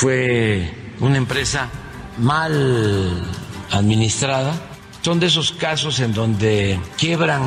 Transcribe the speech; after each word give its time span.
Fue 0.00 0.72
una 1.00 1.18
empresa 1.18 1.68
mal 2.16 3.22
administrada. 3.70 4.54
Son 5.02 5.20
de 5.20 5.26
esos 5.26 5.52
casos 5.52 6.00
en 6.00 6.14
donde 6.14 6.80
quiebran 6.96 7.42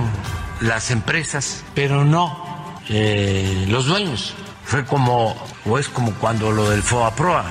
las 0.62 0.92
empresas, 0.92 1.64
pero 1.74 2.06
no 2.06 2.78
eh, 2.90 3.66
los 3.70 3.88
dueños. 3.88 4.36
Fue 4.66 4.86
como, 4.86 5.36
o 5.66 5.80
es 5.80 5.88
como 5.88 6.14
cuando 6.20 6.52
lo 6.52 6.70
del 6.70 6.84
FOAPROA. 6.84 7.44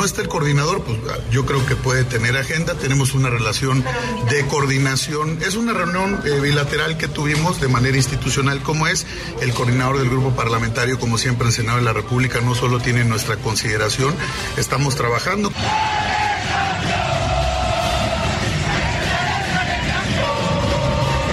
No 0.00 0.06
está 0.06 0.22
el 0.22 0.28
coordinador, 0.28 0.82
pues 0.82 0.98
yo 1.30 1.44
creo 1.44 1.66
que 1.66 1.76
puede 1.76 2.04
tener 2.04 2.34
agenda. 2.34 2.74
Tenemos 2.74 3.12
una 3.12 3.28
relación 3.28 3.84
de 4.30 4.46
coordinación. 4.46 5.42
Es 5.42 5.56
una 5.56 5.74
reunión 5.74 6.22
eh, 6.24 6.40
bilateral 6.40 6.96
que 6.96 7.06
tuvimos 7.06 7.60
de 7.60 7.68
manera 7.68 7.98
institucional, 7.98 8.62
como 8.62 8.86
es 8.86 9.06
el 9.42 9.52
coordinador 9.52 9.98
del 9.98 10.08
grupo 10.08 10.30
parlamentario, 10.34 10.98
como 10.98 11.18
siempre 11.18 11.48
el 11.48 11.52
Senado 11.52 11.76
de 11.76 11.84
la 11.84 11.92
República, 11.92 12.40
no 12.40 12.54
solo 12.54 12.80
tiene 12.80 13.04
nuestra 13.04 13.36
consideración, 13.36 14.14
estamos 14.56 14.96
trabajando. 14.96 15.52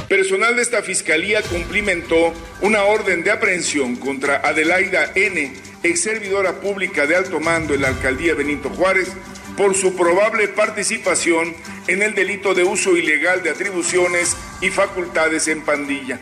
Personal 0.10 0.58
de 0.58 0.62
esta 0.62 0.84
fiscalía 0.84 1.42
cumplimentó 1.42 2.34
una 2.60 2.84
orden 2.84 3.24
de 3.24 3.32
aprehensión 3.32 3.96
contra 3.96 4.38
Adelaida 4.38 5.14
N., 5.16 5.67
ex 5.84 6.02
servidora 6.02 6.60
pública 6.60 7.06
de 7.06 7.16
alto 7.16 7.40
mando 7.40 7.74
en 7.74 7.82
la 7.82 7.90
alcaldía 7.90 8.34
Benito 8.36 8.70
Juárez, 8.70 9.12
por 9.58 9.74
su 9.76 9.96
probable 9.96 10.48
participación 10.48 11.56
en 11.88 12.04
el 12.04 12.14
delito 12.14 12.54
de 12.54 12.64
uso 12.64 12.96
ilegal 12.96 13.42
de 13.42 13.50
atribuciones 13.50 14.38
y 14.62 14.70
facultades 14.70 15.48
en 15.48 15.62
pandilla. 15.62 16.20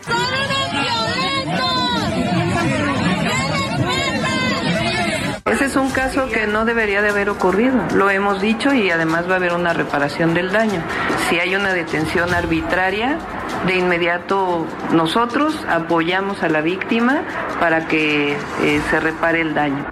Ese 5.55 5.67
es 5.67 5.75
un 5.77 5.89
caso 5.89 6.27
que 6.27 6.47
no 6.47 6.65
debería 6.65 7.01
de 7.01 7.11
haber 7.11 7.29
ocurrido, 7.29 7.81
lo 7.93 8.09
hemos 8.09 8.41
dicho 8.41 8.73
y 8.73 8.91
además 8.91 9.25
va 9.29 9.35
a 9.35 9.35
haber 9.37 9.53
una 9.53 9.71
reparación 9.71 10.33
del 10.33 10.51
daño. 10.51 10.83
Si 11.29 11.39
hay 11.39 11.55
una 11.55 11.71
detención 11.71 12.33
arbitraria, 12.33 13.17
de 13.65 13.77
inmediato 13.77 14.67
nosotros 14.91 15.57
apoyamos 15.69 16.43
a 16.43 16.49
la 16.49 16.59
víctima 16.59 17.23
para 17.61 17.87
que 17.87 18.33
eh, 18.33 18.81
se 18.89 18.99
repare 18.99 19.39
el 19.39 19.53
daño. 19.53 19.85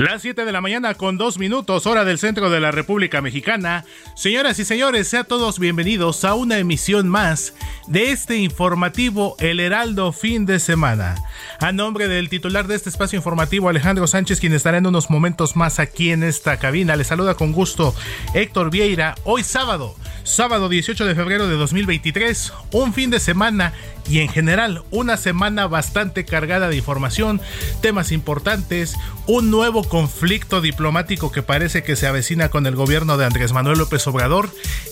Las 0.00 0.22
7 0.22 0.46
de 0.46 0.52
la 0.52 0.62
mañana 0.62 0.94
con 0.94 1.18
dos 1.18 1.38
minutos, 1.38 1.86
hora 1.86 2.06
del 2.06 2.18
centro 2.18 2.48
de 2.48 2.58
la 2.58 2.70
República 2.70 3.20
Mexicana. 3.20 3.84
Señoras 4.16 4.58
y 4.58 4.64
señores, 4.64 5.08
sean 5.08 5.26
todos 5.26 5.58
bienvenidos 5.58 6.24
a 6.24 6.32
una 6.32 6.56
emisión 6.56 7.06
más 7.06 7.52
de 7.86 8.10
este 8.10 8.38
informativo 8.38 9.36
El 9.40 9.60
Heraldo 9.60 10.12
fin 10.12 10.46
de 10.46 10.58
semana. 10.58 11.16
A 11.60 11.72
nombre 11.72 12.08
del 12.08 12.30
titular 12.30 12.66
de 12.66 12.76
este 12.76 12.88
espacio 12.88 13.18
informativo, 13.18 13.68
Alejandro 13.68 14.06
Sánchez, 14.06 14.40
quien 14.40 14.54
estará 14.54 14.78
en 14.78 14.86
unos 14.86 15.10
momentos 15.10 15.54
más 15.54 15.78
aquí 15.78 16.12
en 16.12 16.22
esta 16.22 16.58
cabina, 16.58 16.96
le 16.96 17.04
saluda 17.04 17.34
con 17.34 17.52
gusto 17.52 17.94
Héctor 18.32 18.70
Vieira. 18.70 19.16
Hoy 19.24 19.42
sábado, 19.42 19.96
sábado 20.22 20.70
18 20.70 21.04
de 21.04 21.14
febrero 21.14 21.46
de 21.46 21.56
2023, 21.56 22.54
un 22.72 22.94
fin 22.94 23.10
de 23.10 23.20
semana 23.20 23.74
y 24.08 24.20
en 24.20 24.28
general 24.28 24.82
una 24.90 25.16
semana 25.16 25.66
bastante 25.66 26.24
cargada 26.24 26.68
de 26.68 26.76
información, 26.76 27.40
temas 27.82 28.12
importantes, 28.12 28.96
un 29.26 29.50
nuevo 29.50 29.89
conflicto 29.90 30.60
diplomático 30.60 31.32
que 31.32 31.42
parece 31.42 31.82
que 31.82 31.96
se 31.96 32.06
avecina 32.06 32.48
con 32.48 32.66
el 32.66 32.76
gobierno 32.76 33.18
de 33.18 33.26
Andrés 33.26 33.52
Manuel 33.52 33.76
López 33.76 34.06
Obrador, 34.06 34.48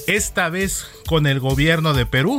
esta 0.09 0.51
vez 0.51 0.87
con 1.07 1.27
el 1.27 1.39
gobierno 1.39 1.95
de 1.95 2.05
Perú, 2.05 2.37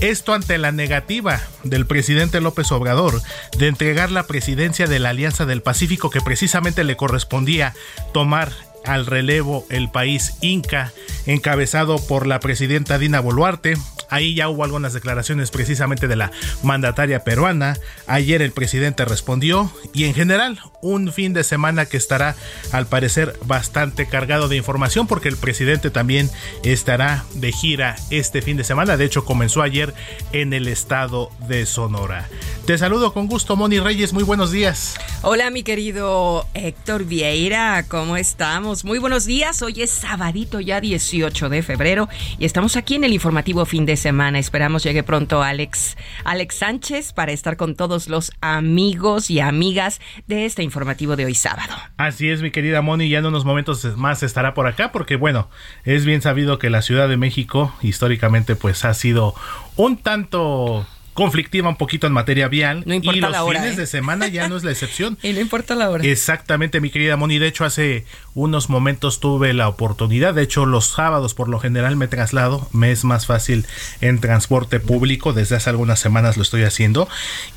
esto 0.00 0.34
ante 0.34 0.58
la 0.58 0.72
negativa 0.72 1.40
del 1.64 1.86
presidente 1.86 2.42
López 2.42 2.70
Obrador 2.70 3.20
de 3.58 3.66
entregar 3.66 4.12
la 4.12 4.26
presidencia 4.26 4.86
de 4.86 4.98
la 4.98 5.08
Alianza 5.08 5.46
del 5.46 5.62
Pacífico 5.62 6.10
que 6.10 6.20
precisamente 6.20 6.84
le 6.84 6.96
correspondía 6.96 7.74
tomar 8.12 8.52
al 8.84 9.06
relevo 9.06 9.66
el 9.68 9.90
país 9.90 10.34
Inca, 10.40 10.92
encabezado 11.26 11.98
por 12.06 12.26
la 12.26 12.40
presidenta 12.40 12.98
Dina 12.98 13.20
Boluarte. 13.20 13.74
Ahí 14.08 14.34
ya 14.34 14.50
hubo 14.50 14.62
algunas 14.64 14.92
declaraciones 14.92 15.50
precisamente 15.50 16.06
de 16.06 16.16
la 16.16 16.32
mandataria 16.62 17.24
peruana. 17.24 17.78
Ayer 18.06 18.42
el 18.42 18.52
presidente 18.52 19.06
respondió 19.06 19.72
y 19.94 20.04
en 20.04 20.14
general 20.14 20.60
un 20.82 21.12
fin 21.12 21.32
de 21.32 21.44
semana 21.44 21.86
que 21.86 21.96
estará 21.96 22.36
al 22.72 22.86
parecer 22.86 23.38
bastante 23.46 24.06
cargado 24.06 24.48
de 24.48 24.56
información 24.56 25.06
porque 25.06 25.28
el 25.28 25.36
presidente 25.38 25.90
también 25.90 26.28
estará 26.62 27.24
de 27.34 27.52
gira 27.52 27.96
este 28.10 28.42
fin 28.42 28.58
de 28.58 28.64
semana. 28.64 28.98
De 28.98 29.06
hecho 29.06 29.24
comenzó 29.24 29.62
ayer 29.62 29.94
en 30.32 30.52
el 30.52 30.68
estado 30.68 31.30
de 31.48 31.64
Sonora. 31.64 32.28
Te 32.66 32.76
saludo 32.76 33.14
con 33.14 33.28
gusto 33.28 33.56
Moni 33.56 33.80
Reyes, 33.80 34.12
muy 34.12 34.24
buenos 34.24 34.50
días. 34.50 34.94
Hola 35.22 35.50
mi 35.50 35.62
querido 35.62 36.46
Héctor 36.52 37.04
Vieira, 37.04 37.84
¿cómo 37.88 38.16
estamos? 38.16 38.71
Muy 38.84 38.98
buenos 38.98 39.26
días, 39.26 39.60
hoy 39.60 39.82
es 39.82 39.90
sabadito 39.90 40.58
ya 40.58 40.80
18 40.80 41.50
de 41.50 41.62
febrero 41.62 42.08
y 42.38 42.46
estamos 42.46 42.74
aquí 42.76 42.94
en 42.94 43.04
el 43.04 43.12
informativo 43.12 43.66
fin 43.66 43.84
de 43.84 43.98
semana. 43.98 44.38
Esperamos 44.38 44.82
llegue 44.82 45.02
pronto 45.02 45.42
Alex, 45.42 45.98
Alex 46.24 46.54
Sánchez 46.54 47.12
para 47.12 47.32
estar 47.32 47.58
con 47.58 47.76
todos 47.76 48.08
los 48.08 48.32
amigos 48.40 49.28
y 49.28 49.40
amigas 49.40 50.00
de 50.26 50.46
este 50.46 50.62
informativo 50.62 51.16
de 51.16 51.26
hoy 51.26 51.34
sábado. 51.34 51.74
Así 51.98 52.30
es, 52.30 52.40
mi 52.40 52.50
querida 52.50 52.80
Moni, 52.80 53.10
ya 53.10 53.18
en 53.18 53.26
unos 53.26 53.44
momentos 53.44 53.84
más 53.98 54.22
estará 54.22 54.54
por 54.54 54.66
acá 54.66 54.90
porque 54.90 55.16
bueno, 55.16 55.50
es 55.84 56.06
bien 56.06 56.22
sabido 56.22 56.58
que 56.58 56.70
la 56.70 56.80
Ciudad 56.80 57.10
de 57.10 57.18
México 57.18 57.74
históricamente 57.82 58.56
pues 58.56 58.86
ha 58.86 58.94
sido 58.94 59.34
un 59.76 59.98
tanto 59.98 60.86
conflictiva 61.14 61.68
un 61.68 61.76
poquito 61.76 62.06
en 62.06 62.12
materia 62.12 62.48
vial 62.48 62.82
No 62.86 62.94
importa 62.94 63.18
y 63.18 63.20
los 63.20 63.30
la 63.30 63.44
hora, 63.44 63.60
fines 63.60 63.76
¿eh? 63.76 63.80
de 63.82 63.86
semana 63.86 64.28
ya 64.28 64.48
no 64.48 64.56
es 64.56 64.64
la 64.64 64.70
excepción. 64.70 65.18
Y 65.22 65.32
no 65.32 65.40
importa 65.40 65.74
la 65.74 65.88
hora. 65.90 66.04
Exactamente, 66.04 66.80
mi 66.80 66.90
querida 66.90 67.16
Moni. 67.16 67.38
De 67.38 67.46
hecho, 67.46 67.64
hace 67.64 68.04
unos 68.34 68.68
momentos 68.68 69.20
tuve 69.20 69.52
la 69.52 69.68
oportunidad. 69.68 70.34
De 70.34 70.42
hecho, 70.42 70.66
los 70.66 70.86
sábados 70.88 71.34
por 71.34 71.48
lo 71.48 71.58
general 71.60 71.96
me 71.96 72.08
traslado. 72.08 72.68
Me 72.72 72.90
es 72.90 73.04
más 73.04 73.26
fácil 73.26 73.66
en 74.00 74.20
transporte 74.20 74.80
público. 74.80 75.32
Desde 75.32 75.56
hace 75.56 75.70
algunas 75.70 76.00
semanas 76.00 76.36
lo 76.36 76.42
estoy 76.42 76.62
haciendo. 76.64 77.08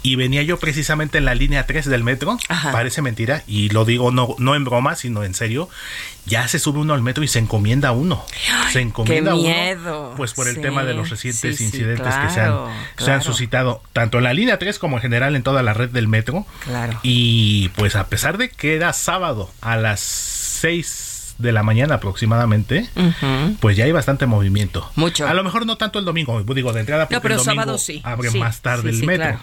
Y 0.04 0.16
venía 0.16 0.44
yo 0.44 0.58
precisamente 0.60 1.18
en 1.18 1.26
la 1.26 1.36
línea 1.36 1.66
3 1.66 1.86
del 1.86 2.04
metro. 2.04 2.38
Ajá. 2.50 2.72
Parece 2.72 3.02
mentira. 3.02 3.44
Y 3.48 3.70
lo 3.70 3.86
digo 3.86 4.12
no, 4.12 4.36
no 4.38 4.56
en 4.56 4.64
broma, 4.64 4.96
sino 4.96 5.24
en 5.24 5.34
serio. 5.34 5.70
ya 6.26 6.48
se 6.48 6.60
sube 6.60 6.80
uno 6.80 6.94
al 6.94 7.02
metro 7.02 7.24
y 7.24 7.28
se 7.28 7.40
encomienda 7.40 7.92
uno. 7.92 8.26
se 8.72 8.82
encomienda 8.82 9.32
qué 9.32 9.38
miedo. 9.38 10.08
Uno, 10.08 10.18
pues 10.18 10.34
por 10.34 10.48
el 10.48 10.60
tema 10.62 10.84
de 10.84 10.94
los 10.94 11.10
recientes 11.10 11.62
incidentes 11.62 12.14
que 12.16 12.30
se 12.30 12.42
han, 12.42 12.58
se 12.98 13.12
han 13.12 13.22
tanto 13.48 14.18
en 14.18 14.24
la 14.24 14.34
línea 14.34 14.60
3 14.60 14.80
como 14.80 14.98
en 14.98 15.02
general 15.02 15.36
en 15.36 15.44
toda 15.44 15.64
la 15.64 15.74
red 15.74 15.90
del 15.90 16.08
metro. 16.08 16.46
Claro. 16.64 17.00
Y 17.04 17.70
pues 17.70 17.96
a 17.96 18.08
pesar 18.08 18.38
de 18.38 18.50
que 18.50 18.76
era 18.76 18.94
sábado 18.94 19.50
a 19.62 19.78
las 19.78 20.00
6 20.00 21.16
de 21.38 21.52
la 21.52 21.64
mañana 21.64 21.96
aproximadamente, 21.96 22.88
pues 23.60 23.76
ya 23.76 23.86
hay 23.86 23.92
bastante 23.92 24.26
movimiento. 24.26 24.90
Mucho. 24.96 25.28
A 25.28 25.34
lo 25.34 25.44
mejor 25.44 25.66
no 25.66 25.78
tanto 25.78 26.00
el 26.00 26.06
domingo, 26.06 26.42
digo 26.44 26.72
de 26.72 26.80
entrada 26.80 27.08
porque 27.08 27.22
pero 27.22 27.36
el 27.36 27.40
domingo 27.40 27.62
sábado 27.62 27.78
sí. 27.78 28.02
abre 28.04 28.32
más 28.32 28.62
tarde 28.62 28.90
el 28.92 29.04
metro. 29.04 29.40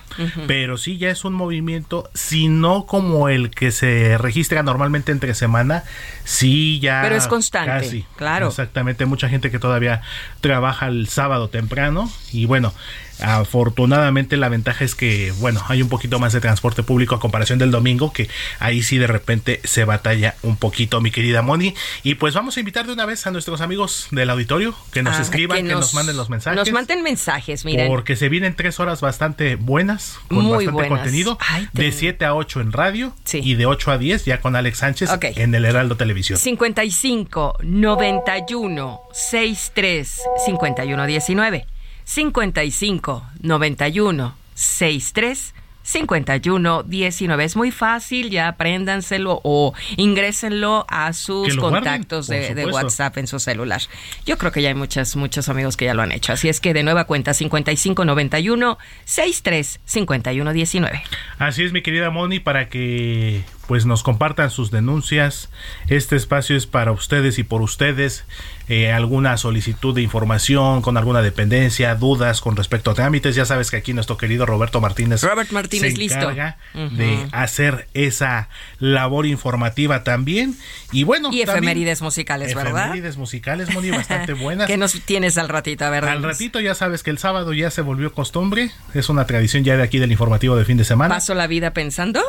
Pero 0.46 0.78
sí 0.78 0.96
ya 0.96 1.10
es 1.10 1.24
un 1.24 1.34
movimiento, 1.34 2.10
si 2.14 2.48
no 2.48 2.86
como 2.86 3.28
el 3.28 3.50
que 3.50 3.72
se 3.72 4.16
registra 4.18 4.62
normalmente 4.62 5.12
entre 5.12 5.34
semana, 5.34 5.84
sí 6.24 6.80
ya. 6.80 7.02
Pero 7.02 7.16
es 7.16 7.26
constante. 7.26 7.70
Casi. 7.70 8.06
Claro. 8.16 8.48
Exactamente. 8.48 9.04
Mucha 9.04 9.28
gente 9.28 9.50
que 9.50 9.58
todavía 9.58 10.00
trabaja 10.40 10.86
el 10.86 11.08
sábado 11.08 11.48
temprano 11.48 12.10
y 12.32 12.46
bueno. 12.46 12.72
Afortunadamente 13.20 14.36
la 14.36 14.48
ventaja 14.48 14.84
es 14.84 14.94
que, 14.94 15.32
bueno, 15.40 15.62
hay 15.68 15.82
un 15.82 15.88
poquito 15.88 16.18
más 16.18 16.32
de 16.32 16.40
transporte 16.40 16.82
público 16.82 17.14
a 17.14 17.20
comparación 17.20 17.58
del 17.58 17.70
domingo, 17.70 18.12
que 18.12 18.28
ahí 18.58 18.82
sí 18.82 18.98
de 18.98 19.06
repente 19.06 19.60
se 19.64 19.84
batalla 19.84 20.34
un 20.42 20.56
poquito, 20.56 21.00
mi 21.00 21.10
querida 21.10 21.42
Moni. 21.42 21.74
Y 22.02 22.14
pues 22.16 22.34
vamos 22.34 22.56
a 22.56 22.60
invitar 22.60 22.86
de 22.86 22.92
una 22.92 23.06
vez 23.06 23.26
a 23.26 23.30
nuestros 23.30 23.60
amigos 23.60 24.08
del 24.10 24.30
auditorio 24.30 24.74
que 24.92 25.02
nos 25.02 25.16
Ah, 25.16 25.22
escriban, 25.22 25.58
que 25.58 25.64
que 25.64 25.70
nos, 25.72 25.80
nos- 25.80 25.94
manden 25.94 26.16
los 26.16 26.30
mensajes. 26.30 26.56
Nos 26.56 26.70
manden 26.72 27.02
mensajes, 27.02 27.64
miren. 27.64 27.88
Porque 27.88 28.16
se 28.16 28.28
vienen 28.28 28.54
tres 28.56 28.80
horas 28.80 29.00
bastante 29.00 29.56
buenas, 29.56 30.18
con 30.28 30.38
Muy 30.44 30.52
bastante 30.52 30.72
buenas. 30.72 30.88
contenido, 31.00 31.38
Ay, 31.40 31.68
te- 31.72 31.82
de 31.82 31.92
7 31.92 32.24
a 32.24 32.34
8 32.34 32.60
en 32.60 32.72
radio 32.72 33.14
Sí. 33.24 33.40
y 33.42 33.54
de 33.54 33.66
8 33.66 33.90
a 33.92 33.98
10 33.98 34.24
ya 34.24 34.40
con 34.40 34.56
Alex 34.56 34.78
Sánchez 34.78 35.10
Ok. 35.10 35.24
en 35.36 35.54
el 35.54 35.64
Heraldo 35.64 35.96
Televisión. 35.96 36.38
55 36.38 37.56
91 37.62 39.00
63 39.12 40.20
51 40.46 41.06
19 41.06 41.66
55 42.04 43.24
91 43.40 44.34
63 44.54 45.54
51 45.82 46.84
19 46.84 47.44
es 47.44 47.56
muy 47.56 47.70
fácil 47.70 48.30
ya 48.30 48.48
apréndanselo 48.48 49.40
o 49.42 49.74
ingrésenlo 49.96 50.86
a 50.88 51.12
sus 51.12 51.56
guarden, 51.56 51.82
contactos 51.82 52.28
por 52.28 52.36
de, 52.36 52.54
de. 52.54 52.66
WhatsApp 52.66 53.18
en 53.18 53.26
su 53.26 53.38
celular. 53.40 53.82
Yo 54.24 54.38
creo 54.38 54.52
que 54.52 54.62
ya 54.62 54.68
hay 54.68 54.74
muchos 54.74 55.16
muchos 55.16 55.48
amigos 55.48 55.76
que 55.76 55.86
ya 55.86 55.94
lo 55.94 56.02
han 56.02 56.12
hecho. 56.12 56.32
Así 56.32 56.48
es 56.48 56.60
que 56.60 56.72
de 56.72 56.82
nueva 56.82 57.04
cuenta 57.04 57.34
55 57.34 58.04
91 58.04 58.78
63 59.04 59.80
51 59.84 60.52
19 60.52 61.02
Así 61.38 61.64
es, 61.64 61.72
mi 61.72 61.82
querida 61.82 62.10
Moni, 62.10 62.38
para 62.40 62.68
que 62.68 63.42
pues 63.66 63.86
nos 63.86 64.02
compartan 64.02 64.50
sus 64.50 64.70
denuncias. 64.70 65.48
Este 65.88 66.16
espacio 66.16 66.56
es 66.56 66.66
para 66.66 66.92
ustedes 66.92 67.38
y 67.38 67.44
por 67.44 67.62
ustedes. 67.62 68.24
Eh, 68.68 68.92
alguna 68.92 69.36
solicitud 69.36 69.94
de 69.94 70.02
información 70.02 70.82
con 70.82 70.96
alguna 70.96 71.20
dependencia, 71.20 71.94
dudas 71.94 72.40
con 72.40 72.56
respecto 72.56 72.90
a 72.90 72.94
trámites. 72.94 73.34
Ya 73.34 73.44
sabes 73.44 73.70
que 73.70 73.76
aquí 73.76 73.92
nuestro 73.92 74.16
querido 74.16 74.46
Roberto 74.46 74.80
Martínez, 74.80 75.22
Robert 75.22 75.50
Martínez, 75.50 75.92
se 75.92 75.98
listo. 75.98 76.18
encarga 76.18 76.56
Ujú. 76.74 76.96
de 76.96 77.26
hacer 77.32 77.88
esa 77.92 78.48
labor 78.78 79.26
informativa 79.26 80.04
también. 80.04 80.56
Y 80.92 81.04
bueno, 81.04 81.30
y 81.32 81.42
efemérides 81.42 82.02
musicales 82.02 82.54
verdad 82.54 82.84
efemérides 82.86 83.16
musicales, 83.16 83.72
Moni, 83.74 83.90
bastante 83.90 84.32
buenas. 84.32 84.66
que 84.68 84.76
nos 84.76 84.92
tienes 85.02 85.38
al 85.38 85.48
ratito 85.48 85.84
a 85.84 85.90
ver 85.90 86.04
Al 86.04 86.22
ratito 86.22 86.60
ya 86.60 86.74
sabes 86.74 87.02
que 87.02 87.10
el 87.10 87.18
sábado 87.18 87.52
ya 87.52 87.70
se 87.70 87.82
volvió 87.82 88.12
costumbre, 88.12 88.70
es 88.94 89.08
una 89.08 89.26
tradición 89.26 89.64
ya 89.64 89.76
de 89.76 89.82
aquí 89.82 89.98
del 89.98 90.12
informativo 90.12 90.56
de 90.56 90.64
fin 90.64 90.76
de 90.76 90.84
semana. 90.84 91.14
paso 91.14 91.34
la 91.34 91.46
vida 91.46 91.72
pensando 91.72 92.22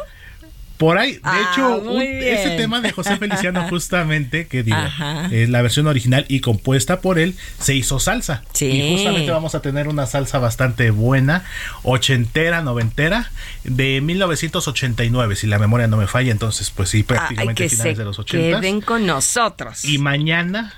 Por 0.83 0.97
ahí, 0.97 1.13
de 1.13 1.19
Ah, 1.23 1.49
hecho, 1.53 1.77
un- 1.77 2.01
ese 2.01 2.57
tema 2.57 2.81
de 2.81 2.91
José 2.91 3.15
Feliciano 3.15 3.65
justamente, 3.69 4.47
que 4.47 4.63
digo, 4.63 4.77
es 5.31 5.47
la 5.49 5.61
versión 5.61 5.87
original 5.87 6.25
y 6.27 6.41
compuesta 6.41 6.99
por 6.99 7.19
él, 7.19 7.35
se 7.59 7.73
hizo 7.73 7.99
salsa. 7.99 8.43
Sí. 8.51 8.65
Y 8.65 8.91
justamente 8.95 9.31
vamos 9.31 9.55
a 9.55 9.61
tener 9.61 9.87
una 9.87 10.05
salsa 10.07 10.39
bastante 10.39 10.91
buena, 10.91 11.45
ochentera, 11.83 12.61
noventera, 12.61 13.31
de 13.63 14.01
1989, 14.01 15.35
si 15.37 15.47
la 15.47 15.57
memoria 15.59 15.87
no 15.87 15.95
me 15.97 16.07
falla, 16.07 16.31
entonces 16.31 16.69
pues 16.69 16.89
sí, 16.89 16.97
Ay, 16.97 17.03
prácticamente 17.03 17.69
finales 17.69 17.97
de 17.97 18.03
los 18.03 18.19
80. 18.19 18.59
queden 18.59 18.81
con 18.81 19.05
nosotros. 19.05 19.85
Y 19.85 19.99
mañana, 19.99 20.73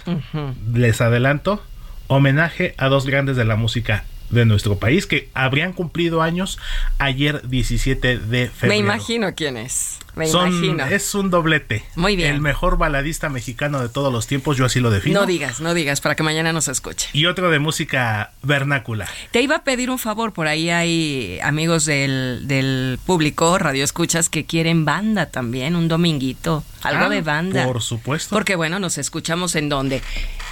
les 0.72 1.02
adelanto, 1.02 1.64
homenaje 2.08 2.76
a 2.78 2.88
dos 2.90 3.06
grandes 3.08 3.36
de 3.38 3.46
la 3.46 3.56
música 3.56 4.06
de 4.30 4.46
nuestro 4.46 4.78
país 4.78 5.06
que 5.08 5.30
habrían 5.34 5.74
cumplido 5.74 6.22
años 6.22 6.60
ayer 6.98 7.48
17 7.48 8.18
de 8.18 8.48
febrero. 8.50 8.70
Me 8.70 8.78
imagino 8.78 9.34
quién 9.36 9.58
es. 9.58 10.00
Me 10.16 10.28
Son- 10.28 10.48
imagino. 10.48 10.86
Es 10.86 11.14
un 11.14 11.30
doblete. 11.30 11.84
Muy 11.96 12.16
bien. 12.16 12.34
El 12.36 12.40
mejor 12.42 12.78
baladista 12.78 13.28
mexicano 13.28 13.82
de 13.82 13.90
todos 13.90 14.14
los 14.14 14.28
tiempos, 14.28 14.56
yo 14.56 14.64
así 14.66 14.80
lo 14.80 14.90
defino. 14.90 15.20
No 15.20 15.26
digas, 15.26 15.60
no 15.60 15.74
digas, 15.74 16.00
para 16.00 16.16
que 16.16 16.24
mañana 16.24 16.54
nos 16.54 16.70
escuche. 16.70 17.10
Y 17.12 17.26
otro 17.26 17.50
de 17.50 17.60
música 17.60 18.32
vernácula. 18.42 19.08
Te 19.32 19.42
iba 19.42 19.58
a 19.58 19.64
pedir 19.66 19.90
un 19.90 20.00
favor, 20.00 20.32
por 20.32 20.48
ahí 20.48 20.70
hay 20.70 21.40
amigos 21.44 21.86
del, 21.86 22.44
del 22.48 22.98
público, 23.06 23.58
radio 23.58 23.84
escuchas, 23.84 24.30
que 24.30 24.46
quieren 24.46 24.86
banda 24.86 25.26
también, 25.32 25.76
un 25.76 25.90
dominguito, 25.90 26.64
algo 26.82 27.06
Ah, 27.06 27.10
de 27.10 27.22
banda. 27.22 27.66
Por 27.66 27.82
supuesto. 27.82 28.34
Porque 28.34 28.56
bueno, 28.56 28.80
nos 28.80 28.98
escuchamos 28.98 29.56
en 29.56 29.68
donde. 29.68 30.02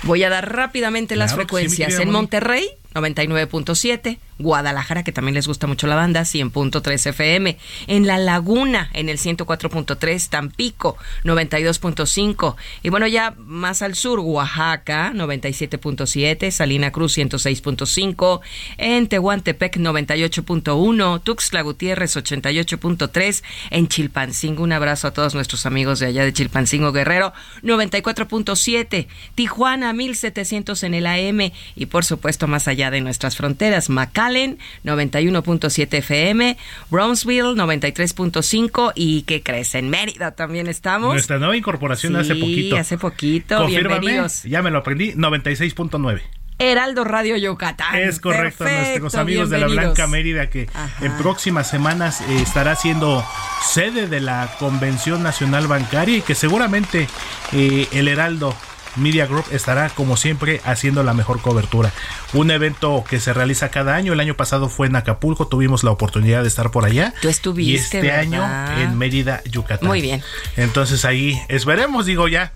Voy 0.04 0.24
a 0.24 0.30
dar 0.30 0.54
rápidamente 0.54 1.16
las 1.16 1.32
Claro 1.32 1.44
frecuencias. 1.48 1.94
en. 2.00 2.12
Monterrey, 2.12 2.68
99.7. 2.94 4.20
Guadalajara, 4.40 5.04
que 5.04 5.12
también 5.12 5.36
les 5.36 5.48
gusta 5.48 5.68
mucho 5.68 5.88
la 5.88 5.96
banda, 5.96 6.22
100.3 6.22 7.08
FM. 7.08 7.58
En 7.88 8.08
La 8.08 8.18
Laguna, 8.18 8.90
en 8.94 9.10
el 9.10 9.18
104.3. 9.18 10.30
Tampico, 10.30 10.98
92.5. 11.24 12.56
Y 12.82 12.90
bueno, 12.90 13.08
ya 13.08 13.36
más 13.38 13.82
al 13.82 13.96
sur, 13.96 14.20
Oaxaca, 14.20 15.12
97.7. 15.14 16.52
Salina 16.52 16.92
Cruz, 16.92 17.18
106.5. 17.18 18.42
En 18.78 19.08
Tehuantepec, 19.08 19.78
98.1. 19.78 21.24
Tuxtla 21.24 21.62
Gutiérrez, 21.62 22.16
88.3. 22.16 23.44
En 23.70 23.88
Chilpancingo, 23.88 24.64
un 24.64 24.74
abrazo 24.74 25.08
a 25.08 25.12
todos 25.12 25.36
nuestros 25.36 25.66
amigos 25.66 26.00
de 26.00 26.08
allá 26.08 26.24
de 26.24 26.34
Chilpancingo 26.34 26.92
Guerrero, 26.92 27.34
94.7. 27.62 29.08
Tijuana, 29.36 29.94
1700 29.94 30.84
en 30.84 30.94
el 30.96 31.08
AM. 31.08 31.52
Y 31.76 31.86
por 31.86 32.04
supuesto, 32.06 32.48
más 32.48 32.68
allá 32.68 32.83
de 32.92 33.02
nuestras 33.02 33.36
fronteras, 33.38 33.90
McAllen, 33.90 34.58
91.7 34.84 35.98
FM. 35.98 36.58
Brownsville, 36.90 37.56
93.5. 37.56 38.92
¿Y 38.96 39.24
qué 39.24 39.42
crees? 39.44 39.76
En 39.76 39.90
Mérida 39.90 40.32
también 40.32 40.68
estamos. 40.68 41.14
Nuestra 41.14 41.40
nueva 41.40 41.56
incorporación 41.58 42.16
hace 42.16 42.34
Sí, 42.34 42.40
poquito. 42.40 42.78
hace 42.78 42.98
poquito. 42.98 43.58
Confírmame, 43.58 44.00
Bienvenidos. 44.00 44.44
Ya 44.44 44.62
me 44.62 44.72
lo 44.72 44.80
aprendí, 44.80 45.14
96.9. 45.14 46.22
Heraldo 46.60 47.04
Radio 47.04 47.36
Yucatán. 47.36 47.96
Es 47.96 48.20
correcto, 48.20 48.64
Perfecto, 48.64 49.00
nuestros 49.00 49.16
amigos 49.16 49.50
de 49.50 49.58
la. 49.58 49.68
Blanca 49.68 50.08
Mérida 50.08 50.50
que 50.50 50.70
Ajá. 50.74 51.04
en 51.06 51.12
próximas 51.18 51.68
semanas 51.70 52.22
eh, 52.22 52.42
estará 52.42 52.76
siendo 52.76 53.26
sede 53.64 54.08
de 54.08 54.22
la 54.22 54.50
Convención 54.60 55.24
Nacional 55.24 55.68
Bancaria 55.68 56.18
y 56.18 56.22
que 56.22 56.36
seguramente 56.36 57.08
eh, 57.54 57.88
el 57.92 58.08
Heraldo 58.08 58.56
Media 58.96 59.26
Group 59.26 59.46
estará 59.52 59.90
como 59.90 60.18
siempre 60.18 60.62
haciendo 60.66 61.04
la 61.04 61.14
mejor 61.14 61.42
cobertura. 61.42 61.92
Un 62.34 62.52
evento 62.52 63.04
que 63.10 63.20
se 63.20 63.34
realiza 63.34 63.70
cada 63.70 63.96
año. 63.96 64.14
El 64.14 64.20
año 64.20 64.36
pasado 64.36 64.70
fue 64.70 64.88
en 64.88 64.96
Acapulco, 64.96 65.48
tuvimos 65.48 65.84
la 65.84 65.92
oportunidad 65.92 66.42
de 66.44 66.48
estar 66.48 66.72
por 66.72 66.86
allá. 66.86 67.14
Tú 67.22 67.30
estuviste, 67.30 67.72
Y 67.72 67.76
este 67.76 68.02
¿verdad? 68.02 68.20
año 68.20 68.82
en 68.82 68.98
Mérida, 68.98 69.42
Yucatán. 69.46 69.88
Muy 69.88 70.02
bien. 70.02 70.22
Entonces 70.58 71.06
ahí 71.06 71.42
esperemos, 71.50 72.06
digo 72.06 72.28
ya, 72.28 72.54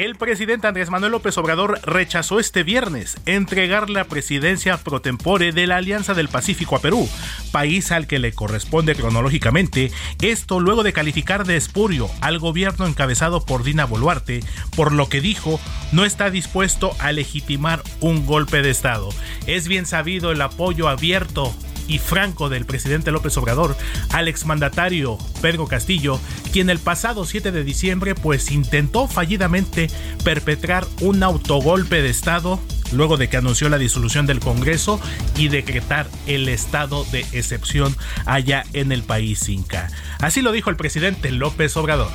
El 0.01 0.17
presidente 0.17 0.67
Andrés 0.67 0.89
Manuel 0.89 1.13
López 1.13 1.37
Obrador 1.37 1.79
rechazó 1.83 2.41
este 2.41 2.63
viernes 2.63 3.19
entregar 3.27 3.91
la 3.91 4.05
presidencia 4.05 4.79
pro 4.79 5.03
tempore 5.03 5.53
de 5.53 5.67
la 5.67 5.77
Alianza 5.77 6.15
del 6.15 6.29
Pacífico 6.29 6.75
a 6.75 6.79
Perú, 6.81 7.07
país 7.53 7.93
al 7.93 8.07
que 8.07 8.19
le 8.19 8.33
corresponde 8.33 8.95
cronológicamente, 8.95 9.93
esto 10.23 10.59
luego 10.59 10.85
de 10.85 10.95
calificar 10.95 11.45
de 11.45 11.59
espurio 11.59 12.09
al 12.23 12.39
gobierno 12.39 12.87
encabezado 12.87 13.45
por 13.45 13.63
Dina 13.63 13.85
Boluarte, 13.85 14.43
por 14.75 14.93
lo 14.93 15.11
que 15.11 15.21
dijo 15.21 15.61
no 15.93 16.07
está 16.07 16.31
dispuesto 16.31 16.97
a 16.99 17.13
legitimar 17.13 17.83
un 18.01 18.25
golpe 18.25 18.63
de 18.63 18.71
Estado. 18.71 19.11
Es 19.47 19.69
bien 19.69 19.85
sabido 19.85 20.33
el 20.33 20.41
apoyo 20.41 20.89
abierto 20.89 21.55
y 21.91 21.99
franco 21.99 22.49
del 22.49 22.67
presidente 22.67 23.11
López 23.11 23.37
Obrador 23.37 23.77
al 24.13 24.29
exmandatario 24.29 25.19
Pedro 25.43 25.67
Castillo, 25.67 26.21
quien 26.53 26.71
el 26.71 26.79
pasado 26.79 27.25
7 27.25 27.51
de 27.51 27.65
diciembre 27.65 28.15
pues 28.15 28.53
intentó 28.53 29.09
fallidamente 29.09 29.91
perpetrar 30.23 30.87
un 31.01 31.23
autogolpe 31.25 32.01
de 32.01 32.11
Estado 32.11 32.61
luego 32.93 33.17
de 33.17 33.29
que 33.29 33.37
anunció 33.37 33.69
la 33.69 33.79
disolución 33.79 34.27
del 34.27 34.39
Congreso 34.39 35.01
y 35.37 35.49
decretar 35.49 36.07
el 36.27 36.49
estado 36.49 37.05
de 37.13 37.21
excepción 37.33 37.97
allá 38.27 38.65
en 38.73 38.93
el 38.93 39.03
país 39.03 39.49
inca. 39.49 39.89
Así 40.21 40.43
lo 40.43 40.53
dijo 40.53 40.71
el 40.71 40.77
presidente 40.77 41.31
López 41.31 41.77
Obrador. 41.77 42.11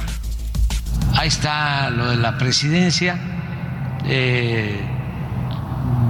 Ahí 1.14 1.28
está 1.28 1.90
lo 1.90 2.10
de 2.10 2.18
la 2.18 2.38
presidencia. 2.38 3.20
Eh, 4.06 4.80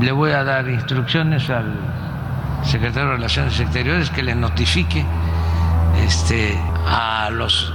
le 0.02 0.12
voy 0.12 0.32
a 0.32 0.44
dar 0.44 0.68
instrucciones 0.68 1.50
al 1.50 2.15
secretario 2.64 3.10
de 3.10 3.16
Relaciones 3.16 3.60
Exteriores 3.60 4.10
que 4.10 4.24
le 4.24 4.36
notifique 4.36 5.06
este, 6.04 6.60
a 6.88 7.30
los 7.32 7.74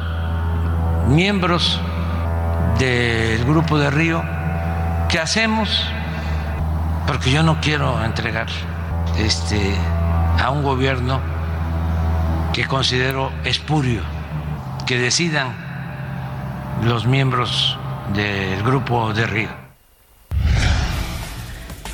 miembros 1.08 1.80
del 2.78 3.44
grupo 3.44 3.78
de 3.78 3.90
Río 3.90 4.22
qué 5.08 5.18
hacemos, 5.18 5.84
porque 7.06 7.30
yo 7.30 7.42
no 7.42 7.60
quiero 7.60 8.02
entregar 8.04 8.46
este, 9.18 9.74
a 10.42 10.50
un 10.50 10.62
gobierno 10.62 11.20
que 12.52 12.66
considero 12.66 13.32
espurio, 13.44 14.02
que 14.86 14.98
decidan 14.98 15.48
los 16.84 17.06
miembros 17.06 17.78
del 18.14 18.62
grupo 18.62 19.12
de 19.12 19.26
Río. 19.26 19.59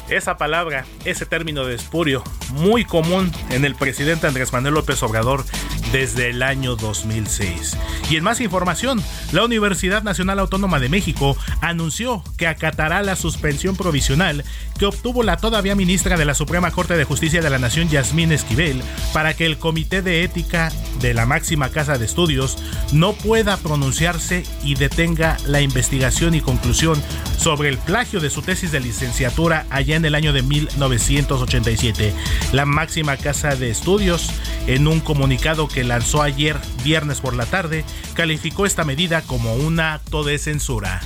Esa 0.08 0.36
palabra, 0.36 0.84
ese 1.04 1.26
término 1.26 1.64
de 1.64 1.74
espurio, 1.74 2.22
muy 2.52 2.84
común 2.84 3.32
en 3.50 3.64
el 3.64 3.74
presidente 3.74 4.28
Andrés 4.28 4.52
Manuel 4.52 4.74
López 4.74 5.02
Obrador 5.02 5.44
desde 5.92 6.30
el 6.30 6.42
año 6.42 6.76
2006. 6.76 7.76
Y 8.10 8.16
en 8.16 8.24
más 8.24 8.40
información, 8.40 9.02
la 9.32 9.44
Universidad 9.44 10.02
Nacional 10.02 10.38
Autónoma 10.38 10.78
de 10.78 10.88
México 10.88 11.36
anunció 11.60 12.22
que 12.36 12.46
acatará 12.46 13.02
la 13.02 13.16
suspensión 13.16 13.76
provisional 13.76 14.44
que 14.78 14.86
obtuvo 14.86 15.22
la 15.22 15.38
todavía 15.38 15.74
ministra 15.74 16.16
de 16.16 16.24
la 16.24 16.34
Suprema 16.34 16.70
Corte 16.70 16.96
de 16.96 17.04
Justicia 17.04 17.40
de 17.40 17.50
la 17.50 17.58
Nación, 17.58 17.88
Yasmín 17.88 18.32
Esquivel, 18.32 18.82
para 19.12 19.34
que 19.34 19.46
el 19.46 19.58
Comité 19.58 20.02
de 20.02 20.22
Ética 20.22 20.70
de 21.00 21.14
la 21.14 21.26
máxima 21.26 21.70
casa 21.70 21.98
de 21.98 22.04
estudios 22.04 22.58
no 22.92 23.12
pueda 23.14 23.56
pronunciarse 23.56 24.44
y 24.62 24.74
detenga 24.74 25.36
la 25.46 25.60
investigación 25.60 26.34
y 26.34 26.40
conclusión 26.40 27.02
sobre 27.38 27.68
el 27.68 27.78
plagio 27.78 28.20
de 28.20 28.30
su 28.30 28.42
tesis 28.42 28.72
de 28.72 28.80
licenciatura 28.80 29.66
allá 29.70 29.96
en 29.96 30.04
el 30.04 30.14
año 30.14 30.32
de 30.32 30.42
1987. 30.42 32.12
La 32.52 32.66
máxima 32.66 33.16
casa 33.16 33.56
de 33.56 33.70
estudios, 33.70 34.30
en 34.66 34.86
un 34.86 35.00
comunicado 35.00 35.68
que 35.76 35.84
lanzó 35.84 36.22
ayer 36.22 36.56
viernes 36.82 37.20
por 37.20 37.36
la 37.36 37.44
tarde, 37.44 37.84
calificó 38.14 38.64
esta 38.64 38.86
medida 38.86 39.20
como 39.20 39.56
un 39.56 39.78
acto 39.78 40.24
de 40.24 40.38
censura. 40.38 41.02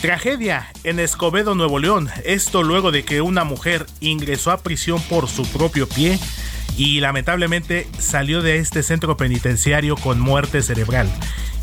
Tragedia 0.00 0.68
en 0.84 1.00
Escobedo, 1.00 1.56
Nuevo 1.56 1.80
León. 1.80 2.08
Esto 2.24 2.62
luego 2.62 2.92
de 2.92 3.04
que 3.04 3.22
una 3.22 3.42
mujer 3.42 3.86
ingresó 3.98 4.52
a 4.52 4.58
prisión 4.58 5.02
por 5.10 5.28
su 5.28 5.48
propio 5.48 5.88
pie 5.88 6.16
y 6.76 7.00
lamentablemente 7.00 7.88
salió 7.98 8.40
de 8.40 8.58
este 8.58 8.84
centro 8.84 9.16
penitenciario 9.16 9.96
con 9.96 10.20
muerte 10.20 10.62
cerebral 10.62 11.10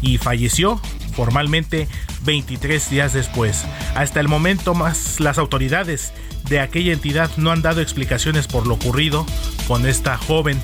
y 0.01 0.17
falleció 0.17 0.81
formalmente 1.15 1.87
23 2.25 2.89
días 2.89 3.13
después. 3.13 3.63
Hasta 3.95 4.19
el 4.19 4.27
momento 4.27 4.73
más 4.73 5.21
las 5.21 5.37
autoridades 5.37 6.11
de 6.49 6.59
aquella 6.59 6.93
entidad 6.93 7.29
no 7.37 7.51
han 7.51 7.61
dado 7.61 7.81
explicaciones 7.81 8.47
por 8.47 8.67
lo 8.67 8.75
ocurrido 8.75 9.25
con 9.67 9.85
esta 9.85 10.17
joven 10.17 10.61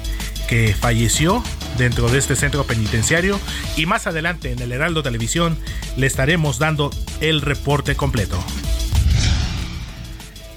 que 0.47 0.73
falleció 0.73 1.43
dentro 1.77 2.09
de 2.09 2.19
este 2.19 2.35
centro 2.35 2.65
penitenciario 2.65 3.39
y 3.77 3.85
más 3.85 4.07
adelante 4.07 4.51
en 4.51 4.59
el 4.59 4.71
Heraldo 4.71 5.01
Televisión 5.03 5.57
le 5.95 6.07
estaremos 6.07 6.59
dando 6.59 6.91
el 7.21 7.41
reporte 7.41 7.95
completo. 7.95 8.37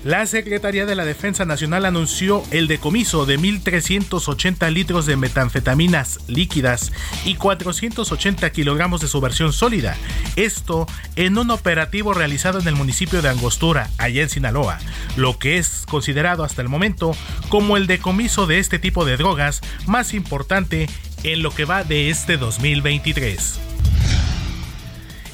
La 0.04 0.26
Secretaría 0.26 0.84
de 0.84 0.94
la 0.94 1.06
Defensa 1.06 1.46
Nacional 1.46 1.86
anunció 1.86 2.42
el 2.50 2.68
decomiso 2.68 3.24
de 3.24 3.38
1.380 3.38 4.70
litros 4.70 5.06
de 5.06 5.16
metanfetaminas 5.16 6.20
líquidas 6.28 6.92
y 7.24 7.36
480 7.36 8.50
kilogramos 8.50 9.00
de 9.00 9.08
su 9.08 9.22
versión 9.22 9.54
sólida. 9.54 9.96
Esto 10.36 10.86
en 11.16 11.38
un 11.38 11.50
operativo 11.50 12.12
realizado 12.12 12.60
en 12.60 12.68
el 12.68 12.76
municipio 12.76 13.22
de 13.22 13.30
Angostura, 13.30 13.88
allá 13.96 14.20
en 14.20 14.28
Sinaloa, 14.28 14.78
lo 15.16 15.38
que 15.38 15.56
es 15.56 15.86
considerado 15.88 16.44
hasta 16.44 16.60
el 16.60 16.68
momento 16.68 17.16
como 17.48 17.78
el 17.78 17.86
decomiso 17.86 18.46
de 18.46 18.58
este 18.58 18.78
tipo 18.78 19.06
de 19.06 19.16
drogas 19.16 19.62
más 19.86 20.12
importante 20.12 20.86
en 21.22 21.42
lo 21.42 21.50
que 21.50 21.64
va 21.64 21.82
de 21.82 22.10
este 22.10 22.36
2023. 22.36 23.58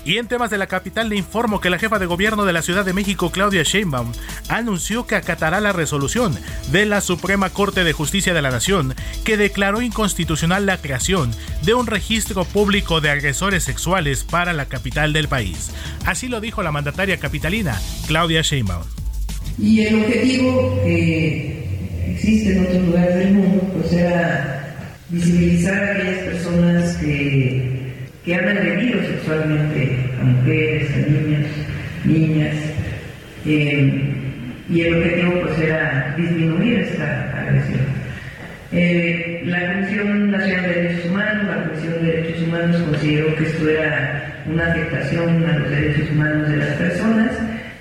Y 0.05 0.17
en 0.17 0.29
temas 0.29 0.51
de 0.51 0.59
la 0.59 0.67
capital 0.67 1.09
le 1.09 1.17
informo 1.17 1.61
que 1.61 1.71
la 1.71 1.79
jefa 1.79 1.99
de 1.99 2.07
gobierno 2.07 2.45
de 2.45 2.53
la 2.53 2.63
Ciudad 2.63 2.85
de 2.85 2.93
México, 2.93 3.31
Claudia 3.31 3.63
Sheinbaum, 3.63 4.13
anunció 4.49 5.07
que 5.07 5.15
acatará 5.15 5.61
la 5.61 5.73
resolución 5.73 6.37
de 6.73 6.87
la 6.87 7.01
Suprema 7.01 7.51
Corte 7.51 7.85
de 7.85 7.93
Justicia 7.93 8.33
de 8.33 8.43
la 8.43 8.51
Nación 8.51 8.95
que 9.25 9.37
declaró 9.37 9.83
inconstitucional 9.83 10.65
la 10.67 10.79
creación 10.79 11.31
de 11.63 11.75
un 11.75 11.87
registro 11.87 12.45
público 12.45 13.01
de 13.01 13.11
agresores 13.11 13.65
sexuales 13.65 14.25
para 14.25 14.53
la 14.53 14.67
capital 14.67 15.13
del 15.13 15.29
país. 15.29 15.71
Así 16.07 16.29
lo 16.29 16.41
dijo 16.41 16.63
la 16.63 16.73
mandataria 16.73 17.19
capitalina, 17.19 17.81
Claudia 18.07 18.43
Sheinbaum. 18.43 18.85
Y 19.59 19.81
el 19.81 20.03
objetivo 20.03 20.81
que 20.83 22.13
existe 22.13 22.57
en 22.57 22.67
otros 22.67 22.87
lugares 22.87 23.17
del 23.17 23.35
mundo, 23.35 23.71
pues 23.75 23.93
era 23.93 24.97
visibilizar 25.11 25.75
a 25.75 25.93
aquellas 25.93 26.19
personas 26.21 26.97
que 26.97 27.80
que 28.25 28.35
han 28.35 28.49
agredido 28.49 29.01
sexualmente 29.03 29.97
a 30.21 30.25
mujeres, 30.25 30.91
a 30.95 31.11
niños, 31.11 31.47
niñas, 32.05 32.57
eh, 33.47 34.15
y 34.69 34.81
el 34.83 34.95
objetivo 34.95 35.41
pues 35.43 35.59
era 35.61 36.15
disminuir 36.17 36.81
esta 36.81 37.33
agresión. 37.41 37.81
Eh, 38.73 39.43
la 39.47 39.73
Comisión 39.73 40.31
Nacional 40.31 40.63
de 40.63 40.75
Derechos 40.75 41.11
Humanos, 41.11 41.47
la 41.47 41.65
Comisión 41.65 41.93
de 41.95 42.13
Derechos 42.13 42.43
Humanos 42.47 42.83
consideró 42.83 43.35
que 43.35 43.45
esto 43.45 43.69
era 43.69 44.43
una 44.47 44.67
afectación 44.71 45.45
a 45.45 45.59
los 45.59 45.71
derechos 45.71 46.11
humanos 46.11 46.49
de 46.49 46.57
las 46.57 46.69
personas 46.77 47.31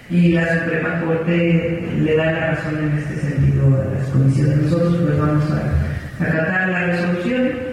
y 0.09 0.31
la 0.31 0.59
Suprema 0.59 0.99
Corte 1.01 1.83
le 2.01 2.15
da 2.15 2.31
la 2.31 2.47
razón 2.51 2.77
en 2.79 2.97
este 2.97 3.15
sentido 3.17 3.67
a 3.67 3.93
las 3.95 4.07
comisiones. 4.07 4.57
Nosotros 4.57 4.97
pues 5.03 5.17
vamos 5.19 5.45
a 5.51 6.23
acatar 6.25 6.69
la 6.69 6.85
resolución 6.87 7.68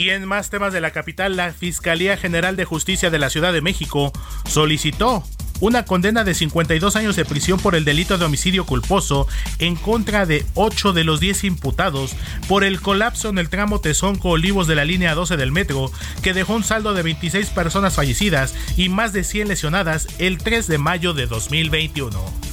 y 0.00 0.08
en 0.08 0.26
más 0.26 0.48
temas 0.48 0.72
de 0.72 0.80
la 0.80 0.92
capital, 0.92 1.36
la 1.36 1.52
Fiscalía 1.52 2.16
General 2.16 2.56
de 2.56 2.64
Justicia 2.64 3.10
de 3.10 3.18
la 3.18 3.28
Ciudad 3.28 3.52
de 3.52 3.60
México 3.60 4.12
solicitó 4.48 5.22
una 5.60 5.84
condena 5.84 6.24
de 6.24 6.32
52 6.32 6.96
años 6.96 7.16
de 7.16 7.26
prisión 7.26 7.60
por 7.60 7.74
el 7.74 7.84
delito 7.84 8.16
de 8.16 8.24
homicidio 8.24 8.64
culposo 8.64 9.28
en 9.58 9.76
contra 9.76 10.24
de 10.24 10.46
8 10.54 10.94
de 10.94 11.04
los 11.04 11.20
10 11.20 11.44
imputados 11.44 12.12
por 12.48 12.64
el 12.64 12.80
colapso 12.80 13.28
en 13.28 13.36
el 13.36 13.50
tramo 13.50 13.82
Tezonco 13.82 14.30
Olivos 14.30 14.66
de 14.66 14.74
la 14.74 14.86
línea 14.86 15.14
12 15.14 15.36
del 15.36 15.52
metro, 15.52 15.92
que 16.22 16.32
dejó 16.32 16.54
un 16.54 16.64
saldo 16.64 16.94
de 16.94 17.02
26 17.02 17.50
personas 17.50 17.94
fallecidas 17.94 18.54
y 18.78 18.88
más 18.88 19.12
de 19.12 19.22
100 19.22 19.48
lesionadas 19.48 20.08
el 20.18 20.38
3 20.38 20.66
de 20.66 20.78
mayo 20.78 21.12
de 21.12 21.26
2021. 21.26 22.49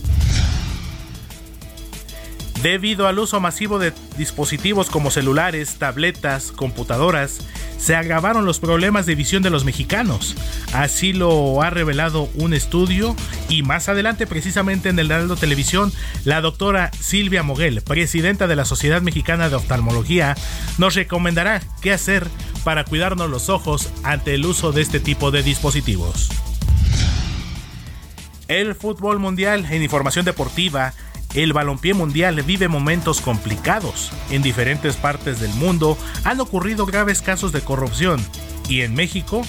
Debido 2.67 3.07
al 3.07 3.17
uso 3.17 3.39
masivo 3.39 3.79
de 3.79 3.93
dispositivos 4.17 4.89
como 4.89 5.09
celulares, 5.09 5.75
tabletas, 5.77 6.51
computadoras, 6.51 7.37
se 7.77 7.95
agravaron 7.95 8.45
los 8.45 8.59
problemas 8.59 9.05
de 9.05 9.15
visión 9.15 9.41
de 9.41 9.49
los 9.49 9.63
mexicanos. 9.63 10.35
Así 10.73 11.13
lo 11.13 11.61
ha 11.61 11.69
revelado 11.69 12.27
un 12.35 12.53
estudio 12.53 13.15
y 13.47 13.63
más 13.63 13.87
adelante 13.87 14.27
precisamente 14.27 14.89
en 14.89 14.99
el 14.99 15.09
Heraldo 15.09 15.37
Televisión, 15.37 15.93
la 16.25 16.41
doctora 16.41 16.91
Silvia 16.91 17.41
Moguel, 17.41 17.83
presidenta 17.83 18.47
de 18.47 18.57
la 18.57 18.65
Sociedad 18.65 19.01
Mexicana 19.01 19.47
de 19.47 19.55
Oftalmología, 19.55 20.35
nos 20.77 20.93
recomendará 20.93 21.61
qué 21.81 21.93
hacer 21.93 22.27
para 22.65 22.83
cuidarnos 22.83 23.29
los 23.29 23.47
ojos 23.47 23.87
ante 24.03 24.33
el 24.33 24.45
uso 24.45 24.73
de 24.73 24.81
este 24.81 24.99
tipo 24.99 25.31
de 25.31 25.41
dispositivos. 25.41 26.29
El 28.49 28.75
fútbol 28.75 29.19
mundial 29.19 29.65
en 29.71 29.83
información 29.83 30.25
deportiva 30.25 30.93
el 31.33 31.53
balompié 31.53 31.93
mundial 31.93 32.41
vive 32.43 32.67
momentos 32.67 33.21
complicados. 33.21 34.11
En 34.31 34.41
diferentes 34.41 34.95
partes 34.95 35.39
del 35.39 35.53
mundo 35.53 35.97
han 36.23 36.39
ocurrido 36.39 36.85
graves 36.85 37.21
casos 37.21 37.51
de 37.51 37.61
corrupción 37.61 38.23
y 38.69 38.81
en 38.81 38.95
México 38.95 39.43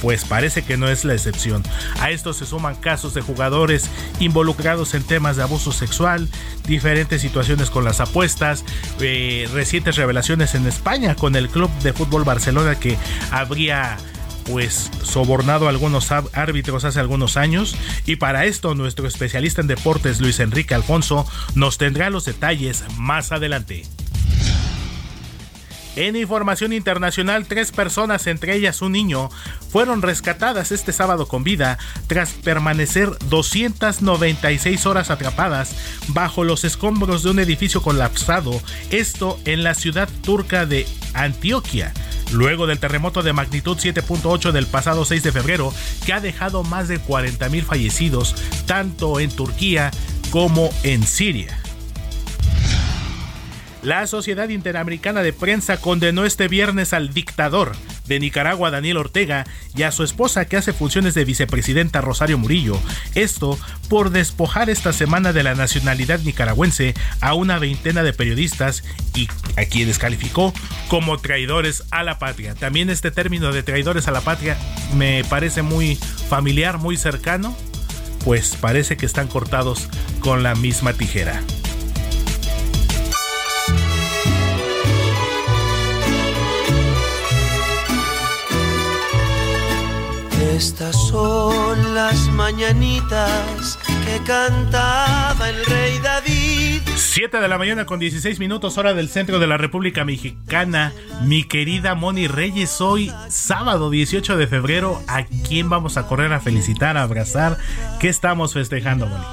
pues 0.00 0.24
parece 0.24 0.62
que 0.62 0.76
no 0.76 0.88
es 0.88 1.04
la 1.04 1.14
excepción. 1.14 1.62
A 2.00 2.10
esto 2.10 2.32
se 2.32 2.46
suman 2.46 2.74
casos 2.74 3.14
de 3.14 3.20
jugadores 3.20 3.90
involucrados 4.18 4.94
en 4.94 5.02
temas 5.02 5.36
de 5.36 5.42
abuso 5.42 5.72
sexual, 5.72 6.28
diferentes 6.66 7.20
situaciones 7.20 7.70
con 7.70 7.84
las 7.84 8.00
apuestas, 8.00 8.64
eh, 9.00 9.48
recientes 9.52 9.96
revelaciones 9.96 10.54
en 10.54 10.66
España 10.66 11.14
con 11.14 11.36
el 11.36 11.48
Club 11.48 11.70
de 11.82 11.92
Fútbol 11.92 12.24
Barcelona 12.24 12.74
que 12.76 12.96
habría 13.30 13.98
pues 14.44 14.90
sobornado 15.02 15.66
a 15.66 15.70
algunos 15.70 16.10
árbitros 16.12 16.84
hace 16.84 17.00
algunos 17.00 17.36
años 17.36 17.76
y 18.06 18.16
para 18.16 18.44
esto 18.44 18.74
nuestro 18.74 19.06
especialista 19.06 19.60
en 19.60 19.66
deportes 19.66 20.20
Luis 20.20 20.40
Enrique 20.40 20.74
Alfonso 20.74 21.26
nos 21.54 21.78
tendrá 21.78 22.10
los 22.10 22.24
detalles 22.24 22.84
más 22.96 23.32
adelante. 23.32 23.84
En 26.00 26.16
información 26.16 26.72
internacional, 26.72 27.44
tres 27.44 27.72
personas, 27.72 28.26
entre 28.26 28.56
ellas 28.56 28.80
un 28.80 28.92
niño, 28.92 29.28
fueron 29.68 30.00
rescatadas 30.00 30.72
este 30.72 30.94
sábado 30.94 31.28
con 31.28 31.44
vida 31.44 31.76
tras 32.06 32.32
permanecer 32.32 33.10
296 33.28 34.86
horas 34.86 35.10
atrapadas 35.10 35.76
bajo 36.08 36.42
los 36.42 36.64
escombros 36.64 37.22
de 37.22 37.28
un 37.28 37.38
edificio 37.38 37.82
colapsado, 37.82 38.62
esto 38.90 39.38
en 39.44 39.62
la 39.62 39.74
ciudad 39.74 40.08
turca 40.22 40.64
de 40.64 40.86
Antioquia, 41.12 41.92
luego 42.32 42.66
del 42.66 42.78
terremoto 42.78 43.22
de 43.22 43.34
magnitud 43.34 43.76
7.8 43.76 44.52
del 44.52 44.66
pasado 44.66 45.04
6 45.04 45.22
de 45.22 45.32
febrero, 45.32 45.70
que 46.06 46.14
ha 46.14 46.20
dejado 46.20 46.62
más 46.62 46.88
de 46.88 46.98
40.000 46.98 47.62
fallecidos 47.62 48.34
tanto 48.64 49.20
en 49.20 49.30
Turquía 49.30 49.90
como 50.30 50.70
en 50.82 51.06
Siria. 51.06 51.59
La 53.82 54.06
Sociedad 54.06 54.50
Interamericana 54.50 55.22
de 55.22 55.32
Prensa 55.32 55.78
condenó 55.80 56.26
este 56.26 56.48
viernes 56.48 56.92
al 56.92 57.14
dictador 57.14 57.72
de 58.06 58.20
Nicaragua, 58.20 58.70
Daniel 58.70 58.98
Ortega, 58.98 59.46
y 59.74 59.84
a 59.84 59.92
su 59.92 60.02
esposa 60.02 60.44
que 60.44 60.58
hace 60.58 60.74
funciones 60.74 61.14
de 61.14 61.24
vicepresidenta 61.24 62.02
Rosario 62.02 62.36
Murillo, 62.36 62.78
esto 63.14 63.58
por 63.88 64.10
despojar 64.10 64.68
esta 64.68 64.92
semana 64.92 65.32
de 65.32 65.44
la 65.44 65.54
nacionalidad 65.54 66.20
nicaragüense 66.20 66.94
a 67.20 67.32
una 67.32 67.58
veintena 67.58 68.02
de 68.02 68.12
periodistas 68.12 68.84
y 69.14 69.28
a 69.56 69.64
quienes 69.64 69.98
calificó 69.98 70.52
como 70.88 71.18
traidores 71.18 71.84
a 71.90 72.02
la 72.02 72.18
patria. 72.18 72.54
También 72.54 72.90
este 72.90 73.10
término 73.10 73.52
de 73.52 73.62
traidores 73.62 74.08
a 74.08 74.12
la 74.12 74.20
patria 74.20 74.58
me 74.94 75.24
parece 75.24 75.62
muy 75.62 75.96
familiar, 76.28 76.76
muy 76.76 76.98
cercano, 76.98 77.56
pues 78.24 78.56
parece 78.60 78.98
que 78.98 79.06
están 79.06 79.28
cortados 79.28 79.88
con 80.20 80.42
la 80.42 80.54
misma 80.54 80.92
tijera. 80.92 81.40
Estas 90.50 90.96
son 91.08 91.94
las 91.94 92.28
mañanitas 92.30 93.78
que 94.04 94.20
cantaba 94.24 95.48
el 95.48 95.64
rey 95.64 95.98
David. 96.02 96.80
7 96.96 97.40
de 97.40 97.48
la 97.48 97.56
mañana 97.56 97.86
con 97.86 98.00
16 98.00 98.40
minutos 98.40 98.76
hora 98.76 98.92
del 98.92 99.08
centro 99.08 99.38
de 99.38 99.46
la 99.46 99.58
República 99.58 100.04
Mexicana. 100.04 100.92
Mi 101.24 101.44
querida 101.44 101.94
Moni 101.94 102.26
Reyes, 102.26 102.80
hoy 102.80 103.12
sábado 103.28 103.90
18 103.90 104.36
de 104.36 104.48
febrero, 104.48 105.00
¿a 105.06 105.24
quién 105.24 105.70
vamos 105.70 105.96
a 105.96 106.08
correr 106.08 106.32
a 106.32 106.40
felicitar, 106.40 106.96
a 106.96 107.04
abrazar? 107.04 107.56
¿Qué 108.00 108.08
estamos 108.08 108.52
festejando, 108.52 109.06
Moni? 109.06 109.24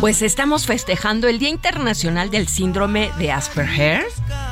Pues 0.00 0.22
estamos 0.22 0.64
festejando 0.64 1.26
el 1.26 1.40
Día 1.40 1.48
Internacional 1.48 2.30
del 2.30 2.46
Síndrome 2.46 3.10
de 3.18 3.32
Asperger, 3.32 4.04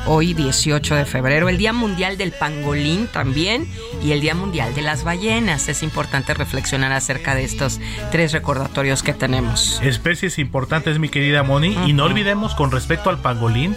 hoy 0.05 0.33
18 0.33 0.93
de 0.93 1.05
febrero, 1.05 1.47
el 1.47 1.57
Día 1.57 1.71
Mundial 1.71 2.17
del 2.17 2.33
Pangolín 2.33 3.07
también 3.07 3.65
y 4.03 4.11
el 4.11 4.19
Día 4.19 4.35
Mundial 4.35 4.75
de 4.75 4.81
las 4.81 5.05
Ballenas. 5.05 5.69
Es 5.69 5.83
importante 5.83 6.33
reflexionar 6.33 6.91
acerca 6.91 7.33
de 7.33 7.45
estos 7.45 7.79
tres 8.11 8.33
recordatorios 8.33 9.03
que 9.03 9.13
tenemos. 9.13 9.79
Especies 9.81 10.37
importantes, 10.37 10.99
mi 10.99 11.07
querida 11.07 11.43
Moni, 11.43 11.77
y 11.85 11.93
no 11.93 12.03
olvidemos 12.03 12.53
con 12.53 12.69
respecto 12.69 13.09
al 13.09 13.21
pangolín 13.21 13.73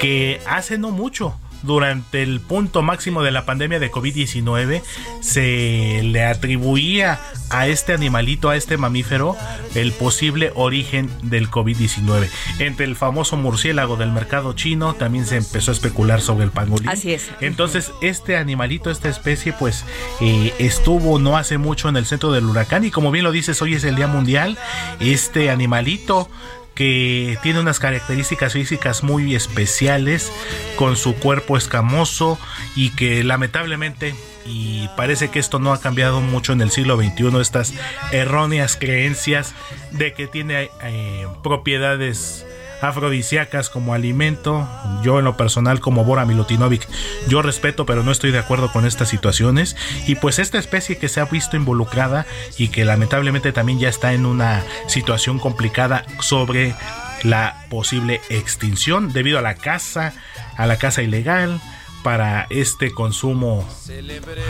que 0.00 0.40
hace 0.46 0.78
no 0.78 0.92
mucho 0.92 1.34
durante 1.62 2.22
el 2.22 2.40
punto 2.40 2.82
máximo 2.82 3.22
de 3.22 3.30
la 3.30 3.44
pandemia 3.44 3.78
de 3.78 3.90
COVID-19 3.90 4.82
se 5.20 6.00
le 6.02 6.24
atribuía 6.24 7.20
a 7.50 7.66
este 7.66 7.94
animalito, 7.94 8.50
a 8.50 8.56
este 8.56 8.76
mamífero, 8.76 9.36
el 9.74 9.92
posible 9.92 10.52
origen 10.54 11.10
del 11.22 11.50
COVID-19. 11.50 12.28
Entre 12.58 12.84
el 12.84 12.96
famoso 12.96 13.36
murciélago 13.36 13.96
del 13.96 14.12
mercado 14.12 14.52
chino 14.52 14.94
también 14.94 15.26
se 15.26 15.36
empezó 15.36 15.70
a 15.70 15.74
especular 15.74 16.20
sobre 16.20 16.44
el 16.44 16.50
pangolín. 16.50 16.88
Así 16.88 17.12
es. 17.12 17.30
Entonces, 17.40 17.92
este 18.02 18.36
animalito, 18.36 18.90
esta 18.90 19.08
especie, 19.08 19.52
pues 19.52 19.84
eh, 20.20 20.52
estuvo 20.58 21.18
no 21.18 21.36
hace 21.36 21.58
mucho 21.58 21.88
en 21.88 21.96
el 21.96 22.06
centro 22.06 22.32
del 22.32 22.44
huracán 22.44 22.84
y 22.84 22.90
como 22.90 23.10
bien 23.10 23.24
lo 23.24 23.32
dices, 23.32 23.60
hoy 23.62 23.74
es 23.74 23.84
el 23.84 23.96
Día 23.96 24.06
Mundial. 24.06 24.58
Este 25.00 25.50
animalito 25.50 26.28
que 26.78 27.36
tiene 27.42 27.58
unas 27.58 27.80
características 27.80 28.52
físicas 28.52 29.02
muy 29.02 29.34
especiales 29.34 30.32
con 30.76 30.94
su 30.94 31.16
cuerpo 31.16 31.56
escamoso 31.56 32.38
y 32.76 32.90
que 32.90 33.24
lamentablemente 33.24 34.14
y 34.46 34.88
parece 34.96 35.28
que 35.28 35.40
esto 35.40 35.58
no 35.58 35.72
ha 35.72 35.80
cambiado 35.80 36.20
mucho 36.20 36.52
en 36.52 36.60
el 36.60 36.70
siglo 36.70 36.96
XXI, 36.96 37.40
estas 37.40 37.74
erróneas 38.12 38.76
creencias 38.76 39.56
de 39.90 40.12
que 40.12 40.28
tiene 40.28 40.70
eh, 40.84 41.26
propiedades 41.42 42.46
afrodisíacas 42.80 43.70
como 43.70 43.94
alimento. 43.94 44.68
Yo 45.02 45.18
en 45.18 45.24
lo 45.24 45.36
personal 45.36 45.80
como 45.80 46.04
Bora 46.04 46.24
Milutinovic, 46.24 46.88
yo 47.28 47.42
respeto 47.42 47.86
pero 47.86 48.02
no 48.02 48.12
estoy 48.12 48.30
de 48.30 48.38
acuerdo 48.38 48.70
con 48.72 48.86
estas 48.86 49.08
situaciones. 49.08 49.76
Y 50.06 50.16
pues 50.16 50.38
esta 50.38 50.58
especie 50.58 50.98
que 50.98 51.08
se 51.08 51.20
ha 51.20 51.24
visto 51.24 51.56
involucrada 51.56 52.26
y 52.56 52.68
que 52.68 52.84
lamentablemente 52.84 53.52
también 53.52 53.78
ya 53.78 53.88
está 53.88 54.12
en 54.12 54.26
una 54.26 54.64
situación 54.86 55.38
complicada 55.38 56.04
sobre 56.20 56.74
la 57.22 57.64
posible 57.68 58.20
extinción 58.28 59.12
debido 59.12 59.38
a 59.38 59.42
la 59.42 59.54
caza, 59.54 60.12
a 60.56 60.66
la 60.66 60.76
caza 60.76 61.02
ilegal, 61.02 61.60
para 62.02 62.46
este 62.50 62.92
consumo 62.92 63.68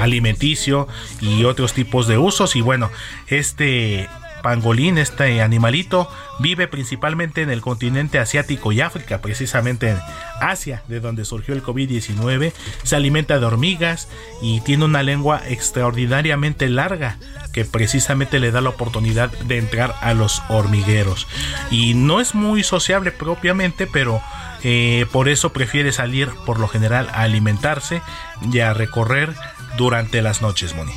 alimenticio 0.00 0.86
y 1.20 1.44
otros 1.44 1.72
tipos 1.72 2.06
de 2.06 2.18
usos 2.18 2.56
y 2.56 2.60
bueno 2.60 2.90
este 3.26 4.08
pangolín, 4.42 4.98
este 4.98 5.42
animalito, 5.42 6.10
vive 6.38 6.68
principalmente 6.68 7.42
en 7.42 7.50
el 7.50 7.60
continente 7.60 8.18
asiático 8.18 8.72
y 8.72 8.80
África, 8.80 9.20
precisamente 9.20 9.90
en 9.90 9.98
Asia, 10.40 10.82
de 10.88 11.00
donde 11.00 11.24
surgió 11.24 11.54
el 11.54 11.62
COVID-19. 11.62 12.52
Se 12.82 12.96
alimenta 12.96 13.38
de 13.38 13.46
hormigas 13.46 14.08
y 14.40 14.60
tiene 14.60 14.84
una 14.84 15.02
lengua 15.02 15.42
extraordinariamente 15.46 16.68
larga 16.68 17.18
que 17.52 17.64
precisamente 17.64 18.38
le 18.38 18.50
da 18.50 18.60
la 18.60 18.70
oportunidad 18.70 19.30
de 19.30 19.58
entrar 19.58 19.94
a 20.00 20.14
los 20.14 20.42
hormigueros. 20.48 21.26
Y 21.70 21.94
no 21.94 22.20
es 22.20 22.34
muy 22.34 22.62
sociable 22.62 23.10
propiamente, 23.10 23.86
pero 23.86 24.20
eh, 24.62 25.06
por 25.12 25.28
eso 25.28 25.52
prefiere 25.52 25.92
salir 25.92 26.30
por 26.44 26.58
lo 26.58 26.68
general 26.68 27.08
a 27.12 27.22
alimentarse 27.22 28.02
y 28.52 28.60
a 28.60 28.74
recorrer 28.74 29.34
durante 29.78 30.20
las 30.20 30.42
noches, 30.42 30.74
Moni. 30.74 30.92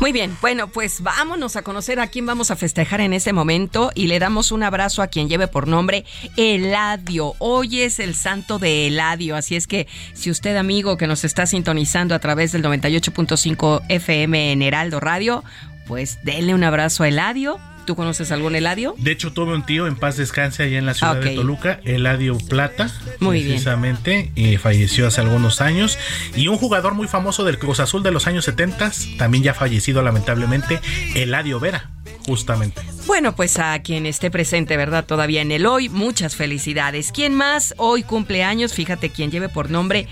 Muy 0.00 0.10
bien, 0.10 0.36
bueno, 0.40 0.66
pues 0.66 1.02
vámonos 1.02 1.54
a 1.54 1.62
conocer 1.62 2.00
a 2.00 2.08
quién 2.08 2.26
vamos 2.26 2.50
a 2.50 2.56
festejar 2.56 3.00
en 3.00 3.12
este 3.12 3.32
momento 3.32 3.92
y 3.94 4.08
le 4.08 4.18
damos 4.18 4.50
un 4.50 4.64
abrazo 4.64 5.02
a 5.02 5.06
quien 5.06 5.28
lleve 5.28 5.46
por 5.46 5.68
nombre 5.68 6.04
Eladio. 6.36 7.34
Hoy 7.38 7.82
es 7.82 8.00
el 8.00 8.16
santo 8.16 8.58
de 8.58 8.88
Eladio, 8.88 9.36
así 9.36 9.54
es 9.54 9.68
que 9.68 9.86
si 10.14 10.30
usted 10.30 10.56
amigo 10.56 10.96
que 10.96 11.06
nos 11.06 11.24
está 11.24 11.46
sintonizando 11.46 12.16
a 12.16 12.18
través 12.18 12.50
del 12.50 12.64
98.5 12.64 13.82
FM 13.88 14.52
en 14.52 14.62
Heraldo 14.62 14.98
Radio, 14.98 15.44
pues 15.86 16.18
denle 16.24 16.54
un 16.54 16.64
abrazo 16.64 17.04
a 17.04 17.08
Eladio 17.08 17.60
¿Tú 17.86 17.96
conoces 17.96 18.32
algún 18.32 18.54
Eladio? 18.54 18.94
De 18.98 19.10
hecho, 19.12 19.32
tuve 19.32 19.54
un 19.54 19.64
tío 19.66 19.86
en 19.86 19.96
paz 19.96 20.16
descanse 20.16 20.62
allá 20.62 20.78
en 20.78 20.86
la 20.86 20.94
ciudad 20.94 21.16
de 21.16 21.34
Toluca, 21.34 21.80
Eladio 21.84 22.38
Plata, 22.38 22.90
muy 23.20 23.42
precisamente, 23.42 24.32
y 24.34 24.56
falleció 24.56 25.06
hace 25.06 25.20
algunos 25.20 25.60
años. 25.60 25.98
Y 26.34 26.48
un 26.48 26.56
jugador 26.56 26.94
muy 26.94 27.08
famoso 27.08 27.44
del 27.44 27.58
Cruz 27.58 27.80
Azul 27.80 28.02
de 28.02 28.10
los 28.10 28.26
años 28.26 28.44
70, 28.44 28.92
también 29.18 29.44
ya 29.44 29.54
fallecido 29.54 30.02
lamentablemente, 30.02 30.80
Eladio 31.14 31.60
Vera, 31.60 31.90
justamente. 32.26 32.80
bueno, 33.06 33.36
pues 33.36 33.58
a 33.58 33.78
quien 33.80 34.06
esté 34.06 34.30
presente, 34.30 34.76
¿verdad? 34.76 35.04
Todavía 35.04 35.42
en 35.42 35.52
el 35.52 35.66
hoy, 35.66 35.88
muchas 35.88 36.36
felicidades. 36.36 37.12
¿Quién 37.12 37.34
más 37.34 37.74
hoy 37.76 38.02
cumple 38.02 38.44
años? 38.44 38.72
Fíjate 38.72 39.10
quién 39.10 39.30
lleve 39.30 39.48
por 39.48 39.70
nombre 39.70 40.08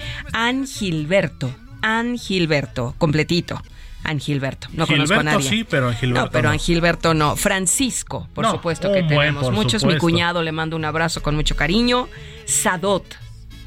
Gilberto. 0.67 1.55
An 1.81 2.17
Gilberto, 2.19 2.95
completito. 2.99 3.61
Gilberto. 4.21 4.69
No 4.73 4.87
conozco 4.87 5.15
a 5.15 5.23
nadie. 5.23 5.49
sí, 5.49 5.65
pero 5.69 5.89
Angilberto 5.89 6.25
No, 6.27 6.31
pero 6.31 6.49
no. 6.49 6.53
Angilberto 6.53 7.15
no. 7.15 7.37
Francisco, 7.37 8.29
por 8.35 8.45
No, 8.45 8.53
supuesto 8.53 8.89
que 8.93 9.03
buen, 9.03 9.09
tenemos 9.09 9.51
muchos. 9.53 9.85
Mi 9.85 9.97
cuñado 9.99 10.43
le 10.43 10.53
mando 10.53 10.77
un 10.77 10.85
abrazo 10.85 11.23
con 11.23 11.35
mucho 11.35 11.57
cariño. 11.57 12.09
Sadot. 12.45 13.17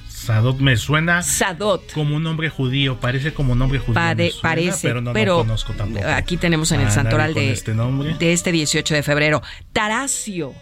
Sadot 0.09 0.57
me 0.59 0.75
suena 0.75 1.21
Sadot. 1.21 1.91
como 1.93 2.15
un 2.15 2.23
nombre 2.23 2.49
judío, 2.49 2.99
parece 2.99 3.33
como 3.33 3.53
un 3.53 3.59
nombre 3.59 3.77
judío. 3.79 3.93
Pare- 3.93 4.23
me 4.25 4.29
suena, 4.31 4.41
parece, 4.41 4.87
pero 4.87 5.01
no 5.01 5.13
pero 5.13 5.33
lo 5.37 5.43
conozco 5.43 5.73
tampoco. 5.73 6.05
aquí 6.07 6.37
tenemos 6.37 6.71
en 6.71 6.81
el 6.81 6.89
santoral 6.91 7.33
de 7.35 7.51
este 7.51 7.73
de 7.73 8.33
este 8.33 8.51
18 8.51 8.93
de 8.95 9.03
febrero. 9.03 9.41
Taracio. 9.71 10.53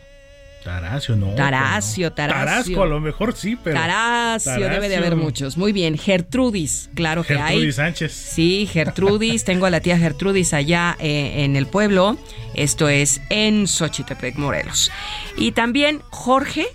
Taracio, 0.64 1.16
no. 1.16 1.36
Taracio, 1.36 2.10
no. 2.10 2.16
Taracio. 2.16 2.46
Tarasco, 2.46 2.84
a 2.84 2.86
lo 2.86 3.00
mejor 3.00 3.36
sí, 3.36 3.58
pero. 3.62 3.78
Taracio, 3.80 4.70
debe 4.70 4.88
de 4.90 4.96
haber 4.98 5.16
muchos. 5.16 5.58
Muy 5.58 5.74
bien, 5.74 5.98
Gertrudis, 5.98 6.90
claro 6.96 7.24
que 7.24 7.34
hay. 7.34 7.56
Gertrudis 7.56 7.76
Sánchez. 7.76 8.12
Sí, 8.14 8.68
Gertrudis, 8.72 9.44
tengo 9.46 9.66
a 9.66 9.70
la 9.70 9.82
tía 9.82 9.98
Gertrudis 9.98 10.54
allá 10.54 10.96
eh, 11.00 11.44
en 11.44 11.56
el 11.56 11.68
pueblo. 11.68 12.18
Esto 12.54 12.88
es 12.88 13.20
en 13.30 13.68
Xochitepec, 13.68 14.36
Morelos. 14.38 14.92
Y 15.38 15.52
también 15.52 16.02
Jorge, 16.12 16.66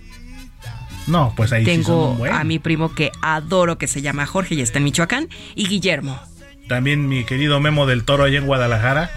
No, 1.06 1.32
pues 1.36 1.52
ahí 1.52 1.64
sí 1.64 1.70
son 1.76 1.82
tengo 1.84 2.14
buen. 2.14 2.32
a 2.32 2.44
mi 2.44 2.58
primo 2.58 2.94
que 2.94 3.10
adoro 3.22 3.78
que 3.78 3.86
se 3.86 4.02
llama 4.02 4.26
Jorge 4.26 4.54
y 4.56 4.60
está 4.60 4.78
en 4.78 4.84
Michoacán. 4.84 5.28
Y 5.54 5.66
Guillermo. 5.68 6.20
También 6.68 7.08
mi 7.08 7.24
querido 7.24 7.60
Memo 7.60 7.86
del 7.86 8.04
Toro 8.04 8.24
allá 8.24 8.38
en 8.38 8.46
Guadalajara. 8.46 9.10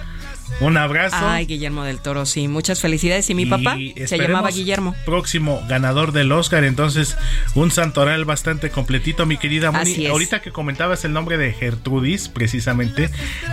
Un 0.60 0.78
abrazo. 0.78 1.18
Ay, 1.20 1.46
Guillermo 1.46 1.84
del 1.84 2.00
Toro, 2.00 2.26
sí. 2.26 2.48
Muchas 2.48 2.82
felicidades. 2.82 3.30
Y 3.30 3.36
mi 3.36 3.44
Y 3.44 3.46
papá 3.48 3.78
se 4.06 4.18
llamaba 4.18 4.52
Guillermo. 4.52 4.96
Próximo 5.06 5.64
ganador 5.68 6.12
del 6.12 6.32
Oscar, 6.32 6.64
entonces 6.64 7.18
un 7.56 7.72
santoral 7.72 8.26
bastante 8.26 8.70
completito, 8.70 9.26
mi 9.26 9.38
querida 9.38 9.72
Moni. 9.72 10.08
Ahorita 10.08 10.42
que 10.42 10.52
comentabas 10.52 11.06
el 11.06 11.14
nombre 11.14 11.38
de 11.38 11.54
Gertrudis, 11.54 12.30
precisamente, 12.30 13.10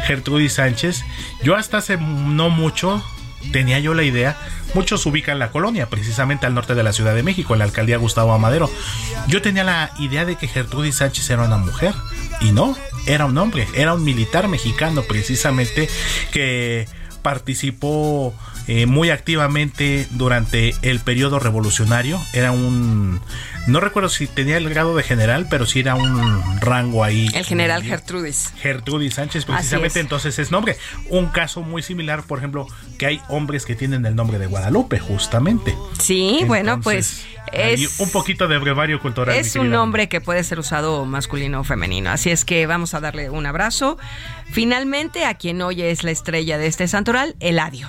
Gertrudis 0.07 0.55
Sánchez, 0.55 1.03
yo 1.43 1.57
hasta 1.57 1.79
hace 1.79 1.97
no 1.97 2.51
mucho 2.51 3.03
tenía 3.53 3.79
yo 3.79 3.95
la 3.95 4.03
idea, 4.03 4.37
muchos 4.75 5.07
ubican 5.07 5.39
la 5.39 5.51
colonia, 5.51 5.89
precisamente 5.89 6.47
al 6.47 6.55
norte 6.55 6.75
de 6.75 6.83
la 6.83 6.93
Ciudad 6.93 7.15
de 7.15 7.23
México, 7.23 7.55
en 7.55 7.61
la 7.61 7.65
alcaldía 7.65 7.97
Gustavo 7.97 8.33
Amadero. 8.33 8.71
Yo 9.29 9.43
tenía 9.43 9.65
la 9.65 9.93
idea 9.99 10.25
de 10.25 10.37
que 10.37 10.49
Gertrudis 10.49 10.97
Sánchez 10.97 11.31
era 11.31 11.45
una 11.45 11.57
mujer, 11.57 11.95
y 12.41 12.53
no, 12.53 12.77
era 13.09 13.25
un 13.25 13.37
hombre, 13.38 13.66
era 13.75 13.94
un 13.94 14.05
militar 14.05 14.49
mexicano 14.49 15.03
precisamente 15.03 15.88
que 16.31 16.87
participó 17.23 18.35
eh, 18.69 18.85
muy 18.85 19.09
activamente 19.09 20.07
durante 20.11 20.75
el 20.83 21.01
periodo 21.01 21.39
revolucionario. 21.39 22.21
Era 22.35 22.53
un. 22.53 23.19
No 23.67 23.81
recuerdo 23.81 24.11
si 24.11 24.27
tenía 24.27 24.59
el 24.59 24.69
grado 24.69 24.95
de 24.95 25.03
general, 25.03 25.47
pero 25.49 25.65
sí 25.67 25.81
era 25.81 25.95
un 25.95 26.61
rango 26.61 27.03
ahí. 27.03 27.29
El 27.35 27.45
general 27.45 27.83
Gertrudis. 27.83 28.53
Gertrudis 28.61 29.15
Sánchez, 29.15 29.47
precisamente 29.47 29.99
es. 29.99 30.05
entonces 30.05 30.39
es 30.39 30.51
nombre. 30.51 30.77
Un 31.09 31.27
caso 31.27 31.63
muy 31.63 31.83
similar, 31.83 32.23
por 32.23 32.39
ejemplo, 32.39 32.67
que 32.99 33.07
hay 33.07 33.21
hombres 33.29 33.65
que 33.65 33.75
tienen 33.75 34.05
el 34.05 34.15
nombre 34.15 34.39
de 34.39 34.47
Guadalupe, 34.47 34.99
justamente. 34.99 35.75
Sí, 35.99 36.43
bueno, 36.47 36.81
pues 36.81 37.25
es 37.53 38.01
un 38.01 38.11
poquito 38.11 38.49
de 38.49 38.59
brevario 38.59 39.01
cultural. 39.01 39.35
Es 39.35 39.57
un 39.57 39.71
nombre 39.71 40.09
que 40.09 40.21
puede 40.21 40.45
ser 40.45 40.59
usado 40.59 41.07
masculino 41.07 41.61
o 41.61 41.65
femenino. 41.65 42.11
Así 42.11 42.31
es 42.31 42.45
que 42.45 42.67
vamos 42.67 42.93
a 42.93 43.01
darle 43.01 43.31
un 43.31 43.47
abrazo. 43.47 43.99
Finalmente, 44.53 45.25
a 45.25 45.35
quien 45.35 45.63
hoy 45.63 45.83
es 45.83 46.05
la 46.05 46.11
estrella 46.11 46.59
de 46.59 46.67
este 46.67 46.87
santoral, 46.87 47.35
Eladio. 47.41 47.89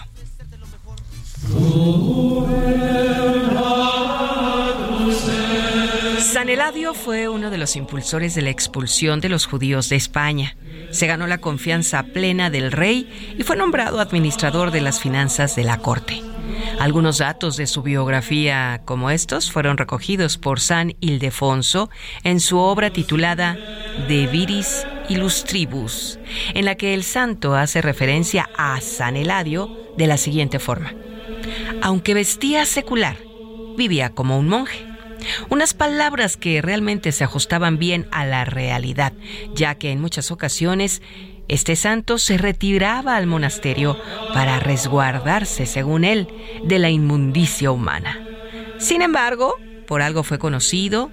San 6.22 6.48
Eladio 6.48 6.94
fue 6.94 7.28
uno 7.28 7.50
de 7.50 7.58
los 7.58 7.76
impulsores 7.76 8.36
de 8.36 8.42
la 8.42 8.50
expulsión 8.50 9.20
de 9.20 9.30
los 9.30 9.46
judíos 9.46 9.90
de 9.90 9.96
España. 9.96 10.56
Se 10.92 11.08
ganó 11.08 11.28
la 11.28 11.40
confianza 11.40 12.04
plena 12.04 12.50
del 12.50 12.72
rey 12.72 13.36
y 13.38 13.44
fue 13.44 13.56
nombrado 13.56 14.00
administrador 14.00 14.72
de 14.72 14.82
las 14.82 15.00
finanzas 15.00 15.56
de 15.56 15.64
la 15.64 15.80
corte. 15.80 16.22
Algunos 16.80 17.18
datos 17.18 17.58
de 17.58 17.68
su 17.68 17.82
biografía 17.82 18.82
como 18.86 19.10
estos 19.10 19.52
fueron 19.52 19.78
recogidos 19.78 20.38
por 20.38 20.60
San 20.60 20.96
Ildefonso 21.00 21.90
en 22.24 22.40
su 22.40 22.58
obra 22.58 22.90
titulada 22.92 23.58
De 24.08 24.28
Viris 24.28 24.86
Illustribus, 25.10 26.20
en 26.54 26.66
la 26.66 26.76
que 26.76 26.94
el 26.94 27.04
santo 27.04 27.56
hace 27.56 27.82
referencia 27.82 28.50
a 28.58 28.80
San 28.82 29.18
Eladio 29.18 29.70
de 29.98 30.08
la 30.08 30.18
siguiente 30.18 30.60
forma. 30.60 30.94
Aunque 31.82 32.14
vestía 32.14 32.66
secular, 32.66 33.18
vivía 33.78 34.10
como 34.10 34.38
un 34.38 34.48
monje. 34.48 34.86
Unas 35.50 35.74
palabras 35.74 36.38
que 36.38 36.62
realmente 36.62 37.12
se 37.12 37.24
ajustaban 37.24 37.78
bien 37.78 38.08
a 38.12 38.26
la 38.26 38.46
realidad, 38.46 39.14
ya 39.54 39.76
que 39.76 39.92
en 39.92 40.00
muchas 40.00 40.32
ocasiones 40.32 41.02
este 41.48 41.76
santo 41.76 42.20
se 42.20 42.38
retiraba 42.38 43.18
al 43.18 43.26
monasterio 43.26 43.98
para 44.34 44.60
resguardarse, 44.60 45.66
según 45.66 46.04
él, 46.04 46.28
de 46.64 46.80
la 46.80 46.90
inmundicia 46.90 47.72
humana. 47.72 48.20
Sin 48.78 49.02
embargo, 49.02 49.56
por 49.90 50.04
algo 50.04 50.22
fue 50.22 50.38
conocido, 50.38 51.10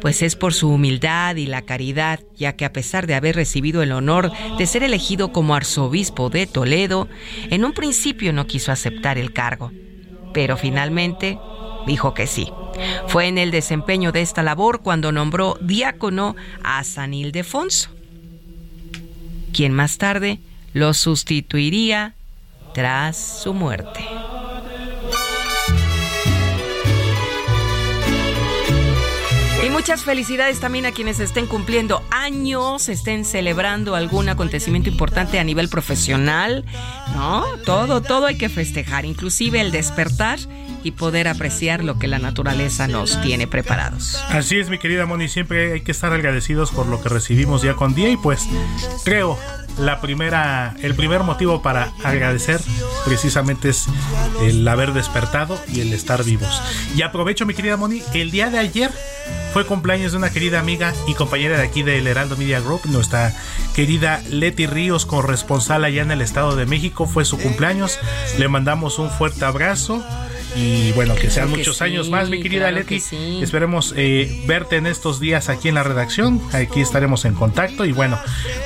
pues 0.00 0.22
es 0.22 0.34
por 0.34 0.54
su 0.54 0.70
humildad 0.70 1.36
y 1.36 1.44
la 1.44 1.60
caridad, 1.60 2.20
ya 2.38 2.56
que 2.56 2.64
a 2.64 2.72
pesar 2.72 3.06
de 3.06 3.14
haber 3.14 3.36
recibido 3.36 3.82
el 3.82 3.92
honor 3.92 4.32
de 4.56 4.66
ser 4.66 4.82
elegido 4.82 5.30
como 5.30 5.54
arzobispo 5.54 6.30
de 6.30 6.46
Toledo, 6.46 7.06
en 7.50 7.66
un 7.66 7.74
principio 7.74 8.32
no 8.32 8.46
quiso 8.46 8.72
aceptar 8.72 9.18
el 9.18 9.34
cargo, 9.34 9.72
pero 10.32 10.56
finalmente 10.56 11.38
dijo 11.86 12.14
que 12.14 12.26
sí. 12.26 12.48
Fue 13.08 13.28
en 13.28 13.36
el 13.36 13.50
desempeño 13.50 14.10
de 14.10 14.22
esta 14.22 14.42
labor 14.42 14.80
cuando 14.80 15.12
nombró 15.12 15.58
diácono 15.60 16.34
a 16.62 16.82
San 16.82 17.12
Ildefonso, 17.12 17.90
quien 19.52 19.74
más 19.74 19.98
tarde 19.98 20.40
lo 20.72 20.94
sustituiría 20.94 22.14
tras 22.72 23.42
su 23.42 23.52
muerte. 23.52 24.00
Muchas 29.84 30.04
felicidades 30.04 30.60
también 30.60 30.86
a 30.86 30.92
quienes 30.92 31.20
estén 31.20 31.46
cumpliendo 31.46 32.02
años, 32.10 32.88
estén 32.88 33.26
celebrando 33.26 33.94
algún 33.94 34.30
acontecimiento 34.30 34.88
importante 34.88 35.38
a 35.38 35.44
nivel 35.44 35.68
profesional, 35.68 36.64
¿no? 37.14 37.44
Todo, 37.66 38.00
todo 38.00 38.24
hay 38.24 38.38
que 38.38 38.48
festejar, 38.48 39.04
inclusive 39.04 39.60
el 39.60 39.72
despertar 39.72 40.38
y 40.84 40.92
poder 40.92 41.28
apreciar 41.28 41.84
lo 41.84 41.98
que 41.98 42.08
la 42.08 42.18
naturaleza 42.18 42.88
nos 42.88 43.20
tiene 43.20 43.46
preparados. 43.46 44.14
Así 44.30 44.58
es, 44.58 44.70
mi 44.70 44.78
querida 44.78 45.04
Moni, 45.04 45.28
siempre 45.28 45.74
hay 45.74 45.82
que 45.82 45.92
estar 45.92 46.14
agradecidos 46.14 46.70
por 46.70 46.86
lo 46.86 47.02
que 47.02 47.10
recibimos 47.10 47.60
día 47.60 47.74
con 47.74 47.94
día 47.94 48.08
y 48.08 48.16
pues 48.16 48.48
creo 49.04 49.38
la 49.78 50.00
primera, 50.00 50.74
el 50.82 50.94
primer 50.94 51.22
motivo 51.22 51.62
para 51.62 51.92
agradecer 52.02 52.60
precisamente 53.04 53.68
es 53.70 53.86
el 54.42 54.66
haber 54.66 54.92
despertado 54.92 55.58
y 55.72 55.80
el 55.80 55.92
estar 55.92 56.24
vivos. 56.24 56.62
Y 56.96 57.02
aprovecho, 57.02 57.46
mi 57.46 57.54
querida 57.54 57.76
Moni, 57.76 58.02
el 58.14 58.30
día 58.30 58.50
de 58.50 58.58
ayer 58.58 58.90
fue 59.52 59.66
cumpleaños 59.66 60.12
de 60.12 60.18
una 60.18 60.30
querida 60.30 60.58
amiga 60.60 60.92
y 61.06 61.14
compañera 61.14 61.56
de 61.58 61.64
aquí 61.64 61.82
del 61.82 62.06
Heraldo 62.06 62.36
Media 62.36 62.60
Group, 62.60 62.82
nuestra 62.86 63.32
querida 63.74 64.22
Leti 64.28 64.66
Ríos, 64.66 65.06
corresponsal 65.06 65.84
allá 65.84 66.02
en 66.02 66.10
el 66.10 66.20
Estado 66.22 66.56
de 66.56 66.66
México, 66.66 67.06
fue 67.06 67.24
su 67.24 67.38
cumpleaños. 67.38 67.98
Le 68.38 68.48
mandamos 68.48 68.98
un 68.98 69.10
fuerte 69.10 69.44
abrazo. 69.44 70.04
Y 70.56 70.92
bueno, 70.92 71.16
que 71.16 71.30
sean 71.30 71.48
Claro 71.48 71.50
que 71.50 71.58
muchos 71.58 71.78
sí, 71.78 71.84
años 71.84 72.10
más, 72.10 72.30
mi 72.30 72.40
querida 72.40 72.68
claro 72.68 72.86
que 72.86 72.94
Leti. 72.94 73.00
sí. 73.00 73.40
Esperemos 73.42 73.92
eh, 73.96 74.44
verte 74.46 74.76
en 74.76 74.86
estos 74.86 75.18
días 75.18 75.48
aquí 75.48 75.68
en 75.68 75.74
la 75.74 75.82
redacción. 75.82 76.40
Aquí 76.52 76.80
estaremos 76.80 77.24
en 77.24 77.34
contacto. 77.34 77.84
Y 77.84 77.90
bueno, 77.90 78.16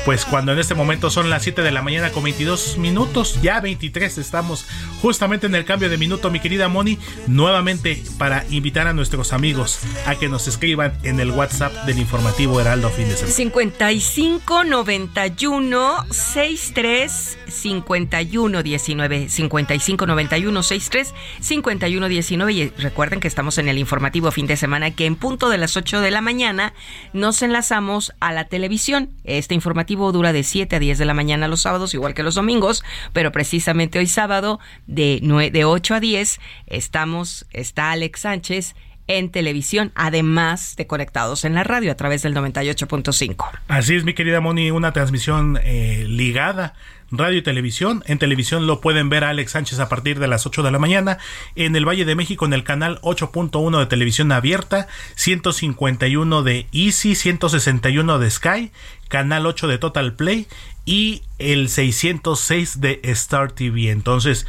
pues 0.05 0.27
cuando 0.27 0.53
en 0.53 0.59
este 0.59 0.75
momento 0.75 0.98
son 1.01 1.31
las 1.31 1.45
7 1.45 1.63
de 1.63 1.71
la 1.71 1.81
mañana 1.81 2.11
con 2.11 2.25
22 2.25 2.77
minutos, 2.77 3.41
ya 3.41 3.61
23 3.61 4.19
estamos 4.19 4.67
justamente 5.01 5.47
en 5.47 5.55
el 5.55 5.65
cambio 5.65 5.89
de 5.89 5.97
minuto, 5.97 6.29
mi 6.31 6.41
querida 6.41 6.69
Moni, 6.69 6.99
nuevamente 7.29 8.03
para 8.19 8.45
invitar 8.51 8.89
a 8.89 8.93
nuestros 8.93 9.33
amigos 9.33 9.79
a 10.07 10.17
que 10.17 10.29
nos 10.29 10.49
escriban 10.49 10.99
en 11.05 11.21
el 11.21 11.31
WhatsApp 11.31 11.73
del 11.87 11.99
informativo 11.99 12.61
Heraldo 12.61 12.91
Fin 12.91 13.09
de 13.09 13.15
Semana. 13.15 13.33
55 13.33 14.65
91 14.65 16.07
63 16.11 17.39
51 17.49 18.63
19 18.63 19.29
55 19.29 20.07
91 20.07 20.63
63 20.63 21.15
51 21.41 22.09
19 22.09 22.53
y 22.53 22.69
recuerden 22.71 23.21
que 23.21 23.29
estamos 23.29 23.59
en 23.59 23.69
el 23.69 23.79
informativo 23.79 24.31
fin 24.33 24.47
de 24.47 24.57
semana 24.57 24.91
que 24.91 25.07
en 25.07 25.15
punto 25.15 25.49
de 25.49 25.59
las 25.59 25.77
8 25.77 26.01
de 26.01 26.11
la 26.11 26.21
mañana 26.21 26.75
nos 27.13 27.41
enlazamos 27.43 28.13
a 28.19 28.33
la 28.33 28.49
televisión. 28.49 29.11
Este 29.23 29.55
informativo 29.55 30.11
dura 30.11 30.33
de 30.33 30.43
7 30.43 30.77
a 30.77 30.79
10 30.79 30.88
de 30.97 31.05
la 31.05 31.13
mañana 31.13 31.49
los 31.49 31.61
sábados 31.61 31.93
igual 31.93 32.15
que 32.15 32.23
los 32.23 32.37
domingos, 32.37 32.83
pero 33.13 33.33
precisamente 33.33 33.99
hoy 33.99 34.07
sábado 34.07 34.61
de, 34.87 35.21
de 35.53 35.65
8 35.67 35.95
a 35.97 36.01
10 36.01 36.41
estamos 36.69 37.47
está 37.53 37.91
Alex 37.91 38.21
Sánchez 38.21 38.75
en 39.09 39.31
televisión, 39.31 39.91
además 39.95 40.77
de 40.77 40.87
conectados 40.87 41.45
en 41.45 41.55
la 41.55 41.65
radio 41.65 41.91
a 41.91 41.97
través 41.97 42.23
del 42.23 42.35
98.5. 42.35 43.49
Así 43.67 43.97
es, 43.97 44.05
mi 44.05 44.15
querida 44.15 44.41
Moni, 44.41 44.71
una 44.71 44.93
transmisión 44.93 45.59
eh, 45.63 46.05
ligada 46.07 46.75
radio 47.11 47.39
y 47.39 47.43
televisión. 47.43 48.03
En 48.07 48.19
televisión 48.19 48.67
lo 48.67 48.81
pueden 48.81 49.09
ver 49.09 49.25
a 49.25 49.31
Alex 49.31 49.53
Sánchez 49.53 49.81
a 49.81 49.89
partir 49.89 50.19
de 50.19 50.29
las 50.29 50.47
8 50.47 50.63
de 50.63 50.71
la 50.71 50.79
mañana. 50.79 51.19
En 51.55 51.75
el 51.75 51.89
Valle 51.89 52.05
de 52.05 52.15
México 52.15 52.45
en 52.45 52.53
el 52.53 52.65
canal 52.65 53.01
8.1 53.03 53.79
de 53.79 53.87
televisión 53.87 54.33
abierta, 54.33 54.89
151 55.15 56.43
de 56.43 56.67
Easy, 56.73 57.15
161 57.15 58.19
de 58.19 58.31
Sky, 58.31 58.71
canal 59.09 59.47
8 59.47 59.69
de 59.69 59.79
Total 59.79 60.15
Play 60.15 60.47
y 60.89 61.23
el 61.39 61.69
606 61.69 62.81
de 62.81 63.01
Star 63.03 63.53
TV. 63.53 63.91
Entonces, 63.91 64.47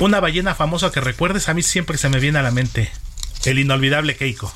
una 0.00 0.20
ballena 0.20 0.54
famosa 0.54 0.92
que 0.92 1.00
recuerdes 1.00 1.48
a 1.48 1.54
mí 1.54 1.62
siempre 1.62 1.96
se 1.96 2.10
me 2.10 2.20
viene 2.20 2.40
a 2.40 2.42
la 2.42 2.50
mente 2.50 2.92
el 3.46 3.58
inolvidable 3.58 4.14
Keiko 4.14 4.52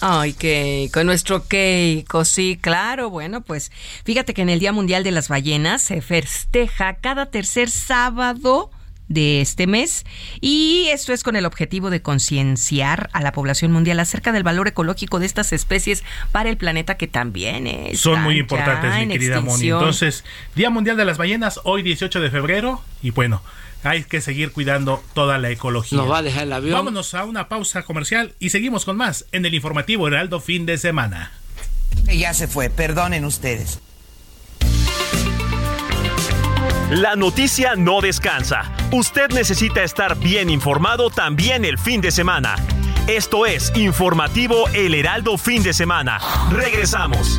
Ay, 0.00 0.32
Keiko, 0.32 1.04
nuestro 1.04 1.46
Keiko, 1.46 2.24
sí, 2.24 2.58
claro. 2.60 3.10
Bueno, 3.10 3.42
pues 3.42 3.70
fíjate 4.04 4.32
que 4.32 4.42
en 4.42 4.48
el 4.48 4.58
Día 4.58 4.72
Mundial 4.72 5.04
de 5.04 5.10
las 5.10 5.28
Ballenas 5.28 5.82
se 5.82 6.00
festeja 6.00 6.94
cada 6.94 7.26
tercer 7.26 7.68
sábado 7.68 8.70
de 9.10 9.42
este 9.42 9.66
mes. 9.66 10.06
Y 10.40 10.86
esto 10.90 11.12
es 11.12 11.22
con 11.22 11.36
el 11.36 11.44
objetivo 11.44 11.90
de 11.90 12.00
concienciar 12.00 13.10
a 13.12 13.20
la 13.20 13.32
población 13.32 13.72
mundial 13.72 14.00
acerca 14.00 14.32
del 14.32 14.44
valor 14.44 14.68
ecológico 14.68 15.18
de 15.18 15.26
estas 15.26 15.52
especies 15.52 16.02
para 16.32 16.48
el 16.48 16.56
planeta 16.56 16.96
que 16.96 17.08
también 17.08 17.66
es 17.66 18.00
son 18.00 18.22
muy 18.22 18.38
importantes 18.38 18.94
mi 18.94 19.08
querida 19.08 19.40
Moni. 19.40 19.68
entonces 19.68 20.24
Día 20.54 20.70
Mundial 20.70 20.96
de 20.96 21.04
las 21.04 21.18
Ballenas 21.18 21.60
hoy 21.64 21.82
18 21.82 22.20
de 22.20 22.30
febrero 22.30 22.82
y 23.02 23.10
bueno 23.10 23.42
hay 23.82 24.04
que 24.04 24.20
seguir 24.20 24.52
cuidando 24.52 25.02
toda 25.14 25.38
la 25.38 25.50
ecología. 25.50 25.98
Nos 25.98 26.10
va 26.10 26.18
a 26.18 26.22
dejar 26.22 26.44
el 26.44 26.52
avión. 26.52 26.74
Vámonos 26.74 27.14
a 27.14 27.24
una 27.24 27.48
pausa 27.48 27.82
comercial 27.82 28.34
y 28.38 28.50
seguimos 28.50 28.84
con 28.84 28.96
más 28.96 29.26
en 29.32 29.44
el 29.46 29.54
informativo 29.54 30.08
Heraldo 30.08 30.40
fin 30.40 30.66
de 30.66 30.78
semana. 30.78 31.32
Ya 32.04 32.34
se 32.34 32.48
fue, 32.48 32.70
perdonen 32.70 33.24
ustedes. 33.24 33.80
La 36.90 37.14
noticia 37.14 37.76
no 37.76 38.00
descansa. 38.00 38.72
Usted 38.90 39.30
necesita 39.30 39.84
estar 39.84 40.18
bien 40.18 40.50
informado 40.50 41.08
también 41.08 41.64
el 41.64 41.78
fin 41.78 42.00
de 42.00 42.10
semana. 42.10 42.56
Esto 43.06 43.46
es 43.46 43.72
Informativo 43.76 44.68
El 44.74 44.94
Heraldo 44.94 45.38
Fin 45.38 45.62
de 45.62 45.72
Semana. 45.72 46.18
Regresamos. 46.50 47.38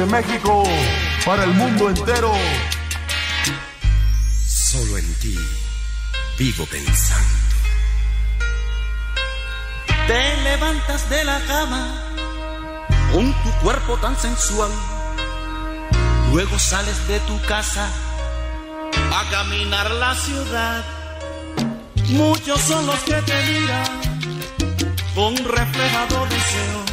Desde 0.00 0.12
México 0.12 0.62
para 1.26 1.44
el 1.44 1.50
mundo 1.50 1.90
entero. 1.90 2.32
Solo 4.46 4.96
en 4.96 5.14
ti 5.16 5.38
vivo 6.38 6.64
pensando. 6.64 7.28
Te 10.06 10.36
levantas 10.42 11.10
de 11.10 11.22
la 11.24 11.38
cama 11.40 12.02
con 13.12 13.30
tu 13.42 13.50
cuerpo 13.62 13.98
tan 13.98 14.18
sensual. 14.18 14.70
Luego 16.32 16.58
sales 16.58 17.06
de 17.06 17.20
tu 17.20 17.38
casa 17.42 17.86
a 19.12 19.30
caminar 19.30 19.90
la 19.90 20.14
ciudad. 20.14 20.82
Muchos 22.08 22.58
son 22.58 22.86
los 22.86 23.00
que 23.00 23.20
te 23.20 23.42
miran 23.44 24.00
con 25.14 25.36
reflejado 25.36 26.24
deseo. 26.24 26.89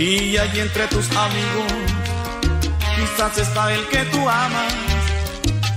Y 0.00 0.36
allí 0.36 0.60
entre 0.60 0.86
tus 0.88 1.06
amigos, 1.10 1.72
quizás 2.96 3.38
está 3.38 3.72
el 3.72 3.86
que 3.88 4.02
tú 4.06 4.28
amas. 4.28 4.72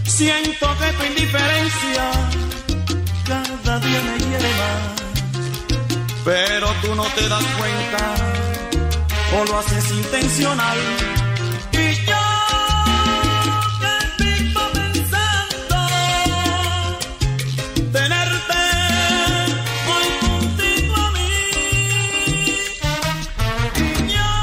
Siento 0.05 0.67
que 0.79 0.93
tu 0.93 1.03
indiferencia 1.03 2.11
cada 3.27 3.79
día 3.79 4.01
me 4.01 4.17
hiere 4.25 4.49
más 4.59 5.03
pero 6.25 6.67
tú 6.81 6.95
no 6.95 7.03
te 7.03 7.27
das 7.27 7.43
cuenta 7.57 8.15
o 9.35 9.45
lo 9.45 9.59
haces 9.59 9.91
intencional. 9.91 10.77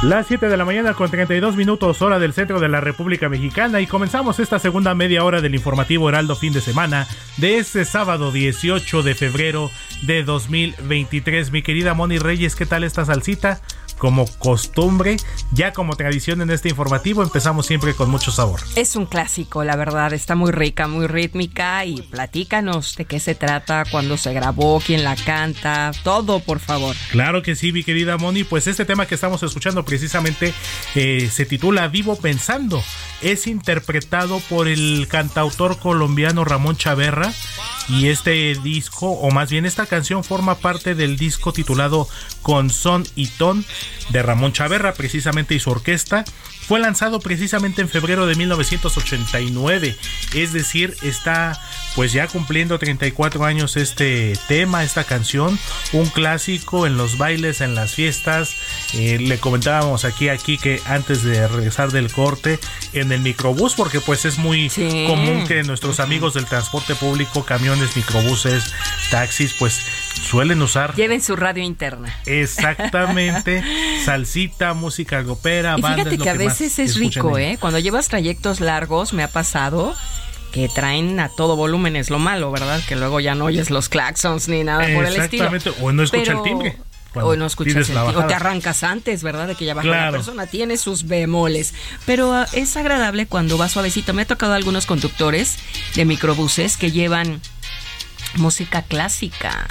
Las 0.03 0.29
7 0.29 0.49
de 0.49 0.57
la 0.57 0.65
mañana 0.65 0.95
con 0.95 1.11
32 1.11 1.57
minutos 1.57 2.01
hora 2.01 2.19
del 2.19 2.33
centro 2.33 2.59
de 2.59 2.71
la 2.71 2.81
República 2.81 3.29
Mexicana 3.29 3.83
y 3.83 3.87
comenzamos 3.87 4.41
esta 4.41 4.59
segunda 4.59 4.95
media 4.95 5.25
hora 5.25 5.43
del 5.43 5.55
informativo 5.55 6.09
Heraldo 6.09 6.37
fin 6.37 6.55
de 6.55 6.63
semana 6.63 7.07
de 7.37 7.59
este 7.59 7.85
sábado 7.85 8.33
18 8.33 9.03
de 9.03 9.15
febrero 9.15 9.71
de 10.01 10.25
2023. 10.25 11.53
Mi 11.53 11.61
querida 11.61 11.93
Moni 11.93 12.19
Reyes, 12.19 12.57
¿qué 12.57 12.65
tal 12.65 12.83
esta 12.83 13.05
salsita? 13.05 13.61
Como 14.01 14.27
costumbre, 14.39 15.19
ya 15.53 15.75
como 15.75 15.95
tradición 15.95 16.41
en 16.41 16.51
este 16.51 16.71
informativo, 16.71 17.23
empezamos 17.23 17.67
siempre 17.67 17.93
con 17.93 18.09
mucho 18.09 18.33
sabor. 18.33 18.61
Es 18.75 18.97
un 18.97 19.05
clásico, 19.05 19.63
la 19.63 19.77
verdad, 19.77 20.15
está 20.15 20.35
muy 20.35 20.53
rica, 20.53 20.87
muy 20.87 21.07
rítmica 21.07 21.85
y 21.85 22.01
platícanos 22.01 22.97
de 22.97 23.05
qué 23.05 23.21
se 23.21 23.35
trata, 23.35 23.85
cuándo 23.91 24.17
se 24.17 24.33
grabó, 24.33 24.81
quién 24.81 25.05
la 25.05 25.17
canta, 25.17 25.91
todo, 26.03 26.41
por 26.41 26.61
favor. 26.61 26.97
Claro 27.11 27.43
que 27.43 27.55
sí, 27.55 27.73
mi 27.73 27.85
querida 27.85 28.17
Moni, 28.17 28.43
pues 28.43 28.67
este 28.67 28.87
tema 28.87 29.05
que 29.05 29.17
estamos 29.17 29.43
escuchando 29.43 29.85
precisamente 29.85 30.55
eh, 30.95 31.29
se 31.31 31.45
titula 31.45 31.89
Vivo 31.89 32.17
Pensando. 32.17 32.83
Es 33.21 33.47
interpretado 33.47 34.41
por 34.49 34.67
el 34.67 35.07
cantautor 35.09 35.79
colombiano 35.79 36.47
Ramón 36.47 36.79
Chaverra 36.79 37.35
y 37.91 38.09
este 38.09 38.55
disco, 38.63 39.11
o 39.11 39.31
más 39.31 39.51
bien 39.51 39.67
esta 39.67 39.85
canción, 39.85 40.25
forma 40.25 40.55
parte 40.55 40.95
del 40.95 41.19
disco 41.19 41.53
titulado 41.53 42.09
Con 42.41 42.71
Son 42.71 43.05
y 43.17 43.27
Ton 43.27 43.65
de 44.11 44.23
Ramón 44.23 44.53
Chaverra, 44.53 44.95
precisamente, 44.95 45.55
y 45.55 45.61
su 45.61 45.71
orquesta. 45.71 46.25
Fue 46.69 46.79
lanzado 46.79 47.19
precisamente 47.19 47.83
en 47.83 47.89
febrero 47.89 48.27
de 48.27 48.37
1989, 48.37 49.97
es 50.35 50.53
decir, 50.53 50.97
está 51.03 51.61
pues 51.97 52.13
ya 52.13 52.29
cumpliendo 52.29 52.79
34 52.79 53.45
años 53.45 53.77
este 53.77 54.39
tema, 54.47 54.85
esta 54.85 55.03
canción, 55.03 55.59
un 55.93 56.07
clásico 56.07 56.87
en 56.87 56.97
los 56.97 57.19
bailes, 57.19 57.61
en 57.61 57.75
las 57.75 57.95
fiestas. 57.97 58.55
Eh, 58.95 59.19
le 59.21 59.39
comentábamos 59.39 60.05
aquí 60.05 60.29
aquí 60.29 60.57
que 60.59 60.81
antes 60.87 61.25
de 61.25 61.49
regresar 61.49 61.91
del 61.91 62.13
corte 62.13 62.61
en 62.93 63.11
el 63.11 63.21
microbús, 63.21 63.75
porque 63.75 64.01
pues 64.01 64.25
es 64.25 64.39
muy 64.39 64.71
Sí. 64.71 65.07
común 65.09 65.47
que 65.49 65.65
nuestros 65.65 65.99
amigos 65.99 66.35
del 66.35 66.47
transporte 66.47 66.95
público, 66.95 67.45
camiones, 67.45 67.97
microbuses, 67.97 68.73
taxis, 69.11 69.55
pues 69.59 69.81
suelen 70.23 70.63
usar 70.63 70.95
Lleven 70.95 71.21
su 71.21 71.37
radio 71.37 71.63
interna. 71.63 72.15
exactamente 72.27 73.63
salsita, 74.05 74.75
música 74.75 75.23
gopera, 75.23 75.75
Y 75.79 75.81
bandas, 75.81 75.99
fíjate 76.01 76.17
lo 76.19 76.25
que 76.25 76.31
a 76.31 76.35
veces 76.35 76.79
es 76.79 76.97
rico. 76.97 77.39
¿eh? 77.39 77.59
Cuando 77.61 77.79
llevas 77.79 78.09
trayectos 78.09 78.61
largos, 78.61 79.13
me 79.13 79.23
ha 79.23 79.29
pasado 79.29 79.95
que 80.53 80.69
traen 80.69 81.21
a 81.21 81.29
todo 81.29 81.57
volumen, 81.57 81.97
es 81.97 82.11
lo 82.11 82.19
malo, 82.19 82.51
¿verdad? 82.51 82.81
Que 82.89 82.97
luego 82.97 83.21
ya 83.21 83.35
no 83.35 83.47
oyes 83.47 83.71
los 83.71 83.89
claxons 83.89 84.49
ni 84.49 84.65
nada 84.65 84.81
por 84.95 85.05
el 85.07 85.17
estilo. 85.17 85.45
Exactamente, 85.45 85.73
o 85.81 85.93
no 85.93 86.03
escucha 86.03 86.23
Pero 86.25 86.39
el 86.39 86.45
timbre. 86.45 86.77
o 87.15 87.37
no 87.37 87.47
escuchas 87.47 87.89
el, 87.89 87.97
o 87.97 88.27
te 88.27 88.35
arrancas 88.35 88.83
antes, 88.83 89.23
¿verdad? 89.23 89.47
De 89.47 89.55
que 89.55 89.65
ya 89.65 89.75
baja 89.75 89.89
la 89.89 90.11
persona. 90.11 90.47
Tiene 90.47 90.77
sus 90.77 91.07
bemoles. 91.07 91.75
Pero 92.05 92.33
ah, 92.33 92.47
es 92.53 92.77
agradable 92.77 93.27
cuando 93.27 93.59
va 93.59 93.69
suavecito. 93.69 94.13
Me 94.13 94.23
ha 94.23 94.27
tocado 94.27 94.55
algunos 94.55 94.87
conductores 94.87 95.57
de 95.95 96.05
microbuses 96.05 96.77
que 96.77 96.91
llevan 96.91 97.41
música 98.37 98.83
clásica 98.83 99.67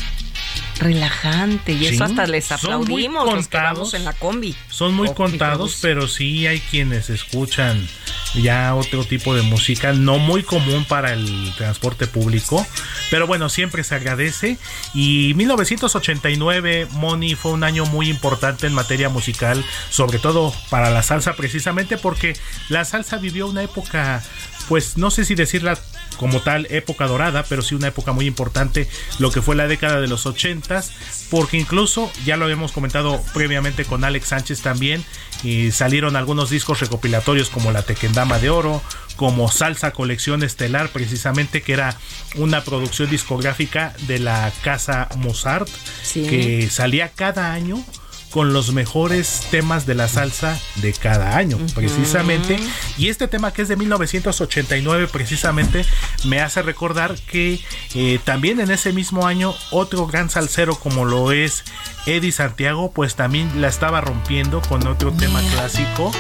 relajante 0.80 1.74
y 1.74 1.86
eso 1.86 2.04
hasta 2.04 2.26
les 2.26 2.52
aplaudimos 2.52 3.34
los 3.34 3.48
que 3.48 3.58
en 3.98 4.06
la 4.06 4.14
combi. 4.14 4.56
Son 4.70 4.94
muy 4.94 5.14
contados, 5.14 5.80
pero 5.82 6.08
sí 6.08 6.48
hay 6.48 6.60
quienes 6.60 7.10
escuchan 7.10 7.88
ya 8.36 8.76
otro 8.76 9.04
tipo 9.04 9.36
de 9.36 9.42
música, 9.42 9.94
no 9.94 10.20
muy 10.20 10.44
común 10.44 10.86
para 10.86 11.14
el 11.14 11.54
transporte 11.58 12.08
público, 12.08 12.66
pero 13.10 13.28
bueno, 13.28 13.50
siempre 13.50 13.84
se 13.84 13.96
agradece. 13.96 14.58
Y 14.94 15.34
1989, 15.36 16.88
Moni, 16.92 17.36
fue 17.36 17.52
un 17.52 17.64
año 17.64 17.86
muy 17.86 18.10
importante 18.10 18.68
en 18.68 18.74
materia 18.74 19.10
musical, 19.10 19.64
sobre 19.90 20.20
todo 20.20 20.54
para 20.70 20.90
la 20.90 21.04
salsa, 21.04 21.36
precisamente 21.36 21.98
porque 21.98 22.36
la 22.70 22.86
salsa 22.86 23.18
vivió 23.18 23.48
una 23.48 23.64
época, 23.64 24.24
pues 24.70 24.98
no 24.98 25.12
sé 25.12 25.26
si 25.26 25.36
decirla 25.36 25.78
como 26.18 26.42
tal 26.42 26.68
época 26.70 27.08
dorada, 27.08 27.44
pero 27.50 27.62
sí 27.62 27.76
una 27.76 27.88
época 27.88 28.14
muy 28.14 28.26
importante, 28.26 28.88
lo 29.18 29.32
que 29.32 29.42
fue 29.42 29.56
la 29.56 29.68
década 29.68 30.00
de 30.00 30.08
los 30.08 30.26
80 30.26 30.84
porque 31.30 31.58
incluso 31.58 32.12
ya 32.26 32.38
lo 32.38 32.46
habíamos 32.46 32.72
comentado 32.72 33.22
previamente 33.34 33.86
con 33.86 34.04
Alex 34.04 34.28
Sánchez 34.28 34.62
también, 34.62 35.04
y 35.44 35.72
salieron 35.72 36.16
algunos 36.16 36.50
discos 36.50 36.80
recopilatorios 36.80 37.50
como 37.50 37.72
La 37.72 37.84
Tequendama 37.84 38.40
de 38.40 38.50
Oro, 38.50 38.82
como 39.16 39.52
Salsa 39.52 39.92
Colección 39.92 40.44
Estelar, 40.44 40.90
precisamente 40.90 41.62
que 41.62 41.74
era 41.74 41.98
una 42.36 42.64
producción 42.64 43.10
discográfica 43.10 43.94
de 44.08 44.20
la 44.20 44.52
casa 44.64 45.08
Mozart, 45.18 45.70
que 46.14 46.70
salía 46.72 47.10
cada 47.10 47.54
año 47.54 47.84
con 48.30 48.54
los 48.54 48.74
mejores 48.74 49.48
temas 49.52 49.86
de 49.86 49.96
la 49.96 50.08
salsa 50.08 50.60
de 50.76 50.94
cada 50.94 51.38
año, 51.38 51.58
precisamente. 51.76 52.60
Y 52.98 53.10
este 53.10 53.28
tema 53.28 53.54
que 53.54 53.64
es 53.64 53.68
de 53.68 53.76
1989, 53.76 55.08
precisamente, 55.12 55.86
me 56.26 56.40
hace 56.42 56.62
recordar 56.62 57.16
que 57.28 57.60
eh, 57.96 58.20
también 58.24 58.60
en 58.60 58.72
ese 58.72 58.94
mismo 58.94 59.28
año 59.28 59.54
otro 59.72 60.08
gran 60.08 60.30
salsero 60.30 60.76
como 60.76 61.06
lo 61.06 61.32
es 61.32 61.64
Eddie 62.06 62.32
Santiago, 62.32 62.92
pues 62.92 63.16
también 63.16 63.62
la 63.62 63.68
estaba 63.68 64.02
rompiendo 64.02 64.62
con 64.62 64.86
otro 64.88 65.12
tema 65.12 65.42
clásico 65.54 66.12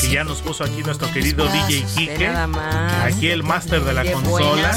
que 0.00 0.10
ya 0.10 0.24
nos 0.24 0.42
puso 0.42 0.64
aquí 0.64 0.82
nuestro 0.82 1.10
querido 1.12 1.46
DJ 1.48 1.84
Kike, 1.94 2.28
aquí 3.02 3.28
el 3.28 3.42
máster 3.42 3.82
de 3.84 3.92
la 3.92 4.04
consola. 4.10 4.76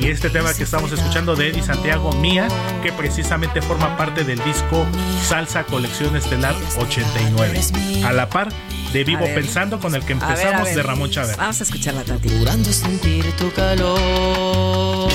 Y 0.00 0.08
este 0.08 0.30
tema 0.30 0.52
que 0.54 0.64
estamos 0.64 0.92
escuchando 0.92 1.36
de 1.36 1.48
Eddie 1.48 1.62
Santiago 1.62 2.12
Mía, 2.12 2.48
que 2.82 2.92
precisamente 2.92 3.62
forma 3.62 3.96
parte 3.96 4.24
del 4.24 4.42
disco 4.44 4.86
Salsa 5.22 5.64
Colección 5.64 6.16
Estelar 6.16 6.54
89. 6.78 7.60
A 8.04 8.12
la 8.12 8.28
par 8.28 8.52
de 8.92 9.04
Vivo 9.04 9.24
Pensando 9.34 9.80
con 9.80 9.94
el 9.94 10.04
que 10.04 10.12
empezamos 10.12 10.74
de 10.74 10.82
Ramón 10.82 11.10
Chávez. 11.10 11.36
Vamos 11.36 11.60
a 11.60 11.64
escuchar 11.64 11.94
la 11.94 12.04
Tati. 12.04 12.28
sentir 12.72 13.32
tu 13.36 13.50
calor. 13.52 15.10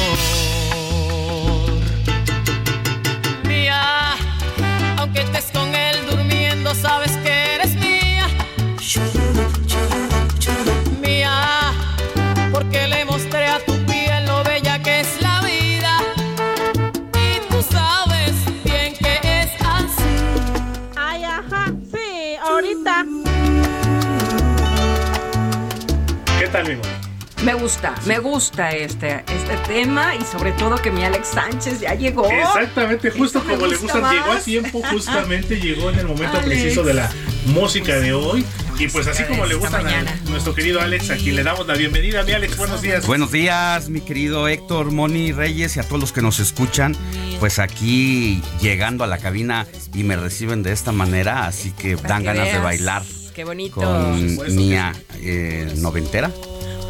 Me 27.44 27.54
gusta, 27.54 27.94
me 28.06 28.18
gusta 28.20 28.72
este, 28.72 29.24
este 29.28 29.56
tema 29.68 30.16
y 30.16 30.22
sobre 30.26 30.52
todo 30.54 30.76
que 30.76 30.92
mi 30.92 31.04
Alex 31.04 31.28
Sánchez 31.30 31.80
ya 31.80 31.94
llegó. 31.94 32.30
Exactamente, 32.30 33.12
justo 33.12 33.42
como 33.42 33.68
le 33.68 33.78
gusta, 33.78 34.12
llegó 34.12 34.32
a 34.32 34.40
tiempo, 34.40 34.82
justamente 34.92 35.60
llegó 35.60 35.90
en 35.90 36.00
el 36.00 36.08
momento 36.08 36.40
preciso 36.42 36.84
de 36.84 36.96
la 36.96 37.10
música 37.46 38.00
de 38.00 38.14
hoy. 38.14 38.46
Y 38.80 38.88
pues 38.88 39.08
así 39.08 39.24
como 39.24 39.46
le 39.46 39.56
gusta 39.56 39.78
a 39.78 40.30
nuestro 40.30 40.56
querido 40.56 40.82
Alex, 40.82 41.12
aquí 41.12 41.32
le 41.32 41.44
damos 41.44 41.68
la 41.68 41.76
bienvenida. 41.76 42.24
Mi 42.24 42.32
Alex, 42.32 42.58
buenos 42.58 42.82
días. 42.82 43.06
Buenos 43.06 43.32
días, 43.32 43.90
mi 43.90 44.02
querido 44.02 44.48
Héctor, 44.48 44.92
Moni 44.92 45.32
Reyes 45.32 45.78
y 45.78 45.80
a 45.80 45.84
todos 45.84 46.00
los 46.02 46.12
que 46.14 46.22
nos 46.22 46.40
escuchan. 46.40 46.96
Pues 47.40 47.60
aquí 47.60 48.42
llegando 48.60 49.04
a 49.04 49.08
la 49.08 49.18
cabina 49.18 49.68
y 49.94 50.04
me 50.04 50.16
reciben 50.16 50.64
de 50.64 50.72
esta 50.72 50.92
manera, 50.92 51.46
así 51.46 51.72
que 51.72 51.96
dan 51.96 52.24
ganas 52.24 52.52
de 52.52 52.60
bailar. 52.60 53.04
Qué 53.40 53.46
bonito. 53.46 53.76
Con 53.76 54.54
Mía 54.54 54.92
eh, 55.22 55.72
noventera. 55.78 56.30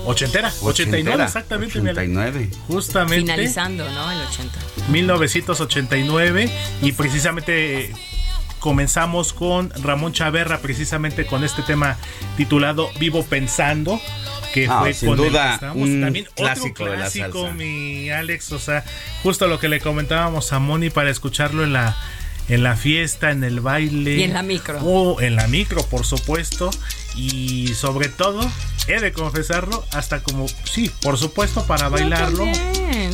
Ochentera, 0.05 0.51
89 0.63 1.23
exactamente. 1.23 1.77
89. 1.77 2.49
Justamente. 2.67 3.19
Finalizando, 3.19 3.87
¿no? 3.87 4.11
El 4.11 4.17
80. 4.21 4.59
1989 4.87 6.51
y 6.81 6.91
precisamente 6.93 7.93
comenzamos 8.57 9.31
con 9.31 9.69
Ramón 9.83 10.11
Chaverra 10.11 10.57
precisamente 10.57 11.27
con 11.27 11.43
este 11.43 11.61
tema 11.61 11.97
titulado 12.35 12.89
Vivo 12.99 13.23
Pensando 13.23 14.01
que 14.51 14.65
ah, 14.67 14.79
fue 14.79 14.95
sin 14.95 15.09
con 15.09 15.17
duda 15.17 15.59
un 15.75 16.01
también 16.01 16.27
clásico, 16.35 16.83
otro 16.83 16.95
clásico 16.95 17.51
mi 17.51 18.09
Alex, 18.09 18.51
o 18.53 18.59
sea, 18.59 18.83
justo 19.21 19.45
lo 19.45 19.59
que 19.59 19.69
le 19.69 19.79
comentábamos 19.79 20.51
a 20.51 20.57
Moni 20.57 20.89
para 20.89 21.11
escucharlo 21.11 21.63
en 21.63 21.73
la 21.73 21.95
en 22.49 22.63
la 22.63 22.75
fiesta, 22.75 23.31
en 23.31 23.43
el 23.43 23.61
baile. 23.61 24.17
Y 24.17 24.23
en 24.23 24.33
la 24.33 24.43
micro. 24.43 24.79
O 24.81 25.21
en 25.21 25.35
la 25.35 25.47
micro, 25.47 25.83
por 25.85 26.05
supuesto. 26.05 26.69
Y 27.15 27.73
sobre 27.75 28.09
todo, 28.09 28.49
he 28.87 28.99
de 28.99 29.11
confesarlo, 29.13 29.85
hasta 29.91 30.21
como, 30.21 30.47
sí, 30.63 30.91
por 31.01 31.17
supuesto, 31.17 31.65
para 31.65 31.89
bailarlo. 31.89 32.45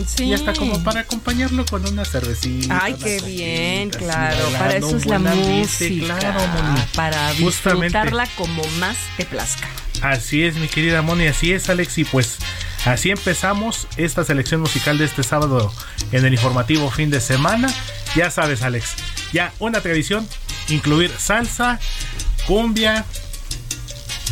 sí. 0.08 0.26
Y 0.26 0.34
hasta 0.34 0.54
como 0.54 0.84
para 0.84 1.02
acompañarlo 1.02 1.66
con 1.66 1.86
una 1.88 2.06
cervecita. 2.06 2.80
Ay, 2.82 2.96
qué 2.96 3.20
bien, 3.22 3.90
claro. 3.90 4.50
Para 4.58 4.78
eso 4.78 4.98
es 4.98 5.06
la 5.06 5.20
música. 5.20 6.18
Claro, 6.18 6.48
Moni. 6.48 6.82
Para 6.96 7.34
disfrutarla 7.34 8.28
como 8.38 8.64
más 8.80 8.98
te 9.18 9.26
plazca. 9.26 9.68
Así 10.02 10.44
es, 10.44 10.56
mi 10.56 10.68
querida 10.68 11.02
Moni, 11.02 11.28
así 11.28 11.52
es, 11.52 11.70
Alex. 11.70 11.98
Y 11.98 12.06
pues 12.06 12.38
así 12.86 13.12
empezamos 13.12 13.88
esta 13.98 14.24
selección 14.24 14.62
musical 14.62 14.98
de 14.98 15.06
este 15.06 15.24
sábado 15.24 15.74
en 16.12 16.26
el 16.26 16.34
informativo 16.34 16.90
fin 16.92 17.10
de 17.10 17.22
semana. 17.22 17.74
Ya 18.16 18.32
sabes, 18.32 18.62
Alex, 18.62 18.96
ya 19.34 19.54
una 19.60 19.82
tradición 19.82 20.28
incluir 20.70 21.12
salsa, 21.18 21.80
cumbia, 22.48 23.06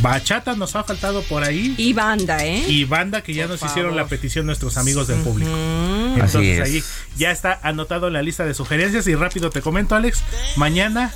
Bachata 0.01 0.55
nos 0.55 0.75
ha 0.75 0.83
faltado 0.83 1.21
por 1.23 1.43
ahí. 1.43 1.75
Y 1.77 1.93
banda, 1.93 2.43
¿eh? 2.43 2.63
Y 2.67 2.85
banda 2.85 3.21
que 3.21 3.33
ya 3.33 3.47
nos 3.47 3.61
hicieron 3.61 3.95
la 3.95 4.07
petición 4.07 4.45
nuestros 4.45 4.77
amigos 4.77 5.07
del 5.07 5.19
público. 5.21 5.51
Entonces 5.51 6.61
ahí 6.61 6.83
ya 7.15 7.31
está 7.31 7.59
anotado 7.63 8.07
en 8.07 8.13
la 8.13 8.21
lista 8.21 8.45
de 8.45 8.53
sugerencias. 8.53 9.07
Y 9.07 9.15
rápido 9.15 9.49
te 9.49 9.61
comento, 9.61 9.95
Alex. 9.95 10.23
Mañana 10.55 11.13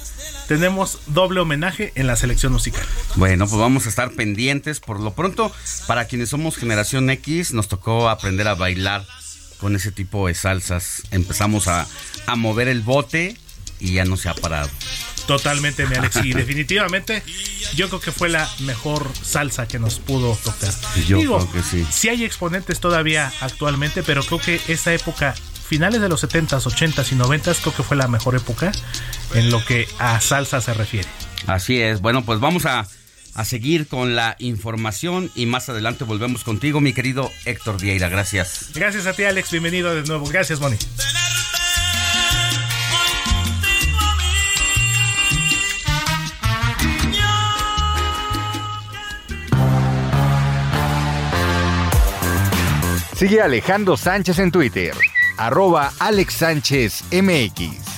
tenemos 0.48 1.00
doble 1.08 1.40
homenaje 1.40 1.92
en 1.96 2.08
la 2.08 2.16
selección 2.16 2.54
musical. 2.54 2.86
Bueno, 3.16 3.48
pues 3.48 3.60
vamos 3.60 3.88
a 3.88 3.90
estar 3.90 4.12
pendientes. 4.12 4.80
Por 4.80 5.00
lo 5.00 5.14
pronto, 5.14 5.52
para 5.88 6.06
quienes 6.06 6.30
somos 6.30 6.56
generación 6.56 7.10
X, 7.10 7.54
nos 7.54 7.68
tocó 7.68 8.10
aprender 8.10 8.48
a 8.48 8.56
bailar 8.56 9.06
con 9.60 9.76
ese 9.76 9.92
tipo 9.92 10.28
de 10.28 10.36
salsas. 10.36 11.04
Empezamos 11.12 11.68
a, 11.68 11.88
a 12.26 12.36
mover 12.36 12.68
el 12.68 12.82
bote 12.82 13.38
y 13.80 13.94
ya 13.94 14.06
no 14.06 14.18
se 14.18 14.30
ha 14.30 14.34
parado. 14.34 14.70
Totalmente, 15.28 15.86
mi 15.86 15.96
Alex. 15.96 16.18
Y 16.24 16.34
definitivamente 16.34 17.22
yo 17.76 17.90
creo 17.90 18.00
que 18.00 18.12
fue 18.12 18.30
la 18.30 18.50
mejor 18.60 19.12
salsa 19.22 19.68
que 19.68 19.78
nos 19.78 20.00
pudo 20.00 20.36
tocar. 20.44 20.74
Yo 21.08 21.20
creo 21.20 21.52
que 21.52 21.62
sí. 21.62 21.86
Sí 21.92 22.10
hay 22.10 22.24
exponentes 22.24 22.80
todavía 22.80 23.32
actualmente, 23.42 24.04
pero 24.04 24.24
creo 24.24 24.40
que 24.40 24.62
esa 24.68 24.94
época, 24.94 25.36
finales 25.68 26.02
de 26.02 26.10
los 26.10 26.24
70s, 26.24 26.64
80s 26.64 27.12
y 27.12 27.16
90s, 27.16 27.58
creo 27.62 27.76
que 27.76 27.84
fue 27.84 27.98
la 27.98 28.08
mejor 28.08 28.36
época 28.36 28.72
en 29.34 29.52
lo 29.52 29.64
que 29.66 29.88
a 30.00 30.20
salsa 30.22 30.62
se 30.62 30.74
refiere. 30.74 31.10
Así 31.46 31.82
es. 31.82 32.02
Bueno, 32.02 32.24
pues 32.24 32.40
vamos 32.40 32.66
a, 32.66 32.88
a 33.38 33.46
seguir 33.46 33.88
con 33.88 34.16
la 34.16 34.36
información 34.40 35.32
y 35.36 35.46
más 35.46 35.70
adelante 35.70 36.04
volvemos 36.04 36.44
contigo, 36.44 36.82
mi 36.82 36.92
querido 36.92 37.32
Héctor 37.46 37.80
Vieira. 37.80 38.10
Gracias. 38.10 38.72
Gracias 38.74 39.06
a 39.06 39.14
ti, 39.14 39.24
Alex. 39.24 39.52
Bienvenido 39.52 39.94
de 39.96 40.02
nuevo. 40.04 40.28
Gracias, 40.28 40.60
Moni. 40.60 40.76
Sigue 53.16 53.42
Alejandro 53.42 53.98
Sánchez 53.98 54.38
en 54.40 54.52
Twitter, 54.52 54.94
arroba 55.38 55.92
Alex 56.00 56.34
Sánchez 56.36 57.04
MX. 57.12 57.97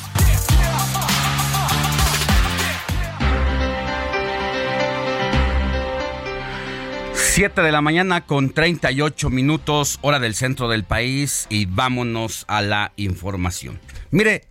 Siete 7.40 7.62
de 7.62 7.72
la 7.72 7.80
mañana 7.80 8.26
con 8.26 8.50
38 8.50 9.30
minutos, 9.30 9.98
hora 10.02 10.20
del 10.20 10.36
centro 10.36 10.68
del 10.68 10.84
país, 10.84 11.48
y 11.50 11.68
vámonos 11.68 12.44
a 12.50 12.62
la 12.62 12.92
información. 12.98 13.80
Mire, 14.12 14.44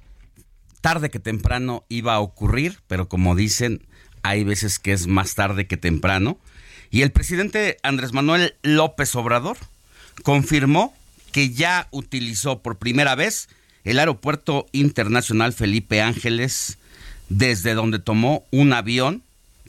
tarde 0.81 1.11
que 1.11 1.19
temprano 1.19 1.85
iba 1.91 2.15
a 2.15 2.21
ocurrir, 2.21 2.79
pero 2.87 3.07
como 3.07 3.35
dicen, 3.35 3.83
hay 4.23 4.43
veces 4.43 4.79
que 4.79 4.95
es 4.95 5.07
más 5.07 5.35
tarde 5.35 5.67
que 5.67 5.77
temprano. 5.77 6.39
Y 6.91 7.03
el 7.03 7.13
presidente 7.13 7.77
Andrés 7.83 8.15
Manuel 8.15 8.55
López 8.63 9.15
Obrador 9.17 9.59
confirmó 10.23 10.95
que 11.31 11.51
ya 11.51 11.89
utilizó 11.91 12.63
por 12.63 12.79
primera 12.79 13.15
vez 13.15 13.51
el 13.85 13.99
Aeropuerto 13.99 14.67
Internacional 14.73 15.53
Felipe 15.53 16.01
Ángeles, 16.01 16.79
desde 17.29 17.75
donde 17.75 17.99
tomó 17.99 18.47
un 18.51 18.73
avión, 18.73 19.23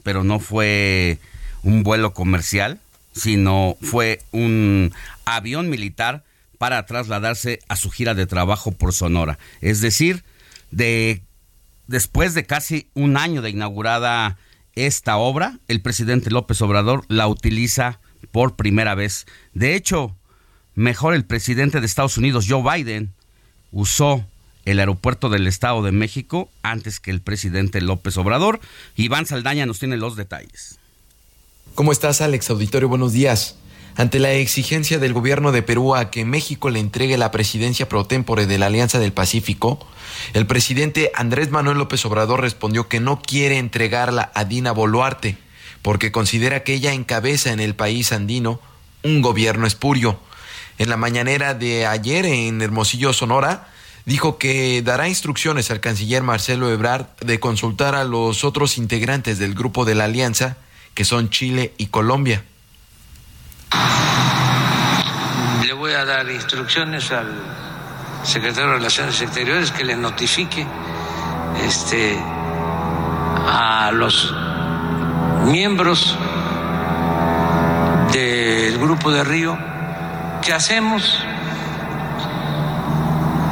pero 0.04 0.24
no 0.24 0.40
fue 0.40 1.18
un 1.62 1.82
vuelo 1.82 2.14
comercial, 2.14 2.80
sino 3.12 3.76
fue 3.80 4.20
un 4.32 4.92
avión 5.24 5.68
militar 5.68 6.24
para 6.58 6.84
trasladarse 6.86 7.60
a 7.68 7.76
su 7.76 7.90
gira 7.90 8.14
de 8.14 8.26
trabajo 8.26 8.72
por 8.72 8.92
Sonora. 8.92 9.38
Es 9.60 9.80
decir, 9.80 10.24
de 10.70 11.22
después 11.86 12.34
de 12.34 12.44
casi 12.44 12.88
un 12.94 13.16
año 13.16 13.42
de 13.42 13.50
inaugurada 13.50 14.38
esta 14.74 15.16
obra, 15.16 15.58
el 15.68 15.80
presidente 15.80 16.30
López 16.30 16.60
Obrador 16.62 17.04
la 17.08 17.28
utiliza 17.28 18.00
por 18.30 18.56
primera 18.56 18.94
vez. 18.94 19.26
De 19.54 19.74
hecho, 19.74 20.16
mejor 20.74 21.14
el 21.14 21.24
presidente 21.24 21.80
de 21.80 21.86
Estados 21.86 22.16
Unidos, 22.18 22.46
Joe 22.48 22.62
Biden, 22.62 23.12
usó 23.72 24.24
el 24.64 24.78
aeropuerto 24.78 25.28
del 25.28 25.46
Estado 25.46 25.82
de 25.82 25.92
México 25.92 26.50
antes 26.62 27.00
que 27.00 27.10
el 27.10 27.20
presidente 27.20 27.80
López 27.80 28.16
Obrador. 28.16 28.60
Iván 28.96 29.26
Saldaña 29.26 29.66
nos 29.66 29.78
tiene 29.78 29.96
los 29.96 30.16
detalles. 30.16 30.79
¿Cómo 31.74 31.92
estás, 31.92 32.20
Alex 32.20 32.50
Auditorio? 32.50 32.88
Buenos 32.88 33.12
días. 33.12 33.56
Ante 33.96 34.18
la 34.18 34.32
exigencia 34.32 34.98
del 34.98 35.12
gobierno 35.12 35.52
de 35.52 35.62
Perú 35.62 35.94
a 35.94 36.10
que 36.10 36.24
México 36.24 36.68
le 36.68 36.80
entregue 36.80 37.16
la 37.16 37.30
presidencia 37.30 37.88
pro 37.88 38.04
tempore 38.04 38.46
de 38.46 38.58
la 38.58 38.66
Alianza 38.66 38.98
del 38.98 39.12
Pacífico, 39.12 39.78
el 40.34 40.46
presidente 40.46 41.12
Andrés 41.14 41.50
Manuel 41.50 41.78
López 41.78 42.04
Obrador 42.04 42.40
respondió 42.40 42.88
que 42.88 43.00
no 43.00 43.22
quiere 43.22 43.58
entregarla 43.58 44.32
a 44.34 44.44
Dina 44.44 44.72
Boluarte, 44.72 45.38
porque 45.80 46.12
considera 46.12 46.64
que 46.64 46.74
ella 46.74 46.92
encabeza 46.92 47.52
en 47.52 47.60
el 47.60 47.74
país 47.74 48.12
andino 48.12 48.60
un 49.02 49.22
gobierno 49.22 49.66
espurio. 49.66 50.18
En 50.78 50.90
la 50.90 50.96
mañanera 50.96 51.54
de 51.54 51.86
ayer 51.86 52.26
en 52.26 52.60
Hermosillo, 52.60 53.12
Sonora, 53.12 53.68
dijo 54.06 54.38
que 54.38 54.82
dará 54.82 55.08
instrucciones 55.08 55.70
al 55.70 55.80
canciller 55.80 56.22
Marcelo 56.24 56.70
Ebrard 56.70 57.06
de 57.20 57.38
consultar 57.38 57.94
a 57.94 58.04
los 58.04 58.44
otros 58.44 58.76
integrantes 58.76 59.38
del 59.38 59.54
grupo 59.54 59.84
de 59.84 59.94
la 59.94 60.04
alianza, 60.04 60.58
que 61.00 61.06
son 61.06 61.30
Chile 61.30 61.72
y 61.78 61.86
Colombia. 61.86 62.44
Le 65.64 65.72
voy 65.72 65.92
a 65.94 66.04
dar 66.04 66.28
instrucciones 66.28 67.10
al 67.10 67.26
secretario 68.22 68.68
de 68.68 68.76
Relaciones 68.76 69.18
Exteriores 69.22 69.70
que 69.70 69.82
le 69.82 69.96
notifique 69.96 70.66
este, 71.64 72.22
a 73.48 73.90
los 73.94 74.34
miembros 75.46 76.18
del 78.12 78.76
grupo 78.76 79.10
de 79.10 79.24
Río 79.24 79.56
qué 80.42 80.52
hacemos, 80.52 81.18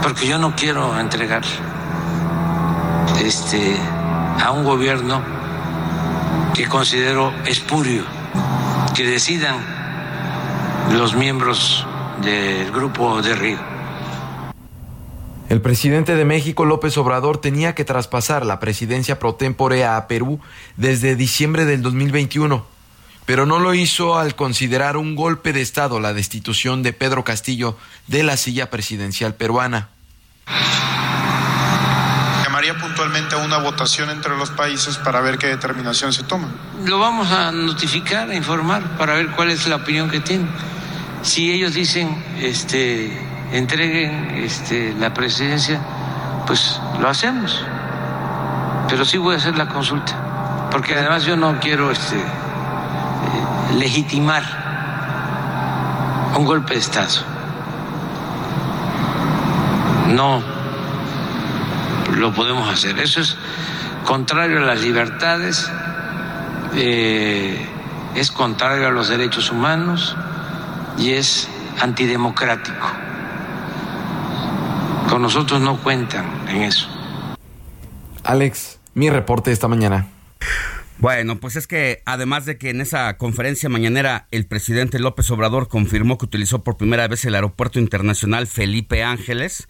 porque 0.02 0.26
yo 0.26 0.36
no 0.36 0.54
quiero 0.54 1.00
entregar 1.00 1.44
este, 3.22 3.74
a 4.44 4.50
un 4.50 4.64
gobierno 4.64 5.37
que 6.58 6.66
considero 6.66 7.32
espurio, 7.46 8.02
que 8.96 9.04
decidan 9.04 9.64
los 10.92 11.14
miembros 11.14 11.86
del 12.20 12.72
grupo 12.72 13.22
de 13.22 13.36
Río. 13.36 13.58
El 15.48 15.60
presidente 15.60 16.16
de 16.16 16.24
México, 16.24 16.64
López 16.64 16.98
Obrador, 16.98 17.40
tenía 17.40 17.76
que 17.76 17.84
traspasar 17.84 18.44
la 18.44 18.58
presidencia 18.58 19.20
pro 19.20 19.36
tempore 19.36 19.84
a 19.84 20.08
Perú 20.08 20.40
desde 20.76 21.14
diciembre 21.14 21.64
del 21.64 21.80
2021, 21.80 22.66
pero 23.24 23.46
no 23.46 23.60
lo 23.60 23.72
hizo 23.74 24.18
al 24.18 24.34
considerar 24.34 24.96
un 24.96 25.14
golpe 25.14 25.52
de 25.52 25.60
Estado 25.60 26.00
la 26.00 26.12
destitución 26.12 26.82
de 26.82 26.92
Pedro 26.92 27.22
Castillo 27.22 27.76
de 28.08 28.24
la 28.24 28.36
silla 28.36 28.68
presidencial 28.68 29.36
peruana. 29.36 29.90
Llamaría 32.58 32.76
puntualmente 32.76 33.36
a 33.36 33.38
una 33.38 33.58
votación 33.58 34.10
entre 34.10 34.36
los 34.36 34.50
países 34.50 34.96
para 34.96 35.20
ver 35.20 35.38
qué 35.38 35.46
determinación 35.46 36.12
se 36.12 36.24
toma. 36.24 36.48
Lo 36.84 36.98
vamos 36.98 37.30
a 37.30 37.52
notificar, 37.52 38.28
a 38.28 38.34
informar, 38.34 38.82
para 38.98 39.14
ver 39.14 39.28
cuál 39.28 39.50
es 39.50 39.68
la 39.68 39.76
opinión 39.76 40.10
que 40.10 40.18
tienen. 40.18 40.50
Si 41.22 41.52
ellos 41.52 41.72
dicen, 41.72 42.20
este, 42.40 43.16
entreguen 43.52 44.42
este, 44.42 44.92
la 44.98 45.14
presidencia, 45.14 45.80
pues 46.48 46.80
lo 47.00 47.08
hacemos. 47.08 47.64
Pero 48.88 49.04
sí 49.04 49.18
voy 49.18 49.36
a 49.36 49.38
hacer 49.38 49.56
la 49.56 49.68
consulta, 49.68 50.68
porque 50.72 50.96
además 50.96 51.24
yo 51.24 51.36
no 51.36 51.60
quiero 51.60 51.92
este, 51.92 52.16
eh, 52.16 53.74
legitimar 53.76 54.42
un 56.36 56.44
golpe 56.44 56.74
de 56.74 56.80
Estado. 56.80 57.22
No 60.08 60.57
lo 62.18 62.32
podemos 62.34 62.68
hacer. 62.68 62.98
Eso 62.98 63.20
es 63.20 63.36
contrario 64.04 64.58
a 64.58 64.62
las 64.62 64.80
libertades, 64.80 65.70
eh, 66.74 67.66
es 68.14 68.30
contrario 68.30 68.88
a 68.88 68.90
los 68.90 69.08
derechos 69.08 69.50
humanos 69.50 70.16
y 70.98 71.12
es 71.12 71.48
antidemocrático. 71.80 72.86
Con 75.08 75.22
nosotros 75.22 75.60
no 75.60 75.78
cuentan 75.78 76.26
en 76.48 76.62
eso. 76.62 76.88
Alex, 78.24 78.78
mi 78.94 79.08
reporte 79.08 79.52
esta 79.52 79.68
mañana. 79.68 80.06
Bueno, 80.98 81.38
pues 81.38 81.54
es 81.54 81.68
que 81.68 82.02
además 82.06 82.44
de 82.44 82.58
que 82.58 82.70
en 82.70 82.80
esa 82.80 83.16
conferencia 83.16 83.68
mañanera 83.68 84.26
el 84.32 84.46
presidente 84.46 84.98
López 84.98 85.30
Obrador 85.30 85.68
confirmó 85.68 86.18
que 86.18 86.24
utilizó 86.24 86.64
por 86.64 86.76
primera 86.76 87.06
vez 87.06 87.24
el 87.24 87.36
Aeropuerto 87.36 87.78
Internacional 87.78 88.48
Felipe 88.48 89.04
Ángeles, 89.04 89.68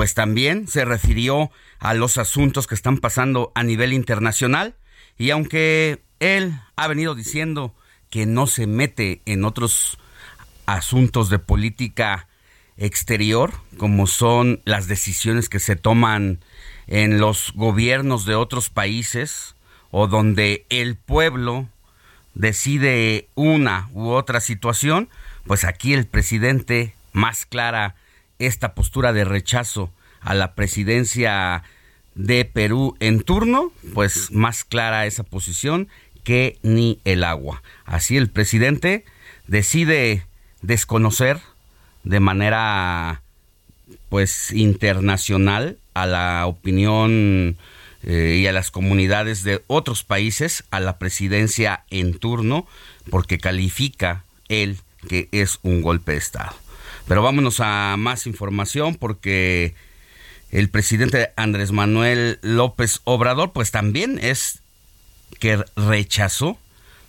pues 0.00 0.14
también 0.14 0.66
se 0.66 0.86
refirió 0.86 1.50
a 1.78 1.92
los 1.92 2.16
asuntos 2.16 2.66
que 2.66 2.74
están 2.74 2.96
pasando 2.96 3.52
a 3.54 3.62
nivel 3.62 3.92
internacional. 3.92 4.74
Y 5.18 5.28
aunque 5.28 6.02
él 6.20 6.58
ha 6.76 6.88
venido 6.88 7.14
diciendo 7.14 7.74
que 8.08 8.24
no 8.24 8.46
se 8.46 8.66
mete 8.66 9.20
en 9.26 9.44
otros 9.44 9.98
asuntos 10.64 11.28
de 11.28 11.38
política 11.38 12.28
exterior, 12.78 13.52
como 13.76 14.06
son 14.06 14.62
las 14.64 14.88
decisiones 14.88 15.50
que 15.50 15.58
se 15.58 15.76
toman 15.76 16.42
en 16.86 17.20
los 17.20 17.52
gobiernos 17.54 18.24
de 18.24 18.36
otros 18.36 18.70
países 18.70 19.54
o 19.90 20.06
donde 20.06 20.64
el 20.70 20.96
pueblo 20.96 21.68
decide 22.32 23.28
una 23.34 23.90
u 23.92 24.08
otra 24.08 24.40
situación, 24.40 25.10
pues 25.46 25.64
aquí 25.64 25.92
el 25.92 26.06
presidente 26.06 26.94
más 27.12 27.44
clara 27.44 27.96
esta 28.40 28.74
postura 28.74 29.12
de 29.12 29.24
rechazo 29.24 29.92
a 30.20 30.34
la 30.34 30.54
presidencia 30.54 31.62
de 32.14 32.44
Perú 32.44 32.96
en 32.98 33.22
turno, 33.22 33.72
pues 33.94 34.32
más 34.32 34.64
clara 34.64 35.06
esa 35.06 35.22
posición 35.22 35.88
que 36.24 36.58
ni 36.62 36.98
el 37.04 37.24
agua. 37.24 37.62
Así 37.84 38.16
el 38.16 38.28
presidente 38.28 39.04
decide 39.46 40.26
desconocer 40.62 41.40
de 42.02 42.20
manera 42.20 43.22
pues 44.08 44.50
internacional 44.52 45.78
a 45.94 46.06
la 46.06 46.46
opinión 46.46 47.56
eh, 48.02 48.38
y 48.40 48.46
a 48.46 48.52
las 48.52 48.70
comunidades 48.70 49.42
de 49.42 49.62
otros 49.66 50.04
países 50.04 50.64
a 50.70 50.80
la 50.80 50.98
presidencia 50.98 51.84
en 51.90 52.18
turno 52.18 52.66
porque 53.10 53.38
califica 53.38 54.24
él 54.48 54.78
que 55.08 55.28
es 55.32 55.58
un 55.62 55.80
golpe 55.82 56.12
de 56.12 56.18
Estado. 56.18 56.54
Pero 57.06 57.22
vámonos 57.22 57.60
a 57.60 57.96
más 57.98 58.26
información 58.26 58.94
porque 58.94 59.74
el 60.50 60.68
presidente 60.68 61.32
Andrés 61.36 61.72
Manuel 61.72 62.38
López 62.42 63.00
Obrador 63.04 63.52
pues 63.52 63.70
también 63.70 64.18
es 64.22 64.60
que 65.38 65.62
rechazó 65.76 66.58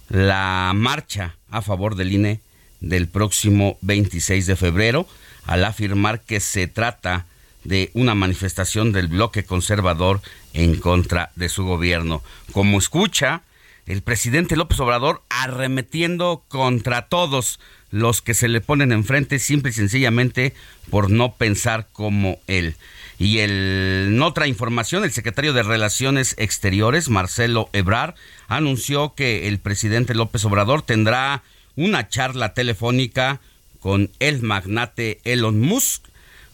la 0.09 0.71
marcha 0.75 1.35
a 1.49 1.61
favor 1.61 1.95
del 1.95 2.11
INE 2.11 2.39
del 2.81 3.07
próximo 3.07 3.77
26 3.81 4.45
de 4.45 4.55
febrero 4.55 5.07
al 5.45 5.63
afirmar 5.63 6.21
que 6.21 6.39
se 6.39 6.67
trata 6.67 7.25
de 7.63 7.91
una 7.93 8.15
manifestación 8.15 8.91
del 8.91 9.07
bloque 9.07 9.43
conservador 9.43 10.21
en 10.53 10.75
contra 10.79 11.31
de 11.35 11.49
su 11.49 11.63
gobierno. 11.63 12.23
Como 12.51 12.79
escucha, 12.79 13.43
el 13.87 14.01
presidente 14.01 14.55
López 14.55 14.79
Obrador 14.79 15.23
arremetiendo 15.29 16.43
contra 16.47 17.07
todos 17.07 17.59
los 17.89 18.21
que 18.21 18.33
se 18.33 18.47
le 18.47 18.61
ponen 18.61 18.91
enfrente 18.91 19.39
simple 19.39 19.71
y 19.71 19.73
sencillamente 19.73 20.53
por 20.89 21.09
no 21.09 21.35
pensar 21.35 21.87
como 21.91 22.39
él. 22.47 22.75
Y 23.19 23.39
en 23.39 24.19
otra 24.23 24.47
información, 24.47 25.03
el 25.03 25.11
secretario 25.11 25.53
de 25.53 25.63
Relaciones 25.63 26.35
Exteriores, 26.39 27.09
Marcelo 27.09 27.69
Ebrar, 27.73 28.15
anunció 28.47 29.13
que 29.13 29.47
el 29.47 29.59
presidente 29.59 30.15
López 30.15 30.43
Obrador 30.45 30.81
tendrá 30.81 31.43
una 31.75 32.07
charla 32.07 32.53
telefónica 32.53 33.39
con 33.79 34.09
el 34.19 34.41
magnate 34.41 35.19
Elon 35.23 35.59
Musk, 35.59 36.05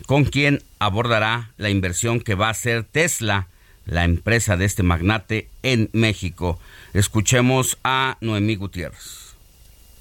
con 0.05 0.25
quien 0.25 0.63
abordará 0.79 1.51
la 1.57 1.69
inversión 1.69 2.19
que 2.19 2.35
va 2.35 2.47
a 2.47 2.51
hacer 2.51 2.83
Tesla 2.83 3.47
la 3.87 4.03
empresa 4.03 4.57
de 4.57 4.65
este 4.65 4.83
magnate 4.83 5.49
en 5.63 5.89
México. 5.93 6.59
Escuchemos 6.93 7.77
a 7.83 8.17
Noemí 8.21 8.55
Gutiérrez. 8.55 9.27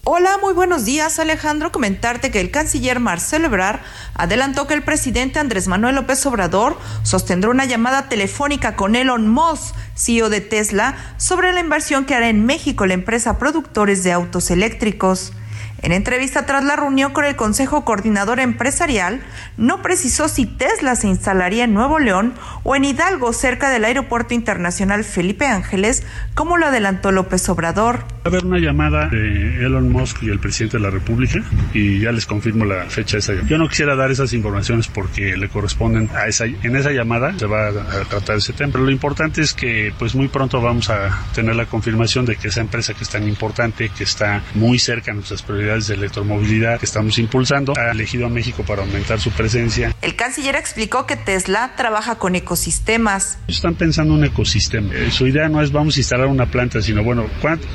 Hola, 0.08 0.38
muy 0.40 0.54
buenos 0.54 0.84
días 0.84 1.18
Alejandro. 1.18 1.72
Comentarte 1.72 2.30
que 2.30 2.40
el 2.40 2.52
canciller 2.52 3.00
Marcelo 3.00 3.46
Ebrard 3.46 3.80
adelantó 4.14 4.68
que 4.68 4.74
el 4.74 4.84
presidente 4.84 5.40
Andrés 5.40 5.66
Manuel 5.66 5.96
López 5.96 6.24
Obrador 6.26 6.78
sostendrá 7.02 7.50
una 7.50 7.64
llamada 7.64 8.08
telefónica 8.08 8.76
con 8.76 8.94
Elon 8.94 9.26
Musk, 9.26 9.74
CEO 9.96 10.28
de 10.30 10.40
Tesla, 10.40 10.94
sobre 11.16 11.52
la 11.52 11.58
inversión 11.58 12.04
que 12.04 12.14
hará 12.14 12.28
en 12.28 12.46
México 12.46 12.86
la 12.86 12.94
empresa 12.94 13.40
productores 13.40 14.04
de 14.04 14.12
autos 14.12 14.52
eléctricos. 14.52 15.32
En 15.82 15.92
entrevista 15.92 16.46
tras 16.46 16.64
la 16.64 16.74
reunión 16.74 17.12
con 17.12 17.24
el 17.24 17.36
Consejo 17.36 17.84
Coordinador 17.84 18.40
Empresarial, 18.40 19.20
no 19.56 19.82
precisó 19.82 20.28
si 20.28 20.46
Tesla 20.46 20.96
se 20.96 21.06
instalaría 21.06 21.64
en 21.64 21.74
Nuevo 21.74 21.98
León 21.98 22.32
o 22.62 22.74
en 22.74 22.84
Hidalgo, 22.84 23.32
cerca 23.32 23.70
del 23.70 23.84
Aeropuerto 23.84 24.32
Internacional 24.32 25.04
Felipe 25.04 25.46
Ángeles, 25.46 26.04
como 26.34 26.56
lo 26.56 26.66
adelantó 26.66 27.12
López 27.12 27.46
Obrador. 27.50 27.98
Va 27.98 28.06
a 28.24 28.28
haber 28.28 28.46
una 28.46 28.58
llamada 28.58 29.08
de 29.08 29.64
Elon 29.64 29.92
Musk 29.92 30.22
y 30.22 30.30
el 30.30 30.40
presidente 30.40 30.78
de 30.78 30.82
la 30.82 30.90
República 30.90 31.44
y 31.74 32.00
ya 32.00 32.10
les 32.10 32.26
confirmo 32.26 32.64
la 32.64 32.86
fecha 32.86 33.16
de 33.16 33.18
esa 33.20 33.32
llamada. 33.32 33.48
Yo 33.50 33.58
no 33.58 33.68
quisiera 33.68 33.94
dar 33.94 34.10
esas 34.10 34.32
informaciones 34.32 34.88
porque 34.88 35.36
le 35.36 35.48
corresponden 35.48 36.10
a 36.16 36.26
esa 36.26 36.46
en 36.46 36.76
esa 36.76 36.90
llamada 36.90 37.38
se 37.38 37.46
va 37.46 37.68
a 37.68 38.04
tratar 38.08 38.38
ese 38.38 38.52
tema. 38.54 38.72
Pero 38.72 38.84
lo 38.84 38.90
importante 38.90 39.42
es 39.42 39.52
que 39.52 39.92
pues 39.98 40.14
muy 40.14 40.28
pronto 40.28 40.60
vamos 40.60 40.90
a 40.90 41.26
tener 41.34 41.54
la 41.54 41.66
confirmación 41.66 42.24
de 42.24 42.36
que 42.36 42.48
esa 42.48 42.60
empresa 42.60 42.94
que 42.94 43.04
es 43.04 43.10
tan 43.10 43.28
importante, 43.28 43.90
que 43.90 44.04
está 44.04 44.42
muy 44.54 44.78
cerca 44.78 45.10
de 45.10 45.16
nuestras 45.16 45.42
prioridades 45.42 45.65
de 45.66 45.94
electromovilidad 45.94 46.78
que 46.78 46.86
estamos 46.86 47.18
impulsando, 47.18 47.74
ha 47.76 47.90
elegido 47.90 48.26
a 48.26 48.28
México 48.28 48.62
para 48.66 48.82
aumentar 48.82 49.20
su 49.20 49.30
presencia. 49.30 49.94
El 50.00 50.16
canciller 50.16 50.56
explicó 50.56 51.06
que 51.06 51.16
Tesla 51.16 51.74
trabaja 51.76 52.16
con 52.16 52.34
ecosistemas. 52.34 53.38
Están 53.48 53.74
pensando 53.74 54.14
un 54.14 54.24
ecosistema. 54.24 54.94
Eh, 54.94 55.10
su 55.10 55.26
idea 55.26 55.48
no 55.48 55.60
es 55.60 55.72
vamos 55.72 55.96
a 55.96 56.00
instalar 56.00 56.28
una 56.28 56.46
planta, 56.46 56.80
sino 56.80 57.02
bueno, 57.02 57.26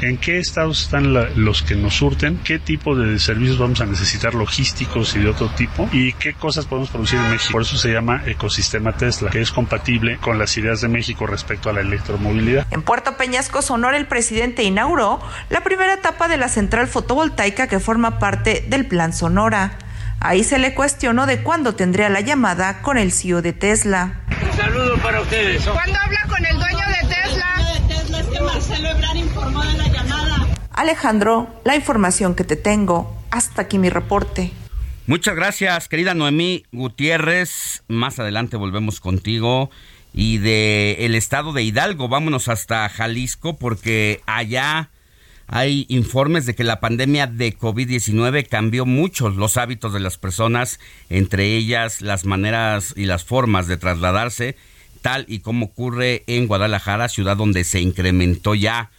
¿en 0.02 0.18
qué 0.18 0.39
estados 0.39 0.84
están 0.84 1.14
los 1.36 1.62
que 1.62 1.76
nos 1.76 1.96
surten? 1.96 2.39
¿Qué 2.44 2.60
tipo 2.60 2.96
de 2.96 3.20
servicios 3.20 3.60
vamos 3.60 3.82
a 3.82 3.86
necesitar 3.86 4.34
logísticos 4.34 5.16
y 5.16 5.20
de 5.20 5.30
otro 5.30 5.50
tipo? 5.50 5.89
¿Y 5.92 6.14
qué 6.14 6.34
cosas 6.34 6.66
podemos 6.66 6.89
producir 6.89 7.20
en 7.20 7.30
México? 7.32 7.52
Por 7.52 7.64
eso 7.64 7.78
se 7.78 7.92
llama 7.92 8.24
ecosistema 8.26 8.96
Tesla, 8.96 9.30
que 9.30 9.42
es 9.42 9.52
compatible 9.52 10.18
con 10.18 10.39
las 10.39 10.58
ideas 10.58 10.82
de 10.82 10.88
México 10.88 11.28
respecto 11.28 11.70
a 11.70 11.74
la 11.74 11.82
electromovilidad. 11.82 12.66
En 12.72 12.82
Puerto 12.82 13.18
Peñasco, 13.18 13.62
Sonora, 13.62 13.98
el 13.98 14.08
presidente 14.08 14.64
inauguró 14.64 15.20
la 15.50 15.62
primera 15.62 15.94
etapa 15.94 16.28
de 16.28 16.38
la 16.38 16.48
central 16.48 16.88
fotovoltaica 16.88 17.68
que 17.68 17.80
forma 17.82 18.19
parte 18.19 18.65
del 18.69 18.86
Plan 18.86 19.11
Sonora. 19.11 19.77
Ahí 20.21 20.43
se 20.43 20.59
le 20.59 20.73
cuestionó 20.73 21.25
de 21.25 21.41
cuándo 21.41 21.75
tendría 21.75 22.07
la 22.07 22.21
llamada 22.21 22.82
con 22.82 22.97
el 22.97 23.11
CEO 23.11 23.41
de 23.41 23.53
Tesla. 23.53 24.21
Un 24.29 24.57
saludo 24.57 24.97
para 24.99 25.19
ustedes. 25.21 25.63
¿Cuándo 25.67 25.99
habla 25.99 26.21
con 26.29 26.45
el 26.45 26.57
dueño 26.57 26.86
de 26.88 27.07
Tesla? 27.07 27.47
es 27.89 28.27
que 28.27 28.41
Marcelo 28.41 28.89
Ebrard 28.89 29.17
informó 29.17 29.63
de 29.63 29.73
la 29.73 29.88
llamada. 29.88 30.47
Alejandro, 30.71 31.61
la 31.65 31.75
información 31.75 32.36
que 32.36 32.43
te 32.43 32.55
tengo. 32.55 33.17
Hasta 33.32 33.63
aquí 33.63 33.79
mi 33.79 33.89
reporte. 33.89 34.51
Muchas 35.07 35.36
gracias, 35.36 35.88
querida 35.88 36.13
Noemí 36.13 36.65
Gutiérrez. 36.71 37.84
Más 37.88 38.19
adelante 38.19 38.57
volvemos 38.57 38.99
contigo. 38.99 39.71
Y 40.13 40.38
de 40.38 40.97
el 41.05 41.15
estado 41.15 41.53
de 41.53 41.63
Hidalgo, 41.63 42.09
vámonos 42.09 42.47
hasta 42.47 42.88
Jalisco 42.89 43.57
porque 43.57 44.21
allá 44.25 44.89
hay 45.52 45.86
informes 45.89 46.45
de 46.45 46.56
que 46.56 46.64
la 46.64 46.80
pandemia 46.80 47.28
de 47.28 47.58
COVID-19 47.58 48.47
cambió 48.47 48.86
mucho 48.86 49.30
los 49.30 49.58
hábitos 49.58 49.91
de 49.91 49.99
las 49.99 50.18
personas, 50.18 50.80
entre 51.10 51.58
ellas 51.58 52.02
las 52.02 52.24
maneras 52.24 52.93
y 52.95 53.04
las 53.04 53.26
formas 53.26 53.68
de 53.68 53.76
trasladarse, 53.76 54.56
tal 55.02 55.26
y 55.28 55.39
como 55.39 55.66
ocurre 55.66 56.24
en 56.28 56.47
Guadalajara, 56.47 57.10
ciudad 57.10 57.36
donde 57.36 57.66
se 57.66 57.82
incrementó 57.82 58.56
ya 58.56 58.91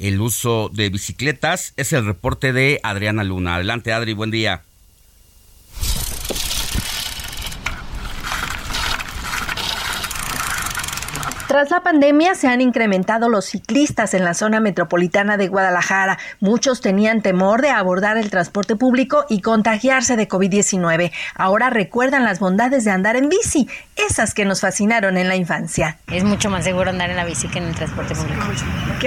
el 0.00 0.20
uso 0.20 0.68
de 0.74 0.88
bicicletas. 0.88 1.74
Es 1.76 1.92
el 1.92 2.04
reporte 2.04 2.52
de 2.52 2.80
Adriana 2.82 3.22
Luna. 3.22 3.54
Adelante, 3.54 3.92
Adri, 3.92 4.12
buen 4.12 4.32
día. 4.32 4.64
Tras 11.50 11.68
la 11.72 11.82
pandemia 11.82 12.36
se 12.36 12.46
han 12.46 12.60
incrementado 12.60 13.28
los 13.28 13.46
ciclistas 13.46 14.14
en 14.14 14.22
la 14.22 14.34
zona 14.34 14.60
metropolitana 14.60 15.36
de 15.36 15.48
Guadalajara. 15.48 16.16
Muchos 16.38 16.80
tenían 16.80 17.22
temor 17.22 17.60
de 17.60 17.70
abordar 17.70 18.16
el 18.18 18.30
transporte 18.30 18.76
público 18.76 19.24
y 19.28 19.40
contagiarse 19.40 20.14
de 20.14 20.28
COVID-19. 20.28 21.10
Ahora 21.34 21.68
recuerdan 21.68 22.22
las 22.22 22.38
bondades 22.38 22.84
de 22.84 22.92
andar 22.92 23.16
en 23.16 23.28
bici, 23.28 23.68
esas 23.96 24.32
que 24.32 24.44
nos 24.44 24.60
fascinaron 24.60 25.16
en 25.16 25.26
la 25.26 25.34
infancia. 25.34 25.98
Es 26.06 26.22
mucho 26.22 26.50
más 26.50 26.62
seguro 26.62 26.90
andar 26.90 27.10
en 27.10 27.16
la 27.16 27.24
bici 27.24 27.48
que 27.48 27.58
en 27.58 27.64
el 27.64 27.74
transporte 27.74 28.14
público. 28.14 28.46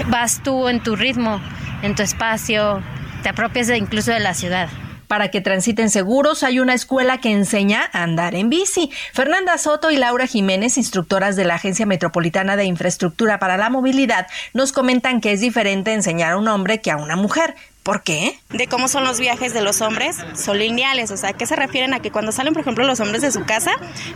Vas 0.07 0.43
tú 0.43 0.67
en 0.67 0.83
tu 0.83 0.97
ritmo, 0.97 1.39
en 1.81 1.95
tu 1.95 2.03
espacio, 2.03 2.83
te 3.21 3.29
apropias 3.29 3.69
incluso 3.69 4.11
de 4.11 4.19
la 4.19 4.33
ciudad. 4.33 4.67
Para 5.07 5.29
que 5.29 5.41
transiten 5.41 5.89
seguros 5.89 6.43
hay 6.43 6.59
una 6.59 6.73
escuela 6.73 7.19
que 7.19 7.31
enseña 7.31 7.89
a 7.93 8.03
andar 8.03 8.35
en 8.35 8.49
bici. 8.49 8.91
Fernanda 9.13 9.57
Soto 9.57 9.91
y 9.91 9.97
Laura 9.97 10.27
Jiménez, 10.27 10.77
instructoras 10.77 11.35
de 11.35 11.45
la 11.45 11.55
Agencia 11.55 11.85
Metropolitana 11.85 12.55
de 12.55 12.65
Infraestructura 12.65 13.39
para 13.39 13.57
la 13.57 13.69
Movilidad, 13.69 14.27
nos 14.53 14.71
comentan 14.71 15.21
que 15.21 15.31
es 15.31 15.41
diferente 15.41 15.93
enseñar 15.93 16.33
a 16.33 16.37
un 16.37 16.47
hombre 16.47 16.81
que 16.81 16.91
a 16.91 16.97
una 16.97 17.15
mujer. 17.15 17.55
¿Por 17.83 18.01
qué? 18.01 18.39
De 18.49 18.67
cómo 18.67 18.87
son 18.87 19.03
los 19.03 19.19
viajes 19.19 19.53
de 19.53 19.61
los 19.61 19.81
hombres, 19.81 20.17
son 20.35 20.57
lineales, 20.57 21.11
o 21.11 21.17
sea, 21.17 21.33
¿qué 21.33 21.45
se 21.45 21.57
refieren 21.57 21.93
a 21.93 21.99
que 21.99 22.11
cuando 22.11 22.31
salen, 22.31 22.53
por 22.53 22.61
ejemplo, 22.61 22.85
los 22.85 23.01
hombres 23.01 23.21
de 23.21 23.31
su 23.31 23.43
casa, 23.43 23.71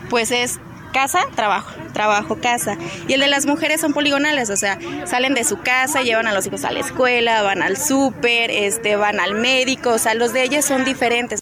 pues 0.09 0.31
es 0.31 0.61
casa, 0.91 1.19
trabajo, 1.35 1.71
trabajo, 1.93 2.37
casa. 2.41 2.77
Y 3.07 3.13
el 3.13 3.19
de 3.19 3.27
las 3.27 3.45
mujeres 3.45 3.81
son 3.81 3.93
poligonales, 3.93 4.49
o 4.49 4.57
sea, 4.57 4.79
salen 5.05 5.33
de 5.33 5.43
su 5.43 5.59
casa, 5.59 6.01
llevan 6.01 6.27
a 6.27 6.33
los 6.33 6.45
hijos 6.47 6.63
a 6.63 6.71
la 6.71 6.79
escuela, 6.79 7.41
van 7.41 7.61
al 7.61 7.77
súper, 7.77 8.51
este, 8.51 8.95
van 8.95 9.19
al 9.19 9.35
médico, 9.35 9.91
o 9.91 9.97
sea, 9.97 10.13
los 10.13 10.33
de 10.33 10.43
ellas 10.43 10.65
son 10.65 10.85
diferentes 10.85 11.41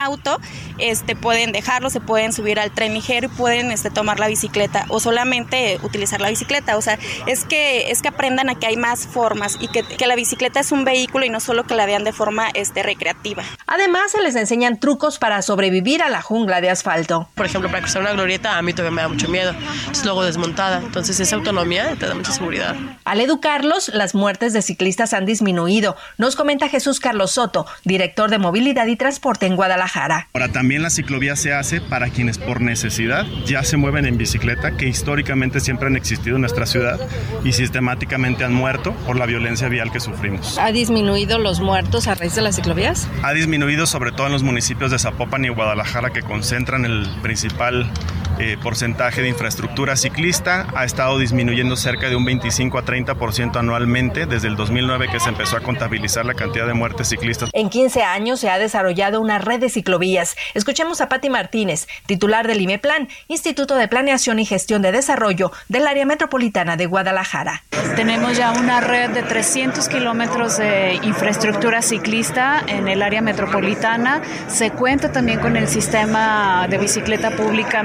auto, 0.00 0.40
este, 0.78 1.16
pueden 1.16 1.50
dejarlo, 1.50 1.90
se 1.90 2.00
pueden 2.00 2.32
subir 2.32 2.60
al 2.60 2.70
tren 2.70 2.94
ligero 2.94 3.26
y 3.26 3.36
pueden 3.36 3.72
este, 3.72 3.90
tomar 3.90 4.20
la 4.20 4.28
bicicleta 4.28 4.84
o 4.90 5.00
solamente 5.00 5.80
utilizar 5.82 6.20
la 6.20 6.28
bicicleta. 6.28 6.76
O 6.76 6.82
sea, 6.82 7.00
es 7.26 7.44
que, 7.44 7.90
es 7.90 8.00
que 8.00 8.06
aprendan 8.06 8.48
a 8.48 8.54
que 8.54 8.68
hay 8.68 8.76
más 8.76 9.08
formas 9.08 9.56
y 9.58 9.66
que, 9.66 9.82
que 9.82 10.06
la 10.06 10.14
bicicleta 10.14 10.60
es 10.60 10.70
un 10.70 10.84
vehículo 10.84 11.24
y 11.24 11.30
no 11.30 11.40
solo 11.40 11.64
que 11.64 11.74
la 11.74 11.84
vean 11.84 12.04
de 12.04 12.12
forma 12.12 12.48
este, 12.54 12.84
recreativa. 12.84 13.42
Además, 13.66 14.12
se 14.12 14.22
les 14.22 14.36
enseñan 14.36 14.78
trucos 14.78 15.18
para 15.18 15.42
sobrevivir 15.42 16.00
a 16.04 16.10
la 16.10 16.22
jungla 16.22 16.60
de 16.60 16.70
asfalto. 16.70 17.28
Por 17.34 17.46
ejemplo, 17.46 17.68
para 17.68 17.82
cruzar 17.82 18.02
una 18.02 18.12
glorieta 18.12 18.56
a 18.56 18.62
mí 18.62 18.72
todavía 18.72 18.94
me 18.94 19.02
da 19.02 19.08
mucho 19.08 19.26
miedo. 19.26 19.52
Es 19.90 20.04
luego 20.04 20.22
desmontada. 20.22 20.78
Entonces, 20.78 21.18
esa 21.18 21.34
autonomía 21.34 21.96
te 21.98 22.06
da 22.06 22.14
mucha 22.14 22.30
seguridad. 22.30 22.76
Al 23.04 23.20
educarlos, 23.20 23.88
las 23.88 24.14
muertes 24.14 24.52
de 24.52 24.62
ciclistas 24.62 25.12
han 25.12 25.26
disminuido. 25.26 25.96
Nos 26.18 26.36
comenta 26.36 26.68
Jesús 26.68 27.00
Carlos 27.00 27.32
Soto, 27.32 27.66
director 27.82 28.30
de 28.30 28.38
Movilidad 28.38 28.86
y 28.86 28.94
Transporte 28.94 29.46
en 29.46 29.56
Guadalajara. 29.56 29.87
Ahora 29.94 30.48
también 30.52 30.82
la 30.82 30.90
ciclovía 30.90 31.36
se 31.36 31.52
hace 31.52 31.80
para 31.80 32.10
quienes 32.10 32.38
por 32.38 32.60
necesidad 32.60 33.26
ya 33.46 33.62
se 33.62 33.76
mueven 33.76 34.06
en 34.06 34.18
bicicleta, 34.18 34.76
que 34.76 34.86
históricamente 34.86 35.60
siempre 35.60 35.88
han 35.88 35.96
existido 35.96 36.36
en 36.36 36.42
nuestra 36.42 36.66
ciudad 36.66 36.98
y 37.44 37.52
sistemáticamente 37.52 38.44
han 38.44 38.54
muerto 38.54 38.92
por 39.06 39.16
la 39.16 39.26
violencia 39.26 39.68
vial 39.68 39.90
que 39.90 40.00
sufrimos. 40.00 40.58
¿Ha 40.58 40.72
disminuido 40.72 41.38
los 41.38 41.60
muertos 41.60 42.08
a 42.08 42.14
raíz 42.14 42.34
de 42.34 42.42
las 42.42 42.56
ciclovías? 42.56 43.08
Ha 43.22 43.32
disminuido 43.32 43.86
sobre 43.86 44.12
todo 44.12 44.26
en 44.26 44.32
los 44.32 44.42
municipios 44.42 44.90
de 44.90 44.98
Zapopan 44.98 45.44
y 45.44 45.48
Guadalajara 45.48 46.10
que 46.10 46.22
concentran 46.22 46.84
el 46.84 47.08
principal 47.22 47.90
eh, 48.38 48.56
porcentaje 48.62 49.22
de 49.22 49.28
infraestructura 49.28 49.96
ciclista 49.96 50.66
ha 50.74 50.84
estado 50.84 51.18
disminuyendo 51.18 51.76
cerca 51.76 52.08
de 52.08 52.16
un 52.16 52.24
25 52.24 52.78
a 52.78 52.84
30% 52.84 53.56
anualmente 53.56 54.26
desde 54.26 54.48
el 54.48 54.56
2009 54.56 55.08
que 55.10 55.18
se 55.18 55.28
empezó 55.28 55.56
a 55.56 55.60
contabilizar 55.60 56.24
la 56.24 56.34
cantidad 56.34 56.66
de 56.66 56.74
muertes 56.74 57.08
ciclistas. 57.08 57.50
En 57.52 57.68
15 57.68 58.02
años 58.02 58.40
se 58.40 58.48
ha 58.50 58.58
desarrollado 58.58 59.20
una 59.20 59.38
red 59.38 59.60
de 59.60 59.68
ciclovías. 59.68 60.36
Escuchemos 60.54 61.00
a 61.00 61.08
Patti 61.08 61.30
Martínez, 61.30 61.88
titular 62.06 62.46
del 62.46 62.60
IMEPLAN, 62.60 63.08
Instituto 63.26 63.74
de 63.74 63.88
Planeación 63.88 64.38
y 64.38 64.44
Gestión 64.44 64.82
de 64.82 64.92
Desarrollo 64.92 65.50
del 65.68 65.86
Área 65.86 66.06
Metropolitana 66.06 66.76
de 66.76 66.86
Guadalajara. 66.86 67.64
Tenemos 67.96 68.36
ya 68.36 68.52
una 68.52 68.80
red 68.80 69.10
de 69.10 69.22
300 69.22 69.88
kilómetros 69.88 70.58
de 70.58 71.00
infraestructura 71.02 71.82
ciclista 71.82 72.62
en 72.66 72.86
el 72.86 73.02
área 73.02 73.20
metropolitana. 73.20 74.22
Se 74.46 74.70
cuenta 74.70 75.10
también 75.10 75.40
con 75.40 75.56
el 75.56 75.66
sistema 75.66 76.66
de 76.68 76.78
bicicleta 76.78 77.30
pública 77.32 77.82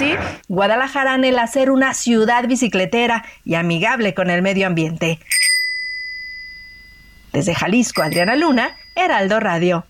Mi 0.00 0.16
Guadalajara 0.48 1.14
anhela 1.14 1.46
ser 1.46 1.70
una 1.70 1.94
ciudad 1.94 2.48
bicicletera 2.48 3.24
y 3.44 3.54
amigable 3.54 4.14
con 4.14 4.28
el 4.30 4.42
medio 4.42 4.66
ambiente. 4.66 5.20
Desde 7.32 7.54
Jalisco, 7.54 8.02
Adriana 8.02 8.34
Luna, 8.34 8.76
Heraldo 8.96 9.40
Radio. 9.40 9.84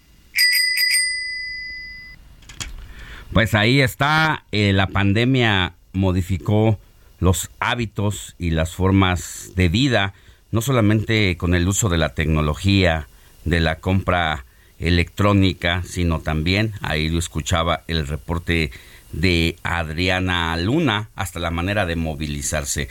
Pues 3.33 3.55
ahí 3.55 3.81
está, 3.81 4.45
eh, 4.53 4.73
la 4.73 4.89
pandemia 4.89 5.75
modificó 5.93 6.79
los 7.19 7.51
hábitos 7.59 8.35
y 8.39 8.51
las 8.51 8.75
formas 8.75 9.53
de 9.57 9.69
vida, 9.69 10.13
no 10.51 10.61
solamente 10.61 11.37
con 11.37 11.55
el 11.55 11.67
uso 11.67 11.89
de 11.89 11.99
la 11.99 12.15
tecnología, 12.15 13.09
de 13.45 13.61
la 13.61 13.77
compra 13.77 14.45
electrónica, 14.79 15.83
sino 15.85 16.21
también, 16.21 16.75
ahí 16.83 17.09
lo 17.09 17.19
escuchaba 17.19 17.85
el 17.87 18.07
reporte 18.07 18.71
de 19.15 19.57
Adriana 19.63 20.57
Luna, 20.57 21.11
hasta 21.15 21.41
la 21.41 21.51
manera 21.51 21.87
de 21.87 21.97
movilizarse. 21.97 22.89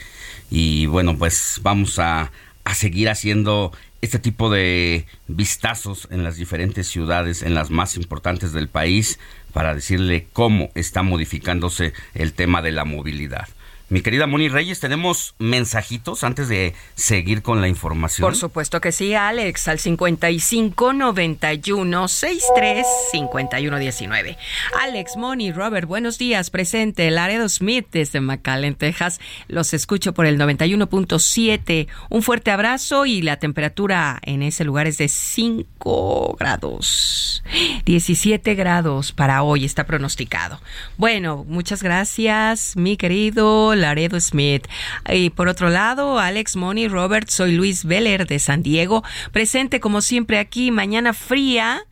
Y 0.50 0.86
bueno, 0.86 1.16
pues 1.16 1.60
vamos 1.62 1.98
a, 1.98 2.32
a 2.64 2.74
seguir 2.74 3.08
haciendo 3.08 3.72
este 4.00 4.18
tipo 4.18 4.50
de 4.50 5.06
vistazos 5.28 6.08
en 6.10 6.24
las 6.24 6.36
diferentes 6.36 6.86
ciudades, 6.88 7.42
en 7.42 7.54
las 7.54 7.70
más 7.70 7.96
importantes 7.96 8.52
del 8.52 8.68
país, 8.68 9.18
para 9.52 9.74
decirle 9.74 10.26
cómo 10.32 10.70
está 10.74 11.02
modificándose 11.02 11.92
el 12.14 12.32
tema 12.34 12.60
de 12.60 12.72
la 12.72 12.84
movilidad. 12.84 13.48
Mi 13.94 14.00
querida 14.00 14.26
Moni 14.26 14.48
Reyes, 14.48 14.80
tenemos 14.80 15.36
mensajitos 15.38 16.24
antes 16.24 16.48
de 16.48 16.74
seguir 16.96 17.42
con 17.42 17.60
la 17.60 17.68
información. 17.68 18.26
Por 18.26 18.34
supuesto 18.34 18.80
que 18.80 18.90
sí, 18.90 19.14
Alex, 19.14 19.68
al 19.68 19.78
55 19.78 20.92
91 20.92 22.08
63 22.08 22.84
51 23.12 23.78
19. 23.78 24.36
Alex, 24.82 25.16
Moni, 25.16 25.52
Robert, 25.52 25.86
buenos 25.86 26.18
días. 26.18 26.50
Presente 26.50 27.08
Laredo 27.12 27.48
Smith 27.48 27.86
desde 27.92 28.20
McAllen, 28.20 28.74
Texas. 28.74 29.20
Los 29.46 29.72
escucho 29.72 30.12
por 30.12 30.26
el 30.26 30.40
91.7. 30.40 31.86
Un 32.10 32.22
fuerte 32.24 32.50
abrazo 32.50 33.06
y 33.06 33.22
la 33.22 33.36
temperatura 33.36 34.18
en 34.22 34.42
ese 34.42 34.64
lugar 34.64 34.88
es 34.88 34.98
de 34.98 35.06
5 35.06 36.34
grados. 36.36 37.44
17 37.84 38.56
grados 38.56 39.12
para 39.12 39.44
hoy 39.44 39.64
está 39.64 39.86
pronosticado. 39.86 40.60
Bueno, 40.96 41.44
muchas 41.46 41.80
gracias, 41.80 42.76
mi 42.76 42.96
querido 42.96 43.76
Laredo 43.84 44.18
Smith. 44.18 44.66
Y 45.08 45.30
por 45.30 45.48
otro 45.48 45.68
lado, 45.68 46.18
Alex 46.18 46.56
Money, 46.56 46.88
Robert, 46.88 47.28
soy 47.28 47.52
Luis 47.52 47.84
Veller 47.84 48.26
de 48.26 48.38
San 48.38 48.62
Diego, 48.62 49.04
presente 49.30 49.78
como 49.78 50.00
siempre 50.00 50.38
aquí, 50.38 50.70
mañana 50.70 51.12
fría 51.12 51.84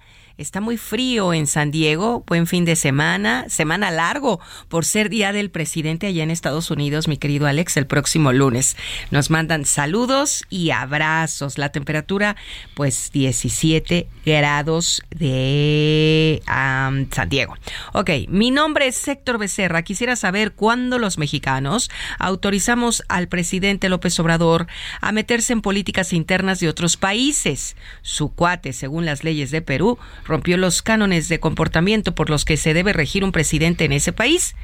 Está 0.42 0.60
muy 0.60 0.76
frío 0.76 1.32
en 1.32 1.46
San 1.46 1.70
Diego. 1.70 2.24
Buen 2.26 2.48
fin 2.48 2.64
de 2.64 2.74
semana, 2.74 3.44
semana 3.48 3.92
largo 3.92 4.40
por 4.68 4.84
ser 4.84 5.08
día 5.08 5.32
del 5.32 5.52
presidente 5.52 6.08
allá 6.08 6.24
en 6.24 6.32
Estados 6.32 6.72
Unidos, 6.72 7.06
mi 7.06 7.16
querido 7.16 7.46
Alex, 7.46 7.76
el 7.76 7.86
próximo 7.86 8.32
lunes. 8.32 8.76
Nos 9.12 9.30
mandan 9.30 9.64
saludos 9.64 10.42
y 10.50 10.70
abrazos. 10.70 11.58
La 11.58 11.68
temperatura, 11.68 12.34
pues 12.74 13.12
17 13.12 14.08
grados 14.26 15.02
de 15.10 16.42
San 16.44 17.28
Diego. 17.28 17.54
Ok, 17.92 18.10
mi 18.26 18.50
nombre 18.50 18.88
es 18.88 19.06
Héctor 19.06 19.38
Becerra. 19.38 19.82
Quisiera 19.82 20.16
saber 20.16 20.54
cuándo 20.54 20.98
los 20.98 21.18
mexicanos 21.18 21.88
autorizamos 22.18 23.04
al 23.08 23.28
presidente 23.28 23.88
López 23.88 24.18
Obrador 24.18 24.66
a 25.00 25.12
meterse 25.12 25.52
en 25.52 25.62
políticas 25.62 26.12
internas 26.12 26.58
de 26.58 26.68
otros 26.68 26.96
países. 26.96 27.76
Su 28.00 28.34
cuate, 28.34 28.72
según 28.72 29.04
las 29.04 29.22
leyes 29.22 29.52
de 29.52 29.62
Perú, 29.62 30.00
rompió 30.32 30.56
los 30.56 30.80
cánones 30.80 31.28
de 31.28 31.40
comportamiento 31.40 32.14
por 32.14 32.30
los 32.30 32.46
que 32.46 32.56
se 32.56 32.72
debe 32.72 32.94
regir 32.94 33.22
un 33.22 33.32
presidente 33.32 33.84
en 33.84 33.92
ese 33.92 34.14
país. 34.14 34.56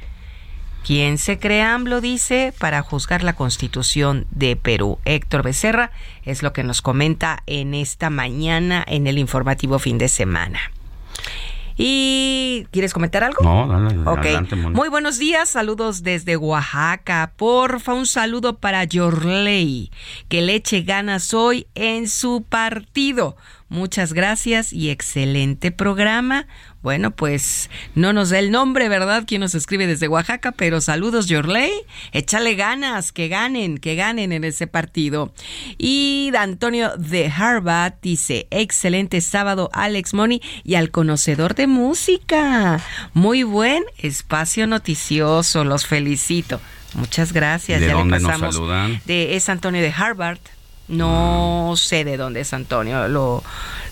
¿Quién 0.83 1.19
se 1.19 1.37
cree 1.37 1.61
AMLO? 1.61 2.01
Dice, 2.01 2.55
para 2.57 2.81
juzgar 2.81 3.23
la 3.23 3.33
constitución 3.33 4.25
de 4.31 4.55
Perú. 4.55 4.97
Héctor 5.05 5.43
Becerra 5.43 5.91
es 6.23 6.41
lo 6.41 6.53
que 6.53 6.63
nos 6.63 6.81
comenta 6.81 7.43
en 7.45 7.75
esta 7.75 8.09
mañana 8.09 8.83
en 8.87 9.05
el 9.05 9.19
informativo 9.19 9.77
fin 9.77 9.99
de 9.99 10.07
semana. 10.07 10.59
¿Y 11.77 12.65
quieres 12.71 12.91
comentar 12.91 13.23
algo? 13.23 13.43
No, 13.43 13.71
Adelante, 14.11 14.55
Muy 14.55 14.89
buenos 14.89 15.19
días, 15.19 15.49
saludos 15.49 16.01
desde 16.01 16.35
Oaxaca. 16.35 17.31
Porfa, 17.37 17.93
un 17.93 18.07
saludo 18.07 18.57
para 18.57 18.83
Yorley, 18.85 19.91
que 20.29 20.41
le 20.41 20.55
eche 20.55 20.81
ganas 20.81 21.35
hoy 21.35 21.67
en 21.75 22.09
su 22.09 22.43
partido. 22.49 23.37
Muchas 23.69 24.13
gracias 24.13 24.73
y 24.73 24.89
excelente 24.89 25.71
programa. 25.71 26.47
Bueno, 26.81 27.11
pues 27.11 27.69
no 27.93 28.13
nos 28.13 28.31
da 28.31 28.39
el 28.39 28.49
nombre, 28.49 28.89
¿verdad? 28.89 29.25
Quien 29.27 29.41
nos 29.41 29.53
escribe 29.53 29.85
desde 29.85 30.07
Oaxaca, 30.07 30.51
pero 30.51 30.81
saludos, 30.81 31.27
Yorley. 31.27 31.71
Échale 32.11 32.55
ganas, 32.55 33.11
que 33.11 33.27
ganen, 33.27 33.77
que 33.77 33.93
ganen 33.93 34.31
en 34.31 34.43
ese 34.43 34.65
partido. 34.65 35.33
Y 35.77 36.31
Antonio 36.35 36.97
de 36.97 37.27
Harvard 37.27 37.93
dice: 38.01 38.47
excelente 38.49 39.21
sábado, 39.21 39.69
Alex 39.71 40.15
Money 40.15 40.41
y 40.63 40.73
al 40.73 40.89
conocedor 40.89 41.53
de 41.53 41.67
música. 41.67 42.81
Muy 43.13 43.43
buen 43.43 43.83
espacio 43.99 44.65
noticioso, 44.65 45.63
los 45.63 45.85
felicito. 45.85 46.59
Muchas 46.95 47.33
gracias. 47.33 47.81
¿De 47.81 47.91
dónde 47.91 48.19
nos 48.19 48.39
saludan? 48.39 48.99
De, 49.05 49.35
es 49.35 49.47
Antonio 49.47 49.81
de 49.81 49.93
Harvard. 49.95 50.39
No 50.89 51.75
sé 51.77 52.03
de 52.03 52.17
dónde 52.17 52.41
es 52.41 52.51
Antonio, 52.51 53.07
lo, 53.07 53.43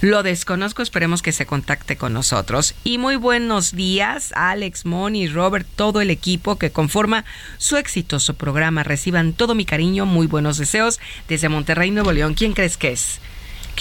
lo 0.01 0.23
desconozco, 0.23 0.81
esperemos 0.81 1.21
que 1.21 1.31
se 1.31 1.45
contacte 1.45 1.95
con 1.95 2.11
nosotros. 2.11 2.73
Y 2.83 2.97
muy 2.97 3.15
buenos 3.15 3.75
días, 3.75 4.33
Alex, 4.35 4.85
Moni, 4.85 5.27
Robert, 5.27 5.67
todo 5.75 6.01
el 6.01 6.09
equipo 6.09 6.57
que 6.57 6.71
conforma 6.71 7.23
su 7.59 7.77
exitoso 7.77 8.33
programa. 8.33 8.81
Reciban 8.83 9.33
todo 9.33 9.53
mi 9.53 9.63
cariño, 9.63 10.07
muy 10.07 10.25
buenos 10.25 10.57
deseos 10.57 10.99
desde 11.27 11.49
Monterrey, 11.49 11.91
Nuevo 11.91 12.11
León. 12.11 12.33
¿Quién 12.33 12.53
crees 12.53 12.77
que 12.77 12.93
es? 12.93 13.19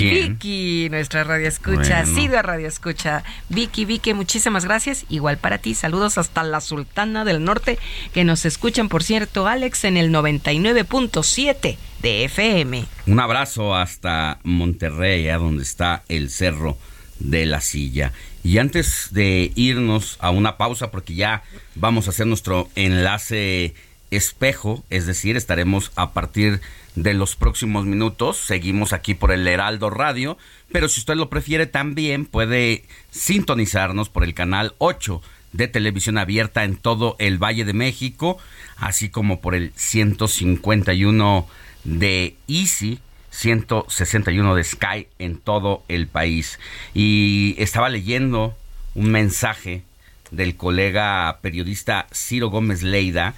Vicky, 0.05 0.89
nuestra 0.91 1.25
radio 1.25 1.49
escucha, 1.49 2.03
bueno. 2.03 2.15
sido 2.15 2.43
radio 2.43 2.69
escucha. 2.69 3.25
Vicky, 3.49 3.85
Vicky, 3.85 4.15
muchísimas 4.15 4.65
gracias. 4.65 5.05
Igual 5.09 5.39
para 5.39 5.59
ti, 5.59 5.75
saludos 5.75 6.19
hasta 6.19 6.43
la 6.43 6.61
Sultana 6.61 7.25
del 7.25 7.43
Norte, 7.45 7.79
que 8.13 8.25
nos 8.25 8.45
escuchan, 8.45 8.89
por 8.89 9.03
cierto, 9.03 9.47
Alex, 9.47 9.85
en 9.85 9.97
el 9.97 10.11
99.7 10.13 11.77
de 12.03 12.25
FM. 12.25 12.85
Un 13.07 13.21
abrazo 13.21 13.75
hasta 13.75 14.39
Monterrey, 14.43 15.29
a 15.29 15.39
donde 15.39 15.63
está 15.63 16.03
el 16.09 16.31
Cerro 16.31 16.77
de 17.19 17.47
la 17.47 17.61
Silla. 17.61 18.13
Y 18.45 18.59
antes 18.59 19.09
de 19.11 19.51
irnos 19.55 20.19
a 20.21 20.31
una 20.31 20.57
pausa, 20.57 20.91
porque 20.91 21.15
ya 21.15 21.43
vamos 21.75 22.07
a 22.07 22.11
hacer 22.11 22.27
nuestro 22.27 22.69
enlace 22.77 23.75
espejo, 24.11 24.85
es 24.91 25.07
decir, 25.07 25.37
estaremos 25.37 25.91
a 25.97 26.13
partir 26.13 26.53
de 26.53 26.61
los 26.97 27.37
próximos 27.37 27.85
minutos. 27.85 28.39
Seguimos 28.39 28.93
aquí 28.93 29.15
por 29.15 29.31
el 29.31 29.47
Heraldo 29.47 29.91
Radio, 29.91 30.39
pero 30.73 30.89
si 30.89 31.01
usted 31.01 31.15
lo 31.15 31.29
prefiere 31.29 31.67
también 31.67 32.25
puede 32.25 32.85
sintonizarnos 33.11 34.09
por 34.09 34.25
el 34.25 34.35
canal 34.35 34.75
8 34.79 35.23
de 35.53 35.69
televisión 35.69 36.19
abierta 36.19 36.65
en 36.65 36.77
todo 36.77 37.17
el 37.19 37.39
Valle 37.39 37.65
de 37.65 37.73
México, 37.73 38.39
así 38.77 39.09
como 39.09 39.41
por 39.41 39.55
el 39.55 39.73
151 39.77 41.47
de 41.85 42.37
Easy, 42.49 42.99
161 43.31 44.55
de 44.55 44.65
Sky 44.65 45.07
en 45.19 45.39
todo 45.39 45.85
el 45.89 46.09
país. 46.09 46.59
Y 46.95 47.55
estaba 47.59 47.89
leyendo 47.89 48.57
un 48.95 49.11
mensaje 49.11 49.83
del 50.31 50.57
colega 50.57 51.39
periodista 51.43 52.07
Ciro 52.13 52.49
Gómez 52.49 52.83
Leida, 52.83 53.35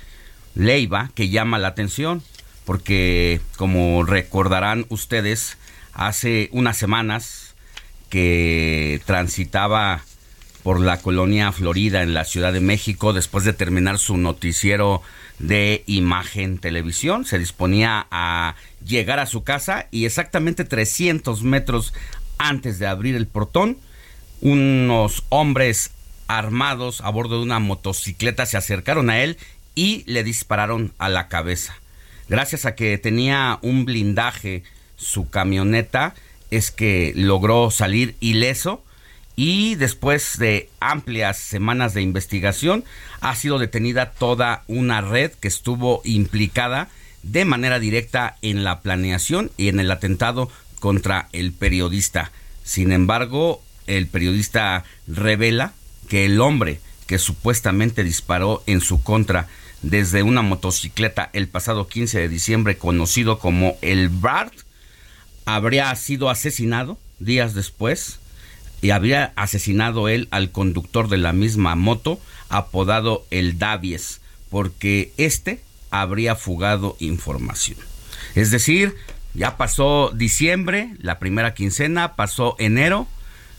Leiva, 0.55 1.11
que 1.15 1.29
llama 1.29 1.59
la 1.59 1.69
atención 1.69 2.23
porque 2.69 3.41
como 3.57 4.05
recordarán 4.05 4.85
ustedes, 4.91 5.57
hace 5.95 6.51
unas 6.53 6.77
semanas 6.77 7.55
que 8.11 9.01
transitaba 9.07 10.03
por 10.63 10.79
la 10.79 11.01
colonia 11.01 11.51
Florida 11.51 12.03
en 12.03 12.13
la 12.13 12.27
Ciudad 12.27 12.53
de 12.53 12.61
México 12.61 13.15
después 13.15 13.47
de 13.47 13.55
terminar 13.55 13.99
su 13.99 14.19
noticiero 14.19 15.01
de 15.39 15.83
imagen 15.87 16.59
televisión. 16.59 17.25
Se 17.25 17.39
disponía 17.39 18.07
a 18.11 18.55
llegar 18.85 19.19
a 19.19 19.25
su 19.25 19.45
casa 19.45 19.87
y 19.91 20.05
exactamente 20.05 20.67
300 20.67 21.45
metros 21.45 21.95
antes 22.37 22.79
de 22.79 22.87
abrir 22.87 23.17
el 23.17 23.29
portón, 23.29 23.79
unos 24.43 25.25
hombres 25.31 25.93
armados 26.27 27.01
a 27.01 27.09
bordo 27.09 27.39
de 27.39 27.45
una 27.45 27.61
motocicleta 27.61 28.45
se 28.45 28.59
acercaron 28.59 29.09
a 29.09 29.23
él 29.23 29.39
y 29.75 30.05
le 30.05 30.23
dispararon 30.23 30.93
a 30.99 31.09
la 31.09 31.29
cabeza 31.29 31.79
gracias 32.29 32.67
a 32.67 32.75
que 32.75 32.99
tenía 32.99 33.59
un 33.63 33.85
blindaje 33.85 34.63
su 34.97 35.29
camioneta, 35.31 36.15
es 36.51 36.71
que 36.71 37.13
logró 37.15 37.71
salir 37.71 38.17
ileso 38.21 38.83
y 39.37 39.77
después 39.77 40.39
de 40.39 40.69
amplias 40.81 41.39
semanas 41.39 41.95
de 41.95 42.03
investigación 42.03 42.85
ha 43.21 43.37
sido 43.37 43.59
detenida 43.59 44.11
toda 44.11 44.65
una 44.67 45.01
red 45.01 45.31
que 45.33 45.49
estuvo 45.49 46.01
implicada 46.05 46.89
de 47.23 47.45
manera 47.45 47.79
directa 47.79 48.37
en 48.43 48.65
la 48.65 48.81
planeación 48.81 49.51
y 49.57 49.69
en 49.69 49.81
el 49.81 49.91
atentado 49.91 50.51
contra 50.81 51.29
el 51.33 51.53
periodista. 51.53 52.33
Sin 52.65 52.93
embargo, 52.93 53.63
el 53.87 54.07
periodista 54.07 54.85
revela 55.07 55.73
que 56.09 56.25
el 56.25 56.41
hombre 56.41 56.81
que 57.07 57.19
supuestamente 57.19 58.05
disparó 58.05 58.63
en 58.67 58.81
su 58.81 59.03
contra 59.03 59.47
desde 59.83 60.23
una 60.23 60.43
motocicleta 60.43 61.31
el 61.33 61.49
pasado 61.49 61.89
15 61.89 62.19
de 62.21 62.29
diciembre 62.29 62.79
conocido 62.79 63.39
como 63.39 63.77
el 63.83 64.09
BART, 64.09 64.53
habría 65.45 65.95
sido 65.95 66.31
asesinado 66.31 66.99
días 67.19 67.55
después 67.55 68.19
y 68.83 68.91
habría 68.91 69.33
asesinado 69.37 70.09
él 70.09 70.29
al 70.31 70.51
conductor 70.51 71.09
de 71.09 71.19
la 71.19 71.33
misma 71.33 71.75
moto 71.75 72.21
apodado 72.49 73.27
el 73.31 73.59
Davies 73.59 74.21
porque 74.51 75.13
éste 75.17 75.61
habría 75.91 76.37
fugado 76.37 76.97
información. 77.01 77.79
Es 78.35 78.51
decir, 78.51 78.95
ya 79.35 79.57
pasó 79.57 80.13
diciembre, 80.15 80.95
la 80.99 81.19
primera 81.19 81.55
quincena, 81.55 82.15
pasó 82.15 82.57
enero, 82.59 83.07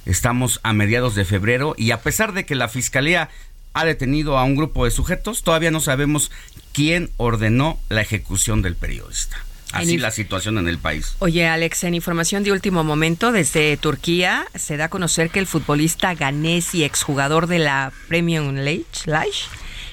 estamos 0.05 0.59
a 0.63 0.73
mediados 0.73 1.15
de 1.15 1.25
febrero 1.25 1.75
y 1.77 1.91
a 1.91 2.01
pesar 2.01 2.33
de 2.33 2.45
que 2.45 2.55
la 2.55 2.67
Fiscalía 2.67 3.29
ha 3.73 3.85
detenido 3.85 4.37
a 4.37 4.43
un 4.43 4.55
grupo 4.55 4.85
de 4.85 4.91
sujetos. 4.91 5.43
Todavía 5.43 5.71
no 5.71 5.79
sabemos 5.79 6.31
quién 6.73 7.11
ordenó 7.17 7.79
la 7.89 8.01
ejecución 8.01 8.61
del 8.61 8.75
periodista. 8.75 9.37
Así 9.71 9.99
la 9.99 10.09
situación 10.09 10.57
en 10.57 10.67
el 10.67 10.79
país. 10.79 11.15
Oye, 11.19 11.47
Alex, 11.47 11.83
en 11.83 11.93
información 11.93 12.43
de 12.43 12.51
último 12.51 12.83
momento, 12.83 13.31
desde 13.31 13.77
Turquía 13.77 14.47
se 14.55 14.77
da 14.77 14.85
a 14.85 14.89
conocer 14.89 15.29
que 15.29 15.39
el 15.39 15.45
futbolista 15.45 16.15
ganés 16.15 16.73
y 16.73 16.83
exjugador 16.83 17.45
de 17.45 17.59
la 17.59 17.93
Premium 18.07 18.55
League, 18.55 18.85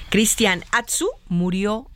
Cristian 0.09 0.63
Atsu, 0.71 1.09
murió 1.27 1.87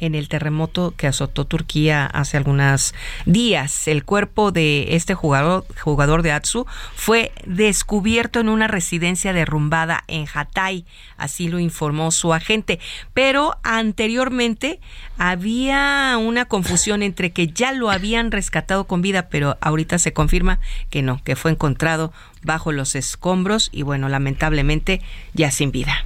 en 0.00 0.14
el 0.14 0.28
terremoto 0.28 0.94
que 0.96 1.06
azotó 1.06 1.44
Turquía 1.44 2.06
hace 2.06 2.36
algunos 2.36 2.94
días. 3.26 3.86
El 3.86 4.04
cuerpo 4.04 4.50
de 4.50 4.96
este 4.96 5.14
jugador, 5.14 5.64
jugador 5.80 6.22
de 6.22 6.32
Atsu 6.32 6.66
fue 6.94 7.32
descubierto 7.46 8.40
en 8.40 8.48
una 8.48 8.66
residencia 8.66 9.32
derrumbada 9.32 10.02
en 10.08 10.26
Hatay, 10.32 10.84
así 11.16 11.48
lo 11.48 11.58
informó 11.60 12.10
su 12.10 12.32
agente. 12.32 12.80
Pero 13.14 13.58
anteriormente 13.62 14.80
había 15.18 16.16
una 16.18 16.46
confusión 16.46 17.02
entre 17.02 17.30
que 17.30 17.48
ya 17.48 17.72
lo 17.72 17.90
habían 17.90 18.32
rescatado 18.32 18.84
con 18.84 19.02
vida, 19.02 19.28
pero 19.28 19.58
ahorita 19.60 19.98
se 19.98 20.12
confirma 20.12 20.60
que 20.88 21.02
no, 21.02 21.22
que 21.22 21.36
fue 21.36 21.50
encontrado 21.50 22.12
bajo 22.42 22.72
los 22.72 22.94
escombros 22.94 23.68
y 23.72 23.82
bueno, 23.82 24.08
lamentablemente 24.08 25.00
ya 25.34 25.50
sin 25.50 25.72
vida. 25.72 26.04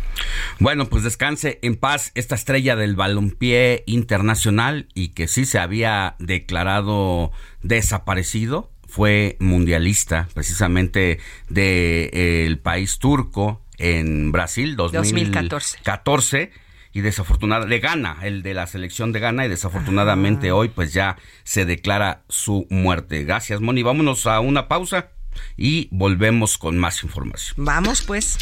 Bueno, 0.59 0.87
pues 0.87 1.03
descanse 1.03 1.59
en 1.63 1.77
paz 1.77 2.13
esta 2.15 2.35
estrella 2.35 2.77
del 2.77 2.97
balompié 2.97 3.83
internacional 3.87 4.89
y 4.95 5.09
que 5.09 5.29
sí 5.29 5.45
se 5.47 5.59
había 5.59 6.17
declarado 6.19 7.33
desaparecido. 7.63 8.71
Fue 8.87 9.37
mundialista 9.41 10.29
precisamente 10.35 11.19
del 11.49 12.55
de, 12.55 12.61
país 12.63 12.99
turco 12.99 13.61
en 13.79 14.31
Brasil 14.31 14.77
2014. 14.77 15.79
2014 15.79 16.53
y 16.95 17.01
desafortunadamente 17.01 17.75
de 17.75 17.81
Ghana, 17.81 18.19
el 18.23 18.43
de 18.45 18.55
la 18.55 18.69
selección 18.69 19.11
de 19.11 19.19
Ghana 19.19 19.45
y 19.45 19.49
desafortunadamente 19.49 20.53
hoy 20.53 20.69
pues 20.69 20.93
ya 20.93 21.17
se 21.43 21.65
declara 21.65 22.23
su 22.29 22.69
muerte. 22.71 23.25
Gracias, 23.25 23.61
Moni. 23.61 23.83
Vámonos 23.83 24.29
a 24.29 24.39
una 24.39 24.69
pausa 24.69 25.11
y 25.57 25.89
volvemos 25.91 26.59
con 26.59 26.79
más 26.79 27.03
información. 27.03 27.55
Vamos 27.65 28.03
pues. 28.03 28.39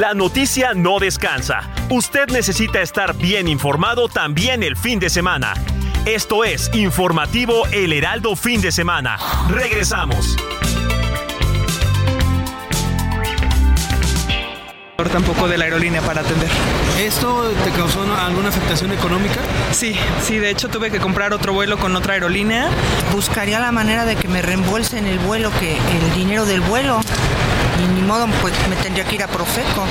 La 0.00 0.14
noticia 0.14 0.72
no 0.72 0.98
descansa. 0.98 1.60
Usted 1.90 2.28
necesita 2.28 2.80
estar 2.80 3.14
bien 3.14 3.46
informado 3.48 4.08
también 4.08 4.62
el 4.62 4.74
fin 4.74 4.98
de 4.98 5.10
semana. 5.10 5.52
Esto 6.06 6.42
es 6.42 6.70
Informativo 6.72 7.66
El 7.66 7.92
Heraldo 7.92 8.34
Fin 8.34 8.62
de 8.62 8.72
Semana. 8.72 9.18
Regresamos. 9.50 10.38
tampoco 15.12 15.48
de 15.48 15.58
la 15.58 15.64
aerolínea 15.64 16.00
para 16.02 16.20
atender. 16.20 16.48
¿Esto 16.98 17.50
te 17.64 17.70
causó 17.72 18.02
alguna 18.14 18.48
afectación 18.48 18.92
económica? 18.92 19.40
Sí, 19.72 19.96
sí, 20.22 20.38
de 20.38 20.50
hecho 20.50 20.68
tuve 20.68 20.90
que 20.90 20.98
comprar 20.98 21.32
otro 21.32 21.52
vuelo 21.52 21.78
con 21.78 21.94
otra 21.96 22.14
aerolínea. 22.14 22.70
Buscaría 23.12 23.58
la 23.60 23.72
manera 23.72 24.04
de 24.04 24.16
que 24.16 24.28
me 24.28 24.40
reembolsen 24.40 25.06
el 25.06 25.18
vuelo, 25.18 25.50
que 25.58 25.76
el 25.76 26.14
dinero 26.14 26.46
del 26.46 26.60
vuelo 26.60 27.00
ni 27.88 28.02
modo, 28.02 28.26
pues 28.40 28.54
me 28.68 28.76
tendría 28.76 29.04
que 29.04 29.14
ir 29.16 29.22
a 29.22 29.28
Profeco 29.28 29.84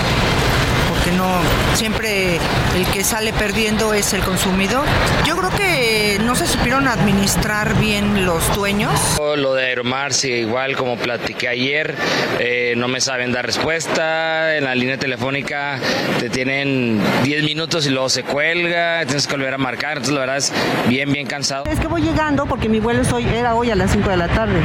porque 1.10 1.18
no 1.18 1.76
siempre 1.76 2.36
el 2.76 2.86
que 2.91 3.03
sale 3.03 3.32
perdiendo 3.34 3.93
es 3.93 4.14
el 4.14 4.22
consumidor. 4.22 4.86
Yo 5.26 5.36
creo 5.38 5.49
que 5.51 6.20
no 6.24 6.36
se 6.36 6.45
supieron 6.45 6.88
administrar 6.88 7.80
bien 7.80 8.26
los 8.26 8.53
dueños. 8.55 8.91
Lo 9.18 9.53
de 9.53 9.66
Aeromar, 9.66 10.14
sí, 10.14 10.32
igual 10.32 10.76
como 10.76 10.97
platiqué 10.97 11.47
ayer, 11.47 11.95
eh, 12.39 12.74
no 12.76 12.88
me 12.88 12.99
saben 13.01 13.32
dar 13.32 13.45
respuesta. 13.45 14.55
En 14.57 14.66
la 14.66 14.76
línea 14.76 14.97
telefónica 14.97 15.80
te 16.20 16.30
tienen 16.30 17.01
10 17.24 17.43
minutos 17.43 17.86
y 17.88 17.89
luego 17.89 18.10
se 18.10 18.24
cuelga, 18.24 19.05
tienes 19.05 19.28
que 19.28 19.36
volver 19.36 19.53
a 19.53 19.57
marcar. 19.57 19.97
Entonces, 19.97 20.14
la 20.14 20.20
verdad 20.22 20.38
es 20.38 20.51
bien, 20.88 21.12
bien 21.12 21.28
cansado. 21.28 21.66
Es 21.66 21.80
que 21.80 21.88
voy 21.88 22.01
llegando 22.01 22.45
porque 22.45 22.68
mi 22.68 22.80
vuelo 22.80 23.03
hoy, 23.14 23.26
era 23.26 23.55
hoy 23.55 23.72
a 23.72 23.76
las 23.76 23.91
5 23.91 24.10
de 24.10 24.18
la 24.18 24.28
tarde. 24.28 24.60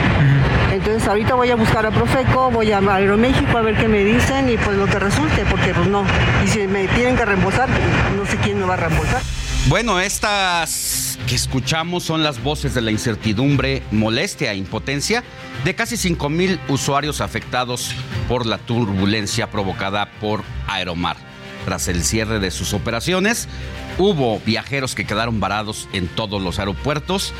Entonces 0.74 1.06
ahorita 1.06 1.34
voy 1.34 1.50
a 1.50 1.54
buscar 1.54 1.86
a 1.86 1.92
Profeco, 1.92 2.50
voy 2.50 2.72
a 2.72 2.78
Aeroméxico 2.78 3.56
a 3.56 3.62
ver 3.62 3.76
qué 3.76 3.86
me 3.86 4.02
dicen 4.02 4.50
y 4.50 4.56
pues 4.56 4.76
lo 4.76 4.86
que 4.86 4.98
resulte, 4.98 5.44
porque 5.48 5.72
pues 5.72 5.86
no. 5.86 6.04
Y 6.42 6.48
si 6.48 6.66
me 6.66 6.88
tienen 6.88 7.16
que 7.16 7.24
reembolsar, 7.24 7.68
no 8.16 8.26
sé 8.26 8.36
quién 8.38 8.58
me 8.58 8.66
va 8.66 8.74
a 8.74 8.76
reembolsar. 8.78 9.22
Bueno, 9.68 9.98
estas 9.98 11.18
que 11.26 11.34
escuchamos 11.34 12.02
son 12.02 12.22
las 12.22 12.42
voces 12.42 12.74
de 12.74 12.82
la 12.82 12.90
incertidumbre, 12.90 13.82
molestia 13.90 14.52
e 14.52 14.56
impotencia 14.56 15.24
de 15.64 15.74
casi 15.74 15.96
5 15.96 16.28
mil 16.28 16.60
usuarios 16.68 17.22
afectados 17.22 17.94
por 18.28 18.44
la 18.44 18.58
turbulencia 18.58 19.50
provocada 19.50 20.10
por 20.20 20.42
Aeromar. 20.66 21.16
Tras 21.64 21.88
el 21.88 22.04
cierre 22.04 22.40
de 22.40 22.50
sus 22.50 22.74
operaciones, 22.74 23.48
hubo 23.96 24.38
viajeros 24.40 24.94
que 24.94 25.06
quedaron 25.06 25.40
varados 25.40 25.88
en 25.94 26.08
todos 26.08 26.42
los 26.42 26.58
aeropuertos 26.58 27.32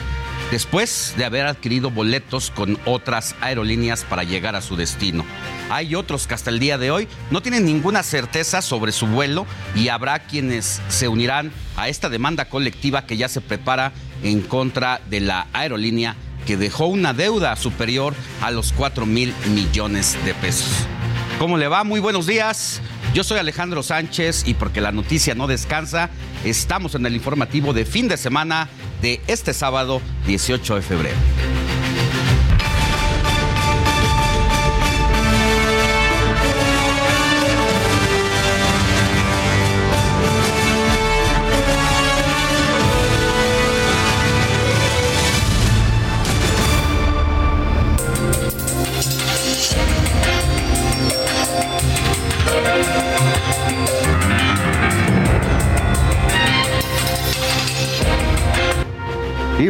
después 0.55 1.15
de 1.17 1.25
haber 1.25 1.47
adquirido 1.47 1.91
boletos 1.91 2.53
con 2.53 2.79
otras 2.85 3.35
aerolíneas 3.41 4.05
para 4.05 4.23
llegar 4.23 4.55
a 4.55 4.61
su 4.61 4.77
destino. 4.77 5.25
Hay 5.69 5.97
otros 5.97 6.29
que 6.29 6.35
hasta 6.35 6.51
el 6.51 6.61
día 6.61 6.79
de 6.79 6.93
hoy 6.93 7.09
no 7.33 7.43
tienen 7.43 7.65
ninguna 7.65 8.05
certeza 8.05 8.63
sobre 8.63 8.93
su 8.93 9.09
vuelo 9.09 9.47
y 9.75 9.89
habrá 9.89 10.21
quienes 10.21 10.81
se 10.89 11.09
unirán 11.09 11.51
a 11.77 11.89
esta 11.89 12.09
demanda 12.09 12.45
colectiva 12.45 13.05
que 13.05 13.17
ya 13.17 13.29
se 13.29 13.41
prepara 13.41 13.91
en 14.23 14.43
contra 14.43 15.01
de 15.11 15.19
la 15.19 15.49
aerolínea 15.53 16.15
que 16.47 16.57
dejó 16.57 16.87
una 16.87 17.13
deuda 17.13 17.57
superior 17.57 18.15
a 18.41 18.53
los 18.53 18.73
4 18.75 19.07
mil 19.07 19.35
millones 19.49 20.17
de 20.25 20.35
pesos. 20.35 20.71
¿Cómo 21.41 21.59
le 21.59 21.67
va? 21.67 21.83
Muy 21.83 21.99
buenos 21.99 22.29
días. 22.29 22.81
Yo 23.15 23.23
soy 23.23 23.39
Alejandro 23.39 23.85
Sánchez 23.85 24.43
y 24.45 24.55
porque 24.55 24.81
la 24.81 24.91
noticia 24.91 25.37
no 25.37 25.47
descansa, 25.47 26.11
estamos 26.45 26.97
en 26.97 27.07
el 27.07 27.15
informativo 27.15 27.73
de 27.73 27.85
fin 27.85 28.09
de 28.09 28.17
semana 28.17 28.69
de 29.03 29.21
este 29.29 29.55
sábado 29.55 30.03
18 30.27 30.75
de 30.75 30.83
febrero. 30.83 31.54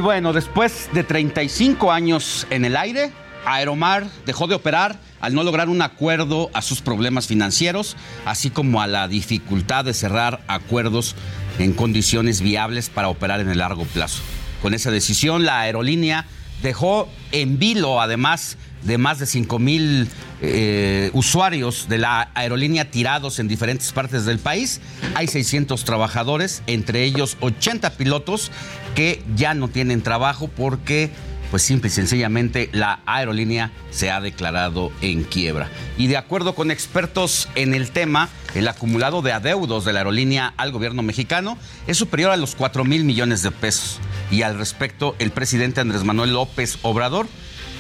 Bueno, 0.05 0.35
después 0.35 0.91
de 0.93 1.03
35 1.03 1.91
años 1.91 2.47
en 2.51 2.67
el 2.67 2.77
aire, 2.77 3.11
Aeromar 3.47 4.07
dejó 4.27 4.47
de 4.47 4.55
operar 4.55 4.99
al 5.19 5.35
no 5.35 5.43
lograr 5.43 5.71
un 5.71 5.81
acuerdo 5.81 6.51
a 6.53 6.61
sus 6.61 6.83
problemas 6.83 7.27
financieros, 7.27 7.97
así 8.27 8.51
como 8.51 8.83
a 8.83 8.87
la 8.87 9.09
dificultad 9.09 9.87
de 9.87 9.95
cerrar 9.95 10.45
acuerdos 10.47 11.17
en 11.59 11.73
condiciones 11.73 12.43
viables 12.43 12.91
para 12.91 13.09
operar 13.09 13.41
en 13.41 13.49
el 13.49 13.59
largo 13.59 13.85
plazo. 13.85 14.23
Con 14.61 14.75
esa 14.75 14.91
decisión, 14.91 15.47
la 15.47 15.61
aerolínea 15.61 16.27
dejó 16.61 17.09
en 17.33 17.59
vilo, 17.59 18.03
además 18.03 18.59
de 18.85 18.99
más 18.99 19.19
de 19.19 19.27
5 19.27 19.59
mil 19.59 20.09
eh, 20.41 21.11
usuarios 21.13 21.89
de 21.89 21.99
la 21.99 22.31
aerolínea 22.35 22.91
tirados 22.91 23.39
en 23.39 23.49
diferentes 23.49 23.93
partes 23.93 24.25
del 24.25 24.39
país. 24.39 24.81
Hay 25.15 25.27
600 25.27 25.85
trabajadores, 25.85 26.63
entre 26.67 27.03
ellos 27.03 27.37
80 27.41 27.91
pilotos 27.95 28.53
que 28.95 29.23
ya 29.35 29.55
no 29.55 29.69
tienen 29.69 30.03
trabajo 30.03 30.49
porque 30.49 31.11
pues 31.51 31.63
simple 31.63 31.89
y 31.89 31.93
sencillamente 31.93 32.69
la 32.73 32.99
aerolínea 33.07 33.71
se 33.91 34.11
ha 34.11 34.21
declarado 34.21 34.91
en 35.03 35.23
quiebra. 35.23 35.69
Y 35.97 36.09
de 36.09 36.17
acuerdo 36.17 36.57
con 36.57 36.73
expertos 36.73 37.49
en 37.55 37.75
el 37.75 37.91
tema, 37.93 38.29
el 38.57 38.67
acumulado 38.67 39.23
de 39.23 39.31
adeudos 39.31 39.85
de 39.85 39.93
la 39.93 40.01
aerolínea 40.01 40.53
al 40.57 40.73
gobierno 40.73 41.03
mexicano 41.03 41.57
es 41.87 41.97
superior 41.97 42.33
a 42.33 42.37
los 42.37 42.57
4 42.57 42.85
mil 42.85 43.05
millones 43.05 43.43
de 43.43 43.53
pesos. 43.53 44.01
Y 44.33 44.43
al 44.43 44.59
respecto, 44.59 45.15
el 45.21 45.31
presidente 45.31 45.81
Andrés 45.81 46.03
Manuel 46.03 46.33
López 46.33 46.79
Obrador 46.83 47.29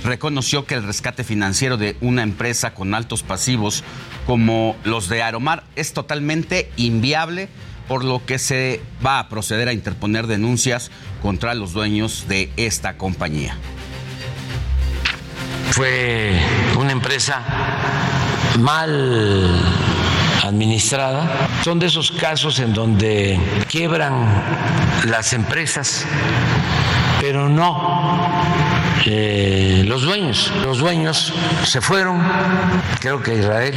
reconoció 0.04 0.66
que 0.66 0.74
el 0.74 0.84
rescate 0.84 1.24
financiero 1.24 1.76
de 1.76 1.96
una 2.00 2.22
empresa 2.22 2.74
con 2.74 2.94
altos 2.94 3.22
pasivos 3.22 3.82
como 4.26 4.76
los 4.84 5.08
de 5.08 5.22
Aeromar 5.22 5.64
es 5.74 5.92
totalmente 5.92 6.70
inviable 6.76 7.48
por 7.88 8.04
lo 8.04 8.24
que 8.24 8.38
se 8.38 8.80
va 9.04 9.18
a 9.18 9.28
proceder 9.28 9.68
a 9.68 9.72
interponer 9.72 10.26
denuncias 10.26 10.90
contra 11.22 11.54
los 11.54 11.72
dueños 11.72 12.26
de 12.28 12.50
esta 12.56 12.96
compañía. 12.96 13.56
Fue 15.70 16.38
una 16.78 16.92
empresa 16.92 17.42
mal 18.60 19.50
administrada. 20.44 21.48
Son 21.62 21.78
de 21.78 21.86
esos 21.86 22.10
casos 22.10 22.58
en 22.58 22.72
donde 22.74 23.38
quiebran 23.68 24.42
las 25.06 25.32
empresas, 25.32 26.04
pero 27.20 27.48
no 27.48 28.83
los 29.06 30.02
dueños. 30.02 30.52
Los 30.62 30.78
dueños 30.78 31.32
se 31.64 31.80
fueron, 31.80 32.22
creo 33.00 33.22
que 33.22 33.34
Israel, 33.34 33.74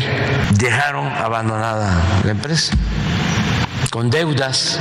dejaron 0.57 1.07
abandonada 1.07 2.01
la 2.23 2.31
empresa 2.31 2.73
con 3.89 4.09
deudas, 4.09 4.79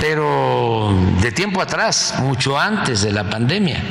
pero 0.00 0.94
de 1.20 1.32
tiempo 1.32 1.60
atrás, 1.60 2.14
mucho 2.20 2.58
antes 2.58 3.02
de 3.02 3.12
la 3.12 3.28
pandemia. 3.28 3.82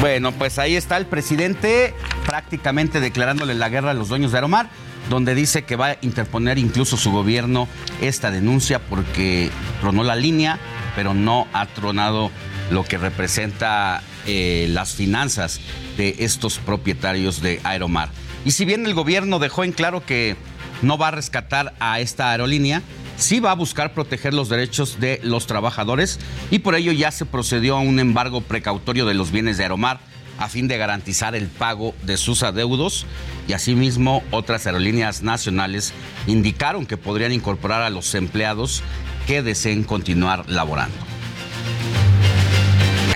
Bueno, 0.00 0.32
pues 0.32 0.58
ahí 0.58 0.76
está 0.76 0.96
el 0.96 1.06
presidente 1.06 1.94
prácticamente 2.26 3.00
declarándole 3.00 3.54
la 3.54 3.68
guerra 3.68 3.92
a 3.92 3.94
los 3.94 4.08
dueños 4.08 4.32
de 4.32 4.38
Aromar, 4.38 4.68
donde 5.08 5.34
dice 5.34 5.64
que 5.64 5.76
va 5.76 5.88
a 5.88 5.96
interponer 6.02 6.58
incluso 6.58 6.96
su 6.96 7.10
gobierno 7.12 7.68
esta 8.00 8.30
denuncia 8.30 8.78
porque 8.78 9.50
tronó 9.80 10.02
la 10.02 10.16
línea, 10.16 10.58
pero 10.96 11.14
no 11.14 11.46
ha 11.52 11.66
tronado 11.66 12.30
lo 12.70 12.84
que 12.84 12.98
representa 12.98 14.02
eh, 14.26 14.66
las 14.70 14.94
finanzas 14.94 15.60
de 15.96 16.16
estos 16.20 16.58
propietarios 16.58 17.40
de 17.40 17.60
Aeromar. 17.64 18.10
Y 18.44 18.50
si 18.50 18.64
bien 18.64 18.86
el 18.86 18.94
gobierno 18.94 19.38
dejó 19.38 19.64
en 19.64 19.72
claro 19.72 20.04
que 20.04 20.36
no 20.82 20.98
va 20.98 21.08
a 21.08 21.12
rescatar 21.12 21.74
a 21.80 22.00
esta 22.00 22.30
aerolínea, 22.30 22.82
sí 23.16 23.40
va 23.40 23.52
a 23.52 23.54
buscar 23.54 23.94
proteger 23.94 24.34
los 24.34 24.48
derechos 24.48 25.00
de 25.00 25.20
los 25.22 25.46
trabajadores 25.46 26.18
y 26.50 26.58
por 26.58 26.74
ello 26.74 26.92
ya 26.92 27.10
se 27.10 27.26
procedió 27.26 27.76
a 27.76 27.80
un 27.80 27.98
embargo 27.98 28.40
precautorio 28.40 29.06
de 29.06 29.14
los 29.14 29.30
bienes 29.30 29.56
de 29.56 29.64
Aeromar 29.64 30.00
a 30.38 30.48
fin 30.48 30.68
de 30.68 30.78
garantizar 30.78 31.34
el 31.34 31.46
pago 31.46 31.94
de 32.02 32.16
sus 32.16 32.42
adeudos 32.42 33.06
y 33.46 33.52
asimismo 33.52 34.22
otras 34.30 34.66
aerolíneas 34.66 35.22
nacionales 35.22 35.92
indicaron 36.26 36.86
que 36.86 36.96
podrían 36.96 37.32
incorporar 37.32 37.82
a 37.82 37.90
los 37.90 38.14
empleados 38.14 38.82
que 39.26 39.42
deseen 39.42 39.84
continuar 39.84 40.48
laborando. 40.48 40.96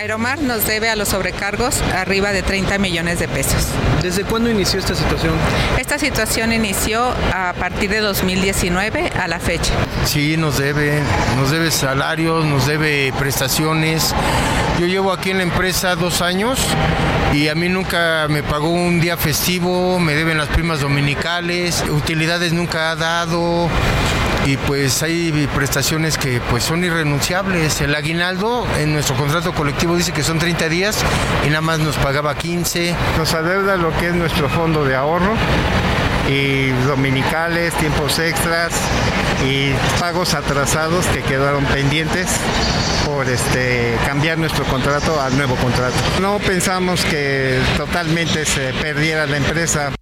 Aeromar 0.09 0.41
nos 0.41 0.67
debe 0.67 0.89
a 0.89 0.97
los 0.97 1.09
sobrecargos 1.09 1.83
arriba 1.95 2.33
de 2.33 2.43
30 2.43 2.79
millones 2.79 3.19
de 3.19 3.29
pesos. 3.29 3.67
¿Desde 4.01 4.25
cuándo 4.25 4.49
inició 4.49 4.79
esta 4.79 4.95
situación? 4.95 5.35
Esta 5.79 5.99
situación 5.99 6.51
inició 6.51 7.13
a 7.35 7.53
partir 7.53 7.91
de 7.91 8.01
2019 8.01 9.11
a 9.11 9.29
la 9.29 9.39
fecha. 9.39 9.75
Sí, 10.07 10.39
nos 10.39 10.57
debe, 10.57 11.03
nos 11.37 11.51
debe 11.51 11.71
salarios, 11.71 12.47
nos 12.47 12.67
debe 12.67 13.13
prestaciones. 13.19 14.15
Yo 14.81 14.87
llevo 14.87 15.13
aquí 15.13 15.31
en 15.31 15.37
la 15.37 15.43
empresa 15.43 15.95
dos 15.95 16.23
años 16.23 16.59
y 17.35 17.49
a 17.49 17.55
mí 17.55 17.69
nunca 17.69 18.29
me 18.31 18.43
pagó 18.43 18.71
un 18.71 19.01
día 19.01 19.19
festivo, 19.19 20.01
me 20.01 20.15
deben 20.15 20.39
las 20.39 20.49
primas 20.49 20.81
dominicales, 20.81 21.85
utilidades 21.91 22.55
nunca 22.55 22.93
ha 22.93 22.97
dado 22.97 23.69
y 24.47 24.57
pues 24.57 25.03
hay 25.03 25.49
prestaciones 25.55 26.17
que 26.17 26.41
pues 26.51 26.65
son 26.65 26.85
irrenunciables. 26.85 27.81
El 27.81 27.95
aguinaldo 27.95 28.67
en 28.79 28.93
nuestro 28.93 29.17
contrato 29.17 29.53
colectivo 29.53 29.97
dice 29.97 30.13
que 30.13 30.23
son 30.23 30.39
30 30.39 30.69
días 30.69 31.05
y 31.47 31.49
nada 31.49 31.61
más 31.61 31.79
nos 31.79 31.97
pagaba 31.97 32.35
15. 32.35 32.95
Nos 33.17 33.35
adeuda 33.35 33.77
lo 33.77 33.97
que 33.99 34.09
es 34.09 34.15
nuestro 34.15 34.49
fondo 34.49 34.85
de 34.85 34.95
ahorro 34.97 35.35
y 36.29 36.69
dominicales, 36.87 37.75
tiempos 37.75 38.19
extras 38.19 38.73
y 39.47 39.73
pagos 39.99 40.35
atrasados 40.35 41.07
que 41.07 41.23
quedaron 41.23 41.65
pendientes 41.67 42.29
por 43.07 43.29
este 43.29 43.97
cambiar 44.05 44.39
nuestro 44.39 44.65
contrato 44.65 45.21
al 45.21 45.37
nuevo 45.37 45.57
contrato. 45.57 45.97
No 46.21 46.39
pensamos 46.39 47.05
que 47.05 47.61
totalmente 47.77 48.45
se 48.45 48.73
perdiera 48.75 49.27
la 49.27 49.39
empresa. 49.39 49.93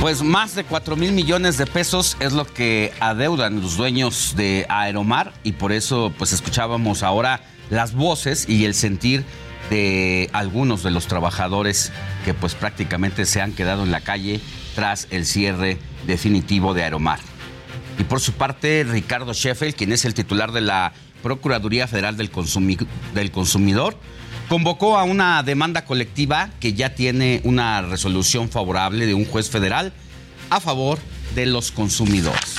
Pues 0.00 0.22
más 0.22 0.54
de 0.54 0.64
4 0.64 0.96
mil 0.96 1.12
millones 1.12 1.58
de 1.58 1.66
pesos 1.66 2.16
es 2.20 2.32
lo 2.32 2.46
que 2.46 2.90
adeudan 3.00 3.60
los 3.60 3.76
dueños 3.76 4.34
de 4.34 4.64
Aeromar 4.70 5.34
y 5.44 5.52
por 5.52 5.72
eso 5.72 6.10
pues 6.16 6.32
escuchábamos 6.32 7.02
ahora 7.02 7.42
las 7.68 7.92
voces 7.92 8.48
y 8.48 8.64
el 8.64 8.72
sentir 8.72 9.26
de 9.68 10.30
algunos 10.32 10.82
de 10.82 10.90
los 10.90 11.06
trabajadores 11.06 11.92
que 12.24 12.32
pues 12.32 12.54
prácticamente 12.54 13.26
se 13.26 13.42
han 13.42 13.52
quedado 13.52 13.82
en 13.82 13.90
la 13.90 14.00
calle 14.00 14.40
tras 14.74 15.06
el 15.10 15.26
cierre 15.26 15.76
definitivo 16.06 16.72
de 16.72 16.84
Aeromar. 16.84 17.20
Y 17.98 18.04
por 18.04 18.20
su 18.20 18.32
parte, 18.32 18.86
Ricardo 18.88 19.34
Sheffield, 19.34 19.74
quien 19.74 19.92
es 19.92 20.06
el 20.06 20.14
titular 20.14 20.52
de 20.52 20.62
la 20.62 20.94
Procuraduría 21.22 21.86
Federal 21.86 22.16
del, 22.16 22.30
del 23.12 23.30
Consumidor, 23.30 23.98
convocó 24.50 24.98
a 24.98 25.04
una 25.04 25.40
demanda 25.44 25.84
colectiva 25.84 26.50
que 26.58 26.72
ya 26.72 26.96
tiene 26.96 27.40
una 27.44 27.82
resolución 27.82 28.48
favorable 28.48 29.06
de 29.06 29.14
un 29.14 29.24
juez 29.24 29.48
federal 29.48 29.92
a 30.50 30.58
favor 30.58 30.98
de 31.36 31.46
los 31.46 31.70
consumidores 31.70 32.56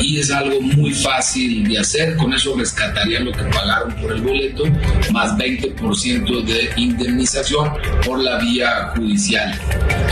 y 0.00 0.18
es 0.18 0.30
algo 0.30 0.60
muy 0.60 0.92
fácil 0.92 1.66
de 1.66 1.78
hacer. 1.78 2.16
Con 2.16 2.32
eso 2.32 2.54
rescatarían 2.56 3.24
lo 3.24 3.32
que 3.32 3.44
pagaron 3.44 3.94
por 3.96 4.12
el 4.12 4.22
boleto, 4.22 4.64
más 5.12 5.36
20% 5.36 6.44
de 6.44 6.70
indemnización 6.76 7.72
por 8.04 8.18
la 8.18 8.38
vía 8.38 8.92
judicial. 8.96 9.58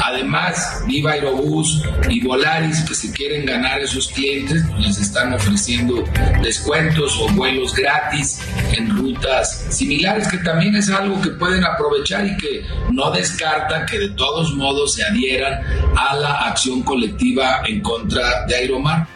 Además, 0.02 0.82
Viva 0.86 1.12
Aerobús 1.12 1.82
y 2.08 2.20
Volaris, 2.24 2.80
que 2.82 2.94
se 2.94 3.12
quieren 3.12 3.46
ganar 3.46 3.80
esos 3.80 4.08
clientes, 4.08 4.62
pues, 4.70 4.86
les 4.86 4.98
están 4.98 5.32
ofreciendo 5.32 6.04
descuentos 6.42 7.18
o 7.20 7.28
vuelos 7.32 7.74
gratis 7.74 8.40
en 8.72 8.90
rutas 8.90 9.66
similares, 9.70 10.28
que 10.28 10.38
también 10.38 10.76
es 10.76 10.90
algo 10.90 11.20
que 11.20 11.30
pueden 11.30 11.64
aprovechar 11.64 12.26
y 12.26 12.36
que 12.36 12.64
no 12.90 13.10
descartan 13.10 13.86
que 13.86 13.98
de 13.98 14.10
todos 14.10 14.54
modos 14.54 14.94
se 14.94 15.04
adhieran 15.04 15.60
a 15.96 16.14
la 16.16 16.32
acción 16.48 16.82
colectiva 16.82 17.62
en 17.66 17.80
contra 17.80 18.46
de 18.46 18.54
Aeromar. 18.54 19.06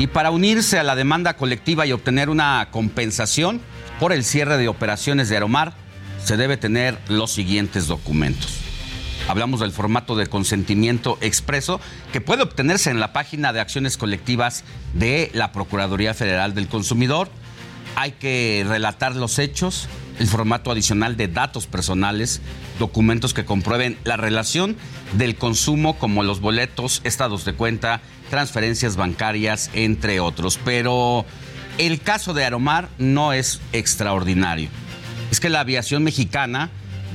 Y 0.00 0.06
para 0.06 0.30
unirse 0.30 0.78
a 0.78 0.82
la 0.82 0.96
demanda 0.96 1.36
colectiva 1.36 1.84
y 1.84 1.92
obtener 1.92 2.30
una 2.30 2.68
compensación 2.70 3.60
por 3.98 4.14
el 4.14 4.24
cierre 4.24 4.56
de 4.56 4.66
operaciones 4.66 5.28
de 5.28 5.36
Aeromar, 5.36 5.74
se 6.24 6.38
debe 6.38 6.56
tener 6.56 6.98
los 7.08 7.30
siguientes 7.32 7.86
documentos. 7.86 8.60
Hablamos 9.28 9.60
del 9.60 9.72
formato 9.72 10.16
de 10.16 10.26
consentimiento 10.26 11.18
expreso 11.20 11.82
que 12.14 12.22
puede 12.22 12.42
obtenerse 12.42 12.88
en 12.88 12.98
la 12.98 13.12
página 13.12 13.52
de 13.52 13.60
acciones 13.60 13.98
colectivas 13.98 14.64
de 14.94 15.30
la 15.34 15.52
Procuraduría 15.52 16.14
Federal 16.14 16.54
del 16.54 16.68
Consumidor. 16.68 17.28
Hay 17.96 18.12
que 18.12 18.64
relatar 18.66 19.16
los 19.16 19.38
hechos, 19.38 19.88
el 20.18 20.26
formato 20.26 20.70
adicional 20.70 21.16
de 21.16 21.28
datos 21.28 21.66
personales, 21.66 22.40
documentos 22.78 23.34
que 23.34 23.44
comprueben 23.44 23.98
la 24.04 24.16
relación 24.16 24.76
del 25.12 25.36
consumo 25.36 25.98
como 25.98 26.22
los 26.22 26.40
boletos, 26.40 27.00
estados 27.04 27.44
de 27.44 27.54
cuenta, 27.54 28.00
transferencias 28.30 28.96
bancarias, 28.96 29.70
entre 29.74 30.20
otros. 30.20 30.58
Pero 30.64 31.26
el 31.78 32.00
caso 32.00 32.34
de 32.34 32.44
Aromar 32.44 32.88
no 32.98 33.32
es 33.32 33.60
extraordinario. 33.72 34.68
Es 35.30 35.40
que 35.40 35.48
la 35.48 35.60
aviación 35.60 36.02
mexicana 36.02 36.70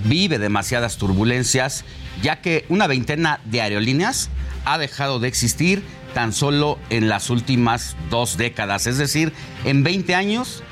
vive 0.05 0.39
demasiadas 0.39 0.97
turbulencias, 0.97 1.83
ya 2.21 2.41
que 2.41 2.65
una 2.69 2.87
veintena 2.87 3.39
de 3.45 3.61
aerolíneas 3.61 4.29
ha 4.65 4.77
dejado 4.77 5.19
de 5.19 5.27
existir 5.27 5.83
tan 6.15 6.31
solo 6.31 6.79
en 6.89 7.09
las 7.09 7.29
últimas 7.29 7.97
dos 8.09 8.37
décadas. 8.37 8.87
Es 8.87 8.97
decir, 8.97 9.33
en 9.65 9.83
20 9.83 10.15
años, 10.15 10.63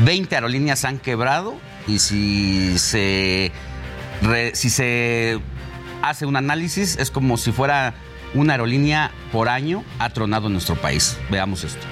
20 0.00 0.34
aerolíneas 0.34 0.84
han 0.84 0.98
quebrado 0.98 1.54
y 1.86 2.00
si 2.00 2.76
se, 2.76 3.52
si 4.54 4.68
se 4.68 5.38
hace 6.02 6.26
un 6.26 6.34
análisis 6.34 6.96
es 6.98 7.12
como 7.12 7.36
si 7.36 7.52
fuera 7.52 7.94
una 8.34 8.54
aerolínea 8.54 9.12
por 9.30 9.48
año 9.48 9.84
ha 10.00 10.10
tronado 10.10 10.48
en 10.48 10.54
nuestro 10.54 10.74
país. 10.74 11.16
Veamos 11.30 11.62
esto. 11.62 11.86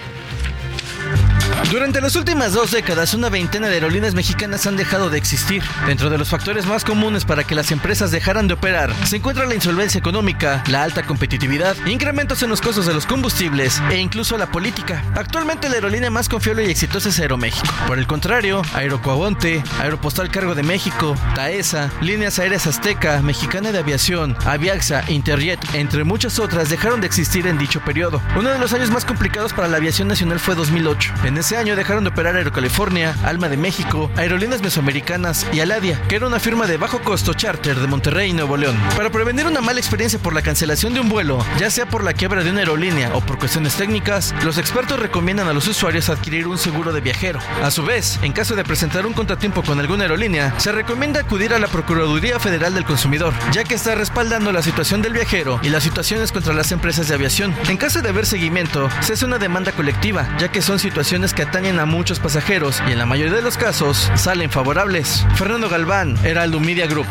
Durante 1.71 2.01
las 2.01 2.15
últimas 2.15 2.53
dos 2.53 2.71
décadas, 2.71 3.15
una 3.15 3.29
veintena 3.29 3.69
de 3.69 3.75
aerolíneas 3.75 4.15
mexicanas 4.15 4.67
han 4.67 4.77
dejado 4.77 5.11
de 5.11 5.19
existir. 5.19 5.63
Dentro 5.87 6.11
de 6.11 6.19
los 6.19 6.29
factores 6.29 6.67
más 6.67 6.85
comunes 6.85 7.25
para 7.25 7.45
que 7.45 7.55
las 7.55 7.73
empresas 7.73 8.11
dejaran 8.11 8.47
de 8.47 8.55
operar, 8.55 8.93
se 9.07 9.17
encuentra 9.17 9.47
la 9.47 9.55
insolvencia 9.55 9.99
económica, 9.99 10.63
la 10.69 10.83
alta 10.83 11.03
competitividad, 11.03 11.77
incrementos 11.87 12.43
en 12.43 12.51
los 12.51 12.61
costos 12.61 12.87
de 12.87 12.95
los 12.95 13.07
combustibles 13.07 13.81
e 13.91 13.99
incluso 13.99 14.37
la 14.37 14.47
política. 14.47 15.03
Actualmente 15.15 15.69
la 15.69 15.77
aerolínea 15.77 16.11
más 16.11 16.29
confiable 16.29 16.67
y 16.67 16.71
exitosa 16.71 17.09
es 17.09 17.19
Aeroméxico. 17.19 17.75
Por 17.87 17.99
el 17.99 18.07
contrario, 18.07 18.63
Aerocoavonte, 18.75 19.63
Aeropostal 19.81 20.31
Cargo 20.31 20.55
de 20.55 20.63
México, 20.63 21.17
Taesa, 21.35 21.91
Líneas 22.01 22.39
Aéreas 22.39 22.67
Azteca, 22.67 23.21
Mexicana 23.23 23.73
de 23.73 23.79
Aviación, 23.79 24.37
Aviaxa, 24.45 25.05
Interjet, 25.09 25.61
entre 25.75 26.05
muchas 26.05 26.39
otras, 26.39 26.69
dejaron 26.69 27.01
de 27.01 27.07
existir 27.07 27.47
en 27.47 27.59
dicho 27.59 27.81
periodo. 27.81 28.21
Uno 28.37 28.51
de 28.51 28.59
los 28.59 28.73
años 28.73 28.91
más 28.91 29.05
complicados 29.05 29.53
para 29.53 29.69
la 29.69 29.79
aviación 29.79 30.09
nacional 30.09 30.41
fue 30.41 30.55
2008. 30.55 31.15
En 31.25 31.37
ese 31.45 31.59
año 31.59 31.77
dejaron 31.77 32.05
de 32.05 32.09
operar 32.09 32.37
Aerocalifornia, 32.37 33.15
Alma 33.23 33.51
de 33.51 33.59
México, 33.59 34.11
Aerolíneas 34.17 34.63
Mesoamericanas 34.63 35.47
y 35.53 35.61
Aladia, 35.61 36.01
que 36.09 36.17
era 36.17 36.27
una 36.27 36.41
firma 36.41 36.67
de 36.67 36.79
bajo 36.79 37.03
costo 37.03 37.35
charter 37.35 37.79
de 37.79 37.87
Monterrey, 37.87 38.33
Nuevo 38.33 38.57
León. 38.57 38.79
Para 38.97 39.11
prevenir 39.11 39.47
una 39.47 39.61
mala 39.61 39.79
experiencia 39.79 40.19
por 40.19 40.33
la 40.33 40.41
cancelación 40.41 40.95
de 40.95 41.01
un 41.01 41.11
vuelo, 41.11 41.45
ya 41.59 41.69
sea 41.69 41.85
por 41.85 42.03
la 42.03 42.15
quiebra 42.15 42.43
de 42.45 42.51
una 42.51 42.61
aerolínea 42.61 43.11
o 43.13 43.21
por 43.21 43.37
cuestiones 43.37 43.75
técnicas, 43.75 44.35
los 44.43 44.57
expertos 44.57 44.99
recomiendan 44.99 45.47
a 45.47 45.53
los 45.53 45.69
usuarios 45.69 46.09
adquirir 46.09 46.47
un 46.47 46.57
seguro 46.57 46.95
de 46.95 47.03
viajero. 47.03 47.41
A 47.63 47.71
su 47.71 47.85
vez, 47.85 48.19
en 48.23 48.33
caso 48.33 48.57
de 48.57 48.65
presentar 48.65 49.05
un 49.05 49.13
contratiempo 49.13 49.63
con 49.63 49.79
alguna 49.79 50.05
aerolínea, 50.05 50.59
se 50.59 50.73
recomienda 50.73 51.21
acudir 51.21 51.53
a 51.53 51.59
la 51.59 51.69
Procuraduría 51.69 52.41
Federal 52.41 52.73
del 52.73 52.87
Consumidor, 52.87 53.35
ya 53.53 53.65
que 53.65 53.75
está 53.75 53.95
respaldando 53.95 54.51
la 54.51 54.63
situación 54.63 55.03
del 55.03 55.13
viajero 55.13 55.61
y 55.63 55.69
las 55.69 55.83
situaciones 55.83 56.33
contra 56.33 56.55
las 56.55 56.73
empresas 56.73 57.07
de 57.09 57.17
aviación. 57.17 57.55
En 57.69 57.77
caso 57.77 58.01
de 58.01 58.09
haber 58.09 58.25
seguimiento, 58.25 58.89
se 59.03 59.13
hace 59.13 59.27
una 59.27 59.37
demanda 59.37 59.73
colectiva, 59.73 60.27
ya 60.39 60.49
que 60.51 60.63
son 60.63 60.79
situaciones 60.79 61.34
que 61.35 61.43
atañen 61.43 61.79
a 61.81 61.87
muchos 61.87 62.21
pasajeros 62.21 62.83
y 62.89 62.93
en 62.93 62.99
la 62.99 63.07
mayoría 63.07 63.35
de 63.35 63.43
los 63.43 63.59
casos 63.59 64.11
salen 64.15 64.51
favorables. 64.51 65.27
Fernando 65.35 65.69
Galván, 65.69 66.17
Heraldo 66.25 66.61
Media 66.61 66.87
Group. 66.87 67.07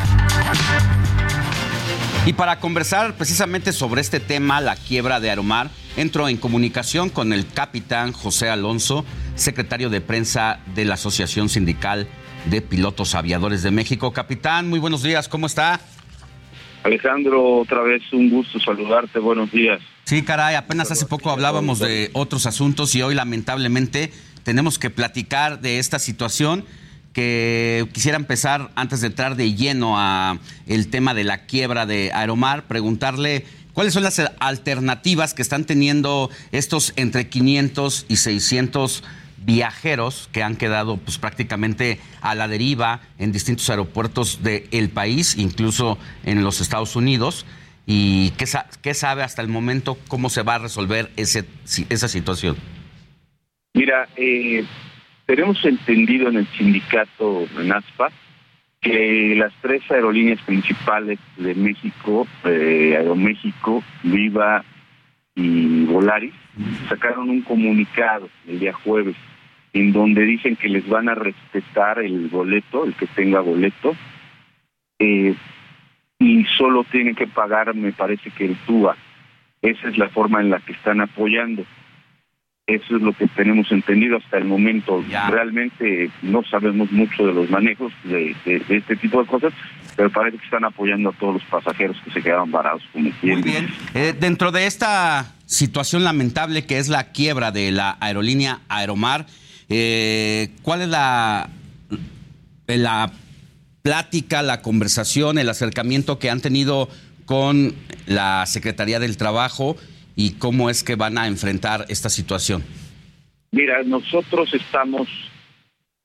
Y 2.26 2.34
para 2.34 2.60
conversar 2.60 3.16
precisamente 3.16 3.74
sobre 3.74 4.02
este 4.02 4.22
tema, 4.22 4.62
la 4.62 4.76
quiebra 4.76 5.20
de 5.20 5.30
Aeromar, 5.30 5.70
entro 5.98 6.30
en 6.30 6.38
comunicación 6.38 7.10
con 7.10 7.34
el 7.34 7.46
capitán 7.48 8.14
José 8.14 8.50
Alonso, 8.50 9.06
secretario 9.36 9.90
de 9.90 10.00
prensa 10.00 10.60
de 10.74 10.86
la 10.86 10.94
Asociación 10.94 11.50
Sindical 11.50 12.08
de 12.46 12.62
Pilotos 12.62 13.16
Aviadores 13.16 13.62
de 13.62 13.72
México. 13.72 14.14
Capitán, 14.14 14.70
muy 14.70 14.80
buenos 14.80 15.04
días, 15.04 15.28
¿cómo 15.28 15.48
está? 15.48 15.82
Alejandro, 16.84 17.60
otra 17.60 17.82
vez 17.82 18.02
un 18.14 18.30
gusto 18.30 18.60
saludarte, 18.60 19.20
buenos 19.20 19.52
días. 19.52 19.82
Sí, 20.06 20.22
caray, 20.22 20.56
apenas 20.56 20.92
hace 20.92 21.06
poco 21.06 21.32
hablábamos 21.32 21.80
de 21.80 22.10
otros 22.14 22.46
asuntos 22.46 22.94
y 22.94 23.02
hoy 23.02 23.16
lamentablemente 23.16 24.12
tenemos 24.44 24.78
que 24.78 24.90
platicar 24.90 25.62
de 25.62 25.80
esta 25.80 25.98
situación 25.98 26.66
que 27.14 27.88
quisiera 27.94 28.18
empezar 28.18 28.72
antes 28.76 29.00
de 29.00 29.08
entrar 29.08 29.38
de 29.38 29.54
lleno 29.54 29.98
a 29.98 30.40
el 30.68 30.90
tema 30.90 31.14
de 31.14 31.24
la 31.24 31.46
quiebra 31.46 31.86
de 31.86 32.12
Aeromar, 32.14 32.68
preguntarle 32.68 33.46
cuáles 33.72 33.94
son 33.94 34.04
las 34.04 34.22
alternativas 34.40 35.34
que 35.34 35.42
están 35.42 35.64
teniendo 35.64 36.30
estos 36.52 36.92
entre 36.98 37.30
500 37.30 38.06
y 38.10 38.18
600 38.18 39.04
viajeros 39.46 40.28
que 40.34 40.44
han 40.44 40.58
quedado 40.58 40.98
pues 40.98 41.18
prácticamente 41.18 42.02
a 42.22 42.36
la 42.36 42.50
deriva 42.50 43.00
en 43.20 43.32
distintos 43.32 43.70
aeropuertos 43.70 44.40
del 44.44 44.90
país, 44.90 45.38
incluso 45.38 45.98
en 46.26 46.44
los 46.44 46.60
Estados 46.60 46.98
Unidos. 46.98 47.46
¿Y 47.86 48.32
qué, 48.32 48.46
qué, 48.82 48.94
sabe 48.94 49.24
hasta 49.24 49.42
el 49.42 49.50
momento 49.50 49.98
cómo 50.08 50.30
se 50.30 50.44
va 50.44 50.56
a 50.56 50.60
resolver 50.60 51.10
ese, 51.18 51.46
esa 51.90 52.08
situación? 52.08 52.56
Mira, 53.74 54.08
eh, 54.16 54.64
tenemos 55.26 55.64
entendido 55.66 56.30
en 56.30 56.38
el 56.38 56.48
sindicato 56.48 57.46
NASPA 57.62 58.10
que 58.80 59.36
las 59.36 59.54
tres 59.62 59.82
aerolíneas 59.90 60.42
principales 60.42 61.20
de 61.38 61.56
México, 61.56 62.28
eh, 62.46 62.96
Aeroméxico, 62.98 63.84
Viva 64.04 64.64
y 65.36 65.86
Volaris, 65.86 66.34
sacaron 66.90 67.30
un 67.30 67.42
comunicado 67.42 68.30
el 68.48 68.60
día 68.60 68.74
jueves 68.74 69.16
en 69.74 69.92
donde 69.92 70.24
dicen 70.24 70.56
que 70.56 70.70
les 70.70 70.88
van 70.88 71.10
a 71.10 71.16
respetar 71.16 72.00
el 72.00 72.28
boleto, 72.28 72.86
el 72.86 72.94
que 72.94 73.08
tenga 73.08 73.40
boleto, 73.40 73.96
eh, 75.00 75.34
y 76.24 76.46
solo 76.58 76.86
tienen 76.86 77.16
que 77.16 77.28
pagar, 77.28 77.76
me 77.76 77.92
parece 77.92 78.32
que 78.32 78.46
el 78.46 78.56
TUA. 78.66 78.96
Esa 79.62 79.90
es 79.90 79.98
la 79.98 80.10
forma 80.10 80.40
en 80.40 80.50
la 80.50 80.60
que 80.60 80.72
están 80.72 81.02
apoyando. 81.02 81.66
Eso 82.66 82.96
es 82.96 83.02
lo 83.02 83.12
que 83.12 83.28
tenemos 83.28 83.70
entendido 83.74 84.18
hasta 84.18 84.38
el 84.38 84.46
momento. 84.46 85.04
Realmente 85.30 86.10
no 86.22 86.42
sabemos 86.44 86.90
mucho 86.94 87.28
de 87.28 87.34
los 87.34 87.50
manejos 87.50 87.92
de, 88.06 88.34
este 88.46 88.96
tipo 88.96 89.22
de 89.22 89.28
cosas, 89.28 89.54
pero 89.98 90.10
parece 90.10 90.38
que 90.38 90.46
están 90.46 90.64
apoyando 90.64 91.10
a 91.10 91.14
todos 91.14 91.34
los 91.34 91.44
pasajeros 91.44 91.98
que 92.06 92.12
se 92.12 92.22
quedaron 92.22 92.52
varados. 92.52 92.84
Como 92.94 93.10
Muy 93.22 93.42
bien. 93.42 93.68
Eh, 93.94 94.14
dentro 94.18 94.54
de 94.54 94.66
esta 94.66 95.34
situación 95.46 96.06
lamentable 96.06 96.66
que 96.66 96.78
es 96.78 96.88
la 96.88 97.12
quiebra 97.12 97.52
de 97.52 97.72
la 97.72 97.98
aerolínea 98.00 98.62
Aeromar, 98.70 99.26
eh, 99.70 100.52
¿Cuál 100.62 100.84
es 100.84 100.88
la, 100.90 101.50
la 102.68 103.12
plática, 103.84 104.42
la 104.42 104.62
conversación, 104.62 105.38
el 105.38 105.50
acercamiento 105.50 106.18
que 106.18 106.30
han 106.30 106.42
tenido 106.42 106.88
con 107.26 107.74
la 108.08 108.46
Secretaría 108.46 109.00
del 109.00 109.18
Trabajo 109.18 109.76
y 110.16 110.32
cómo 110.36 110.70
es 110.70 110.84
que 110.84 110.96
van 110.96 111.18
a 111.18 111.28
enfrentar 111.28 111.86
esta 111.90 112.10
situación? 112.10 112.64
Mira, 113.52 113.84
nosotros 113.84 114.54
estamos. 114.54 115.08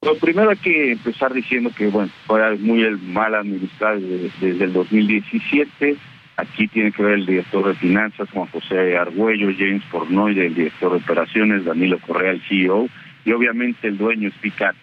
Lo 0.02 0.16
primero 0.18 0.50
hay 0.50 0.56
que 0.56 0.92
empezar 0.92 1.32
diciendo 1.32 1.70
que, 1.76 1.86
bueno, 1.86 2.10
fue 2.26 2.56
muy 2.56 2.82
mal 3.00 3.34
administrado 3.34 4.00
desde, 4.00 4.30
desde, 4.40 4.64
el 4.64 4.72
2017. 4.72 5.96
Aquí 6.36 6.68
tiene 6.68 6.92
que 6.92 7.02
ver 7.02 7.14
el 7.14 7.26
director 7.26 7.66
de 7.66 7.74
finanzas, 7.74 8.28
Juan 8.30 8.48
José 8.48 8.96
Argüello, 8.96 9.48
James 9.56 9.82
Pornoy, 9.90 10.38
el 10.38 10.54
director 10.54 10.92
de 10.92 10.98
operaciones, 10.98 11.64
Danilo 11.64 11.98
Correa, 12.00 12.32
el 12.32 12.42
CEO 12.48 12.88
y 13.24 13.32
obviamente 13.32 13.88
el 13.88 13.98
dueño 13.98 14.28
es 14.28 14.34
Picat. 14.34 14.76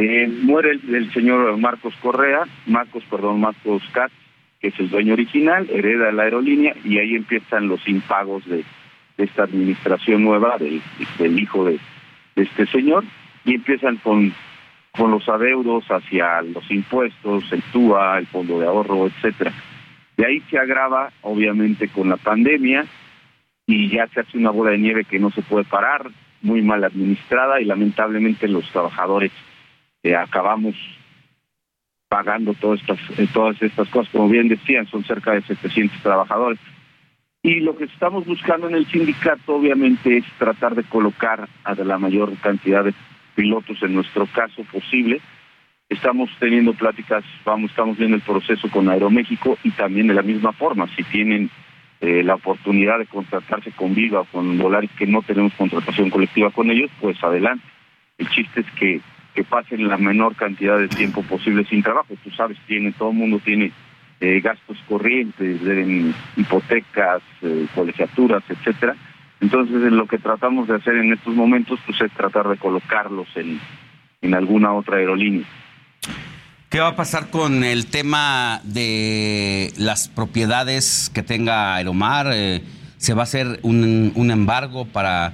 Eh, 0.00 0.28
muere 0.28 0.70
el, 0.70 1.12
señor 1.12 1.56
Marcos 1.56 1.92
Correa, 2.00 2.44
Marcos, 2.66 3.02
perdón, 3.10 3.40
Marcos 3.40 3.82
Katz, 3.90 4.12
que 4.60 4.68
es 4.68 4.78
el 4.78 4.90
dueño 4.90 5.14
original, 5.14 5.68
hereda 5.68 6.12
la 6.12 6.22
aerolínea 6.22 6.72
y 6.84 6.98
ahí 6.98 7.16
empiezan 7.16 7.66
los 7.66 7.80
impagos 7.88 8.46
de, 8.46 8.64
esta 9.16 9.42
administración 9.42 10.22
nueva 10.22 10.56
del, 10.56 10.80
hijo 11.36 11.64
de, 11.64 11.80
este 12.36 12.66
señor 12.66 13.02
y 13.44 13.56
empiezan 13.56 13.96
con, 13.96 14.32
con 14.96 15.10
los 15.10 15.28
adeudos 15.28 15.84
hacia 15.88 16.42
los 16.42 16.70
impuestos, 16.70 17.50
el 17.50 17.62
TUA, 17.72 18.18
el 18.18 18.28
fondo 18.28 18.60
de 18.60 18.68
ahorro, 18.68 19.08
etcétera. 19.08 19.52
De 20.16 20.24
ahí 20.24 20.40
se 20.48 20.58
agrava, 20.58 21.10
obviamente, 21.22 21.88
con 21.88 22.08
la 22.08 22.18
pandemia 22.18 22.86
y 23.66 23.88
ya 23.88 24.06
se 24.06 24.20
hace 24.20 24.38
una 24.38 24.50
bola 24.50 24.70
de 24.70 24.78
nieve 24.78 25.02
que 25.02 25.18
no 25.18 25.32
se 25.32 25.42
puede 25.42 25.64
parar 25.64 26.08
muy 26.40 26.62
mal 26.62 26.84
administrada 26.84 27.60
y 27.60 27.64
lamentablemente 27.64 28.46
los 28.46 28.70
trabajadores 28.70 29.32
eh, 30.02 30.16
acabamos 30.16 30.74
pagando 32.08 32.54
todas 32.54 32.80
estas, 32.80 32.98
eh, 33.18 33.28
todas 33.32 33.60
estas 33.62 33.88
cosas. 33.88 34.10
Como 34.12 34.28
bien 34.28 34.48
decían, 34.48 34.86
son 34.86 35.04
cerca 35.04 35.32
de 35.32 35.42
700 35.42 36.00
trabajadores. 36.02 36.58
Y 37.42 37.60
lo 37.60 37.76
que 37.76 37.84
estamos 37.84 38.26
buscando 38.26 38.68
en 38.68 38.74
el 38.74 38.86
sindicato, 38.86 39.56
obviamente, 39.56 40.18
es 40.18 40.24
tratar 40.38 40.74
de 40.74 40.82
colocar 40.84 41.48
a 41.64 41.74
la 41.74 41.98
mayor 41.98 42.36
cantidad 42.38 42.84
de 42.84 42.94
pilotos 43.34 43.80
en 43.82 43.94
nuestro 43.94 44.26
caso 44.26 44.64
posible. 44.64 45.20
Estamos 45.88 46.28
teniendo 46.38 46.74
pláticas, 46.74 47.24
vamos, 47.44 47.70
estamos 47.70 47.96
viendo 47.96 48.16
el 48.16 48.22
proceso 48.22 48.68
con 48.70 48.88
Aeroméxico 48.88 49.56
y 49.62 49.70
también 49.70 50.08
de 50.08 50.14
la 50.14 50.22
misma 50.22 50.52
forma, 50.52 50.88
si 50.96 51.04
tienen 51.04 51.48
eh, 52.00 52.22
la 52.22 52.34
oportunidad 52.34 52.98
de 52.98 53.06
contratarse 53.06 53.72
con 53.72 53.94
Viva 53.94 54.20
o 54.20 54.24
con 54.24 54.58
Volaris 54.58 54.90
que 54.98 55.06
no 55.06 55.22
tenemos 55.22 55.52
contratación 55.54 56.10
colectiva 56.10 56.50
con 56.50 56.70
ellos, 56.70 56.90
pues 57.00 57.22
adelante. 57.24 57.64
El 58.18 58.28
chiste 58.28 58.60
es 58.60 58.70
que, 58.72 59.00
que 59.38 59.44
pasen 59.44 59.86
la 59.86 59.96
menor 59.96 60.34
cantidad 60.34 60.76
de 60.76 60.88
tiempo 60.88 61.22
posible 61.22 61.64
sin 61.66 61.80
trabajo. 61.80 62.12
Tú 62.24 62.30
sabes, 62.32 62.58
tiene, 62.66 62.90
todo 62.90 63.10
el 63.10 63.16
mundo 63.18 63.40
tiene 63.44 63.70
eh, 64.18 64.40
gastos 64.40 64.76
corrientes, 64.88 65.60
hipotecas, 66.36 67.22
eh, 67.42 67.68
colegiaturas, 67.72 68.42
etcétera. 68.48 68.96
Entonces, 69.40 69.92
lo 69.92 70.06
que 70.08 70.18
tratamos 70.18 70.66
de 70.66 70.74
hacer 70.74 70.96
en 70.96 71.12
estos 71.12 71.36
momentos 71.36 71.78
pues, 71.86 72.00
es 72.00 72.10
tratar 72.14 72.48
de 72.48 72.56
colocarlos 72.56 73.28
en, 73.36 73.60
en 74.22 74.34
alguna 74.34 74.72
otra 74.72 74.96
aerolínea. 74.96 75.46
¿Qué 76.68 76.80
va 76.80 76.88
a 76.88 76.96
pasar 76.96 77.30
con 77.30 77.62
el 77.62 77.86
tema 77.86 78.60
de 78.64 79.72
las 79.78 80.08
propiedades 80.08 81.12
que 81.14 81.22
tenga 81.22 81.76
Aeromar? 81.76 82.32
Eh, 82.32 82.64
¿Se 82.96 83.14
va 83.14 83.20
a 83.20 83.22
hacer 83.22 83.60
un, 83.62 84.30
embargo 84.32 84.84
para 84.84 85.32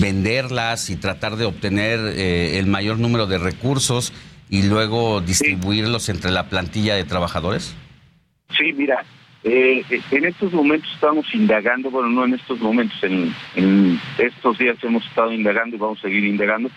venderlas 0.00 0.90
y 0.90 0.96
tratar 0.96 1.36
de 1.36 1.44
obtener 1.44 2.00
eh, 2.00 2.58
el 2.58 2.66
mayor 2.66 2.98
número 2.98 3.26
de 3.26 3.38
recursos 3.38 4.12
y 4.50 4.62
luego 4.62 5.20
distribuirlos 5.20 6.08
entre 6.08 6.30
la 6.30 6.48
plantilla 6.48 6.94
de 6.94 7.04
trabajadores? 7.04 7.74
Sí, 8.56 8.72
mira, 8.72 9.04
eh, 9.42 9.84
en 10.10 10.24
estos 10.24 10.52
momentos 10.52 10.90
estamos 10.94 11.26
indagando, 11.34 11.90
bueno, 11.90 12.08
no 12.08 12.24
en 12.24 12.34
estos 12.34 12.60
momentos, 12.60 13.02
en, 13.02 13.34
en 13.56 14.00
estos 14.18 14.58
días 14.58 14.76
hemos 14.82 15.04
estado 15.06 15.32
indagando 15.32 15.76
y 15.76 15.78
vamos 15.78 15.98
a 15.98 16.02
seguir 16.02 16.24
indagando 16.24 16.70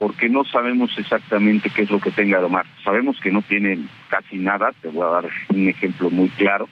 porque 0.00 0.30
no 0.30 0.44
sabemos 0.44 0.90
exactamente 0.96 1.68
qué 1.68 1.82
es 1.82 1.90
lo 1.90 2.00
que 2.00 2.10
tenga 2.10 2.38
Aeromar. 2.38 2.64
Sabemos 2.82 3.20
que 3.20 3.30
no 3.30 3.42
tienen 3.42 3.86
casi 4.08 4.38
nada, 4.38 4.72
te 4.80 4.88
voy 4.88 5.02
a 5.02 5.10
dar 5.10 5.28
un 5.50 5.68
ejemplo 5.68 6.08
muy 6.08 6.30
claro. 6.30 6.70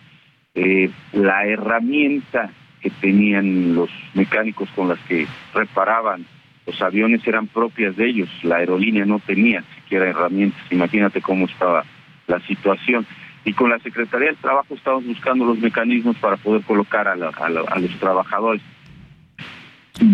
Eh, 0.55 0.91
la 1.13 1.45
herramienta 1.45 2.51
que 2.81 2.91
tenían 2.91 3.75
los 3.75 3.91
mecánicos 4.15 4.69
con 4.71 4.89
las 4.89 4.99
que 5.01 5.27
reparaban 5.55 6.27
los 6.69 6.83
aviones 6.83 7.27
eran 7.27 7.47
propias 7.47 7.97
de 7.97 8.11
ellos, 8.11 8.29
la 8.43 8.57
aerolínea 8.57 9.07
no 9.07 9.21
tenía 9.21 9.65
siquiera 9.75 10.11
herramientas, 10.11 10.61
imagínate 10.71 11.23
cómo 11.23 11.47
estaba 11.47 11.83
la 12.27 12.41
situación. 12.41 13.07
Y 13.47 13.55
con 13.55 13.71
la 13.71 13.79
Secretaría 13.79 14.27
del 14.27 14.37
Trabajo 14.37 14.75
estamos 14.75 15.07
buscando 15.07 15.47
los 15.47 15.59
mecanismos 15.59 16.17
para 16.19 16.37
poder 16.37 16.61
colocar 16.65 17.09
a, 17.09 17.13
a 17.13 17.79
los 17.79 17.99
trabajadores. 17.99 18.61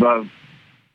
Va, 0.01 0.23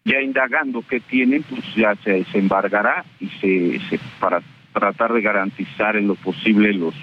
ya 0.05 0.21
indagando 0.21 0.81
qué 0.89 1.01
tienen, 1.01 1.43
pues 1.43 1.61
ya 1.75 1.93
se, 2.05 2.25
embargará 2.33 3.03
y 3.19 3.27
se 3.27 3.99
para 4.21 4.41
tratar 4.71 5.11
de 5.11 5.21
garantizar 5.21 5.97
en 5.97 6.07
lo 6.07 6.15
posible 6.15 6.71
los, 6.73 6.95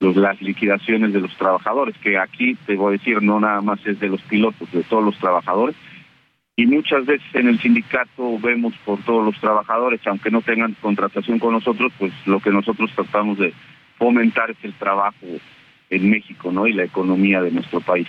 los 0.00 0.16
las 0.16 0.40
liquidaciones 0.40 1.12
de 1.12 1.20
los 1.20 1.36
trabajadores, 1.36 1.94
que 1.98 2.18
aquí 2.18 2.56
te 2.66 2.74
voy 2.74 2.94
a 2.94 2.98
decir 2.98 3.22
no 3.22 3.38
nada 3.38 3.60
más 3.60 3.78
es 3.86 4.00
de 4.00 4.08
los 4.08 4.22
pilotos, 4.22 4.72
de 4.72 4.82
todos 4.82 5.04
los 5.04 5.16
trabajadores. 5.18 5.76
Y 6.56 6.66
muchas 6.66 7.06
veces 7.06 7.26
en 7.34 7.48
el 7.48 7.60
sindicato 7.60 8.38
vemos 8.38 8.74
por 8.84 9.02
todos 9.04 9.24
los 9.24 9.38
trabajadores, 9.40 10.00
aunque 10.06 10.30
no 10.30 10.42
tengan 10.42 10.74
contratación 10.80 11.38
con 11.38 11.52
nosotros, 11.52 11.92
pues 11.98 12.12
lo 12.26 12.40
que 12.40 12.50
nosotros 12.50 12.90
tratamos 12.94 13.38
de 13.38 13.52
fomentar 13.98 14.50
es 14.50 14.56
el 14.62 14.74
trabajo 14.74 15.26
en 15.90 16.10
México, 16.10 16.50
¿no? 16.50 16.66
Y 16.66 16.72
la 16.72 16.84
economía 16.84 17.42
de 17.42 17.50
nuestro 17.50 17.80
país. 17.80 18.08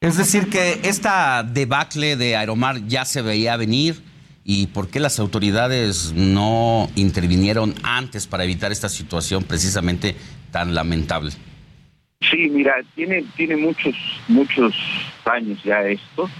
Es 0.00 0.16
decir, 0.16 0.48
que 0.48 0.80
esta 0.84 1.42
debacle 1.42 2.16
de 2.16 2.36
Aeromar 2.36 2.86
ya 2.86 3.04
se 3.04 3.22
veía 3.22 3.56
venir 3.56 3.96
y 4.44 4.68
por 4.68 4.88
qué 4.88 5.00
las 5.00 5.18
autoridades 5.18 6.12
no 6.14 6.88
intervinieron 6.94 7.74
antes 7.82 8.28
para 8.28 8.44
evitar 8.44 8.70
esta 8.70 8.88
situación 8.88 9.42
precisamente 9.42 10.14
tan 10.56 10.74
lamentable. 10.74 11.32
Sí, 12.22 12.48
mira, 12.48 12.76
tiene 12.94 13.22
tiene 13.36 13.56
muchos 13.58 13.94
muchos 14.26 14.74
años 15.26 15.62
ya 15.62 15.82
esto. 15.82 16.30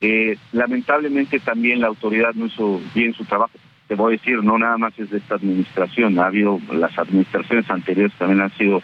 Eh, 0.00 0.38
lamentablemente 0.52 1.38
también 1.38 1.82
la 1.82 1.88
autoridad 1.88 2.32
no 2.34 2.46
hizo 2.46 2.80
bien 2.94 3.12
su 3.12 3.26
trabajo. 3.26 3.52
Te 3.86 3.94
voy 3.94 4.14
a 4.14 4.16
decir, 4.16 4.42
no 4.42 4.56
nada 4.58 4.78
más 4.78 4.98
es 4.98 5.10
de 5.10 5.18
esta 5.18 5.34
administración, 5.34 6.18
ha 6.18 6.26
habido 6.28 6.58
las 6.72 6.98
administraciones 6.98 7.68
anteriores 7.70 8.14
también 8.16 8.40
han 8.40 8.56
sido 8.56 8.80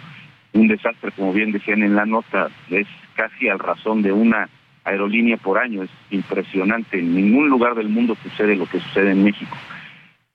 un 0.53 0.69
desastre, 0.69 1.13
como 1.13 1.33
bien 1.33 1.51
decían 1.51 1.83
en 1.83 1.97
la 1.97 2.05
nota, 2.05 2.51
es 2.69 2.87
casi 3.15 3.49
al 3.49 3.61
razón 3.61 4.03
de 4.03 4.13
una 4.13 4.51
aerolínea 4.85 5.39
por 5.39 5.57
año, 5.57 5.83
es 5.83 5.91
impresionante, 6.11 6.99
en 6.99 7.15
ningún 7.15 7.49
lugar 7.49 7.75
del 7.75 7.89
mundo 7.89 8.19
sucede 8.23 8.55
lo 8.55 8.67
que 8.67 8.81
sucede 8.81 9.13
en 9.13 9.25
México. 9.25 9.57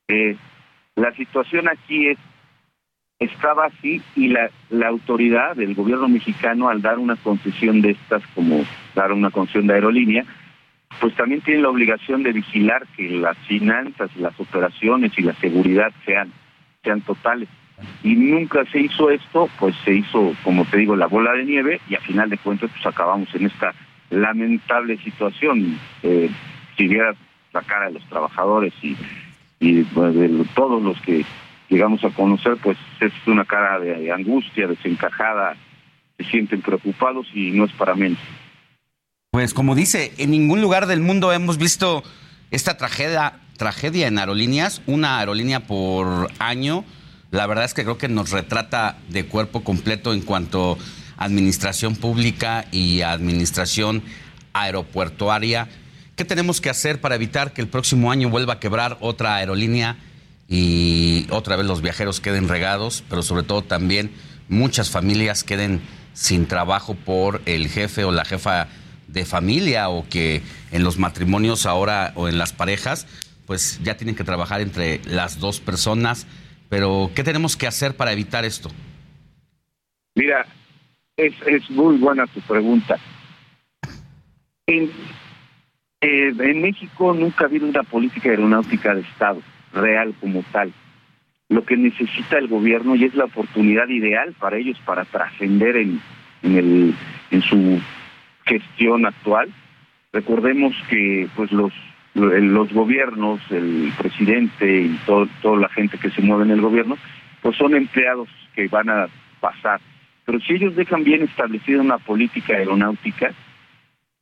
Eh, 0.08 0.36
la 0.96 1.14
situación 1.14 1.68
aquí 1.70 2.08
es 2.08 2.18
estaba 3.20 3.66
así 3.66 4.02
y 4.16 4.30
la, 4.30 4.50
la 4.70 4.88
autoridad 4.88 5.56
del 5.56 5.76
gobierno 5.76 6.08
mexicano 6.08 6.70
al 6.70 6.82
dar 6.82 6.98
una 7.00 7.18
concesión 7.18 7.82
de 7.82 7.92
estas 7.92 8.24
como 8.34 8.64
dar 8.96 9.12
una 9.12 9.30
concesión 9.30 9.68
de 9.68 9.74
aerolínea, 9.74 10.24
pues 11.02 11.14
también 11.16 11.42
tiene 11.42 11.62
la 11.62 11.70
obligación 11.70 12.24
de 12.24 12.32
vigilar 12.32 12.88
que 12.96 13.10
las 13.10 13.38
finanzas, 13.40 14.10
las 14.16 14.40
operaciones 14.40 15.12
y 15.18 15.22
la 15.22 15.34
seguridad 15.36 15.92
sean 16.06 16.32
sean 16.84 17.02
totales. 17.02 17.50
Y 18.04 18.16
nunca 18.16 18.66
se 18.72 18.82
hizo 18.82 19.10
esto, 19.10 19.50
pues 19.60 19.76
se 19.86 19.96
hizo, 19.96 20.34
como 20.44 20.66
te 20.66 20.78
digo, 20.78 20.96
la 20.96 21.08
bola 21.08 21.34
de 21.34 21.46
nieve 21.46 21.80
y 21.90 21.96
a 21.96 22.02
final 22.02 22.30
de 22.30 22.38
cuentas 22.38 22.70
pues 22.72 22.86
acabamos 22.86 23.34
en 23.36 23.46
esta 23.46 23.74
lamentable 24.10 24.98
situación. 24.98 25.78
Eh, 26.04 26.30
si 26.78 26.88
vieras 26.88 27.16
la 27.54 27.62
cara 27.62 27.88
de 27.88 27.94
los 27.94 28.04
trabajadores 28.10 28.74
y, 28.82 28.96
y 29.60 29.84
pues, 29.84 30.16
de 30.16 30.46
todos 30.56 30.82
los 30.82 31.00
que 31.02 31.26
llegamos 31.70 32.04
a 32.04 32.10
conocer, 32.10 32.58
pues 32.62 32.78
es 33.00 33.14
una 33.28 33.46
cara 33.46 33.80
de 33.80 34.12
angustia, 34.12 34.68
desencajada, 34.68 35.56
se 36.18 36.24
sienten 36.26 36.62
preocupados 36.62 37.28
y 37.34 37.52
no 37.52 37.66
es 37.66 37.72
para 37.74 37.96
menos. 37.96 38.20
Pues 39.32 39.54
como 39.54 39.76
dice, 39.76 40.12
en 40.18 40.32
ningún 40.32 40.62
lugar 40.62 40.88
del 40.88 41.02
mundo 41.02 41.32
hemos 41.32 41.58
visto 41.58 42.04
esta 42.52 42.78
tragedia, 42.78 43.40
tragedia 43.58 44.08
en 44.08 44.18
aerolíneas, 44.18 44.82
una 44.88 45.20
aerolínea 45.20 45.62
por 45.62 46.32
año. 46.40 46.84
La 47.30 47.46
verdad 47.46 47.66
es 47.66 47.76
que 47.76 47.84
creo 47.84 47.98
que 47.98 48.10
nos 48.10 48.32
retrata 48.32 48.98
de 49.10 49.26
cuerpo 49.26 49.64
completo 49.64 50.14
en 50.14 50.22
cuanto 50.22 50.78
a 51.16 51.26
administración 51.26 51.96
pública 51.96 52.66
y 52.72 53.02
administración 53.02 54.02
aeropuertuaria. 54.54 55.68
¿Qué 56.16 56.26
tenemos 56.26 56.60
que 56.60 56.72
hacer 56.72 57.00
para 57.00 57.16
evitar 57.16 57.54
que 57.54 57.62
el 57.62 57.68
próximo 57.68 58.12
año 58.12 58.30
vuelva 58.30 58.54
a 58.54 58.60
quebrar 58.60 58.98
otra 59.00 59.36
aerolínea 59.36 59.98
y 60.50 61.28
otra 61.30 61.56
vez 61.56 61.68
los 61.68 61.84
viajeros 61.84 62.20
queden 62.20 62.50
regados, 62.50 63.04
pero 63.08 63.22
sobre 63.22 63.44
todo 63.44 63.62
también 63.62 64.12
muchas 64.48 64.90
familias 64.90 65.44
queden 65.44 65.80
sin 66.14 66.48
trabajo 66.48 66.96
por 66.96 67.42
el 67.46 67.68
jefe 67.70 68.04
o 68.04 68.12
la 68.12 68.26
jefa 68.26 68.68
de 69.08 69.26
familia 69.26 69.90
o 69.90 70.10
que 70.10 70.42
en 70.72 70.84
los 70.84 70.98
matrimonios 70.98 71.68
ahora 71.68 72.14
o 72.16 72.28
en 72.28 72.40
las 72.40 72.52
parejas 72.52 73.08
pues 73.46 73.80
ya 73.84 73.96
tienen 73.96 74.16
que 74.16 74.24
trabajar 74.24 74.62
entre 74.62 75.02
las 75.06 75.40
dos 75.40 75.60
personas. 75.60 76.28
Pero 76.68 77.12
¿qué 77.16 77.24
tenemos 77.24 77.56
que 77.56 77.68
hacer 77.68 77.96
para 77.96 78.12
evitar 78.12 78.46
esto? 78.46 78.70
Mira, 80.16 80.46
es, 81.18 81.70
muy 81.70 81.98
buena 81.98 82.28
tu 82.28 82.42
pregunta. 82.42 82.98
Eh, 84.68 84.92
en 86.02 86.62
México 86.62 87.14
nunca 87.14 87.46
ha 87.46 87.48
habido 87.48 87.68
una 87.68 87.84
política 87.84 88.30
aeronáutica 88.30 88.94
de 88.94 89.02
Estado 89.02 89.42
real 89.74 90.14
como 90.20 90.44
tal. 90.52 90.72
Lo 91.50 91.66
que 91.66 91.78
necesita 91.78 92.38
el 92.38 92.48
gobierno 92.48 92.96
y 92.96 93.06
es 93.06 93.16
la 93.16 93.26
oportunidad 93.26 93.88
ideal 93.90 94.34
para 94.40 94.58
ellos 94.58 94.80
para 94.86 95.06
trascender 95.06 95.78
en, 95.78 96.00
en, 96.44 97.42
su 97.42 97.82
gestión 98.46 99.06
actual. 99.06 99.50
Recordemos 100.14 100.76
que 100.90 101.28
pues 101.36 101.52
los 101.52 101.74
los 102.16 102.74
gobiernos, 102.74 103.40
el 103.50 103.94
presidente 103.98 104.82
y 104.82 105.00
toda 105.06 105.58
la 105.58 105.70
gente 105.70 105.98
que 105.98 106.10
se 106.10 106.22
mueve 106.22 106.44
en 106.44 106.52
el 106.52 106.62
gobierno, 106.62 106.98
pues 107.42 107.56
son 107.56 107.76
empleados 107.76 108.28
que 108.56 108.68
van 108.68 108.90
a 108.90 109.08
pasar. 109.40 109.80
Pero 110.26 110.40
si 110.42 110.54
ellos 110.54 110.76
dejan 110.76 111.04
bien 111.04 111.24
establecida 111.24 111.82
una 111.82 111.98
política 111.98 112.54
aeronáutica, 112.54 113.32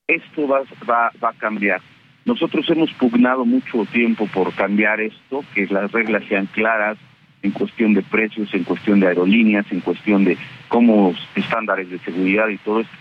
esto 0.07 0.47
va, 0.47 0.61
va, 0.89 1.11
va 1.21 1.29
a 1.29 1.33
cambiar. 1.33 1.81
Nosotros 2.27 2.69
hemos 2.69 2.91
pugnado 2.91 3.45
mucho 3.45 3.85
tiempo 3.85 4.27
por 4.27 4.53
cambiar 4.53 4.99
esto, 4.99 5.45
que 5.55 5.65
las 5.67 5.89
reglas 5.93 6.25
sean 6.27 6.45
claras 6.47 6.97
en 7.41 7.51
cuestión 7.51 7.93
de 7.93 8.01
precios, 8.01 8.53
en 8.53 8.65
cuestión 8.65 8.99
de 8.99 9.07
aerolíneas, 9.07 9.65
en 9.71 9.79
cuestión 9.79 10.25
de 10.25 10.37
cómo 10.67 11.15
estándares 11.35 11.89
de 11.89 11.99
seguridad 11.99 12.49
y 12.49 12.57
todo 12.57 12.81
esto. 12.81 12.93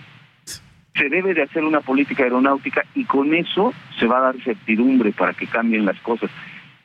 Se 0.94 1.08
debe 1.08 1.34
de 1.34 1.42
hacer 1.42 1.64
una 1.64 1.80
política 1.80 2.22
aeronáutica 2.22 2.84
y 2.94 3.02
con 3.02 3.34
eso 3.34 3.74
se 3.98 4.06
va 4.06 4.18
a 4.18 4.32
dar 4.32 4.40
certidumbre 4.44 5.10
para 5.10 5.32
que 5.32 5.48
cambien 5.48 5.84
las 5.84 5.98
cosas. 6.02 6.30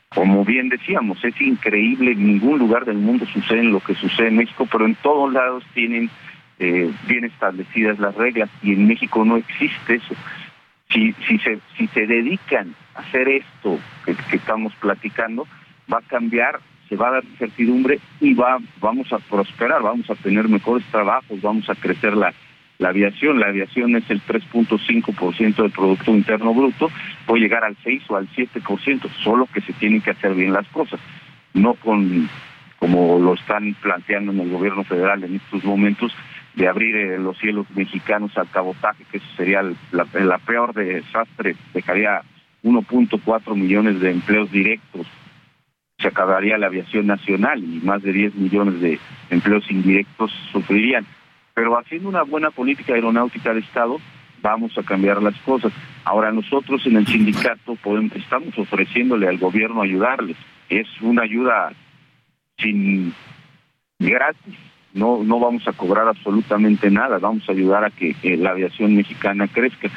Como 0.09 0.43
bien 0.43 0.69
decíamos, 0.69 1.23
es 1.23 1.39
increíble, 1.39 2.13
en 2.13 2.25
ningún 2.25 2.57
lugar 2.57 2.85
del 2.85 2.97
mundo 2.97 3.27
sucede 3.27 3.65
lo 3.65 3.81
que 3.81 3.93
sucede 3.93 4.29
en 4.29 4.37
México, 4.37 4.67
pero 4.69 4.87
en 4.87 4.95
todos 4.95 5.31
lados 5.31 5.63
tienen 5.75 6.09
eh, 6.57 6.91
bien 7.07 7.23
establecidas 7.23 7.99
las 7.99 8.15
reglas 8.15 8.49
y 8.63 8.73
en 8.73 8.87
México 8.87 9.23
no 9.23 9.37
existe 9.37 9.93
eso 9.93 10.15
si, 10.91 11.13
si, 11.27 11.37
se, 11.39 11.59
si 11.77 11.87
se 11.87 12.05
dedican 12.05 12.75
a 12.95 12.99
hacer 12.99 13.27
esto 13.29 13.79
que, 14.05 14.15
estamos 14.35 14.73
platicando, 14.75 15.47
va 15.91 15.99
a 15.99 16.07
cambiar, 16.07 16.59
se 16.89 16.95
va 16.95 17.09
a 17.09 17.11
dar 17.11 17.23
certidumbre 17.37 17.99
y 18.19 18.33
va, 18.33 18.57
vamos 18.79 19.11
a 19.13 19.19
prosperar, 19.19 19.81
vamos 19.81 20.09
a 20.09 20.15
tener 20.15 20.47
mejores 20.49 20.85
trabajos, 20.87 21.41
vamos 21.41 21.69
a 21.69 21.75
crecer 21.75 22.15
la, 22.15 22.33
la 22.79 22.89
aviación. 22.89 23.39
La 23.39 23.47
aviación 23.47 23.95
es 23.95 24.09
el 24.09 24.21
3.5% 24.21 25.55
del 25.55 25.71
Producto 25.71 26.11
Interno 26.11 26.53
Bruto, 26.53 26.91
puede 27.25 27.43
llegar 27.43 27.63
al 27.63 27.77
6 27.83 28.03
o 28.09 28.17
al 28.17 28.27
7%, 28.29 29.09
solo 29.23 29.47
que 29.53 29.61
se 29.61 29.73
tienen 29.73 30.01
que 30.01 30.11
hacer 30.11 30.33
bien 30.33 30.53
las 30.53 30.67
cosas, 30.67 30.99
no 31.53 31.75
con 31.75 32.29
como 32.79 33.19
lo 33.19 33.35
están 33.35 33.75
planteando 33.75 34.31
en 34.31 34.39
el 34.39 34.49
gobierno 34.49 34.83
federal 34.83 35.23
en 35.23 35.35
estos 35.35 35.63
momentos, 35.63 36.11
de 36.55 36.67
abrir 36.67 36.95
eh, 36.95 37.17
los 37.17 37.37
cielos 37.37 37.65
mexicanos 37.75 38.37
al 38.37 38.49
cabotaje, 38.49 39.05
que 39.11 39.17
eso 39.17 39.27
sería 39.37 39.61
la, 39.91 40.07
la 40.13 40.37
peor 40.39 40.73
desastre, 40.73 41.55
dejaría 41.73 42.21
1.4 42.63 43.55
millones 43.55 43.99
de 43.99 44.11
empleos 44.11 44.51
directos, 44.51 45.07
se 45.99 46.07
acabaría 46.07 46.57
la 46.57 46.67
aviación 46.67 47.07
nacional 47.07 47.63
y 47.63 47.79
más 47.85 48.01
de 48.01 48.11
10 48.11 48.35
millones 48.35 48.81
de 48.81 48.99
empleos 49.29 49.69
indirectos 49.69 50.31
sufrirían. 50.51 51.05
Pero 51.53 51.77
haciendo 51.77 52.09
una 52.09 52.23
buena 52.23 52.49
política 52.49 52.93
aeronáutica 52.93 53.53
de 53.53 53.59
Estado, 53.59 53.99
vamos 54.41 54.75
a 54.77 54.83
cambiar 54.83 55.21
las 55.21 55.35
cosas. 55.41 55.71
Ahora 56.03 56.31
nosotros 56.31 56.85
en 56.87 56.97
el 56.97 57.05
sindicato 57.05 57.75
podemos, 57.75 58.15
estamos 58.15 58.57
ofreciéndole 58.57 59.27
al 59.27 59.37
gobierno 59.37 59.81
ayudarles. 59.81 60.37
Es 60.69 60.87
una 61.01 61.23
ayuda 61.23 61.71
sin 62.57 63.13
gratis, 63.99 64.57
no 64.93 65.23
no 65.23 65.39
vamos 65.39 65.67
a 65.67 65.73
cobrar 65.73 66.07
absolutamente 66.07 66.89
nada, 66.89 67.17
vamos 67.19 67.47
a 67.47 67.51
ayudar 67.51 67.85
a 67.85 67.89
que 67.91 68.15
la 68.37 68.51
aviación 68.51 68.95
mexicana 68.95 69.47
crezca. 69.47 69.89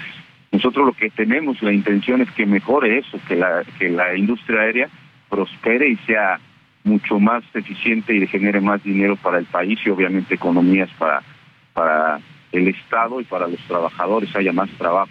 Nosotros 0.52 0.86
lo 0.86 0.92
que 0.92 1.10
tenemos, 1.10 1.60
la 1.62 1.72
intención 1.72 2.20
es 2.20 2.30
que 2.30 2.46
mejore 2.46 2.98
eso, 2.98 3.18
que 3.26 3.34
la, 3.34 3.64
que 3.78 3.88
la 3.88 4.16
industria 4.16 4.60
aérea 4.60 4.88
prospere 5.28 5.88
y 5.88 5.96
sea 6.06 6.38
mucho 6.84 7.18
más 7.18 7.42
eficiente 7.54 8.14
y 8.14 8.24
genere 8.28 8.60
más 8.60 8.82
dinero 8.84 9.16
para 9.16 9.38
el 9.38 9.46
país 9.46 9.80
y 9.84 9.90
obviamente 9.90 10.34
economías 10.34 10.88
para, 10.98 11.22
para 11.72 12.20
el 12.52 12.68
Estado 12.68 13.20
y 13.20 13.24
para 13.24 13.48
los 13.48 13.58
trabajadores, 13.66 14.34
haya 14.36 14.52
más 14.52 14.70
trabajo. 14.78 15.10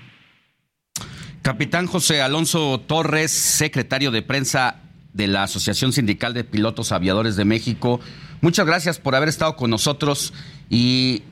Capitán 1.41 1.87
José 1.87 2.21
Alonso 2.21 2.79
Torres, 2.79 3.31
secretario 3.31 4.11
de 4.11 4.21
prensa 4.21 4.79
de 5.11 5.27
la 5.27 5.43
Asociación 5.43 5.91
Sindical 5.91 6.33
de 6.33 6.45
Pilotos 6.45 6.93
Aviadores 6.93 7.35
de 7.35 7.43
México. 7.43 7.99
Muchas 8.43 8.65
gracias 8.65 8.99
por 8.99 9.15
haber 9.15 9.29
estado 9.29 9.55
con 9.55 9.69
nosotros 9.69 10.33
y 10.69 11.23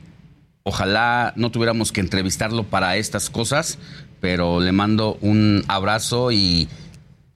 ojalá 0.64 1.34
no 1.36 1.52
tuviéramos 1.52 1.92
que 1.92 2.00
entrevistarlo 2.00 2.64
para 2.64 2.96
estas 2.96 3.30
cosas, 3.30 3.80
pero 4.22 4.62
le 4.62 4.72
mando 4.72 5.18
un 5.20 5.66
abrazo 5.68 6.32
y 6.32 6.70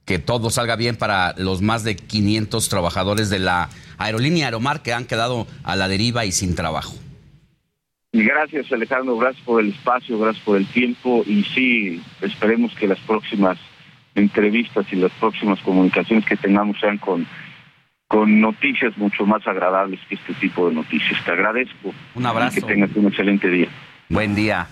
que 0.06 0.18
todo 0.18 0.50
salga 0.50 0.78
bien 0.78 0.96
para 0.96 1.36
los 1.38 1.62
más 1.62 1.84
de 1.84 1.98
500 1.98 2.70
trabajadores 2.70 3.30
de 3.30 3.40
la 3.40 3.68
aerolínea 3.98 4.46
Aeromar 4.46 4.82
que 4.82 4.94
han 4.94 5.04
quedado 5.04 5.46
a 5.66 5.76
la 5.76 5.90
deriva 5.90 6.24
y 6.24 6.32
sin 6.32 6.56
trabajo. 6.56 6.96
Gracias 8.14 8.72
Alejandro, 8.72 9.18
gracias 9.18 9.44
por 9.44 9.62
el 9.62 9.72
espacio, 9.72 10.18
gracias 10.18 10.46
por 10.46 10.56
el 10.56 10.68
tiempo 10.68 11.22
y 11.28 11.44
sí, 11.54 12.02
esperemos 12.22 12.74
que 12.76 12.88
las 12.88 13.00
próximas 13.00 13.58
entrevistas 14.16 14.86
y 14.94 14.96
las 14.96 15.12
próximas 15.20 15.60
comunicaciones 15.60 16.26
que 16.26 16.38
tengamos 16.38 16.80
sean 16.80 16.98
con, 16.98 17.28
con 18.08 18.40
noticias 18.40 18.98
mucho 18.98 19.26
más 19.26 19.46
agradables 19.48 20.00
que 20.08 20.16
este 20.16 20.34
tipo 20.36 20.70
de 20.70 20.76
noticias. 20.76 21.24
Te 21.24 21.32
agradezco. 21.32 21.94
Un 22.14 22.26
abrazo. 22.26 22.60
Y 22.60 22.62
que 22.62 22.68
tengas 22.68 22.96
un 22.96 23.08
excelente 23.08 23.50
día. 23.50 23.68
Buen 24.10 24.36
día. 24.36 24.68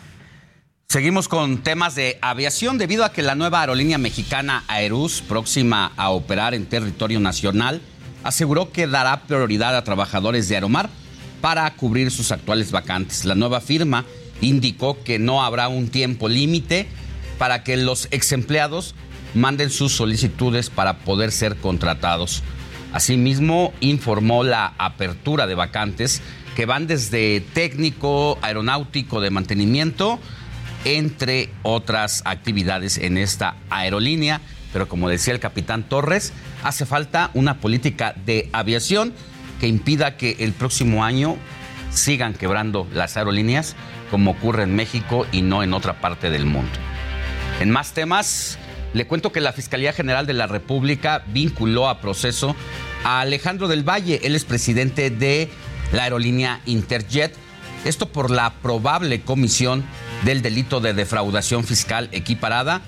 Seguimos 0.88 1.28
con 1.28 1.64
temas 1.64 1.96
de 1.96 2.20
aviación 2.22 2.78
debido 2.78 3.04
a 3.04 3.12
que 3.12 3.24
la 3.24 3.34
nueva 3.34 3.62
aerolínea 3.62 3.98
mexicana 3.98 4.64
Aerus, 4.68 5.24
próxima 5.24 5.92
a 5.98 6.10
operar 6.12 6.54
en 6.54 6.68
territorio 6.68 7.20
nacional, 7.20 7.82
aseguró 8.24 8.72
que 8.72 8.86
dará 8.86 9.24
prioridad 9.24 9.76
a 9.76 9.84
trabajadores 9.84 10.48
de 10.48 10.56
Aeromar 10.56 10.90
para 11.42 11.70
cubrir 11.72 12.12
sus 12.12 12.32
actuales 12.32 12.72
vacantes. 12.72 13.26
La 13.26 13.34
nueva 13.34 13.60
firma 13.60 14.06
indicó 14.40 15.04
que 15.04 15.18
no 15.18 15.44
habrá 15.44 15.68
un 15.68 15.90
tiempo 15.90 16.30
límite 16.30 16.88
para 17.40 17.64
que 17.64 17.76
los 17.76 18.08
ex 18.12 18.32
empleados 18.32 18.94
manden 19.34 19.72
sus 19.72 19.94
solicitudes 19.94 20.70
para 20.70 21.00
poder 21.00 21.32
ser 21.32 21.56
contratados. 21.56 22.44
Asimismo, 22.94 23.74
informó 23.80 24.44
la 24.44 24.74
apertura 24.78 25.48
de 25.48 25.56
vacantes 25.56 26.22
que 26.56 26.66
van 26.66 26.88
desde 26.88 27.42
técnico, 27.42 28.38
aeronáutico 28.42 29.20
de 29.20 29.32
mantenimiento, 29.32 30.20
entre 30.86 31.50
otras 31.64 32.22
actividades 32.26 32.98
en 32.98 33.18
esta 33.18 33.56
aerolínea. 33.70 34.42
Pero 34.72 34.88
como 34.88 35.10
decía 35.10 35.34
el 35.34 35.40
capitán 35.40 35.84
Torres, 35.84 36.34
hace 36.64 36.86
falta 36.86 37.32
una 37.34 37.60
política 37.60 38.14
de 38.26 38.50
aviación 38.54 39.14
que 39.60 39.68
impida 39.68 40.18
que 40.18 40.38
el 40.40 40.54
próximo 40.54 41.04
año 41.04 41.38
sigan 41.92 42.34
quebrando 42.34 42.88
las 42.94 43.18
aerolíneas 43.18 43.76
como 44.12 44.32
ocurre 44.32 44.64
en 44.64 44.76
México 44.76 45.26
y 45.32 45.42
no 45.42 45.64
en 45.64 45.74
otra 45.74 46.00
parte 46.00 46.30
del 46.30 46.46
mundo. 46.46 46.72
En 47.60 47.72
más 47.72 47.94
temas, 47.94 48.60
le 48.94 49.08
cuento 49.08 49.32
que 49.32 49.42
la 49.42 49.54
Fiscalía 49.54 49.94
General 49.94 50.26
de 50.26 50.34
la 50.34 50.48
República 50.48 51.24
vinculó 51.28 51.90
a 51.90 52.00
proceso 52.00 52.56
a 53.04 53.22
Alejandro 53.22 53.68
del 53.68 53.88
Valle, 53.88 54.22
él 54.24 54.36
es 54.36 54.46
presidente 54.46 55.10
de 55.10 55.50
la 55.92 56.04
aerolínea 56.04 56.62
Interjet, 56.66 57.36
esto 57.86 58.10
por 58.10 58.32
la 58.32 58.54
probable 58.62 59.22
comisión 59.22 59.84
del 60.24 60.42
delito 60.42 60.80
de 60.80 60.94
defraudación 60.94 61.64
fiscal 61.64 62.08
equiparada 62.12 62.82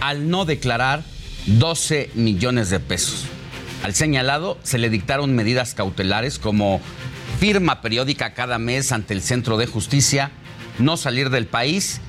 al 0.00 0.28
no 0.28 0.44
declarar 0.44 1.02
12 1.46 2.10
millones 2.14 2.70
de 2.70 2.80
pesos. 2.80 3.26
Al 3.84 3.94
señalado 3.94 4.58
se 4.62 4.78
le 4.78 4.90
dictaron 4.90 5.34
medidas 5.34 5.74
cautelares 5.74 6.38
como 6.38 6.80
firma 7.38 7.80
periódica 7.80 8.34
cada 8.34 8.58
mes 8.58 8.92
ante 8.92 9.14
el 9.14 9.22
Centro 9.22 9.56
de 9.56 9.66
Justicia, 9.66 10.30
no 10.78 10.96
salir 10.96 11.30
del 11.30 11.46
país 11.46 12.00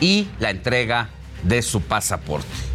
y 0.00 0.28
la 0.38 0.50
entrega 0.50 1.10
de 1.42 1.62
su 1.62 1.80
pasaporte. 1.82 2.65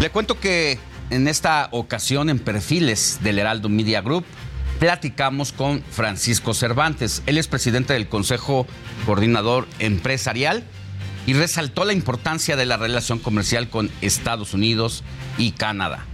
Le 0.00 0.08
cuento 0.08 0.40
que 0.40 0.78
en 1.10 1.28
esta 1.28 1.68
ocasión 1.72 2.30
en 2.30 2.38
perfiles 2.38 3.18
del 3.22 3.38
Heraldo 3.38 3.68
Media 3.68 4.00
Group 4.00 4.24
platicamos 4.78 5.52
con 5.52 5.82
Francisco 5.82 6.54
Cervantes. 6.54 7.22
Él 7.26 7.36
es 7.36 7.48
presidente 7.48 7.92
del 7.92 8.08
Consejo 8.08 8.66
Coordinador 9.04 9.68
Empresarial 9.78 10.64
y 11.26 11.34
resaltó 11.34 11.84
la 11.84 11.92
importancia 11.92 12.56
de 12.56 12.64
la 12.64 12.78
relación 12.78 13.18
comercial 13.18 13.68
con 13.68 13.90
Estados 14.00 14.54
Unidos 14.54 15.04
y 15.36 15.52
Canadá. 15.52 16.06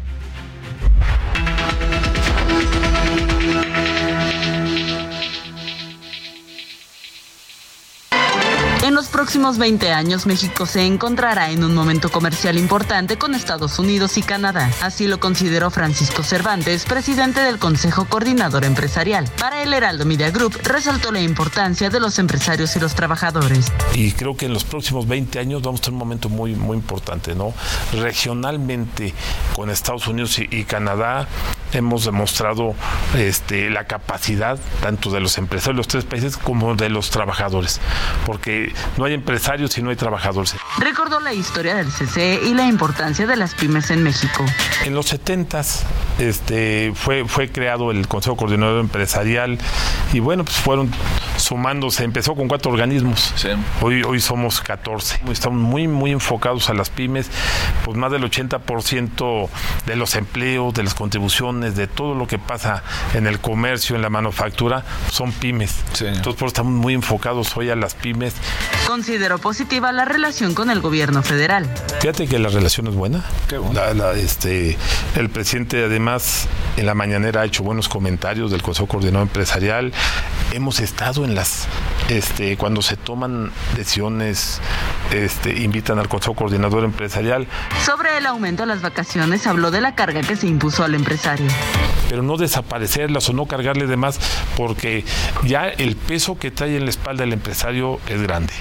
En 8.86 8.94
los 8.94 9.08
próximos 9.08 9.58
20 9.58 9.90
años, 9.90 10.26
México 10.26 10.64
se 10.64 10.86
encontrará 10.86 11.50
en 11.50 11.64
un 11.64 11.74
momento 11.74 12.08
comercial 12.08 12.56
importante 12.56 13.18
con 13.18 13.34
Estados 13.34 13.80
Unidos 13.80 14.16
y 14.16 14.22
Canadá. 14.22 14.70
Así 14.80 15.08
lo 15.08 15.18
consideró 15.18 15.72
Francisco 15.72 16.22
Cervantes, 16.22 16.84
presidente 16.84 17.40
del 17.40 17.58
Consejo 17.58 18.04
Coordinador 18.04 18.64
Empresarial. 18.64 19.28
Para 19.40 19.64
el 19.64 19.74
Heraldo 19.74 20.04
Media 20.04 20.30
Group, 20.30 20.60
resaltó 20.62 21.10
la 21.10 21.20
importancia 21.20 21.90
de 21.90 21.98
los 21.98 22.20
empresarios 22.20 22.76
y 22.76 22.78
los 22.78 22.94
trabajadores. 22.94 23.72
Y 23.92 24.12
creo 24.12 24.36
que 24.36 24.46
en 24.46 24.52
los 24.52 24.62
próximos 24.62 25.08
20 25.08 25.40
años 25.40 25.62
vamos 25.62 25.80
a 25.80 25.82
tener 25.82 25.94
un 25.94 25.98
momento 25.98 26.28
muy, 26.28 26.54
muy 26.54 26.76
importante, 26.76 27.34
¿no? 27.34 27.54
Regionalmente, 27.92 29.14
con 29.56 29.68
Estados 29.68 30.06
Unidos 30.06 30.38
y, 30.38 30.62
Canadá, 30.62 31.26
hemos 31.72 32.04
demostrado 32.04 32.76
este, 33.16 33.68
la 33.68 33.88
capacidad 33.88 34.60
tanto 34.80 35.10
de 35.10 35.18
los 35.18 35.38
empresarios 35.38 35.74
de 35.74 35.78
los 35.78 35.88
tres 35.88 36.04
países 36.04 36.36
como 36.36 36.76
de 36.76 36.88
los 36.88 37.10
trabajadores, 37.10 37.80
porque 38.24 38.75
no 38.96 39.04
hay 39.04 39.14
empresarios 39.14 39.72
si 39.72 39.82
no 39.82 39.90
hay 39.90 39.96
trabajadores. 39.96 40.54
Recordó 40.78 41.20
la 41.20 41.32
historia 41.32 41.74
del 41.74 41.88
CCE 41.88 42.40
y 42.46 42.54
la 42.54 42.66
importancia 42.66 43.26
de 43.26 43.36
las 43.36 43.54
pymes 43.54 43.90
en 43.90 44.02
México. 44.02 44.44
En 44.84 44.94
los 44.94 45.06
70 45.06 45.62
este, 46.18 46.92
fue, 46.94 47.24
fue 47.26 47.50
creado 47.50 47.90
el 47.90 48.08
Consejo 48.08 48.36
Coordinador 48.36 48.80
Empresarial 48.80 49.58
y 50.12 50.20
bueno, 50.20 50.44
pues 50.44 50.56
fueron 50.56 50.90
sumándose, 51.46 52.02
empezó 52.02 52.34
con 52.34 52.48
cuatro 52.48 52.72
organismos, 52.72 53.32
hoy, 53.80 54.02
hoy 54.02 54.20
somos 54.20 54.60
14. 54.60 55.20
Estamos 55.30 55.60
muy, 55.60 55.86
muy 55.86 56.10
enfocados 56.10 56.68
a 56.70 56.74
las 56.74 56.90
pymes, 56.90 57.28
pues 57.84 57.96
más 57.96 58.10
del 58.10 58.24
80% 58.24 59.48
de 59.86 59.96
los 59.96 60.16
empleos, 60.16 60.74
de 60.74 60.82
las 60.82 60.94
contribuciones, 60.94 61.76
de 61.76 61.86
todo 61.86 62.14
lo 62.16 62.26
que 62.26 62.38
pasa 62.40 62.82
en 63.14 63.28
el 63.28 63.38
comercio, 63.38 63.94
en 63.94 64.02
la 64.02 64.10
manufactura, 64.10 64.84
son 65.12 65.30
pymes. 65.30 65.76
Entonces, 66.00 66.22
por 66.34 66.34
eso 66.34 66.46
estamos 66.46 66.72
muy 66.72 66.94
enfocados 66.94 67.56
hoy 67.56 67.70
a 67.70 67.76
las 67.76 67.94
pymes. 67.94 68.34
Consideró 68.88 69.38
positiva 69.38 69.92
la 69.92 70.04
relación 70.04 70.52
con 70.54 70.68
el 70.70 70.80
gobierno 70.80 71.22
federal. 71.22 71.68
Fíjate 72.00 72.26
que 72.26 72.40
la 72.40 72.48
relación 72.48 72.88
es 72.88 72.94
buena. 72.94 73.24
La- 73.72 73.94
la, 73.94 74.12
este, 74.14 74.76
el 75.14 75.30
presidente 75.30 75.84
además 75.84 76.48
en 76.76 76.86
la 76.86 76.94
mañanera 76.94 77.42
ha 77.42 77.44
hecho 77.44 77.62
buenos 77.62 77.88
comentarios 77.88 78.50
del 78.50 78.62
Consejo 78.62 78.88
Coordinador 78.88 79.28
Empresarial. 79.28 79.92
Hemos 80.52 80.80
estado 80.80 81.24
en 81.24 81.35
las, 81.36 81.68
este, 82.08 82.56
cuando 82.56 82.82
se 82.82 82.96
toman 82.96 83.52
decisiones, 83.76 84.60
este, 85.12 85.62
invitan 85.62 85.98
al 86.00 86.08
Consejo 86.08 86.34
Coordinador 86.34 86.82
Empresarial, 86.84 87.46
Sobre 87.84 88.16
el 88.18 88.26
aumento 88.26 88.64
de 88.64 88.68
las 88.68 88.82
vacaciones, 88.82 89.46
habló 89.46 89.70
de 89.70 89.80
la 89.80 89.94
carga 89.94 90.22
que 90.22 90.34
se 90.34 90.48
impuso 90.48 90.82
al 90.82 90.94
empresario. 90.94 91.46
pero 92.08 92.22
no 92.22 92.36
desaparecerlas 92.36 93.28
o 93.28 93.32
no 93.32 93.46
cargarle 93.46 93.86
de 93.86 93.96
más, 93.96 94.18
porque 94.56 95.04
ya 95.44 95.68
el 95.68 95.96
peso 95.96 96.38
que 96.38 96.50
trae 96.50 96.76
en 96.76 96.84
la 96.84 96.90
espalda 96.90 97.24
el 97.24 97.32
empresario 97.32 98.00
es 98.08 98.22
grande. 98.22 98.52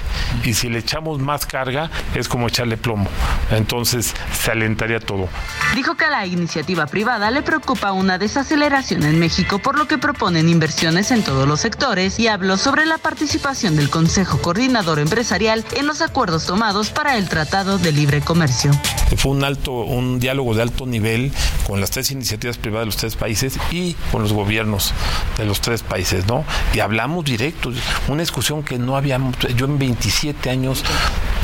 Y 0.43 0.53
si 0.56 0.68
le 0.68 0.80
echamos 0.80 1.19
más 1.19 1.45
carga, 1.45 1.89
es 2.15 2.27
como 2.27 2.47
echarle 2.47 2.76
plomo. 2.76 3.07
Entonces 3.52 4.14
se 4.34 4.52
alentaría 4.52 4.99
todo. 4.99 5.30
Dijo 5.76 5.95
que 5.95 6.06
a 6.06 6.10
la 6.10 6.26
iniciativa 6.26 6.88
privada 6.88 7.30
le 7.31 7.43
preocupa 7.43 7.91
una 7.91 8.18
desaceleración 8.18 9.03
en 9.03 9.19
México, 9.19 9.60
por 9.60 9.77
lo 9.77 9.88
que 9.88 9.97
proponen 9.99 10.49
inversiones 10.49 11.11
en 11.11 11.23
todos 11.23 11.47
los 11.47 11.61
sectores 11.61 12.19
y 12.19 12.27
habló 12.27 12.57
sobre 12.66 12.88
la 12.88 12.98
participación 12.98 13.76
del 13.76 13.92
Consejo 13.92 14.42
Coordinador 14.42 14.98
Empresarial 14.98 15.64
en 15.76 15.86
los 15.86 16.02
acuerdos 16.02 16.48
tomados 16.48 16.90
para 16.90 17.16
el 17.16 17.30
Tratado 17.30 17.78
de 17.78 17.92
Libre 17.92 18.22
Comercio. 18.22 18.72
Fue 19.18 19.34
un 19.34 19.44
alto, 19.44 19.72
un 19.72 20.20
diálogo 20.20 20.56
de 20.56 20.64
alto 20.64 20.88
nivel 20.88 21.32
con 21.68 21.80
las 21.80 21.92
tres 21.92 22.10
iniciativas 22.10 22.58
privadas 22.58 22.82
de 22.82 22.86
los 22.88 22.98
tres 22.98 23.16
países 23.16 23.60
y 23.70 23.94
con 24.12 24.24
los 24.24 24.34
gobiernos 24.34 24.96
de 25.38 25.46
los 25.46 25.62
tres 25.62 25.84
países, 25.84 26.26
¿no? 26.26 26.44
Y 26.74 26.80
hablamos 26.80 27.24
directo, 27.24 27.72
una 28.08 28.22
discusión 28.22 28.64
que 28.64 28.80
no 28.80 28.98
habíamos, 28.98 29.38
yo 29.56 29.68
en 29.68 29.78
27 29.78 30.50
años 30.50 30.84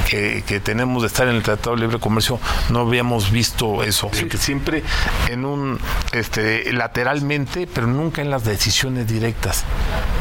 que, 0.10 0.44
que 0.48 0.60
tenemos 0.60 1.04
de 1.04 1.08
estar 1.08 1.28
en 1.28 1.36
el 1.36 1.44
Tratado 1.44 1.76
de 1.76 1.84
Libre 1.84 2.00
Comercio 2.00 2.40
no 2.72 2.80
habíamos 2.80 3.30
visto 3.30 3.84
eso, 3.84 4.10
que 4.10 4.38
siempre 4.38 4.82
en 5.30 5.46
un, 5.46 5.80
este, 6.14 6.74
lateralmente, 6.74 7.68
pero 7.72 7.86
nunca 7.86 8.24
en 8.24 8.32
las 8.32 8.44
decisiones 8.44 9.08
directas. 9.08 9.66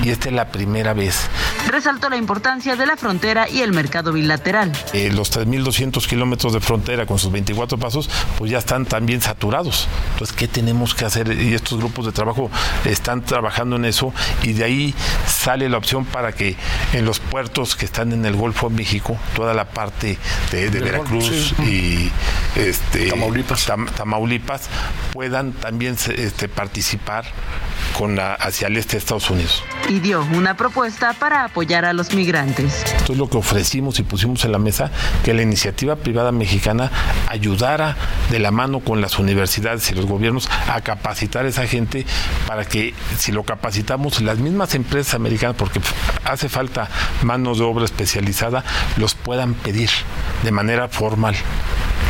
Y 0.03 0.11
esta 0.11 0.29
es 0.29 0.35
la 0.35 0.49
primera 0.49 0.90
vez. 0.95 1.29
Resaltó 1.69 2.09
la 2.09 2.17
importancia 2.17 2.77
de 2.77 2.87
la 2.87 2.97
frontera 2.97 3.49
y 3.49 3.61
el 3.61 3.73
mercado 3.73 4.13
bilateral. 4.13 4.73
Eh, 4.93 5.11
los 5.13 5.33
3.200 5.33 6.07
kilómetros 6.07 6.53
de 6.53 6.61
frontera 6.61 7.07
con 7.07 7.19
sus 7.19 7.31
24 7.31 7.79
pasos, 7.79 8.11
pues 8.39 8.51
ya 8.51 8.59
están 8.59 8.87
también 8.87 9.21
saturados. 9.21 9.89
Entonces, 10.13 10.37
¿qué 10.37 10.49
tenemos 10.49 10.95
que 10.95 11.05
hacer? 11.05 11.33
Y 11.41 11.55
estos 11.55 11.79
grupos 11.79 12.07
de 12.07 12.13
trabajo 12.13 12.51
están 12.85 13.23
trabajando 13.23 13.77
en 13.77 13.85
eso 13.85 14.13
y 14.43 14.53
de 14.53 14.65
ahí 14.65 14.95
sale 15.27 15.69
la 15.69 15.79
opción 15.79 16.05
para 16.05 16.33
que 16.33 16.57
en 16.93 17.05
los 17.05 17.21
puertos 17.21 17.77
que 17.77 17.85
están 17.85 18.13
en 18.13 18.25
el 18.25 18.37
Golfo 18.37 18.69
de 18.69 18.77
México, 18.77 19.17
toda 19.35 19.55
la 19.55 19.67
parte 19.67 20.19
de, 20.51 20.71
Veracruz 20.71 21.55
y 21.61 22.11
este, 22.57 23.11
Tamaulipas. 23.11 24.69
puedan 25.13 25.53
también 25.53 25.97
este, 26.17 26.49
participar 26.49 27.25
con 28.01 28.17
la, 28.17 28.33
hacia 28.33 28.69
el 28.69 28.79
este 28.79 28.93
de 28.93 28.99
Estados 29.01 29.29
Unidos. 29.29 29.63
Y 29.91 30.01
dio 30.01 30.27
una 30.33 30.57
propuesta 30.57 31.13
para 31.13 31.45
apoyar 31.45 31.85
a 31.85 31.93
los 31.93 32.15
migrantes. 32.15 32.83
Entonces 32.93 33.19
lo 33.19 33.29
que 33.29 33.37
ofrecimos 33.37 33.99
y 33.99 34.05
pusimos 34.05 34.43
en 34.47 34.53
la 34.53 34.59
mesa, 34.59 34.91
que 35.23 35.35
la 35.35 35.43
iniciativa 35.43 35.97
privada 35.97 36.33
mexicana 36.33 36.91
ayudara 37.29 37.99
de 38.31 38.39
la 38.39 38.53
mano 38.53 38.81
con 38.81 39.03
las 39.03 39.19
universidades 39.19 39.91
y 39.91 39.95
los 39.95 40.07
gobiernos 40.07 40.49
a 40.69 40.81
capacitar 40.81 41.45
a 41.45 41.49
esa 41.51 41.67
gente 41.67 42.07
para 42.47 42.65
que 42.65 42.95
si 43.19 43.33
lo 43.33 43.43
capacitamos 43.43 44.23
las 44.23 44.39
mismas 44.39 44.75
empresas 44.75 45.13
americanas, 45.13 45.57
porque 45.57 45.83
hace 46.25 46.49
falta 46.49 46.89
manos 47.23 47.59
de 47.59 47.65
obra 47.65 47.85
especializada, 47.85 48.65
los 48.97 49.15
puedan 49.15 49.53
pedir 49.53 49.91
de 50.43 50.53
manera 50.53 50.89
formal 50.89 51.37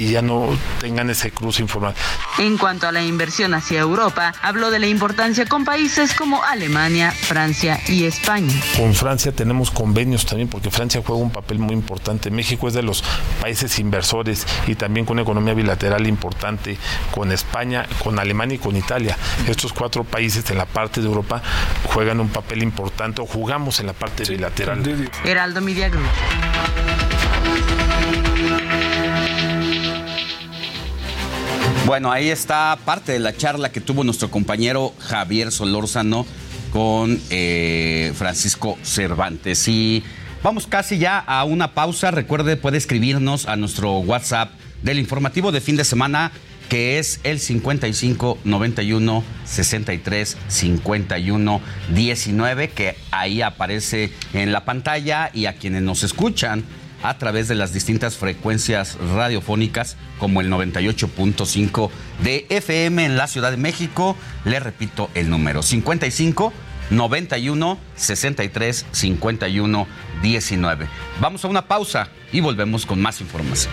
y 0.00 0.12
ya 0.12 0.22
no 0.22 0.48
tengan 0.80 1.10
ese 1.10 1.30
cruce 1.30 1.60
informal. 1.60 1.94
En 2.38 2.56
cuanto 2.56 2.88
a 2.88 2.92
la 2.92 3.02
inversión 3.02 3.52
hacia 3.52 3.80
Europa, 3.80 4.32
habló 4.42 4.70
de 4.70 4.78
la 4.78 4.86
importancia 4.86 5.44
con 5.44 5.64
países 5.64 6.14
como 6.14 6.42
Alemania, 6.42 7.10
Francia 7.10 7.78
y 7.86 8.04
España. 8.04 8.54
Con 8.76 8.94
Francia 8.94 9.30
tenemos 9.30 9.70
convenios 9.70 10.24
también 10.24 10.48
porque 10.48 10.70
Francia 10.70 11.02
juega 11.04 11.20
un 11.22 11.30
papel 11.30 11.58
muy 11.58 11.74
importante. 11.74 12.30
México 12.30 12.66
es 12.68 12.74
de 12.74 12.82
los 12.82 13.04
países 13.42 13.78
inversores 13.78 14.46
y 14.66 14.74
también 14.74 15.04
con 15.04 15.18
economía 15.18 15.52
bilateral 15.52 16.06
importante 16.06 16.78
con 17.12 17.30
España, 17.30 17.86
con 18.02 18.18
Alemania 18.18 18.54
y 18.54 18.58
con 18.58 18.76
Italia. 18.76 19.18
Estos 19.48 19.74
cuatro 19.74 20.04
países 20.04 20.50
en 20.50 20.56
la 20.56 20.66
parte 20.66 21.02
de 21.02 21.08
Europa 21.08 21.42
juegan 21.84 22.20
un 22.20 22.30
papel 22.30 22.62
importante 22.62 23.20
o 23.20 23.26
jugamos 23.26 23.80
en 23.80 23.86
la 23.86 23.92
parte 23.92 24.24
bilateral. 24.24 25.10
Heraldo 25.24 25.60
Media 25.60 25.90
Group. 25.90 26.08
Bueno, 31.90 32.12
ahí 32.12 32.28
está 32.28 32.78
parte 32.84 33.10
de 33.10 33.18
la 33.18 33.36
charla 33.36 33.72
que 33.72 33.80
tuvo 33.80 34.04
nuestro 34.04 34.30
compañero 34.30 34.94
Javier 35.00 35.50
Solórzano 35.50 36.24
con 36.72 37.20
eh, 37.30 38.12
Francisco 38.14 38.78
Cervantes. 38.84 39.66
Y 39.66 40.04
vamos 40.40 40.68
casi 40.68 40.98
ya 40.98 41.18
a 41.18 41.42
una 41.42 41.74
pausa. 41.74 42.12
Recuerde, 42.12 42.56
puede 42.56 42.78
escribirnos 42.78 43.46
a 43.48 43.56
nuestro 43.56 43.98
WhatsApp 43.98 44.52
del 44.84 45.00
informativo 45.00 45.50
de 45.50 45.60
fin 45.60 45.74
de 45.74 45.82
semana 45.82 46.30
que 46.68 47.00
es 47.00 47.18
el 47.24 47.40
55 47.40 48.38
91 48.44 49.24
63 49.44 50.36
51 50.46 51.60
19, 51.92 52.68
que 52.68 52.94
ahí 53.10 53.42
aparece 53.42 54.12
en 54.32 54.52
la 54.52 54.64
pantalla 54.64 55.32
y 55.34 55.46
a 55.46 55.54
quienes 55.54 55.82
nos 55.82 56.04
escuchan 56.04 56.62
a 57.02 57.18
través 57.18 57.48
de 57.48 57.54
las 57.54 57.72
distintas 57.72 58.16
frecuencias 58.16 58.98
radiofónicas 59.14 59.96
como 60.18 60.40
el 60.40 60.50
98.5 60.50 61.90
de 62.22 62.46
FM 62.48 63.04
en 63.04 63.16
la 63.16 63.26
Ciudad 63.26 63.50
de 63.50 63.56
México. 63.56 64.16
Le 64.44 64.60
repito 64.60 65.10
el 65.14 65.30
número 65.30 65.62
55 65.62 66.52
91 66.90 67.78
63 67.94 68.86
51 68.90 69.86
19. 70.22 70.88
Vamos 71.20 71.44
a 71.44 71.48
una 71.48 71.66
pausa 71.66 72.08
y 72.32 72.40
volvemos 72.40 72.86
con 72.86 73.00
más 73.00 73.20
información. 73.20 73.72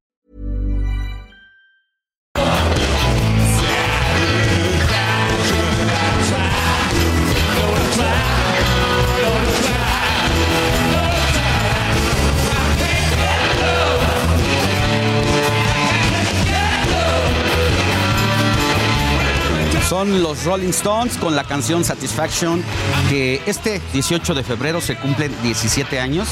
Son 19.91 20.23
los 20.23 20.45
Rolling 20.45 20.69
Stones 20.69 21.17
con 21.17 21.35
la 21.35 21.43
canción 21.43 21.83
Satisfaction, 21.83 22.63
que 23.09 23.41
este 23.45 23.81
18 23.91 24.35
de 24.35 24.41
febrero 24.41 24.79
se 24.79 24.95
cumplen 24.95 25.35
17 25.43 25.99
años 25.99 26.29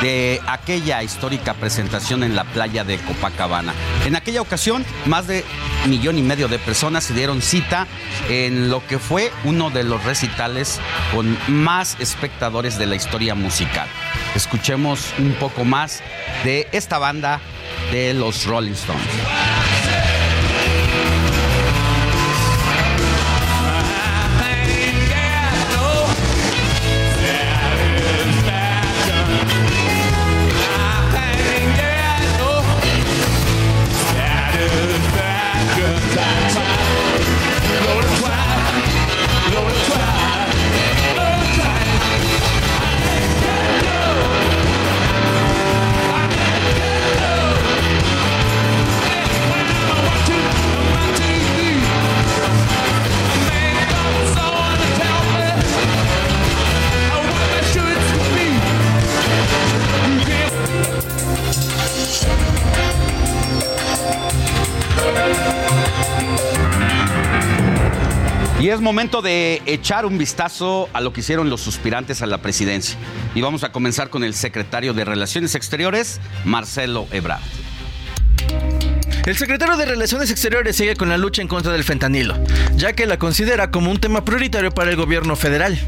de 0.00 0.40
aquella 0.46 1.02
histórica 1.02 1.54
presentación 1.54 2.22
en 2.22 2.36
la 2.36 2.44
playa 2.44 2.84
de 2.84 2.98
Copacabana. 2.98 3.74
En 4.06 4.14
aquella 4.14 4.40
ocasión, 4.40 4.84
más 5.06 5.26
de 5.26 5.44
millón 5.88 6.18
y 6.18 6.22
medio 6.22 6.46
de 6.46 6.60
personas 6.60 7.02
se 7.02 7.12
dieron 7.12 7.42
cita 7.42 7.88
en 8.28 8.70
lo 8.70 8.86
que 8.86 9.00
fue 9.00 9.32
uno 9.42 9.70
de 9.70 9.82
los 9.82 10.04
recitales 10.04 10.78
con 11.12 11.36
más 11.48 11.96
espectadores 11.98 12.78
de 12.78 12.86
la 12.86 12.94
historia 12.94 13.34
musical. 13.34 13.88
Escuchemos 14.36 15.12
un 15.18 15.32
poco 15.32 15.64
más 15.64 16.00
de 16.44 16.68
esta 16.70 16.98
banda 16.98 17.40
de 17.90 18.14
los 18.14 18.46
Rolling 18.46 18.74
Stones. 18.74 19.89
Es 68.70 68.80
momento 68.80 69.20
de 69.20 69.62
echar 69.66 70.06
un 70.06 70.16
vistazo 70.16 70.88
a 70.92 71.00
lo 71.00 71.12
que 71.12 71.22
hicieron 71.22 71.50
los 71.50 71.60
suspirantes 71.60 72.22
a 72.22 72.26
la 72.26 72.38
presidencia. 72.38 72.96
Y 73.34 73.40
vamos 73.40 73.64
a 73.64 73.72
comenzar 73.72 74.10
con 74.10 74.22
el 74.22 74.32
secretario 74.32 74.94
de 74.94 75.04
Relaciones 75.04 75.56
Exteriores, 75.56 76.20
Marcelo 76.44 77.08
Ebrard. 77.10 77.42
El 79.26 79.36
secretario 79.36 79.76
de 79.76 79.84
Relaciones 79.84 80.30
Exteriores 80.30 80.76
sigue 80.76 80.96
con 80.96 81.10
la 81.10 81.18
lucha 81.18 81.42
en 81.42 81.48
contra 81.48 81.72
del 81.72 81.84
fentanilo, 81.84 82.38
ya 82.74 82.94
que 82.94 83.04
la 83.04 83.18
considera 83.18 83.70
como 83.70 83.90
un 83.90 84.00
tema 84.00 84.24
prioritario 84.24 84.70
para 84.70 84.90
el 84.90 84.96
gobierno 84.96 85.36
federal. 85.36 85.78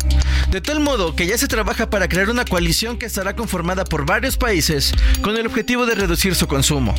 De 0.50 0.60
tal 0.60 0.80
modo 0.80 1.16
que 1.16 1.26
ya 1.26 1.38
se 1.38 1.48
trabaja 1.48 1.88
para 1.88 2.08
crear 2.08 2.28
una 2.28 2.44
coalición 2.44 2.98
que 2.98 3.06
estará 3.06 3.34
conformada 3.34 3.84
por 3.84 4.04
varios 4.04 4.36
países 4.36 4.92
con 5.22 5.36
el 5.38 5.46
objetivo 5.46 5.86
de 5.86 5.94
reducir 5.94 6.34
su 6.34 6.46
consumo. 6.46 6.94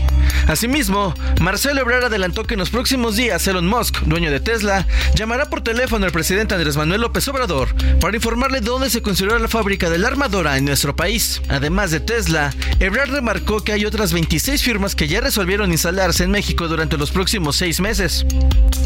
Asimismo, 0.48 1.14
Marcelo 1.40 1.82
Ebrard 1.82 2.06
adelantó 2.06 2.46
que 2.46 2.56
en 2.56 2.60
los 2.60 2.72
próximos 2.72 3.16
días 3.16 3.48
Elon 3.48 3.68
Musk, 3.68 4.00
dueño 4.06 4.32
de 4.32 4.40
Tesla, 4.40 4.88
llamará 5.14 5.50
por 5.52 5.62
teléfono 5.62 6.06
al 6.06 6.12
presidente 6.12 6.56
Andrés 6.56 6.78
Manuel 6.78 7.02
López 7.02 7.28
Obrador 7.28 7.76
para 8.00 8.16
informarle 8.16 8.60
dónde 8.60 8.90
se 8.90 9.04
construirá 9.04 9.38
la 9.38 9.48
fábrica 9.48 9.88
de 9.92 10.00
la 10.00 10.08
armadora 10.08 10.58
en 10.58 10.66
nuestro 10.66 10.96
país. 10.96 11.42
Además 11.48 11.92
de 11.92 12.00
Tesla, 12.00 12.52
Ebrard 12.80 13.12
remarcó 13.12 13.64
que 13.64 13.74
hay 13.74 13.86
otras 13.86 14.14
26 14.14 14.64
firmas 14.64 14.96
que 14.96 15.08
ya 15.08 15.22
resolvieron 15.22 15.72
instalarse 15.72 16.23
en 16.24 16.32
México 16.32 16.68
durante 16.68 16.98
los 16.98 17.12
próximos 17.12 17.56
seis 17.56 17.80
meses. 17.80 18.26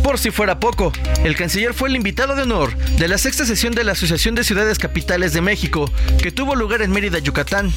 Por 0.04 0.20
si 0.20 0.32
fuera 0.32 0.60
poco, 0.60 0.92
el 1.24 1.36
canciller 1.36 1.74
fue 1.74 1.90
el 1.90 1.96
invitado 1.96 2.36
de 2.36 2.44
honor 2.44 2.76
de 2.78 3.08
la 3.08 3.18
sexta 3.18 3.46
sesión 3.46 3.74
de 3.74 3.84
la 3.84 3.94
Asociación 3.94 4.36
de 4.36 4.44
Ciudades 4.44 4.80
Capitales 4.80 5.34
de 5.34 5.42
México, 5.42 5.92
que 6.22 6.32
tuvo 6.32 6.56
lugar 6.56 6.82
en 6.82 6.92
Mérida, 6.92 7.20
Yucatán. 7.20 7.72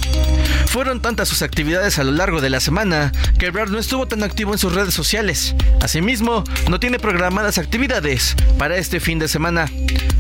Fueron 0.67 1.01
tantas 1.01 1.29
sus 1.29 1.43
actividades 1.43 1.99
a 1.99 2.05
lo 2.05 2.13
largo 2.13 2.41
de 2.41 2.51
la 2.51 2.61
semana 2.61 3.13
que 3.39 3.47
Ebrard 3.47 3.71
no 3.71 3.79
estuvo 3.79 4.07
tan 4.07 4.23
activo 4.23 4.53
en 4.53 4.59
sus 4.59 4.75
redes 4.75 4.95
sociales. 4.95 5.55
Asimismo, 5.81 6.45
no 6.69 6.81
tiene 6.81 6.99
programadas 6.99 7.59
actividades 7.59 8.37
para 8.59 8.77
este 8.77 9.01
fin 9.01 9.19
de 9.19 9.29
semana. 9.29 9.71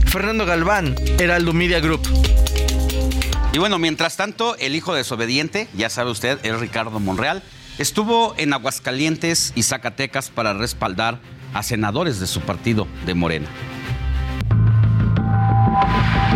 Fernando 0.07 0.47
Galván, 0.47 0.97
Heraldo 1.19 1.53
Media 1.53 1.81
Group. 1.81 2.03
Y 3.53 3.59
bueno, 3.59 3.79
mientras 3.79 4.17
tanto, 4.17 4.57
el 4.57 4.77
hijo 4.77 4.95
desobediente, 4.95 5.69
ya 5.75 5.91
sabe 5.91 6.11
usted, 6.11 6.39
es 6.45 6.59
Ricardo 6.61 7.01
Monreal, 7.01 7.43
estuvo 7.81 8.35
en 8.37 8.53
Aguascalientes 8.53 9.53
y 9.55 9.63
Zacatecas 9.63 10.29
para 10.29 10.53
respaldar 10.53 11.19
a 11.55 11.63
senadores 11.63 12.21
de 12.21 12.27
su 12.27 12.41
partido 12.43 12.87
de 13.07 13.15
Morena. 13.15 13.49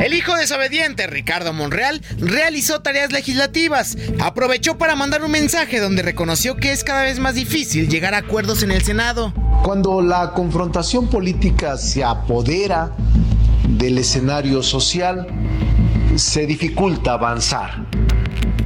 El 0.02 0.14
hijo 0.14 0.34
desobediente, 0.36 1.06
Ricardo 1.06 1.52
Monreal, 1.52 2.00
realizó 2.18 2.80
tareas 2.80 3.12
legislativas. 3.12 3.96
Aprovechó 4.20 4.78
para 4.78 4.96
mandar 4.96 5.22
un 5.22 5.30
mensaje 5.30 5.80
donde 5.80 6.02
reconoció 6.02 6.56
que 6.56 6.72
es 6.72 6.82
cada 6.82 7.02
vez 7.02 7.18
más 7.18 7.34
difícil 7.34 7.88
llegar 7.88 8.14
a 8.14 8.18
acuerdos 8.18 8.62
en 8.62 8.70
el 8.70 8.82
Senado. 8.82 9.32
Cuando 9.62 10.00
la 10.00 10.32
confrontación 10.32 11.08
política 11.08 11.76
se 11.76 12.02
apodera 12.02 12.90
del 13.68 13.98
escenario 13.98 14.62
social, 14.62 15.26
se 16.16 16.46
dificulta 16.46 17.12
avanzar 17.12 17.86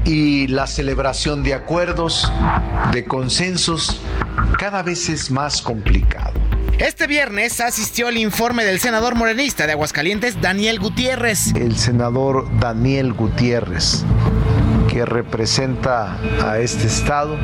y 0.08 0.46
la 0.46 0.66
celebración 0.66 1.42
de 1.42 1.52
acuerdos, 1.52 2.32
de 2.92 3.04
consensos, 3.04 4.00
cada 4.58 4.82
vez 4.82 5.10
es 5.10 5.30
más 5.30 5.60
complicado. 5.60 6.32
Este 6.78 7.06
viernes 7.06 7.60
asistió 7.60 8.08
al 8.08 8.16
informe 8.16 8.64
del 8.64 8.80
senador 8.80 9.16
morenista 9.16 9.66
de 9.66 9.72
Aguascalientes, 9.72 10.40
Daniel 10.40 10.78
Gutiérrez. 10.78 11.54
El 11.54 11.76
senador 11.76 12.48
Daniel 12.58 13.12
Gutiérrez, 13.12 14.04
que 14.98 15.04
representa 15.04 16.18
a 16.44 16.58
este 16.58 16.88
estado 16.88 17.38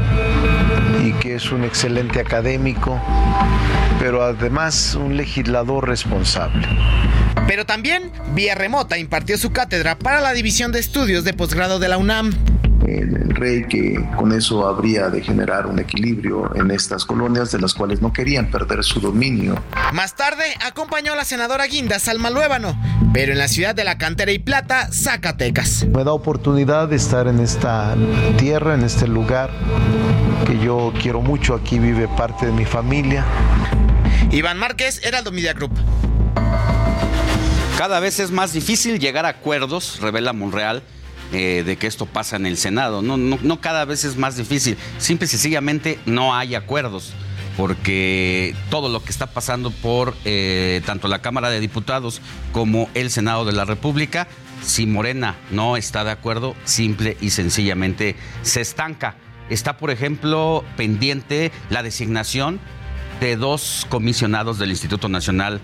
y 1.04 1.12
que 1.12 1.36
es 1.36 1.52
un 1.52 1.62
excelente 1.62 2.18
académico, 2.18 3.00
pero 4.00 4.24
además 4.24 4.96
un 4.96 5.16
legislador 5.16 5.86
responsable. 5.86 6.66
Pero 7.46 7.64
también, 7.64 8.10
vía 8.34 8.56
remota, 8.56 8.98
impartió 8.98 9.38
su 9.38 9.52
cátedra 9.52 9.96
para 9.96 10.20
la 10.20 10.32
División 10.32 10.72
de 10.72 10.80
Estudios 10.80 11.22
de 11.22 11.32
Posgrado 11.32 11.78
de 11.78 11.86
la 11.86 11.96
UNAM 11.96 12.32
el, 12.86 13.34
rey 13.34 13.64
que 13.64 13.98
con 14.16 14.32
eso 14.32 14.66
habría 14.66 15.08
de 15.08 15.22
generar 15.22 15.66
un 15.66 15.78
equilibrio 15.78 16.54
en 16.54 16.70
estas 16.70 17.04
colonias 17.04 17.50
de 17.50 17.60
las 17.60 17.74
cuales 17.74 18.00
no 18.00 18.12
querían 18.12 18.50
perder 18.50 18.84
su 18.84 19.00
dominio. 19.00 19.62
Más 19.92 20.14
tarde 20.14 20.44
acompañó 20.64 21.12
a 21.12 21.16
la 21.16 21.24
senadora 21.24 21.66
Guinda 21.66 21.98
Salma 21.98 22.30
Luébano, 22.30 22.78
pero 23.12 23.32
en 23.32 23.38
la 23.38 23.48
ciudad 23.48 23.74
de 23.74 23.84
La 23.84 23.98
Cantera 23.98 24.32
y 24.32 24.38
Plata, 24.38 24.88
Zacatecas. 24.92 25.86
Me 25.88 26.04
da 26.04 26.12
oportunidad 26.12 26.88
de 26.88 26.96
estar 26.96 27.26
en 27.28 27.40
esta 27.40 27.96
tierra, 28.38 28.74
en 28.74 28.82
este 28.82 29.06
lugar 29.06 29.50
que 30.46 30.58
yo 30.58 30.92
quiero 31.00 31.20
mucho, 31.20 31.54
aquí 31.54 31.78
vive 31.78 32.08
parte 32.08 32.46
de 32.46 32.52
mi 32.52 32.64
familia. 32.64 33.24
Iván 34.30 34.58
Márquez, 34.58 35.00
Heraldo 35.04 35.32
Media 35.32 35.52
Group. 35.52 35.72
Cada 37.78 37.98
vez 38.00 38.20
es 38.20 38.30
más 38.30 38.52
difícil 38.52 38.98
llegar 38.98 39.26
a 39.26 39.30
acuerdos, 39.30 39.98
revela 40.00 40.32
Monreal, 40.32 40.82
de 41.38 41.76
que 41.76 41.86
esto 41.86 42.06
pasa 42.06 42.36
en 42.36 42.46
el 42.46 42.56
Senado. 42.56 43.02
No, 43.02 43.16
no, 43.16 43.38
no 43.42 43.60
cada 43.60 43.84
vez 43.84 44.04
es 44.04 44.16
más 44.16 44.36
difícil. 44.36 44.76
Simple 44.98 45.26
y 45.26 45.28
sencillamente 45.28 45.98
no 46.06 46.34
hay 46.34 46.54
acuerdos. 46.54 47.12
Porque 47.56 48.54
todo 48.68 48.88
lo 48.88 49.04
que 49.04 49.10
está 49.10 49.28
pasando 49.28 49.70
por 49.70 50.14
eh, 50.24 50.82
tanto 50.86 51.06
la 51.06 51.20
Cámara 51.20 51.50
de 51.50 51.60
Diputados 51.60 52.20
como 52.52 52.88
el 52.94 53.10
Senado 53.10 53.44
de 53.44 53.52
la 53.52 53.64
República, 53.64 54.26
si 54.62 54.86
Morena 54.86 55.36
no 55.50 55.76
está 55.76 56.02
de 56.02 56.10
acuerdo, 56.10 56.56
simple 56.64 57.16
y 57.20 57.30
sencillamente 57.30 58.16
se 58.42 58.60
estanca. 58.60 59.16
Está, 59.50 59.76
por 59.76 59.90
ejemplo, 59.90 60.64
pendiente 60.76 61.52
la 61.70 61.84
designación 61.84 62.58
de 63.20 63.36
dos 63.36 63.86
comisionados 63.88 64.58
del 64.58 64.70
Instituto 64.70 65.08
Nacional 65.08 65.60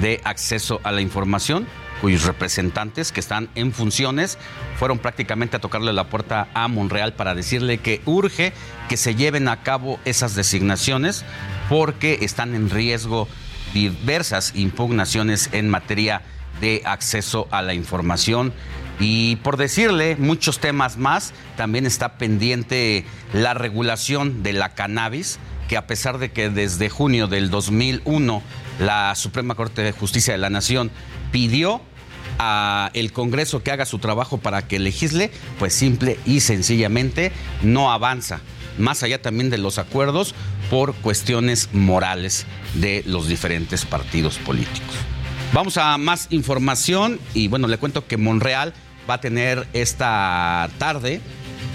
de 0.00 0.20
Acceso 0.24 0.80
a 0.84 0.92
la 0.92 1.02
Información 1.02 1.66
cuyos 2.00 2.24
representantes 2.24 3.12
que 3.12 3.20
están 3.20 3.48
en 3.54 3.72
funciones 3.72 4.38
fueron 4.78 4.98
prácticamente 4.98 5.56
a 5.56 5.60
tocarle 5.60 5.92
la 5.92 6.08
puerta 6.08 6.48
a 6.54 6.68
Monreal 6.68 7.14
para 7.14 7.34
decirle 7.34 7.78
que 7.78 8.02
urge 8.04 8.52
que 8.88 8.96
se 8.96 9.14
lleven 9.14 9.48
a 9.48 9.62
cabo 9.62 9.98
esas 10.04 10.34
designaciones 10.34 11.24
porque 11.68 12.18
están 12.22 12.54
en 12.54 12.70
riesgo 12.70 13.28
diversas 13.72 14.52
impugnaciones 14.54 15.50
en 15.52 15.68
materia 15.68 16.22
de 16.60 16.82
acceso 16.84 17.48
a 17.50 17.62
la 17.62 17.74
información. 17.74 18.52
Y 18.98 19.36
por 19.36 19.56
decirle 19.58 20.16
muchos 20.16 20.58
temas 20.58 20.96
más, 20.96 21.34
también 21.56 21.84
está 21.84 22.16
pendiente 22.16 23.04
la 23.34 23.52
regulación 23.52 24.42
de 24.42 24.54
la 24.54 24.70
cannabis, 24.70 25.38
que 25.68 25.76
a 25.76 25.86
pesar 25.86 26.18
de 26.18 26.30
que 26.30 26.48
desde 26.48 26.88
junio 26.88 27.26
del 27.26 27.50
2001 27.50 28.42
la 28.78 29.14
Suprema 29.14 29.54
Corte 29.54 29.82
de 29.82 29.92
Justicia 29.92 30.32
de 30.32 30.38
la 30.38 30.50
Nación 30.50 30.90
pidió 31.32 31.80
a 32.38 32.90
el 32.94 33.12
Congreso 33.12 33.62
que 33.62 33.70
haga 33.70 33.86
su 33.86 33.98
trabajo 33.98 34.38
para 34.38 34.66
que 34.66 34.78
legisle, 34.78 35.30
pues 35.58 35.74
simple 35.74 36.18
y 36.26 36.40
sencillamente 36.40 37.32
no 37.62 37.92
avanza. 37.92 38.40
Más 38.78 39.02
allá 39.02 39.22
también 39.22 39.48
de 39.48 39.58
los 39.58 39.78
acuerdos 39.78 40.34
por 40.68 40.94
cuestiones 40.96 41.70
morales 41.72 42.46
de 42.74 43.02
los 43.06 43.26
diferentes 43.28 43.86
partidos 43.86 44.38
políticos. 44.38 44.94
Vamos 45.52 45.78
a 45.78 45.96
más 45.96 46.26
información 46.30 47.18
y 47.32 47.48
bueno, 47.48 47.68
le 47.68 47.78
cuento 47.78 48.06
que 48.06 48.16
Monreal 48.16 48.74
va 49.08 49.14
a 49.14 49.20
tener 49.20 49.66
esta 49.72 50.68
tarde 50.78 51.20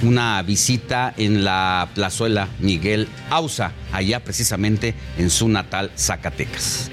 una 0.03 0.41
visita 0.41 1.13
en 1.17 1.43
la 1.43 1.89
plazuela 1.93 2.47
Miguel 2.59 3.07
Ausa, 3.29 3.71
allá 3.91 4.23
precisamente 4.23 4.95
en 5.17 5.29
su 5.29 5.47
natal 5.47 5.91
Zacatecas. 5.97 6.89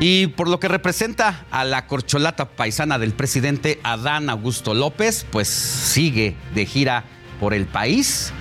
Y 0.00 0.26
por 0.28 0.48
lo 0.48 0.60
que 0.60 0.68
representa 0.68 1.46
a 1.50 1.64
la 1.64 1.86
corcholata 1.86 2.50
paisana 2.50 2.98
del 2.98 3.12
presidente 3.12 3.80
Adán 3.82 4.28
Augusto 4.28 4.74
López, 4.74 5.24
pues 5.30 5.48
sigue 5.48 6.36
de 6.54 6.66
gira 6.66 7.04
por 7.40 7.54
el 7.54 7.66
país, 7.66 8.32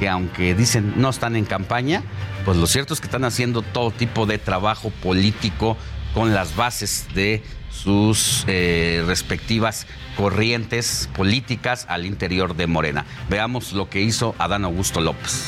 que 0.00 0.08
aunque 0.08 0.54
dicen 0.54 0.94
no 0.96 1.10
están 1.10 1.36
en 1.36 1.44
campaña, 1.44 2.02
pues 2.44 2.56
lo 2.56 2.66
cierto 2.66 2.94
es 2.94 3.00
que 3.00 3.06
están 3.06 3.24
haciendo 3.24 3.62
todo 3.62 3.90
tipo 3.90 4.26
de 4.26 4.38
trabajo 4.38 4.90
político 5.02 5.76
con 6.14 6.34
las 6.34 6.56
bases 6.56 7.06
de 7.14 7.42
sus 7.72 8.44
eh, 8.46 9.02
respectivas 9.06 9.86
corrientes 10.16 11.08
políticas 11.14 11.86
al 11.88 12.06
interior 12.06 12.54
de 12.54 12.66
Morena. 12.66 13.04
Veamos 13.28 13.72
lo 13.72 13.88
que 13.88 14.00
hizo 14.00 14.34
Adán 14.38 14.64
Augusto 14.64 15.00
López. 15.00 15.46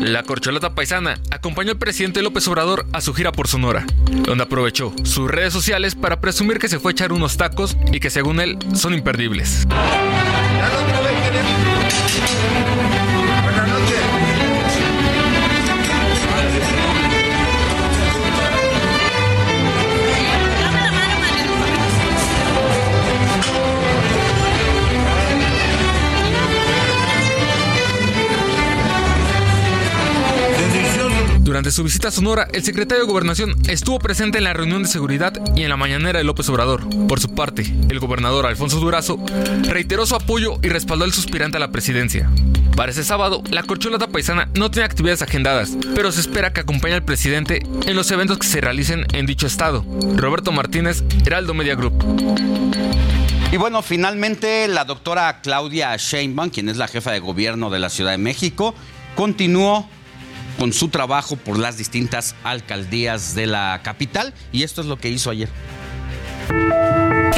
La 0.00 0.22
corcholata 0.22 0.74
paisana 0.74 1.18
acompañó 1.30 1.72
al 1.72 1.78
presidente 1.78 2.22
López 2.22 2.46
Obrador 2.48 2.86
a 2.92 3.00
su 3.00 3.12
gira 3.12 3.32
por 3.32 3.48
Sonora, 3.48 3.84
donde 4.24 4.44
aprovechó 4.44 4.94
sus 5.04 5.30
redes 5.30 5.52
sociales 5.52 5.94
para 5.94 6.20
presumir 6.20 6.58
que 6.58 6.68
se 6.68 6.78
fue 6.78 6.90
a 6.90 6.92
echar 6.92 7.12
unos 7.12 7.36
tacos 7.36 7.76
y 7.92 8.00
que 8.00 8.10
según 8.10 8.40
él 8.40 8.58
son 8.74 8.94
imperdibles. 8.94 9.66
Durante 31.56 31.72
su 31.72 31.84
visita 31.84 32.08
a 32.08 32.10
Sonora, 32.10 32.48
el 32.52 32.62
secretario 32.62 33.06
de 33.06 33.10
Gobernación 33.10 33.54
estuvo 33.66 33.98
presente 33.98 34.36
en 34.36 34.44
la 34.44 34.52
reunión 34.52 34.82
de 34.82 34.90
seguridad 34.90 35.32
y 35.56 35.62
en 35.62 35.70
la 35.70 35.78
mañanera 35.78 36.18
de 36.18 36.24
López 36.24 36.46
Obrador. 36.50 36.86
Por 37.08 37.18
su 37.18 37.34
parte, 37.34 37.62
el 37.88 37.98
gobernador 37.98 38.44
Alfonso 38.44 38.78
Durazo 38.78 39.18
reiteró 39.62 40.04
su 40.04 40.16
apoyo 40.16 40.58
y 40.62 40.68
respaldó 40.68 41.06
al 41.06 41.14
suspirante 41.14 41.56
a 41.56 41.60
la 41.60 41.72
presidencia. 41.72 42.30
Para 42.76 42.92
ese 42.92 43.04
sábado, 43.04 43.42
la 43.50 43.62
corcholata 43.62 44.08
paisana 44.08 44.50
no 44.54 44.70
tiene 44.70 44.84
actividades 44.84 45.22
agendadas, 45.22 45.78
pero 45.94 46.12
se 46.12 46.20
espera 46.20 46.52
que 46.52 46.60
acompañe 46.60 46.92
al 46.92 47.04
presidente 47.06 47.62
en 47.86 47.96
los 47.96 48.10
eventos 48.10 48.36
que 48.36 48.46
se 48.46 48.60
realicen 48.60 49.06
en 49.14 49.24
dicho 49.24 49.46
estado. 49.46 49.82
Roberto 50.14 50.52
Martínez, 50.52 51.04
Heraldo 51.24 51.54
Media 51.54 51.74
Group. 51.74 51.94
Y 53.50 53.56
bueno, 53.56 53.80
finalmente 53.80 54.68
la 54.68 54.84
doctora 54.84 55.40
Claudia 55.40 55.96
Sheinbaum, 55.96 56.50
quien 56.50 56.68
es 56.68 56.76
la 56.76 56.86
jefa 56.86 57.12
de 57.12 57.20
gobierno 57.20 57.70
de 57.70 57.78
la 57.78 57.88
Ciudad 57.88 58.10
de 58.10 58.18
México, 58.18 58.74
continuó 59.14 59.88
con 60.58 60.72
su 60.72 60.88
trabajo 60.88 61.36
por 61.36 61.58
las 61.58 61.76
distintas 61.76 62.34
alcaldías 62.44 63.34
de 63.34 63.46
la 63.46 63.80
capital 63.82 64.34
y 64.52 64.62
esto 64.62 64.80
es 64.80 64.86
lo 64.86 64.98
que 64.98 65.10
hizo 65.10 65.30
ayer. 65.30 65.48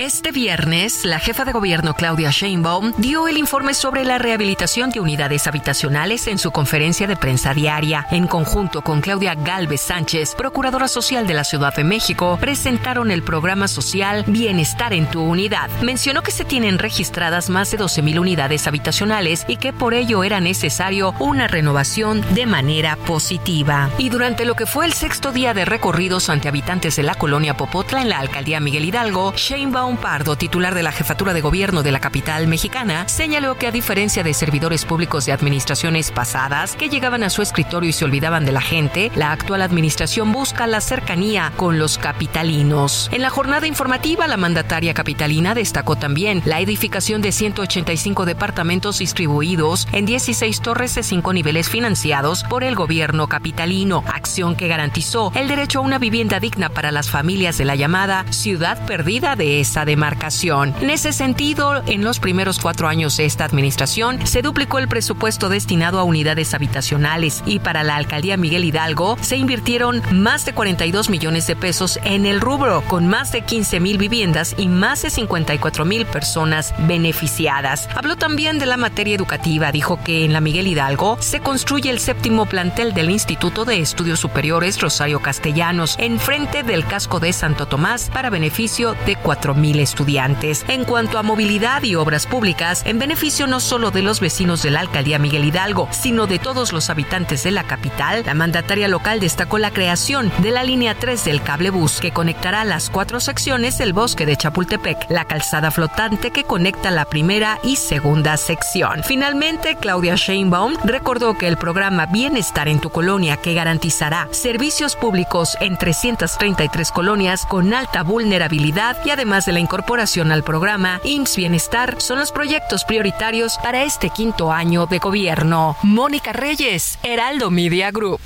Este 0.09 0.30
viernes, 0.32 1.05
la 1.05 1.18
jefa 1.18 1.44
de 1.44 1.52
gobierno 1.52 1.93
Claudia 1.93 2.30
Sheinbaum 2.30 2.93
dio 2.98 3.26
el 3.28 3.36
informe 3.36 3.74
sobre 3.74 4.05
la 4.05 4.16
rehabilitación 4.16 4.90
de 4.90 5.01
unidades 5.01 5.47
habitacionales 5.47 6.28
en 6.28 6.39
su 6.39 6.52
conferencia 6.52 7.09
de 7.09 7.16
prensa 7.16 7.52
diaria. 7.52 8.06
En 8.12 8.28
conjunto 8.28 8.82
con 8.82 9.01
Claudia 9.01 9.35
Galvez 9.35 9.80
Sánchez, 9.80 10.35
procuradora 10.36 10.86
social 10.86 11.26
de 11.26 11.35
la 11.35 11.43
Ciudad 11.43 11.74
de 11.74 11.82
México, 11.82 12.39
presentaron 12.40 13.10
el 13.10 13.24
programa 13.24 13.66
social 13.66 14.24
Bienestar 14.28 14.93
en 14.93 15.10
tu 15.10 15.20
unidad. 15.20 15.68
Mencionó 15.82 16.22
que 16.22 16.30
se 16.30 16.44
tienen 16.44 16.78
registradas 16.78 17.51
más 17.51 17.70
de 17.72 17.78
12.000 17.78 18.20
unidades 18.20 18.68
habitacionales 18.68 19.44
y 19.48 19.56
que 19.56 19.72
por 19.72 19.94
ello 19.94 20.22
era 20.22 20.40
necesario 20.40 21.12
una 21.18 21.48
renovación 21.48 22.24
de 22.35 22.47
manera 22.47 22.97
positiva. 22.97 23.90
Y 23.98 24.10
durante 24.10 24.44
lo 24.44 24.55
que 24.55 24.66
fue 24.66 24.86
el 24.86 24.93
sexto 24.93 25.32
día 25.32 25.55
de 25.55 25.64
recorridos 25.64 26.30
ante 26.30 26.48
habitantes 26.48 26.94
de 26.94 27.02
la 27.02 27.16
colonia 27.16 27.56
Popotla 27.56 28.01
en 28.01 28.09
la 28.09 28.20
alcaldía 28.20 28.60
Miguel 28.60 28.85
Hidalgo, 28.85 28.97
Sheinbaum 28.98 29.96
Pardo, 29.96 30.34
titular 30.34 30.74
de 30.74 30.82
la 30.82 30.90
jefatura 30.90 31.32
de 31.32 31.40
gobierno 31.40 31.84
de 31.84 31.92
la 31.92 32.00
capital 32.00 32.48
mexicana, 32.48 33.08
señaló 33.08 33.56
que 33.56 33.68
a 33.68 33.70
diferencia 33.70 34.24
de 34.24 34.34
servidores 34.34 34.84
públicos 34.84 35.24
de 35.24 35.30
administraciones 35.30 36.10
pasadas 36.10 36.74
que 36.74 36.88
llegaban 36.88 37.22
a 37.22 37.30
su 37.30 37.40
escritorio 37.40 37.90
y 37.90 37.92
se 37.92 38.04
olvidaban 38.04 38.44
de 38.44 38.50
la 38.50 38.60
gente, 38.60 39.12
la 39.14 39.30
actual 39.30 39.62
administración 39.62 40.32
busca 40.32 40.66
la 40.66 40.80
cercanía 40.80 41.52
con 41.54 41.78
los 41.78 41.96
capitalinos. 41.96 43.08
En 43.12 43.22
la 43.22 43.30
jornada 43.30 43.68
informativa, 43.68 44.26
la 44.26 44.36
mandataria 44.36 44.94
capitalina 44.94 45.54
destacó 45.54 45.94
también 45.94 46.42
la 46.44 46.58
edificación 46.58 47.22
de 47.22 47.30
185 47.30 48.24
departamentos 48.24 48.98
distribuidos 48.98 49.86
en 49.92 50.06
16 50.06 50.60
torres 50.60 50.96
de 50.96 51.04
cinco 51.04 51.32
niveles 51.32 51.68
financiados 51.68 52.42
por 52.42 52.64
el 52.64 52.74
gobierno 52.74 53.28
capitalino, 53.28 54.02
acción 54.08 54.56
que 54.56 54.66
garantizó 54.66 55.30
el 55.36 55.46
derecho 55.46 55.78
a 55.78 55.82
una 55.82 56.00
vivienda 56.00 56.40
digna 56.40 56.68
para 56.68 56.90
las 56.90 57.10
familias 57.10 57.58
de 57.58 57.64
la 57.64 57.76
llamada 57.76 58.24
ciudad 58.32 58.88
perdida 58.89 59.36
de 59.36 59.60
esa 59.60 59.85
demarcación. 59.85 60.74
En 60.81 60.89
ese 60.89 61.12
sentido, 61.12 61.82
en 61.85 62.02
los 62.02 62.20
primeros 62.20 62.59
cuatro 62.59 62.89
años 62.89 63.19
de 63.19 63.27
esta 63.27 63.44
administración, 63.44 64.27
se 64.27 64.40
duplicó 64.40 64.78
el 64.78 64.89
presupuesto 64.89 65.51
destinado 65.51 65.98
a 65.98 66.05
unidades 66.05 66.55
habitacionales 66.55 67.43
y 67.44 67.59
para 67.59 67.85
la 67.85 67.97
alcaldía 67.97 68.39
Miguel 68.39 68.65
Hidalgo 68.65 69.19
se 69.20 69.36
invirtieron 69.36 70.02
más 70.10 70.47
de 70.47 70.55
42 70.55 71.10
millones 71.10 71.47
de 71.47 71.55
pesos 71.55 72.01
en 72.02 72.24
el 72.24 72.40
rubro, 72.40 72.82
con 72.89 73.06
más 73.06 73.31
de 73.31 73.43
15 73.43 73.78
mil 73.78 73.98
viviendas 73.98 74.55
y 74.56 74.69
más 74.69 75.02
de 75.02 75.10
54 75.10 75.85
mil 75.85 76.06
personas 76.06 76.73
beneficiadas. 76.86 77.90
Habló 77.94 78.16
también 78.16 78.59
de 78.59 78.65
la 78.65 78.78
materia 78.78 79.16
educativa, 79.16 79.70
dijo 79.70 80.02
que 80.02 80.24
en 80.24 80.32
la 80.32 80.40
Miguel 80.40 80.66
Hidalgo 80.66 81.19
se 81.20 81.40
construye 81.40 81.90
el 81.90 81.98
séptimo 81.98 82.47
plantel 82.47 82.94
del 82.94 83.10
Instituto 83.10 83.66
de 83.66 83.81
Estudios 83.81 84.19
Superiores 84.19 84.81
Rosario 84.81 85.20
Castellanos, 85.20 85.97
enfrente 85.98 86.62
del 86.62 86.86
casco 86.86 87.20
de 87.20 87.35
Santo 87.35 87.66
Tomás, 87.66 88.09
para 88.15 88.31
beneficio 88.31 88.77
de 88.78 89.16
4 89.16 89.55
mil 89.56 89.80
estudiantes. 89.80 90.64
En 90.68 90.84
cuanto 90.84 91.18
a 91.18 91.24
movilidad 91.24 91.82
y 91.82 91.96
obras 91.96 92.26
públicas, 92.26 92.82
en 92.86 93.00
beneficio 93.00 93.48
no 93.48 93.59
solo 93.59 93.90
de 93.90 94.02
los 94.02 94.20
vecinos 94.20 94.62
de 94.62 94.70
la 94.70 94.78
alcaldía 94.78 95.18
Miguel 95.18 95.44
Hidalgo, 95.44 95.88
sino 95.90 96.28
de 96.28 96.38
todos 96.38 96.72
los 96.72 96.88
habitantes 96.88 97.42
de 97.42 97.50
la 97.50 97.64
capital, 97.64 98.22
la 98.24 98.34
mandataria 98.34 98.86
local 98.86 99.18
destacó 99.18 99.59
la 99.59 99.72
creación 99.72 100.30
de 100.38 100.52
la 100.52 100.62
línea 100.62 100.94
3 100.94 101.24
del 101.24 101.42
cablebús 101.42 101.98
que 101.98 102.12
conectará 102.12 102.64
las 102.64 102.88
cuatro 102.88 103.18
secciones 103.18 103.78
del 103.78 103.92
bosque 103.92 104.26
de 104.26 104.36
Chapultepec, 104.36 105.10
la 105.10 105.24
calzada 105.24 105.72
flotante 105.72 106.30
que 106.30 106.44
conecta 106.44 106.92
la 106.92 107.05
primera 107.05 107.59
y 107.64 107.76
segunda 107.76 108.36
sección. 108.36 109.02
Finalmente, 109.02 109.76
Claudia 109.80 110.14
Sheinbaum 110.14 110.76
recordó 110.84 111.36
que 111.36 111.48
el 111.48 111.56
programa 111.56 112.06
Bienestar 112.06 112.68
en 112.68 112.78
tu 112.78 112.90
colonia 112.90 113.38
que 113.38 113.55
garantizará 113.55 114.28
servicios 114.30 114.94
públicos 114.94 115.56
en 115.60 115.76
333 115.76 116.92
colonias 116.92 117.44
con 117.44 117.74
alta 117.74 118.05
vulnerabilidad 118.05 118.67
y 118.68 119.10
además 119.10 119.46
de 119.46 119.52
la 119.52 119.60
incorporación 119.60 120.30
al 120.30 120.44
programa 120.44 121.00
IMSS 121.02 121.36
Bienestar 121.36 121.96
son 122.02 122.18
los 122.18 122.32
proyectos 122.32 122.84
prioritarios 122.84 123.56
para 123.62 123.82
este 123.82 124.10
quinto 124.10 124.52
año 124.52 124.84
de 124.84 124.98
gobierno. 124.98 125.74
Mónica 125.82 126.34
Reyes, 126.34 126.98
Heraldo 127.02 127.50
Media 127.50 127.90
Group. 127.90 128.20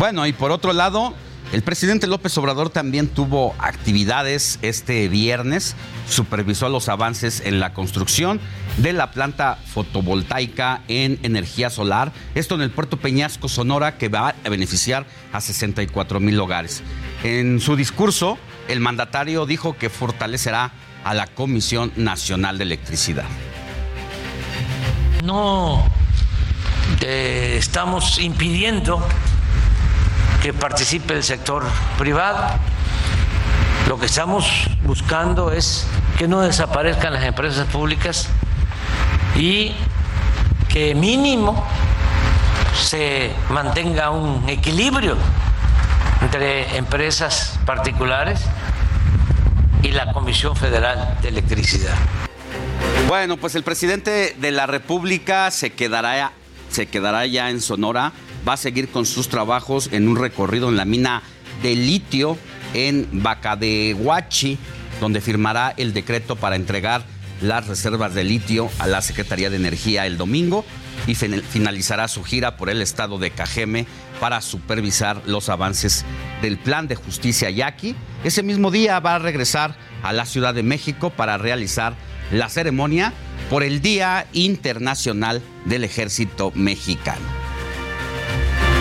Bueno, 0.00 0.26
y 0.26 0.32
por 0.32 0.50
otro 0.50 0.72
lado, 0.72 1.14
el 1.52 1.62
presidente 1.62 2.08
López 2.08 2.36
Obrador 2.38 2.70
también 2.70 3.06
tuvo 3.06 3.54
actividades 3.60 4.58
este 4.62 5.08
viernes, 5.08 5.76
supervisó 6.08 6.68
los 6.68 6.88
avances 6.88 7.40
en 7.44 7.60
la 7.60 7.74
construcción 7.74 8.40
de 8.78 8.92
la 8.92 9.12
planta 9.12 9.58
fotovoltaica 9.72 10.82
en 10.88 11.20
energía 11.22 11.70
solar, 11.70 12.12
esto 12.34 12.56
en 12.56 12.62
el 12.62 12.70
puerto 12.70 12.96
Peñasco, 12.96 13.48
Sonora, 13.48 13.96
que 13.96 14.08
va 14.08 14.34
a 14.44 14.48
beneficiar 14.48 15.06
a 15.32 15.40
64 15.40 16.18
mil 16.18 16.40
hogares. 16.40 16.82
En 17.22 17.60
su 17.60 17.76
discurso, 17.76 18.38
el 18.68 18.80
mandatario 18.80 19.46
dijo 19.46 19.76
que 19.76 19.90
fortalecerá 19.90 20.70
a 21.04 21.14
la 21.14 21.26
Comisión 21.26 21.90
Nacional 21.96 22.58
de 22.58 22.64
Electricidad. 22.64 23.24
No 25.24 25.84
estamos 27.00 28.18
impidiendo 28.18 29.02
que 30.42 30.52
participe 30.52 31.14
el 31.14 31.24
sector 31.24 31.64
privado. 31.96 32.44
Lo 33.88 33.98
que 33.98 34.06
estamos 34.06 34.68
buscando 34.84 35.50
es 35.50 35.86
que 36.18 36.28
no 36.28 36.42
desaparezcan 36.42 37.14
las 37.14 37.24
empresas 37.24 37.66
públicas 37.68 38.28
y 39.34 39.72
que 40.68 40.94
mínimo 40.94 41.64
se 42.74 43.32
mantenga 43.48 44.10
un 44.10 44.46
equilibrio 44.48 45.16
entre 46.22 46.76
empresas 46.76 47.58
particulares 47.64 48.40
y 49.82 49.88
la 49.92 50.12
Comisión 50.12 50.56
Federal 50.56 51.16
de 51.22 51.28
Electricidad. 51.28 51.94
Bueno, 53.06 53.36
pues 53.36 53.54
el 53.54 53.62
presidente 53.62 54.34
de 54.38 54.50
la 54.50 54.66
República 54.66 55.50
se 55.50 55.70
quedará, 55.70 56.32
se 56.70 56.86
quedará 56.86 57.26
ya 57.26 57.50
en 57.50 57.60
Sonora, 57.60 58.12
va 58.46 58.54
a 58.54 58.56
seguir 58.56 58.88
con 58.88 59.06
sus 59.06 59.28
trabajos 59.28 59.88
en 59.92 60.08
un 60.08 60.16
recorrido 60.16 60.68
en 60.68 60.76
la 60.76 60.84
mina 60.84 61.22
de 61.62 61.74
litio 61.74 62.36
en 62.74 63.08
Bacadehuachi, 63.12 64.58
donde 65.00 65.20
firmará 65.20 65.72
el 65.76 65.94
decreto 65.94 66.36
para 66.36 66.56
entregar 66.56 67.02
las 67.40 67.66
reservas 67.66 68.14
de 68.14 68.24
litio 68.24 68.68
a 68.78 68.86
la 68.86 69.00
Secretaría 69.00 69.48
de 69.48 69.56
Energía 69.56 70.06
el 70.06 70.18
domingo 70.18 70.64
y 71.06 71.14
finalizará 71.14 72.08
su 72.08 72.24
gira 72.24 72.56
por 72.56 72.70
el 72.70 72.82
estado 72.82 73.18
de 73.18 73.30
Cajeme 73.30 73.86
para 74.20 74.40
supervisar 74.40 75.22
los 75.26 75.48
avances 75.48 76.04
del 76.42 76.58
plan 76.58 76.88
de 76.88 76.96
justicia 76.96 77.50
yaqui. 77.50 77.94
Ese 78.24 78.42
mismo 78.42 78.70
día 78.70 79.00
va 79.00 79.14
a 79.14 79.18
regresar 79.18 79.76
a 80.02 80.12
la 80.12 80.26
Ciudad 80.26 80.54
de 80.54 80.62
México 80.62 81.10
para 81.10 81.38
realizar 81.38 81.94
la 82.30 82.48
ceremonia 82.48 83.12
por 83.50 83.62
el 83.62 83.80
Día 83.80 84.26
Internacional 84.32 85.42
del 85.64 85.84
Ejército 85.84 86.52
Mexicano. 86.54 87.24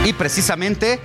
Y 0.06 0.14
precisamente 0.14 0.99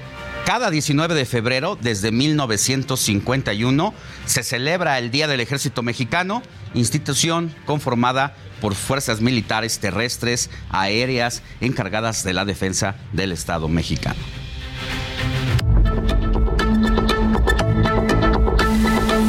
cada 0.44 0.70
19 0.70 1.14
de 1.14 1.24
febrero, 1.24 1.78
desde 1.80 2.10
1951, 2.10 3.94
se 4.26 4.42
celebra 4.42 4.98
el 4.98 5.12
Día 5.12 5.28
del 5.28 5.40
Ejército 5.40 5.82
Mexicano, 5.82 6.42
institución 6.74 7.54
conformada 7.64 8.34
por 8.62 8.74
fuerzas 8.76 9.20
militares 9.20 9.80
terrestres, 9.80 10.48
aéreas, 10.70 11.42
encargadas 11.60 12.22
de 12.22 12.32
la 12.32 12.44
defensa 12.44 12.94
del 13.12 13.32
Estado 13.32 13.66
mexicano. 13.66 14.20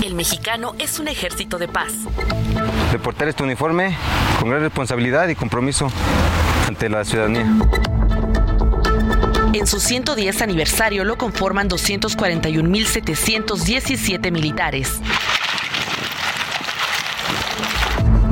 El 0.04 0.14
mexicano 0.14 0.76
es 0.78 1.00
un 1.00 1.08
ejército 1.08 1.58
de 1.58 1.68
paz. 1.68 1.94
De 2.92 3.00
portar 3.00 3.28
este 3.28 3.42
uniforme 3.42 3.98
con 4.40 4.52
gran 4.52 4.62
responsabilidad 4.62 5.28
y 5.28 5.34
compromiso 5.34 5.92
ante 6.68 6.88
la 6.88 7.04
ciudadanía. 7.04 7.48
En 9.54 9.66
su 9.66 9.80
110 9.80 10.44
aniversario 10.44 11.06
lo 11.06 11.18
conforman 11.18 11.68
241.717 11.70 14.32
militares. 14.32 15.02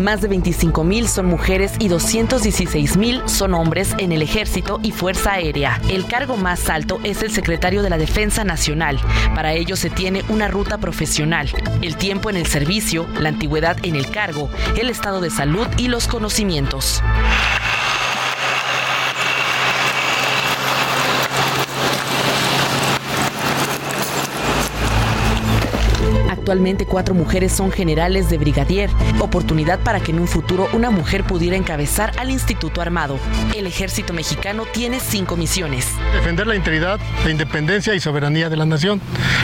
Más 0.01 0.19
de 0.19 0.27
25 0.29 0.83
mil 0.83 1.07
son 1.07 1.27
mujeres 1.27 1.73
y 1.77 1.87
216 1.87 2.97
mil 2.97 3.21
son 3.27 3.53
hombres 3.53 3.93
en 3.99 4.11
el 4.11 4.23
ejército 4.23 4.79
y 4.81 4.91
fuerza 4.91 5.33
aérea. 5.33 5.79
El 5.89 6.07
cargo 6.07 6.37
más 6.37 6.69
alto 6.69 6.99
es 7.03 7.21
el 7.21 7.29
secretario 7.29 7.83
de 7.83 7.91
la 7.91 7.99
Defensa 7.99 8.43
Nacional. 8.43 8.99
Para 9.35 9.53
ello 9.53 9.75
se 9.75 9.91
tiene 9.91 10.23
una 10.27 10.47
ruta 10.47 10.79
profesional, 10.79 11.51
el 11.83 11.97
tiempo 11.97 12.31
en 12.31 12.37
el 12.37 12.47
servicio, 12.47 13.07
la 13.19 13.29
antigüedad 13.29 13.77
en 13.83 13.95
el 13.95 14.09
cargo, 14.09 14.49
el 14.75 14.89
estado 14.89 15.21
de 15.21 15.29
salud 15.29 15.67
y 15.77 15.87
los 15.87 16.07
conocimientos. 16.07 17.03
Actualmente 26.51 26.85
cuatro 26.85 27.15
mujeres 27.15 27.53
son 27.53 27.71
generales 27.71 28.29
de 28.29 28.37
brigadier, 28.37 28.89
oportunidad 29.21 29.79
para 29.79 30.01
que 30.01 30.11
en 30.11 30.19
un 30.19 30.27
futuro 30.27 30.67
una 30.73 30.89
mujer 30.89 31.23
pudiera 31.23 31.55
encabezar 31.55 32.11
al 32.19 32.29
Instituto 32.29 32.81
Armado. 32.81 33.17
El 33.55 33.67
ejército 33.67 34.11
mexicano 34.11 34.65
tiene 34.73 34.99
cinco 34.99 35.37
misiones. 35.37 35.87
Defender 36.13 36.47
la 36.47 36.57
integridad, 36.57 36.99
la 37.23 37.31
independencia 37.31 37.95
y 37.95 38.01
soberanía 38.01 38.49
de 38.49 38.57
la 38.57 38.65
nación. 38.65 38.99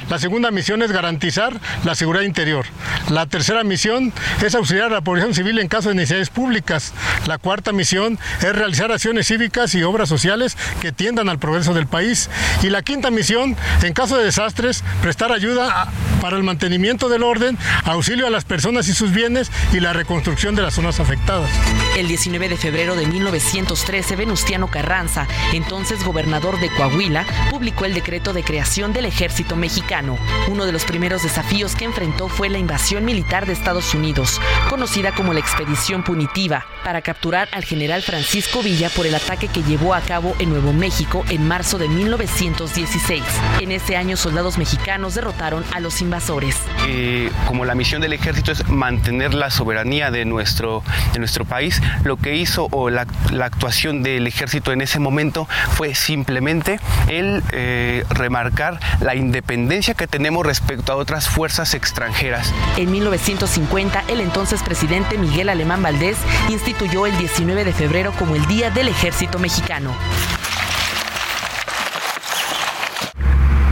La 0.10 0.20
segunda 0.20 0.52
misión 0.52 0.82
es 0.82 0.92
garantizar 0.92 1.58
la 1.86 1.96
seguridad 1.96 2.26
interior. 2.26 2.66
La 3.10 3.26
tercera 3.26 3.64
misión 3.64 4.12
es 4.46 4.54
auxiliar 4.54 4.88
a 4.88 4.96
la 4.96 5.02
población 5.02 5.34
civil 5.34 5.60
en 5.60 5.70
caso 5.70 5.88
de 5.88 5.96
necesidades 5.96 6.30
públicas. 6.30 6.94
La 7.26 7.38
cuarta 7.38 7.72
misión 7.72 8.20
es 8.42 8.54
realizar 8.54 8.92
acciones 8.92 9.28
cívicas 9.28 9.74
y 9.76 9.84
obras 9.84 10.10
sociales 10.10 10.58
que 10.82 10.92
tiendan 10.92 11.30
al 11.30 11.40
progreso 11.40 11.74
del 11.74 11.88
país. 11.88 12.30
Y 12.64 12.70
la 12.70 12.82
quinta 12.82 13.12
misión, 13.12 13.56
en 13.82 13.94
caso 13.94 14.18
de 14.18 14.26
desastres, 14.26 14.84
prestar 15.02 15.32
ayuda 15.32 15.90
para 16.20 16.36
el 16.36 16.44
mantenimiento 16.44 16.97
del 16.98 17.22
orden, 17.22 17.56
auxilio 17.86 18.26
a 18.26 18.32
las 18.32 18.44
personas 18.44 18.88
y 18.88 18.94
sus 18.94 19.12
bienes 19.12 19.52
y 19.72 19.80
la 19.80 19.94
reconstrucción 19.94 20.56
de 20.56 20.64
las 20.64 20.74
zonas 20.74 21.00
afectadas. 21.00 21.50
El 21.96 22.08
19 22.08 22.50
de 22.50 22.58
febrero 22.58 22.96
de 22.96 23.06
1913, 23.06 24.16
Venustiano 24.16 24.68
Carranza, 24.72 25.28
entonces 25.54 26.04
gobernador 26.04 26.60
de 26.60 26.70
Coahuila, 26.70 27.24
publicó 27.52 27.86
el 27.86 27.94
decreto 27.94 28.34
de 28.34 28.44
creación 28.44 28.94
del 28.94 29.06
ejército 29.06 29.56
mexicano. 29.56 30.18
Uno 30.48 30.66
de 30.66 30.72
los 30.72 30.86
primeros 30.86 31.22
desafíos 31.22 31.76
que 31.76 31.86
enfrentó 31.86 32.30
fue 32.30 32.50
la 32.50 32.58
invasión 32.58 33.06
militar 33.06 33.46
de 33.46 33.54
Estados 33.54 33.94
Unidos, 33.94 34.42
conocida 34.70 35.14
como 35.14 35.34
la 35.34 35.40
expedición 35.40 36.04
punitiva, 36.04 36.66
para 36.84 37.02
capturar 37.02 37.48
al 37.52 37.64
general 37.64 38.02
Francisco 38.02 38.64
Villa 38.64 38.90
por 38.90 39.06
el 39.06 39.14
ataque 39.14 39.48
que 39.48 39.62
llevó 39.62 39.94
a 39.94 40.02
cabo 40.02 40.36
en 40.40 40.50
Nuevo 40.50 40.74
México 40.74 41.24
en 41.30 41.48
marzo 41.48 41.78
de 41.78 41.88
1916. 41.88 43.24
En 43.60 43.72
ese 43.72 43.96
año 43.96 44.18
soldados 44.18 44.58
mexicanos 44.58 45.16
derrotaron 45.16 45.64
a 45.74 45.80
los 45.80 46.02
invasores. 46.02 46.56
Eh, 46.90 47.30
como 47.46 47.66
la 47.66 47.76
misión 47.76 48.02
del 48.02 48.14
ejército 48.14 48.54
es 48.54 48.70
mantener 48.70 49.34
la 49.34 49.50
soberanía 49.50 50.10
de 50.10 50.24
nuestro, 50.24 50.84
de 51.12 51.20
nuestro 51.20 51.44
país, 51.44 51.82
lo 52.06 52.16
que 52.16 52.38
hizo 52.38 52.70
o 52.72 52.90
la, 52.90 53.06
actuación 53.42 54.04
del 54.04 54.26
ejército 54.26 54.72
en 54.72 54.80
ese 54.80 54.98
momento 55.00 55.50
fue 55.72 55.96
simplemente 55.96 56.80
el 57.10 57.44
eh, 57.52 58.06
remarcar 58.10 58.80
la 59.02 59.16
independencia 59.16 59.96
que 59.96 60.08
tenemos 60.08 60.46
respecto 60.46 60.94
a 60.94 60.96
otras 60.96 61.28
fuerzas 61.28 61.74
extranjeras. 61.74 62.54
En 62.78 62.90
1950, 62.90 64.06
el 64.08 64.22
entonces 64.22 64.64
presidente 64.64 65.18
Miguel 65.18 65.50
Alemán 65.50 65.84
Valdés 65.84 66.18
instituyó 66.50 67.06
el 67.06 67.18
19 67.18 67.66
de 67.66 67.74
febrero 67.74 68.14
como 68.18 68.36
el 68.36 68.46
Día 68.48 68.70
del 68.72 68.88
Ejército 68.88 69.40
Mexicano. 69.40 69.94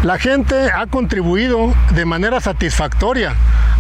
La 0.06 0.20
gente 0.20 0.70
ha 0.70 0.86
contribuido 0.86 1.74
de 1.96 2.06
manera 2.06 2.40
satisfactoria 2.40 3.34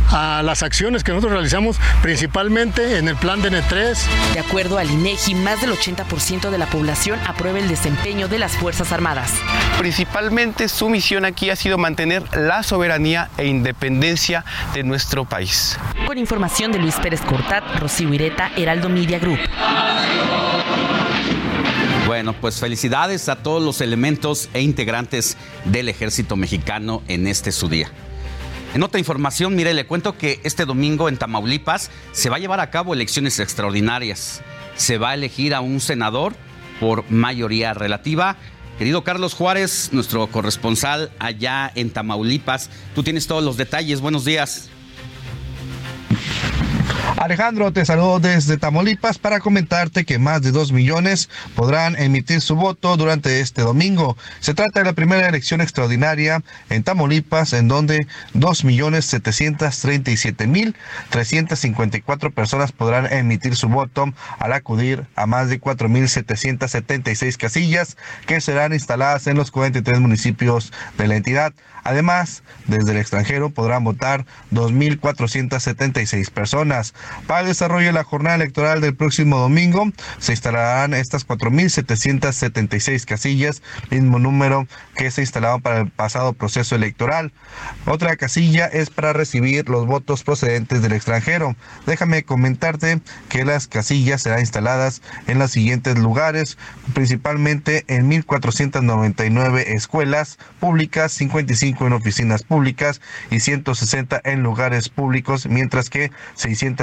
a 0.09 0.41
las 0.41 0.63
acciones 0.63 1.03
que 1.03 1.11
nosotros 1.11 1.33
realizamos 1.33 1.79
principalmente 2.01 2.97
en 2.97 3.07
el 3.07 3.15
plan 3.15 3.43
de 3.43 3.51
N3. 3.51 3.95
De 4.33 4.39
acuerdo 4.39 4.79
al 4.79 4.89
INEGI, 4.89 5.35
más 5.35 5.61
del 5.61 5.71
80% 5.71 6.49
de 6.49 6.57
la 6.57 6.65
población 6.65 7.19
aprueba 7.27 7.59
el 7.59 7.67
desempeño 7.67 8.27
de 8.27 8.39
las 8.39 8.53
Fuerzas 8.53 8.91
Armadas. 8.91 9.33
Principalmente 9.77 10.67
su 10.67 10.89
misión 10.89 11.25
aquí 11.25 11.51
ha 11.51 11.55
sido 11.55 11.77
mantener 11.77 12.23
la 12.35 12.63
soberanía 12.63 13.29
e 13.37 13.45
independencia 13.45 14.43
de 14.73 14.81
nuestro 14.81 15.25
país. 15.25 15.77
Con 16.07 16.17
información 16.17 16.71
de 16.71 16.79
Luis 16.79 16.95
Pérez 16.95 17.21
Cortat, 17.21 17.63
Rocío 17.79 18.11
Ireta, 18.11 18.49
Heraldo 18.57 18.89
Media 18.89 19.19
Group. 19.19 19.37
Bueno, 22.05 22.33
pues 22.39 22.59
felicidades 22.59 23.29
a 23.29 23.37
todos 23.37 23.63
los 23.63 23.81
elementos 23.81 24.47
e 24.53 24.61
integrantes 24.61 25.37
del 25.65 25.89
ejército 25.89 26.35
mexicano 26.35 27.01
en 27.07 27.25
este 27.25 27.51
su 27.51 27.67
día. 27.67 27.89
En 28.75 28.83
otra 28.83 28.99
información, 28.99 29.55
mire, 29.55 29.73
le 29.73 29.87
cuento 29.87 30.15
que 30.15 30.39
este 30.43 30.65
domingo 30.65 31.09
en 31.09 31.17
Tamaulipas 31.17 31.89
se 32.11 32.29
va 32.29 32.35
a 32.35 32.39
llevar 32.39 32.59
a 32.59 32.69
cabo 32.69 32.93
elecciones 32.93 33.39
extraordinarias. 33.39 34.43
Se 34.75 34.99
va 34.99 35.11
a 35.11 35.13
elegir 35.15 35.55
a 35.55 35.61
un 35.61 35.79
senador 35.79 36.35
por 36.79 37.09
mayoría 37.09 37.73
relativa. 37.73 38.37
Querido 38.77 39.03
Carlos 39.03 39.33
Juárez, 39.33 39.89
nuestro 39.91 40.27
corresponsal 40.27 41.11
allá 41.17 41.71
en 41.73 41.89
Tamaulipas, 41.89 42.69
tú 42.93 43.01
tienes 43.01 43.25
todos 43.25 43.43
los 43.43 43.57
detalles. 43.57 43.99
Buenos 43.99 44.25
días. 44.25 44.69
Alejandro, 47.17 47.71
te 47.71 47.85
saludo 47.85 48.19
desde 48.19 48.57
Tamaulipas 48.57 49.17
para 49.19 49.39
comentarte 49.39 50.05
que 50.05 50.19
más 50.19 50.41
de 50.41 50.51
dos 50.51 50.71
millones 50.71 51.29
podrán 51.55 51.95
emitir 51.95 52.41
su 52.41 52.55
voto 52.55 52.97
durante 52.97 53.39
este 53.39 53.61
domingo. 53.61 54.17
Se 54.41 54.53
trata 54.53 54.81
de 54.81 54.85
la 54.85 54.93
primera 54.93 55.27
elección 55.27 55.61
extraordinaria 55.61 56.43
en 56.69 56.83
Tamaulipas, 56.83 57.53
en 57.53 57.67
donde 57.67 58.05
dos 58.33 58.63
millones 58.65 59.05
setecientos 59.05 59.79
treinta 59.79 60.11
y 60.11 60.17
siete 60.17 60.45
mil 60.45 60.75
trescientos 61.09 61.59
cincuenta 61.59 61.97
y 61.97 62.01
cuatro 62.01 62.31
personas 62.31 62.71
podrán 62.71 63.11
emitir 63.11 63.55
su 63.55 63.69
voto 63.69 64.13
al 64.37 64.53
acudir 64.53 65.07
a 65.15 65.25
más 65.25 65.49
de 65.49 65.59
cuatro 65.59 65.87
mil 65.87 66.09
setecientos 66.09 66.71
setenta 66.71 67.11
y 67.11 67.15
seis 67.15 67.37
casillas 67.37 67.97
que 68.25 68.41
serán 68.41 68.73
instaladas 68.73 69.27
en 69.27 69.37
los 69.37 69.51
43 69.51 69.99
municipios 69.99 70.73
de 70.97 71.07
la 71.07 71.15
entidad. 71.15 71.53
Además, 71.85 72.41
desde 72.65 72.93
el 72.93 72.97
extranjero 72.97 73.51
podrán 73.51 73.83
votar 73.83 74.25
2.476 74.51 76.31
personas. 76.31 76.94
Para 77.27 77.41
el 77.41 77.47
desarrollo 77.47 77.87
de 77.87 77.93
la 77.93 78.03
jornada 78.03 78.35
electoral 78.35 78.81
del 78.81 78.95
próximo 78.95 79.37
domingo, 79.37 79.91
se 80.19 80.33
instalarán 80.33 80.93
estas 80.93 81.27
4.776 81.27 83.05
casillas, 83.05 83.61
mismo 83.89 84.19
número 84.19 84.67
que 84.95 85.11
se 85.11 85.21
instalaron 85.21 85.61
para 85.61 85.81
el 85.81 85.89
pasado 85.89 86.33
proceso 86.33 86.75
electoral. 86.75 87.33
Otra 87.85 88.15
casilla 88.15 88.65
es 88.65 88.89
para 88.89 89.13
recibir 89.13 89.69
los 89.69 89.85
votos 89.85 90.23
procedentes 90.23 90.81
del 90.81 90.93
extranjero. 90.93 91.55
Déjame 91.85 92.23
comentarte 92.23 93.01
que 93.29 93.45
las 93.45 93.67
casillas 93.67 94.21
serán 94.21 94.39
instaladas 94.39 95.01
en 95.27 95.39
los 95.39 95.51
siguientes 95.51 95.97
lugares, 95.97 96.57
principalmente 96.93 97.83
en 97.87 98.09
1.499 98.09 99.63
escuelas 99.67 100.37
públicas, 100.59 101.11
55 101.11 101.87
en 101.87 101.93
oficinas 101.93 102.43
públicas 102.43 103.01
y 103.31 103.39
160 103.39 104.21
en 104.23 104.43
lugares 104.43 104.89
públicos, 104.89 105.47
mientras 105.47 105.89
que 105.89 106.11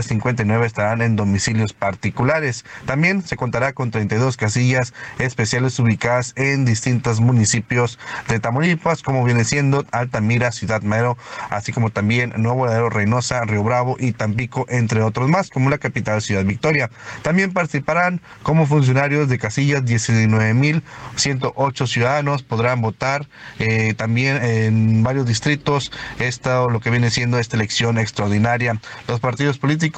659 0.03 0.67
estarán 0.67 1.03
en 1.03 1.17
domicilios 1.17 1.73
particulares. 1.73 2.65
También 2.87 3.23
se 3.23 3.37
contará 3.37 3.73
con 3.73 3.91
32 3.91 4.37
casillas 4.37 4.95
especiales 5.19 5.79
ubicadas 5.79 6.33
en 6.37 6.65
distintos 6.65 7.21
municipios 7.21 7.99
de 8.29 8.41
Tamaulipas, 8.41 9.03
como 9.03 9.25
viene 9.25 9.45
siendo 9.45 9.85
Altamira, 9.93 10.53
Ciudad 10.53 10.83
Madero, 10.83 11.17
así 11.51 11.73
como 11.73 11.91
también 11.91 12.33
Nuevo 12.37 12.67
Ladero, 12.67 12.91
Reynosa, 12.91 13.45
Río 13.45 13.63
Bravo 13.63 13.97
y 13.99 14.13
Tampico, 14.13 14.67
entre 14.69 15.03
otros 15.03 15.29
más, 15.29 15.51
como 15.51 15.71
la 15.71 15.79
capital 15.79 16.23
Ciudad 16.23 16.45
Victoria. 16.45 16.91
También 17.23 17.53
participarán 17.53 18.21
como 18.43 18.67
funcionarios 18.67 19.29
de 19.29 19.39
casillas 19.39 19.85
19.108 19.85 21.87
ciudadanos, 21.87 22.43
podrán 22.43 22.81
votar 22.81 23.29
eh, 23.59 23.95
también 23.95 24.43
en 24.45 25.03
varios 25.03 25.27
distritos 25.27 25.93
esto 26.19 26.71
lo 26.71 26.81
que 26.81 26.91
viene 26.91 27.11
siendo 27.11 27.39
esta 27.39 27.57
elección 27.57 27.99
extraordinaria. 27.99 28.81
Los 29.09 29.21
partidos 29.21 29.59
políticos 29.59 29.92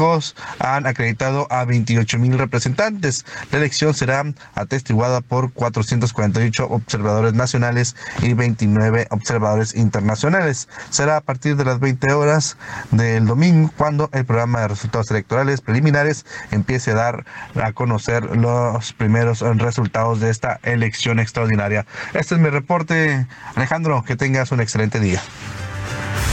han 0.59 0.87
acreditado 0.87 1.47
a 1.51 1.65
28 1.65 2.19
mil 2.19 2.39
representantes. 2.39 3.25
La 3.51 3.59
elección 3.59 3.95
será 3.95 4.25
atestiguada 4.55 5.21
por 5.21 5.53
448 5.53 6.67
observadores 6.69 7.35
nacionales 7.35 7.97
y 8.23 8.35
29 8.35 9.07
observadores 9.11 9.75
internacionales. 9.75 10.69
Será 10.91 11.17
a 11.17 11.21
partir 11.21 11.57
de 11.57 11.65
las 11.65 11.81
20 11.81 12.13
horas 12.13 12.57
del 12.91 13.27
domingo 13.27 13.71
cuando 13.77 14.11
el 14.13 14.25
programa 14.25 14.61
de 14.61 14.69
resultados 14.69 15.11
electorales 15.11 15.61
preliminares 15.61 16.25
empiece 16.51 16.93
a 16.93 16.95
dar 16.95 17.25
a 17.55 17.73
conocer 17.73 18.37
los 18.37 18.93
primeros 18.93 19.41
resultados 19.41 20.21
de 20.21 20.31
esta 20.31 20.61
elección 20.63 21.19
extraordinaria. 21.19 21.87
Este 22.13 22.35
es 22.35 22.41
mi 22.41 22.49
reporte, 22.49 23.27
Alejandro. 23.55 24.05
Que 24.05 24.17
tengas 24.17 24.53
un 24.53 24.61
excelente 24.61 25.01
día. 25.01 25.21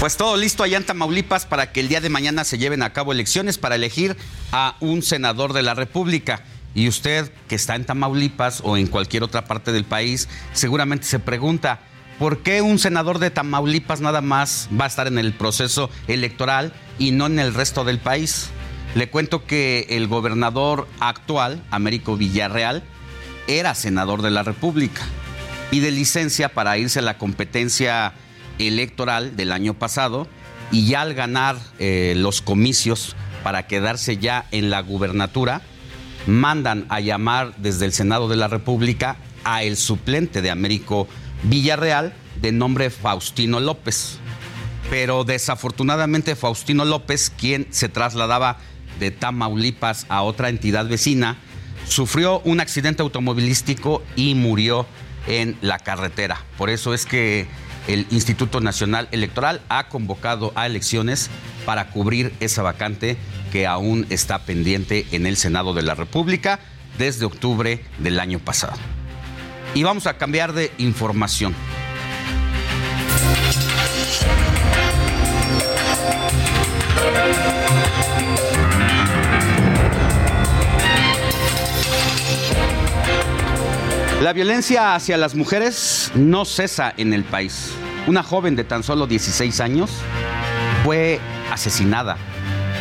Pues 0.02 0.18
todo 0.18 0.36
listo 0.36 0.64
allá 0.64 0.78
en 0.78 0.84
Tamaulipas 0.84 1.46
para 1.46 1.72
que 1.72 1.80
el 1.80 1.88
día 1.88 2.02
de 2.02 2.10
mañana 2.10 2.44
se 2.44 2.58
lleven 2.58 2.82
a 2.82 2.92
cabo 2.92 3.12
elecciones 3.12 3.60
para 3.60 3.76
elegir 3.76 4.18
a 4.52 4.76
un 4.80 5.04
senador 5.04 5.54
de 5.54 5.62
la 5.62 5.76
República. 5.76 6.42
Y 6.74 6.88
usted 6.88 7.32
que 7.48 7.54
está 7.54 7.76
en 7.76 7.86
Tamaulipas 7.86 8.62
o 8.66 8.78
en 8.78 8.88
cualquier 8.88 9.22
otra 9.22 9.46
parte 9.46 9.72
del 9.72 9.84
país, 9.84 10.28
seguramente 10.54 11.06
se 11.06 11.20
pregunta, 11.20 11.82
¿por 12.18 12.40
qué 12.40 12.64
un 12.64 12.80
senador 12.80 13.20
de 13.20 13.30
Tamaulipas 13.30 14.02
nada 14.02 14.22
más 14.22 14.70
va 14.74 14.86
a 14.86 14.88
estar 14.88 15.06
en 15.06 15.20
el 15.20 15.34
proceso 15.34 15.92
electoral 16.08 16.74
y 16.98 17.12
no 17.12 17.28
en 17.28 17.38
el 17.38 17.54
resto 17.54 17.84
del 17.84 18.00
país? 18.00 18.48
Le 18.96 19.08
cuento 19.08 19.46
que 19.46 19.86
el 19.92 20.08
gobernador 20.08 20.88
actual, 21.00 21.64
Américo 21.70 22.18
Villarreal, 22.18 22.82
era 23.46 23.76
senador 23.76 24.24
de 24.24 24.32
la 24.32 24.42
República. 24.42 25.04
Pide 25.70 25.92
licencia 25.92 26.50
para 26.50 26.80
irse 26.80 26.98
a 26.98 27.04
la 27.04 27.20
competencia 27.20 28.16
electoral 28.68 29.36
del 29.36 29.52
año 29.52 29.74
pasado 29.74 30.28
y 30.72 30.88
ya 30.88 31.02
al 31.02 31.14
ganar 31.14 31.58
eh, 31.80 32.14
los 32.18 32.42
comicios 32.42 33.16
para 33.44 33.68
quedarse 33.68 34.18
ya 34.18 34.46
en 34.52 34.70
la 34.70 34.82
gubernatura, 34.82 35.62
mandan 36.28 36.86
a 36.90 37.00
llamar 37.00 37.54
desde 37.58 37.86
el 37.86 37.94
Senado 37.94 38.28
de 38.28 38.36
la 38.36 38.48
República 38.48 39.18
a 39.44 39.64
el 39.64 39.78
suplente 39.78 40.42
de 40.42 40.52
Américo 40.52 41.08
Villarreal 41.44 42.14
de 42.42 42.52
nombre 42.52 42.90
Faustino 42.90 43.60
López. 43.60 44.20
Pero 44.90 45.24
desafortunadamente 45.24 46.36
Faustino 46.36 46.86
López, 46.86 47.30
quien 47.30 47.68
se 47.72 47.90
trasladaba 47.90 48.58
de 49.00 49.12
Tamaulipas 49.12 50.06
a 50.10 50.22
otra 50.22 50.50
entidad 50.50 50.88
vecina, 50.88 51.38
sufrió 51.88 52.40
un 52.42 52.60
accidente 52.60 53.02
automovilístico 53.02 54.04
y 54.16 54.36
murió 54.36 54.86
en 55.28 55.58
la 55.62 55.80
carretera. 55.80 56.44
Por 56.58 56.70
eso 56.70 56.94
es 56.94 57.06
que 57.06 57.48
el 57.88 58.08
Instituto 58.12 58.62
Nacional 58.62 59.08
Electoral 59.12 59.62
ha 59.70 59.88
convocado 59.90 60.52
a 60.56 60.66
elecciones 60.66 61.30
para 61.66 61.90
cubrir 61.90 62.34
esa 62.40 62.62
vacante 62.62 63.18
que 63.52 63.68
aún 63.68 64.06
está 64.10 64.40
pendiente 64.40 65.06
en 65.12 65.26
el 65.26 65.38
Senado 65.38 65.74
de 65.74 65.84
la 65.84 65.96
República 65.96 66.60
desde 66.98 67.26
octubre 67.26 67.84
del 68.00 68.20
año 68.20 68.40
pasado. 68.40 68.78
Y 69.74 69.84
vamos 69.84 70.08
a 70.08 70.18
cambiar 70.18 70.54
de 70.54 70.72
información. 70.78 71.56
La 84.22 84.34
violencia 84.34 84.94
hacia 84.94 85.18
las 85.18 85.34
mujeres 85.34 86.12
no 86.14 86.46
cesa 86.46 86.94
en 86.96 87.12
el 87.12 87.24
país. 87.24 87.72
Una 88.06 88.22
joven 88.22 88.56
de 88.56 88.64
tan 88.64 88.84
solo 88.84 89.08
16 89.08 89.60
años 89.62 89.90
fue 90.84 91.20
asesinada 91.52 92.18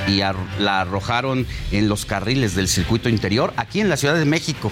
y 0.06 0.20
la 0.58 0.80
arrojaron 0.82 1.46
en 1.72 1.88
los 1.88 2.04
carriles 2.04 2.54
del 2.54 2.68
circuito 2.68 3.08
interior 3.08 3.54
aquí 3.56 3.80
en 3.80 3.88
la 3.88 3.96
Ciudad 3.96 4.16
de 4.16 4.26
México. 4.26 4.70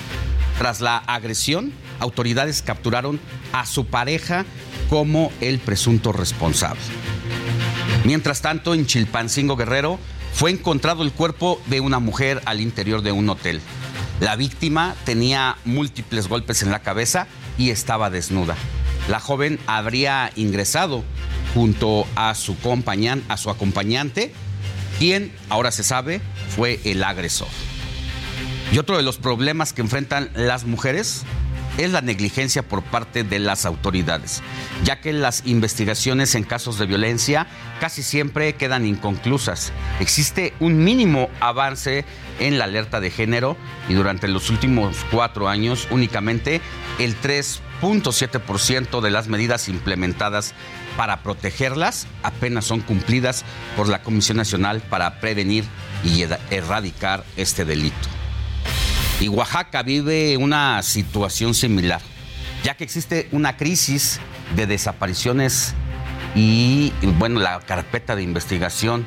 Tras 0.59 0.83
la 0.83 0.99
agresión, 0.99 1.73
autoridades 2.01 2.61
capturaron 2.61 3.19
a 3.55 3.65
su 3.65 3.87
pareja 3.87 4.45
como 4.91 5.33
el 5.41 5.61
presunto 5.61 6.13
responsable. 6.13 6.83
Mientras 8.05 8.43
tanto, 8.43 8.75
en 8.75 8.85
Chilpancingo 8.85 9.57
Guerrero 9.57 9.99
fue 10.35 10.51
encontrado 10.51 11.03
el 11.03 11.13
cuerpo 11.13 11.63
de 11.65 11.81
una 11.81 11.99
mujer 11.99 12.43
al 12.45 12.61
interior 12.61 13.01
de 13.01 13.13
un 13.13 13.31
hotel. 13.31 13.63
La 14.21 14.35
víctima 14.35 14.97
tenía 15.05 15.57
múltiples 15.65 16.29
golpes 16.29 16.63
en 16.63 16.71
la 16.71 16.81
cabeza 16.81 17.29
y 17.57 17.71
estaba 17.71 18.11
desnuda. 18.11 18.57
La 19.09 19.21
joven 19.21 19.59
habría 19.67 20.33
ingresado 20.35 21.05
junto 21.55 22.07
a 22.17 22.35
su, 22.35 22.57
a 23.29 23.37
su 23.37 23.51
acompañante, 23.51 24.33
quien, 24.99 25.33
ahora 25.49 25.71
se 25.71 25.85
sabe, 25.85 26.21
fue 26.55 26.81
el 26.85 27.03
agresor. 27.05 27.49
Y 28.73 28.79
otro 28.79 28.97
de 28.97 29.03
los 29.03 29.17
problemas 29.19 29.73
que 29.73 29.81
enfrentan 29.81 30.31
las 30.35 30.65
mujeres 30.65 31.23
es 31.79 31.93
la 31.93 32.03
negligencia 32.03 32.63
por 32.63 32.83
parte 32.83 33.25
de 33.25 33.39
las 33.39 33.65
autoridades, 33.65 34.43
ya 34.85 35.01
que 35.01 35.13
las 35.13 35.47
investigaciones 35.47 36.35
en 36.35 36.43
casos 36.43 36.79
de 36.79 36.87
violencia 36.87 37.47
casi 37.81 38.03
siempre 38.03 38.55
quedan 38.55 38.85
inconclusas. 38.85 39.73
Existe 40.01 40.53
un 40.61 40.85
mínimo 40.85 41.31
avance 41.41 42.05
en 42.41 42.59
la 42.59 42.65
alerta 42.65 43.01
de 43.01 43.11
género 43.11 43.57
y 43.89 43.95
durante 43.95 44.29
los 44.29 44.51
últimos 44.51 44.97
cuatro 45.11 45.49
años 45.49 45.89
únicamente 45.91 46.61
el 46.99 47.19
3.7% 47.21 49.01
de 49.01 49.11
las 49.11 49.29
medidas 49.29 49.69
implementadas 49.69 50.55
para 50.97 51.23
protegerlas 51.23 52.09
apenas 52.25 52.65
son 52.65 52.81
cumplidas 52.81 53.45
por 53.77 53.89
la 53.89 54.03
Comisión 54.03 54.37
Nacional 54.37 54.81
para 54.81 55.21
Prevenir 55.21 55.65
y 56.05 56.25
Erradicar 56.51 57.25
este 57.37 57.65
delito. 57.65 58.18
Y 59.21 59.29
Oaxaca 59.29 59.83
vive 59.83 60.37
una 60.37 60.81
situación 60.83 61.53
similar, 61.53 62.01
ya 62.63 62.77
que 62.77 62.85
existe 62.85 63.29
una 63.33 63.57
crisis 63.57 64.21
de 64.55 64.67
desapariciones 64.67 65.75
y, 66.37 66.93
bueno, 67.19 67.41
la 67.41 67.59
carpeta 67.61 68.15
de 68.15 68.23
investigación 68.23 69.05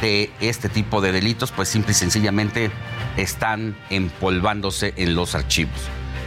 de 0.00 0.32
este 0.40 0.68
tipo 0.68 1.00
de 1.00 1.12
delitos, 1.12 1.52
pues 1.52 1.68
simple 1.68 1.92
y 1.92 1.94
sencillamente 1.94 2.72
están 3.16 3.76
empolvándose 3.88 4.94
en 4.96 5.14
los 5.14 5.36
archivos. 5.36 5.78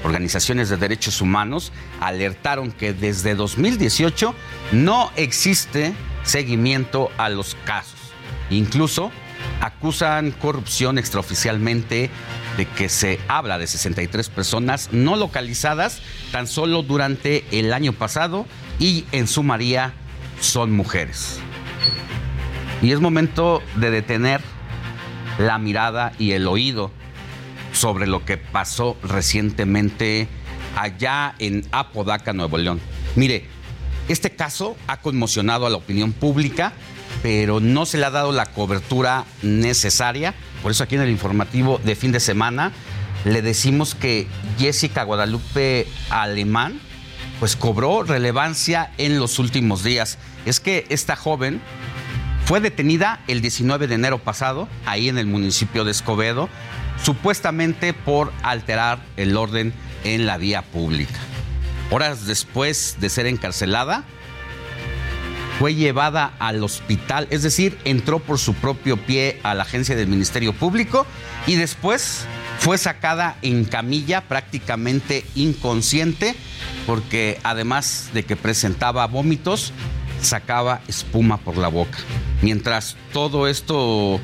Organizaciones 0.06 0.70
de 0.70 0.78
derechos 0.78 1.20
humanos 1.20 1.74
alertaron 2.00 2.72
que 2.72 2.94
desde 2.94 3.36
2018 3.36 4.34
no 4.72 5.12
existe 5.18 5.94
seguimiento 6.24 7.12
a 7.18 7.28
los 7.28 7.58
casos. 7.66 8.00
Incluso 8.50 9.12
acusan 9.62 10.32
corrupción 10.32 10.98
extraoficialmente 10.98 12.10
de 12.58 12.66
que 12.66 12.90
se 12.90 13.20
habla 13.28 13.58
de 13.58 13.68
63 13.68 14.30
personas 14.30 14.90
no 14.92 15.16
localizadas 15.16 16.02
tan 16.32 16.48
solo 16.48 16.84
durante 16.84 17.46
el 17.52 17.74
año 17.74 17.94
pasado 17.94 18.46
y 18.80 19.06
en 19.12 19.28
su 19.28 19.44
son 20.40 20.72
mujeres. 20.72 21.40
Y 22.82 22.92
es 22.92 23.00
momento 23.00 23.62
de 23.76 23.90
detener 23.90 24.42
la 25.38 25.58
mirada 25.58 26.14
y 26.20 26.32
el 26.32 26.48
oído 26.48 26.92
sobre 27.74 28.08
lo 28.08 28.26
que 28.26 28.38
pasó 28.38 28.98
recientemente 29.04 30.28
allá 30.76 31.36
en 31.40 31.66
Apodaca, 31.72 32.34
Nuevo 32.34 32.58
León. 32.58 32.80
Mire, 33.16 33.46
este 34.08 34.32
caso 34.32 34.76
ha 34.88 35.02
conmocionado 35.02 35.66
a 35.66 35.70
la 35.70 35.78
opinión 35.78 36.14
pública, 36.14 36.74
pero 37.24 37.60
no 37.60 37.86
se 37.86 37.98
le 37.98 38.06
ha 38.06 38.12
dado 38.12 38.32
la 38.32 38.46
cobertura 38.48 39.26
necesaria 39.42 40.36
por 40.66 40.72
eso 40.72 40.84
aquí 40.84 40.96
en 40.96 41.02
el 41.02 41.12
informativo 41.12 41.80
de 41.84 41.96
fin 41.96 42.12
de 42.12 42.20
semana 42.20 42.72
le 43.24 43.44
decimos 43.44 43.94
que 43.94 44.26
Jessica 44.58 45.04
Guadalupe 45.04 45.88
Alemán 46.10 46.82
pues 47.40 47.56
cobró 47.56 48.02
relevancia 48.02 48.92
en 48.98 49.20
los 49.20 49.38
últimos 49.38 49.84
días. 49.84 50.18
Es 50.48 50.60
que 50.60 50.88
esta 50.90 51.16
joven 51.16 51.62
fue 52.46 52.62
detenida 52.62 53.22
el 53.28 53.42
19 53.42 53.86
de 53.86 53.94
enero 53.94 54.18
pasado, 54.18 54.68
ahí 54.88 55.08
en 55.08 55.20
el 55.20 55.28
municipio 55.28 55.84
de 55.84 55.92
Escobedo, 55.92 56.50
supuestamente 57.00 57.94
por 57.94 58.34
alterar 58.42 58.98
el 59.18 59.38
orden 59.38 59.72
en 60.04 60.26
la 60.26 60.40
vía 60.40 60.64
pública. 60.64 61.20
Horas 61.92 62.26
después 62.26 62.98
de 63.00 63.12
ser 63.12 63.28
encarcelada, 63.28 64.04
fue 65.60 65.76
llevada 65.76 66.34
al 66.40 66.64
hospital, 66.64 67.28
es 67.30 67.44
decir, 67.44 67.78
entró 67.86 68.20
por 68.20 68.40
su 68.40 68.54
propio 68.54 68.98
pie 68.98 69.40
a 69.44 69.54
la 69.54 69.64
agencia 69.64 69.96
del 69.96 70.08
Ministerio 70.08 70.54
Público 70.54 71.06
y 71.48 71.56
después 71.56 72.26
fue 72.60 72.78
sacada 72.78 73.38
en 73.42 73.66
camilla 73.66 74.22
prácticamente 74.22 75.26
inconsciente 75.36 76.36
porque 76.86 77.40
además 77.44 78.10
de 78.14 78.24
que 78.24 78.36
presentaba 78.36 79.08
vómitos, 79.08 79.72
sacaba 80.22 80.82
espuma 80.88 81.38
por 81.38 81.58
la 81.58 81.68
boca. 81.68 82.00
Mientras 82.42 82.96
todo 83.14 83.48
esto 83.48 84.20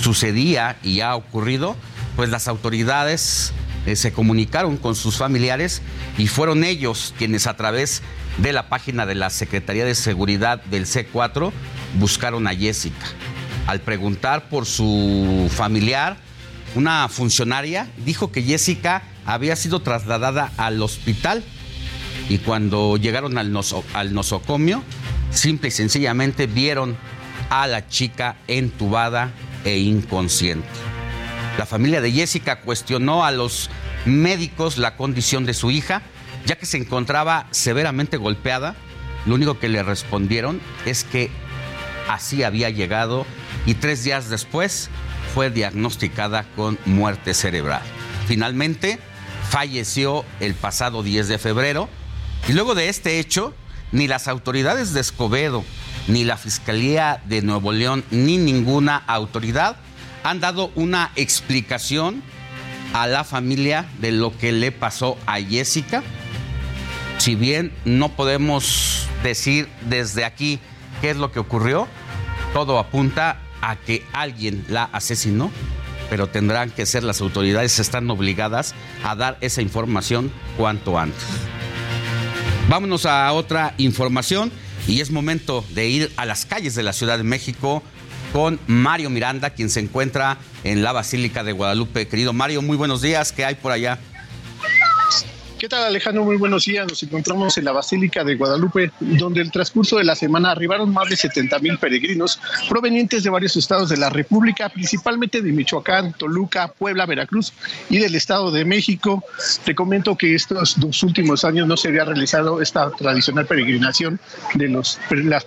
sucedía 0.00 0.78
y 0.82 1.00
ha 1.00 1.14
ocurrido, 1.14 1.76
pues 2.16 2.30
las 2.30 2.48
autoridades 2.48 3.52
eh, 3.86 3.96
se 3.96 4.12
comunicaron 4.12 4.76
con 4.76 4.94
sus 4.94 5.16
familiares 5.16 5.82
y 6.18 6.26
fueron 6.26 6.64
ellos 6.64 7.14
quienes 7.16 7.46
a 7.46 7.56
través 7.56 8.02
de 8.38 8.52
la 8.52 8.68
página 8.68 9.06
de 9.06 9.14
la 9.14 9.30
Secretaría 9.30 9.84
de 9.84 9.94
Seguridad 9.94 10.62
del 10.64 10.86
C4 10.86 11.52
buscaron 11.98 12.46
a 12.46 12.54
Jessica. 12.54 13.06
Al 13.66 13.80
preguntar 13.80 14.48
por 14.48 14.66
su 14.66 15.50
familiar, 15.54 16.16
una 16.74 17.08
funcionaria 17.08 17.88
dijo 18.04 18.30
que 18.30 18.42
Jessica 18.42 19.02
había 19.26 19.56
sido 19.56 19.80
trasladada 19.80 20.52
al 20.56 20.82
hospital 20.82 21.42
y 22.28 22.38
cuando 22.38 22.96
llegaron 22.96 23.38
al, 23.38 23.52
al 23.94 24.14
nosocomio, 24.14 24.82
simple 25.30 25.68
y 25.68 25.72
sencillamente 25.72 26.46
vieron 26.46 26.96
a 27.48 27.66
la 27.66 27.88
chica 27.88 28.36
entubada 28.46 29.32
e 29.64 29.78
inconsciente. 29.78 30.89
La 31.58 31.66
familia 31.66 32.00
de 32.00 32.12
Jessica 32.12 32.60
cuestionó 32.60 33.24
a 33.24 33.30
los 33.30 33.70
médicos 34.06 34.78
la 34.78 34.96
condición 34.96 35.44
de 35.44 35.54
su 35.54 35.70
hija, 35.70 36.02
ya 36.46 36.56
que 36.56 36.66
se 36.66 36.78
encontraba 36.78 37.46
severamente 37.50 38.16
golpeada. 38.16 38.74
Lo 39.26 39.34
único 39.34 39.58
que 39.58 39.68
le 39.68 39.82
respondieron 39.82 40.60
es 40.86 41.04
que 41.04 41.30
así 42.08 42.42
había 42.42 42.70
llegado 42.70 43.26
y 43.66 43.74
tres 43.74 44.04
días 44.04 44.30
después 44.30 44.88
fue 45.34 45.50
diagnosticada 45.50 46.44
con 46.56 46.78
muerte 46.86 47.34
cerebral. 47.34 47.82
Finalmente, 48.26 48.98
falleció 49.48 50.24
el 50.40 50.54
pasado 50.54 51.02
10 51.02 51.28
de 51.28 51.38
febrero 51.38 51.88
y 52.48 52.52
luego 52.52 52.74
de 52.74 52.88
este 52.88 53.18
hecho, 53.18 53.54
ni 53.92 54.08
las 54.08 54.28
autoridades 54.28 54.92
de 54.94 55.00
Escobedo, 55.00 55.64
ni 56.08 56.24
la 56.24 56.36
Fiscalía 56.36 57.20
de 57.26 57.42
Nuevo 57.42 57.72
León, 57.72 58.04
ni 58.10 58.38
ninguna 58.38 58.96
autoridad 58.96 59.76
han 60.22 60.40
dado 60.40 60.70
una 60.74 61.12
explicación 61.16 62.22
a 62.92 63.06
la 63.06 63.24
familia 63.24 63.86
de 64.00 64.12
lo 64.12 64.36
que 64.36 64.52
le 64.52 64.72
pasó 64.72 65.16
a 65.26 65.40
Jessica. 65.40 66.02
Si 67.18 67.34
bien 67.34 67.72
no 67.84 68.10
podemos 68.10 69.06
decir 69.22 69.68
desde 69.88 70.24
aquí 70.24 70.58
qué 71.00 71.10
es 71.10 71.16
lo 71.16 71.30
que 71.32 71.38
ocurrió, 71.38 71.86
todo 72.52 72.78
apunta 72.78 73.40
a 73.60 73.76
que 73.76 74.04
alguien 74.12 74.64
la 74.68 74.84
asesinó, 74.84 75.50
pero 76.08 76.26
tendrán 76.26 76.70
que 76.70 76.86
ser 76.86 77.04
las 77.04 77.20
autoridades, 77.20 77.78
están 77.78 78.10
obligadas 78.10 78.74
a 79.04 79.14
dar 79.14 79.38
esa 79.40 79.62
información 79.62 80.32
cuanto 80.56 80.98
antes. 80.98 81.22
Vámonos 82.68 83.06
a 83.06 83.32
otra 83.32 83.74
información 83.78 84.50
y 84.86 85.00
es 85.00 85.10
momento 85.10 85.64
de 85.70 85.88
ir 85.88 86.12
a 86.16 86.24
las 86.24 86.46
calles 86.46 86.74
de 86.74 86.82
la 86.82 86.92
Ciudad 86.92 87.18
de 87.18 87.24
México 87.24 87.82
con 88.32 88.58
Mario 88.66 89.10
Miranda, 89.10 89.50
quien 89.50 89.70
se 89.70 89.80
encuentra 89.80 90.38
en 90.64 90.82
la 90.82 90.92
Basílica 90.92 91.42
de 91.44 91.52
Guadalupe. 91.52 92.08
Querido 92.08 92.32
Mario, 92.32 92.62
muy 92.62 92.76
buenos 92.76 93.02
días. 93.02 93.32
¿Qué 93.32 93.44
hay 93.44 93.56
por 93.56 93.72
allá? 93.72 93.98
¿Qué 95.60 95.68
tal 95.68 95.82
Alejandro? 95.82 96.24
Muy 96.24 96.38
buenos 96.38 96.64
días. 96.64 96.88
Nos 96.88 97.02
encontramos 97.02 97.58
en 97.58 97.66
la 97.66 97.72
Basílica 97.72 98.24
de 98.24 98.34
Guadalupe, 98.34 98.92
donde 98.98 99.42
el 99.42 99.50
transcurso 99.50 99.98
de 99.98 100.04
la 100.04 100.14
semana 100.14 100.52
arribaron 100.52 100.90
más 100.90 101.10
de 101.10 101.16
70 101.16 101.58
mil 101.58 101.76
peregrinos 101.76 102.40
provenientes 102.66 103.24
de 103.24 103.28
varios 103.28 103.54
estados 103.56 103.90
de 103.90 103.98
la 103.98 104.08
República, 104.08 104.70
principalmente 104.70 105.42
de 105.42 105.52
Michoacán, 105.52 106.14
Toluca, 106.14 106.68
Puebla, 106.68 107.04
Veracruz 107.04 107.52
y 107.90 107.98
del 107.98 108.14
Estado 108.14 108.50
de 108.50 108.64
México. 108.64 109.22
Te 109.62 109.74
comento 109.74 110.16
que 110.16 110.34
estos 110.34 110.80
dos 110.80 111.02
últimos 111.02 111.44
años 111.44 111.68
no 111.68 111.76
se 111.76 111.88
había 111.88 112.06
realizado 112.06 112.62
esta 112.62 112.90
tradicional 112.92 113.44
peregrinación 113.44 114.18
de 114.54 114.66
los, 114.66 114.98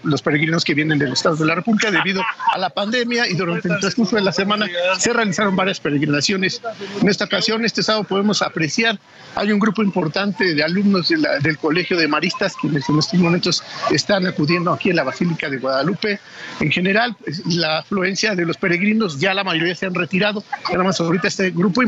los 0.04 0.22
peregrinos 0.22 0.64
que 0.64 0.76
vienen 0.76 1.00
de 1.00 1.08
los 1.08 1.18
estados 1.18 1.40
de 1.40 1.48
la 1.48 1.56
República 1.56 1.90
debido 1.90 2.22
a 2.54 2.60
la 2.60 2.70
pandemia 2.70 3.28
y 3.28 3.34
durante 3.34 3.68
el 3.68 3.80
transcurso 3.80 4.16
de 4.16 4.22
la 4.22 4.32
semana 4.32 4.68
se 5.00 5.12
realizaron 5.12 5.56
varias 5.56 5.80
peregrinaciones. 5.80 6.62
En 7.02 7.10
esta 7.10 7.26
ocasión, 7.26 7.66
este 7.66 7.82
sábado 7.82 8.04
podemos 8.04 8.44
apreciar, 8.44 9.00
hay 9.34 9.52
un 9.52 9.58
grupo 9.58 9.82
importante 9.82 10.03
importante 10.04 10.54
de 10.54 10.62
alumnos 10.62 11.08
del 11.08 11.58
Colegio 11.58 11.96
de 11.96 12.10
Maristas 12.10 12.56
que 12.62 12.68
en 12.68 12.76
estos 12.76 13.14
momentos 13.14 13.64
están 13.90 14.28
acudiendo 14.28 14.74
aquí 14.74 14.90
en 14.90 14.98
la 14.98 15.04
Basílica 15.04 15.50
de 15.50 15.60
Guadalupe. 15.60 16.20
En 16.60 16.72
general, 16.72 17.16
pues, 17.24 17.42
la 17.46 17.80
afluencia 17.80 18.36
de 18.36 18.46
los 18.46 18.58
peregrinos, 18.58 19.18
ya 19.18 19.34
la 19.34 19.46
mayoría 19.46 19.76
se 19.76 19.86
han 19.86 19.96
retirado, 19.96 20.44
nada 20.72 20.84
más 20.84 21.00
ahorita 21.00 21.30
este 21.30 21.52
grupo 21.52 21.82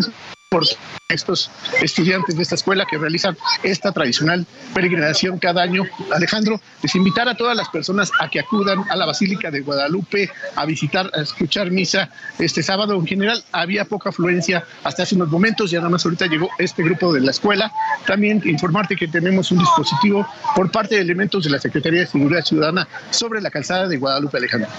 por 0.49 0.63
estos 1.09 1.51
estudiantes 1.81 2.35
de 2.35 2.43
esta 2.43 2.55
escuela 2.55 2.85
que 2.89 2.97
realizan 2.97 3.37
esta 3.63 3.91
tradicional 3.91 4.45
peregrinación 4.73 5.37
cada 5.37 5.61
año. 5.61 5.83
Alejandro, 6.13 6.59
les 6.81 6.95
invitar 6.95 7.27
a 7.29 7.35
todas 7.35 7.55
las 7.55 7.69
personas 7.69 8.11
a 8.19 8.29
que 8.29 8.39
acudan 8.39 8.83
a 8.89 8.95
la 8.95 9.05
Basílica 9.05 9.51
de 9.51 9.61
Guadalupe 9.61 10.31
a 10.55 10.65
visitar, 10.65 11.11
a 11.13 11.21
escuchar 11.21 11.71
misa 11.71 12.09
este 12.39 12.63
sábado. 12.63 12.95
En 12.95 13.05
general 13.05 13.43
había 13.51 13.85
poca 13.85 14.09
afluencia 14.09 14.63
hasta 14.83 15.03
hace 15.03 15.15
unos 15.15 15.29
momentos, 15.29 15.71
ya 15.71 15.79
nada 15.79 15.89
más 15.89 16.05
ahorita 16.05 16.25
llegó 16.27 16.49
este 16.57 16.83
grupo 16.83 17.13
de 17.13 17.21
la 17.21 17.31
escuela. 17.31 17.71
También 18.05 18.41
informarte 18.45 18.95
que 18.95 19.07
tenemos 19.07 19.51
un 19.51 19.59
dispositivo 19.59 20.27
por 20.55 20.71
parte 20.71 20.95
de 20.95 21.01
elementos 21.01 21.43
de 21.43 21.49
la 21.49 21.59
Secretaría 21.59 22.01
de 22.01 22.07
Seguridad 22.07 22.43
Ciudadana 22.43 22.87
sobre 23.09 23.41
la 23.41 23.51
calzada 23.51 23.87
de 23.87 23.97
Guadalupe, 23.97 24.37
Alejandro. 24.37 24.69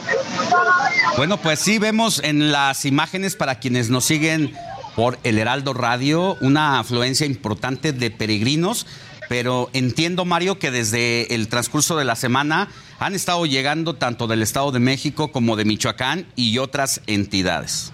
Bueno, 1.16 1.36
pues 1.38 1.60
sí 1.60 1.78
vemos 1.78 2.20
en 2.22 2.52
las 2.52 2.84
imágenes 2.84 3.36
para 3.36 3.56
quienes 3.56 3.90
nos 3.90 4.04
siguen 4.04 4.54
por 4.96 5.18
el 5.22 5.38
Heraldo 5.38 5.74
Radio, 5.74 6.38
una 6.40 6.78
afluencia 6.80 7.26
importante 7.26 7.92
de 7.92 8.10
peregrinos, 8.10 8.86
pero 9.28 9.68
entiendo, 9.74 10.24
Mario, 10.24 10.58
que 10.58 10.70
desde 10.70 11.34
el 11.34 11.48
transcurso 11.48 11.96
de 11.96 12.06
la 12.06 12.16
semana 12.16 12.68
han 12.98 13.14
estado 13.14 13.44
llegando 13.44 13.94
tanto 13.94 14.26
del 14.26 14.40
Estado 14.40 14.72
de 14.72 14.80
México 14.80 15.30
como 15.30 15.54
de 15.56 15.66
Michoacán 15.66 16.26
y 16.34 16.56
otras 16.58 17.02
entidades. 17.06 17.92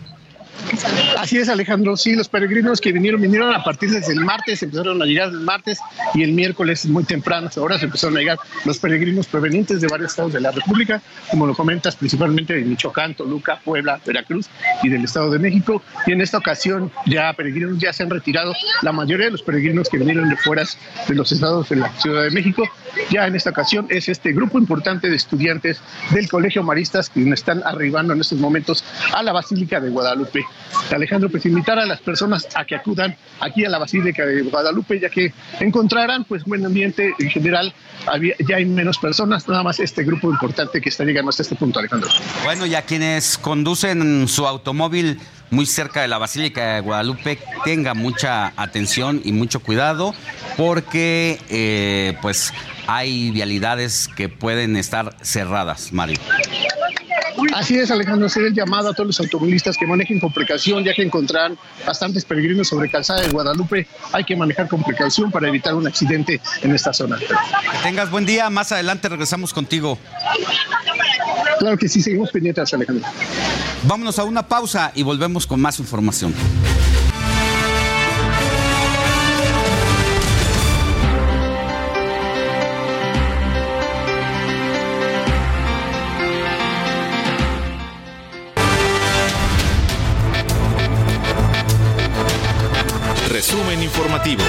Así 1.18 1.38
es, 1.38 1.48
Alejandro. 1.48 1.96
Sí, 1.96 2.14
los 2.14 2.28
peregrinos 2.28 2.80
que 2.80 2.92
vinieron, 2.92 3.20
vinieron 3.20 3.54
a 3.54 3.62
partir 3.62 3.90
desde 3.90 4.12
el 4.12 4.20
martes, 4.20 4.62
empezaron 4.62 5.00
a 5.02 5.04
llegar 5.04 5.28
el 5.28 5.40
martes 5.40 5.78
y 6.14 6.22
el 6.22 6.32
miércoles 6.32 6.86
muy 6.86 7.04
temprano, 7.04 7.50
ahora 7.56 7.78
se 7.78 7.86
empezaron 7.86 8.16
a 8.16 8.20
llegar 8.20 8.38
los 8.64 8.78
peregrinos 8.78 9.26
provenientes 9.26 9.80
de 9.80 9.88
varios 9.88 10.12
estados 10.12 10.32
de 10.32 10.40
la 10.40 10.50
República, 10.50 11.02
como 11.30 11.46
lo 11.46 11.54
comentas, 11.54 11.96
principalmente 11.96 12.54
de 12.54 12.62
Michoacán, 12.62 13.14
Toluca, 13.14 13.60
Puebla, 13.64 14.00
Veracruz 14.04 14.48
y 14.82 14.88
del 14.88 15.04
Estado 15.04 15.30
de 15.30 15.38
México. 15.38 15.82
Y 16.06 16.12
en 16.12 16.20
esta 16.20 16.38
ocasión 16.38 16.90
ya 17.06 17.32
peregrinos 17.32 17.78
ya 17.78 17.92
se 17.92 18.02
han 18.02 18.10
retirado, 18.10 18.54
la 18.82 18.92
mayoría 18.92 19.26
de 19.26 19.32
los 19.32 19.42
peregrinos 19.42 19.88
que 19.88 19.98
vinieron 19.98 20.28
de 20.28 20.36
fuera 20.36 20.64
de 21.08 21.14
los 21.14 21.32
estados 21.32 21.68
de 21.68 21.76
la 21.76 21.92
Ciudad 22.00 22.22
de 22.24 22.30
México, 22.30 22.68
ya 23.10 23.26
en 23.26 23.36
esta 23.36 23.50
ocasión 23.50 23.86
es 23.88 24.08
este 24.08 24.32
grupo 24.32 24.58
importante 24.58 25.08
de 25.08 25.16
estudiantes 25.16 25.80
del 26.10 26.28
Colegio 26.28 26.62
Maristas 26.62 27.08
que 27.08 27.22
están 27.30 27.62
arribando 27.64 28.12
en 28.12 28.20
estos 28.20 28.38
momentos 28.38 28.84
a 29.14 29.22
la 29.22 29.32
Basílica 29.32 29.80
de 29.80 29.90
Guadalupe. 29.90 30.41
Alejandro, 30.90 31.30
pues 31.30 31.46
invitar 31.46 31.78
a 31.78 31.86
las 31.86 32.00
personas 32.00 32.48
a 32.54 32.64
que 32.64 32.74
acudan 32.74 33.16
aquí 33.40 33.64
a 33.64 33.70
la 33.70 33.78
Basílica 33.78 34.24
de 34.26 34.42
Guadalupe, 34.42 35.00
ya 35.00 35.08
que 35.08 35.32
encontrarán 35.60 36.24
pues 36.24 36.44
buen 36.44 36.64
ambiente 36.64 37.14
en 37.18 37.30
general, 37.30 37.72
ya 38.46 38.56
hay 38.56 38.64
menos 38.64 38.98
personas, 38.98 39.48
nada 39.48 39.62
más 39.62 39.80
este 39.80 40.04
grupo 40.04 40.30
importante 40.30 40.80
que 40.80 40.88
está 40.88 41.04
llegando 41.04 41.30
hasta 41.30 41.42
este 41.42 41.56
punto, 41.56 41.78
Alejandro. 41.78 42.10
Bueno, 42.44 42.66
ya 42.66 42.82
quienes 42.82 43.38
conducen 43.38 44.28
su 44.28 44.46
automóvil 44.46 45.18
muy 45.50 45.66
cerca 45.66 46.00
de 46.00 46.08
la 46.08 46.18
Basílica 46.18 46.74
de 46.74 46.80
Guadalupe 46.80 47.38
tenga 47.64 47.94
mucha 47.94 48.52
atención 48.56 49.20
y 49.22 49.32
mucho 49.32 49.60
cuidado 49.60 50.14
porque 50.56 51.38
eh, 51.50 52.16
pues 52.22 52.52
hay 52.86 53.30
vialidades 53.30 54.08
que 54.16 54.28
pueden 54.28 54.76
estar 54.76 55.14
cerradas, 55.20 55.92
Mario. 55.92 56.18
Así 57.54 57.78
es, 57.78 57.90
Alejandro, 57.90 58.26
hacer 58.26 58.44
el 58.44 58.54
llamado 58.54 58.90
a 58.90 58.94
todos 58.94 59.06
los 59.06 59.20
automovilistas 59.20 59.76
que 59.76 59.86
manejen 59.86 60.20
con 60.20 60.32
precaución, 60.32 60.84
ya 60.84 60.94
que 60.94 61.02
encontrarán 61.02 61.58
bastantes 61.86 62.24
peregrinos 62.24 62.68
sobre 62.68 62.90
calzada 62.90 63.20
de 63.22 63.28
Guadalupe. 63.28 63.86
Hay 64.12 64.24
que 64.24 64.36
manejar 64.36 64.68
con 64.68 64.82
precaución 64.82 65.30
para 65.30 65.48
evitar 65.48 65.74
un 65.74 65.86
accidente 65.86 66.40
en 66.62 66.74
esta 66.74 66.92
zona. 66.92 67.18
Que 67.18 67.26
tengas 67.82 68.10
buen 68.10 68.26
día, 68.26 68.50
más 68.50 68.72
adelante 68.72 69.08
regresamos 69.08 69.52
contigo. 69.52 69.98
Claro 71.58 71.76
que 71.76 71.88
sí, 71.88 72.02
seguimos 72.02 72.30
pendientes, 72.30 72.72
Alejandro. 72.74 73.06
Vámonos 73.84 74.18
a 74.18 74.24
una 74.24 74.46
pausa 74.46 74.92
y 74.94 75.02
volvemos 75.02 75.46
con 75.46 75.60
más 75.60 75.78
información. 75.78 76.34
Informativo. 93.82 94.42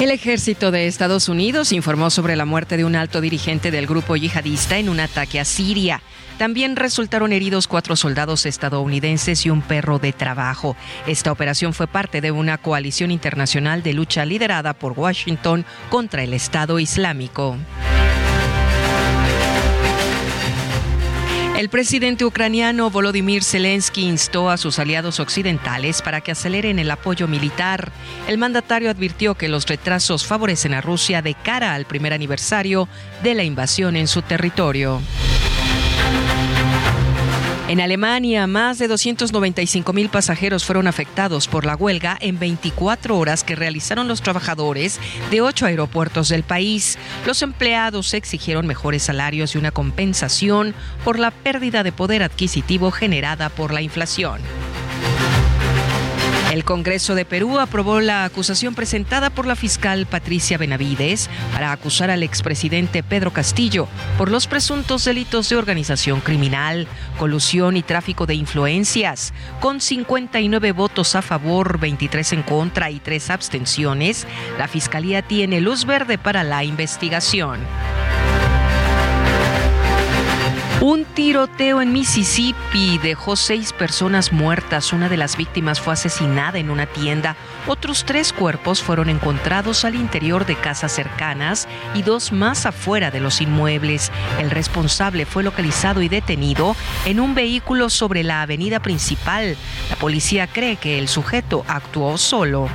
El 0.00 0.12
ejército 0.12 0.70
de 0.70 0.86
Estados 0.86 1.28
Unidos 1.28 1.72
informó 1.72 2.08
sobre 2.08 2.36
la 2.36 2.44
muerte 2.44 2.76
de 2.76 2.84
un 2.84 2.94
alto 2.94 3.20
dirigente 3.20 3.72
del 3.72 3.88
grupo 3.88 4.14
yihadista 4.14 4.78
en 4.78 4.88
un 4.88 5.00
ataque 5.00 5.40
a 5.40 5.44
Siria. 5.44 6.02
También 6.38 6.76
resultaron 6.76 7.32
heridos 7.32 7.66
cuatro 7.66 7.96
soldados 7.96 8.46
estadounidenses 8.46 9.44
y 9.44 9.50
un 9.50 9.60
perro 9.60 9.98
de 9.98 10.12
trabajo. 10.12 10.76
Esta 11.08 11.32
operación 11.32 11.74
fue 11.74 11.88
parte 11.88 12.20
de 12.20 12.30
una 12.30 12.58
coalición 12.58 13.10
internacional 13.10 13.82
de 13.82 13.92
lucha 13.92 14.24
liderada 14.24 14.72
por 14.72 14.92
Washington 14.92 15.66
contra 15.90 16.22
el 16.22 16.32
Estado 16.32 16.78
Islámico. 16.78 17.56
El 21.60 21.68
presidente 21.68 22.24
ucraniano 22.24 22.88
Volodymyr 22.88 23.44
Zelensky 23.44 24.08
instó 24.08 24.48
a 24.48 24.56
sus 24.56 24.78
aliados 24.78 25.20
occidentales 25.20 26.00
para 26.00 26.22
que 26.22 26.32
aceleren 26.32 26.78
el 26.78 26.90
apoyo 26.90 27.28
militar. 27.28 27.92
El 28.26 28.38
mandatario 28.38 28.88
advirtió 28.88 29.34
que 29.34 29.50
los 29.50 29.66
retrasos 29.66 30.24
favorecen 30.24 30.72
a 30.72 30.80
Rusia 30.80 31.20
de 31.20 31.34
cara 31.34 31.74
al 31.74 31.84
primer 31.84 32.14
aniversario 32.14 32.88
de 33.22 33.34
la 33.34 33.44
invasión 33.44 33.96
en 33.96 34.08
su 34.08 34.22
territorio. 34.22 35.02
En 37.70 37.80
Alemania, 37.80 38.48
más 38.48 38.80
de 38.80 38.88
295 38.88 39.92
mil 39.92 40.08
pasajeros 40.08 40.64
fueron 40.64 40.88
afectados 40.88 41.46
por 41.46 41.64
la 41.64 41.76
huelga 41.76 42.18
en 42.20 42.36
24 42.36 43.16
horas 43.16 43.44
que 43.44 43.54
realizaron 43.54 44.08
los 44.08 44.22
trabajadores 44.22 44.98
de 45.30 45.40
ocho 45.40 45.66
aeropuertos 45.66 46.28
del 46.30 46.42
país. 46.42 46.98
Los 47.26 47.42
empleados 47.42 48.12
exigieron 48.12 48.66
mejores 48.66 49.04
salarios 49.04 49.54
y 49.54 49.58
una 49.58 49.70
compensación 49.70 50.74
por 51.04 51.20
la 51.20 51.30
pérdida 51.30 51.84
de 51.84 51.92
poder 51.92 52.24
adquisitivo 52.24 52.90
generada 52.90 53.50
por 53.50 53.72
la 53.72 53.82
inflación. 53.82 54.40
El 56.50 56.64
Congreso 56.64 57.14
de 57.14 57.24
Perú 57.24 57.60
aprobó 57.60 58.00
la 58.00 58.24
acusación 58.24 58.74
presentada 58.74 59.30
por 59.30 59.46
la 59.46 59.54
fiscal 59.54 60.06
Patricia 60.06 60.58
Benavides 60.58 61.30
para 61.52 61.70
acusar 61.70 62.10
al 62.10 62.24
expresidente 62.24 63.04
Pedro 63.04 63.32
Castillo 63.32 63.86
por 64.18 64.32
los 64.32 64.48
presuntos 64.48 65.04
delitos 65.04 65.48
de 65.48 65.54
organización 65.54 66.20
criminal, 66.20 66.88
colusión 67.18 67.76
y 67.76 67.84
tráfico 67.84 68.26
de 68.26 68.34
influencias. 68.34 69.32
Con 69.60 69.80
59 69.80 70.72
votos 70.72 71.14
a 71.14 71.22
favor, 71.22 71.78
23 71.78 72.32
en 72.32 72.42
contra 72.42 72.90
y 72.90 72.98
3 72.98 73.30
abstenciones, 73.30 74.26
la 74.58 74.66
fiscalía 74.66 75.22
tiene 75.22 75.60
luz 75.60 75.84
verde 75.84 76.18
para 76.18 76.42
la 76.42 76.64
investigación. 76.64 77.60
Un 80.82 81.04
tiroteo 81.04 81.82
en 81.82 81.92
Mississippi 81.92 82.96
dejó 83.02 83.36
seis 83.36 83.74
personas 83.74 84.32
muertas. 84.32 84.94
Una 84.94 85.10
de 85.10 85.18
las 85.18 85.36
víctimas 85.36 85.78
fue 85.78 85.92
asesinada 85.92 86.58
en 86.58 86.70
una 86.70 86.86
tienda. 86.86 87.36
Otros 87.66 88.06
tres 88.06 88.32
cuerpos 88.32 88.82
fueron 88.82 89.10
encontrados 89.10 89.84
al 89.84 89.94
interior 89.94 90.46
de 90.46 90.56
casas 90.56 90.92
cercanas 90.92 91.68
y 91.94 92.00
dos 92.00 92.32
más 92.32 92.64
afuera 92.64 93.10
de 93.10 93.20
los 93.20 93.42
inmuebles. 93.42 94.10
El 94.38 94.50
responsable 94.50 95.26
fue 95.26 95.42
localizado 95.42 96.00
y 96.00 96.08
detenido 96.08 96.74
en 97.04 97.20
un 97.20 97.34
vehículo 97.34 97.90
sobre 97.90 98.22
la 98.22 98.40
avenida 98.40 98.80
principal. 98.80 99.58
La 99.90 99.96
policía 99.96 100.46
cree 100.46 100.76
que 100.76 100.98
el 100.98 101.08
sujeto 101.08 101.62
actuó 101.68 102.16
solo. 102.16 102.70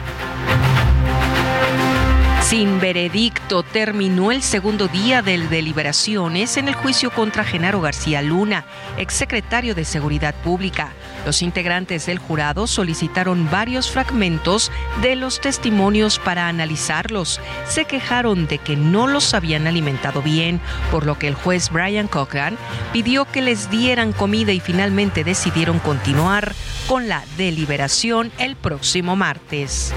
Sin 2.45 2.79
veredicto 2.79 3.63
terminó 3.63 4.31
el 4.31 4.43
segundo 4.43 4.87
día 4.87 5.23
de 5.23 5.39
deliberaciones 5.39 6.57
en 6.57 6.67
el 6.67 6.75
juicio 6.75 7.09
contra 7.09 7.43
Genaro 7.43 7.81
García 7.81 8.21
Luna, 8.21 8.65
exsecretario 8.97 9.73
de 9.73 9.83
Seguridad 9.83 10.35
Pública. 10.43 10.93
Los 11.25 11.41
integrantes 11.41 12.05
del 12.05 12.19
jurado 12.19 12.67
solicitaron 12.67 13.49
varios 13.49 13.89
fragmentos 13.89 14.71
de 15.01 15.15
los 15.15 15.41
testimonios 15.41 16.19
para 16.19 16.47
analizarlos. 16.47 17.41
Se 17.67 17.85
quejaron 17.85 18.45
de 18.45 18.59
que 18.59 18.75
no 18.75 19.07
los 19.07 19.33
habían 19.33 19.65
alimentado 19.65 20.21
bien, 20.21 20.61
por 20.91 21.07
lo 21.07 21.17
que 21.17 21.27
el 21.27 21.33
juez 21.33 21.71
Brian 21.71 22.07
Cochran 22.07 22.59
pidió 22.93 23.25
que 23.25 23.41
les 23.41 23.71
dieran 23.71 24.13
comida 24.13 24.51
y 24.51 24.59
finalmente 24.59 25.23
decidieron 25.23 25.79
continuar 25.79 26.53
con 26.87 27.07
la 27.07 27.23
deliberación 27.37 28.31
el 28.37 28.55
próximo 28.55 29.15
martes. 29.15 29.95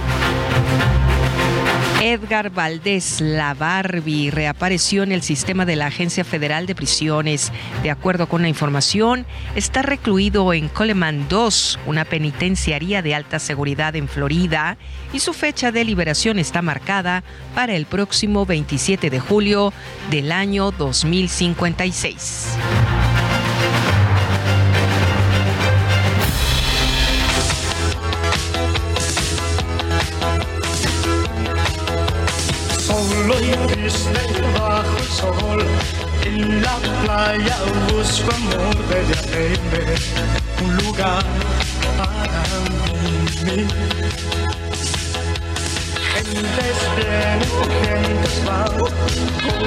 Edgar 2.00 2.50
Valdés, 2.50 3.20
la 3.20 3.54
Barbie, 3.54 4.30
reapareció 4.30 5.02
en 5.02 5.10
el 5.10 5.22
sistema 5.22 5.66
de 5.66 5.74
la 5.74 5.86
Agencia 5.86 6.24
Federal 6.24 6.66
de 6.66 6.76
Prisiones. 6.76 7.52
De 7.82 7.90
acuerdo 7.90 8.28
con 8.28 8.40
la 8.40 8.48
información, 8.48 9.26
está 9.56 9.82
recluido 9.82 10.52
en 10.52 10.68
Coleman 10.68 11.28
2, 11.28 11.80
una 11.86 12.04
penitenciaría 12.04 13.02
de 13.02 13.16
alta 13.16 13.40
seguridad 13.40 13.96
en 13.96 14.06
Florida, 14.06 14.78
y 15.12 15.18
su 15.18 15.32
fecha 15.32 15.72
de 15.72 15.84
liberación 15.84 16.38
está 16.38 16.62
marcada 16.62 17.24
para 17.56 17.74
el 17.74 17.84
próximo 17.84 18.46
27 18.46 19.10
de 19.10 19.18
julio 19.18 19.72
del 20.10 20.30
año 20.30 20.70
2056. 20.70 23.07
Triste 34.12 34.42
bajo 34.58 34.98
sol. 35.02 35.64
En 36.24 36.62
la 36.62 36.76
playa 37.02 37.56
busco 37.90 38.30
amor 38.34 38.76
de 38.88 39.02
viajarme, 39.08 39.82
un 40.62 40.76
lugar 40.76 41.24
para 41.96 42.44
mí. 43.44 43.66
Gentes 46.12 46.78
vienen, 46.96 47.52
gentes 47.82 48.44
van, 48.44 48.80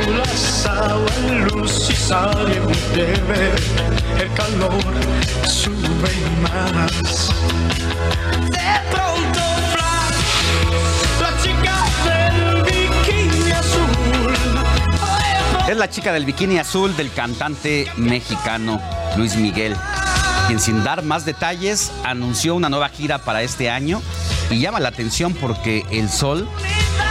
olas, 0.07 0.65
agua, 0.65 1.13
luz 1.51 1.89
y 1.89 1.95
sal 1.95 2.47
y 2.49 2.95
nieve. 2.95 3.51
El 4.19 4.34
calor 4.34 4.84
sube 5.47 6.13
más. 6.41 7.30
De 8.49 8.72
pronto, 8.91 9.41
Es 15.72 15.77
la 15.77 15.89
chica 15.89 16.11
del 16.11 16.26
bikini 16.26 16.57
azul 16.57 16.98
del 16.98 17.14
cantante 17.14 17.89
mexicano 17.95 18.81
Luis 19.15 19.38
Miguel, 19.38 19.73
quien 20.48 20.60
sin 20.60 20.84
dar 20.84 21.02
más 21.02 21.23
detalles 21.23 21.93
anunció 22.03 22.56
una 22.56 22.68
nueva 22.68 22.89
gira 22.89 23.19
para 23.19 23.41
este 23.41 23.69
año 23.69 24.02
y 24.49 24.60
llama 24.60 24.81
la 24.81 24.89
atención 24.89 25.34
porque 25.34 25.85
el 25.89 26.10
sol 26.10 26.45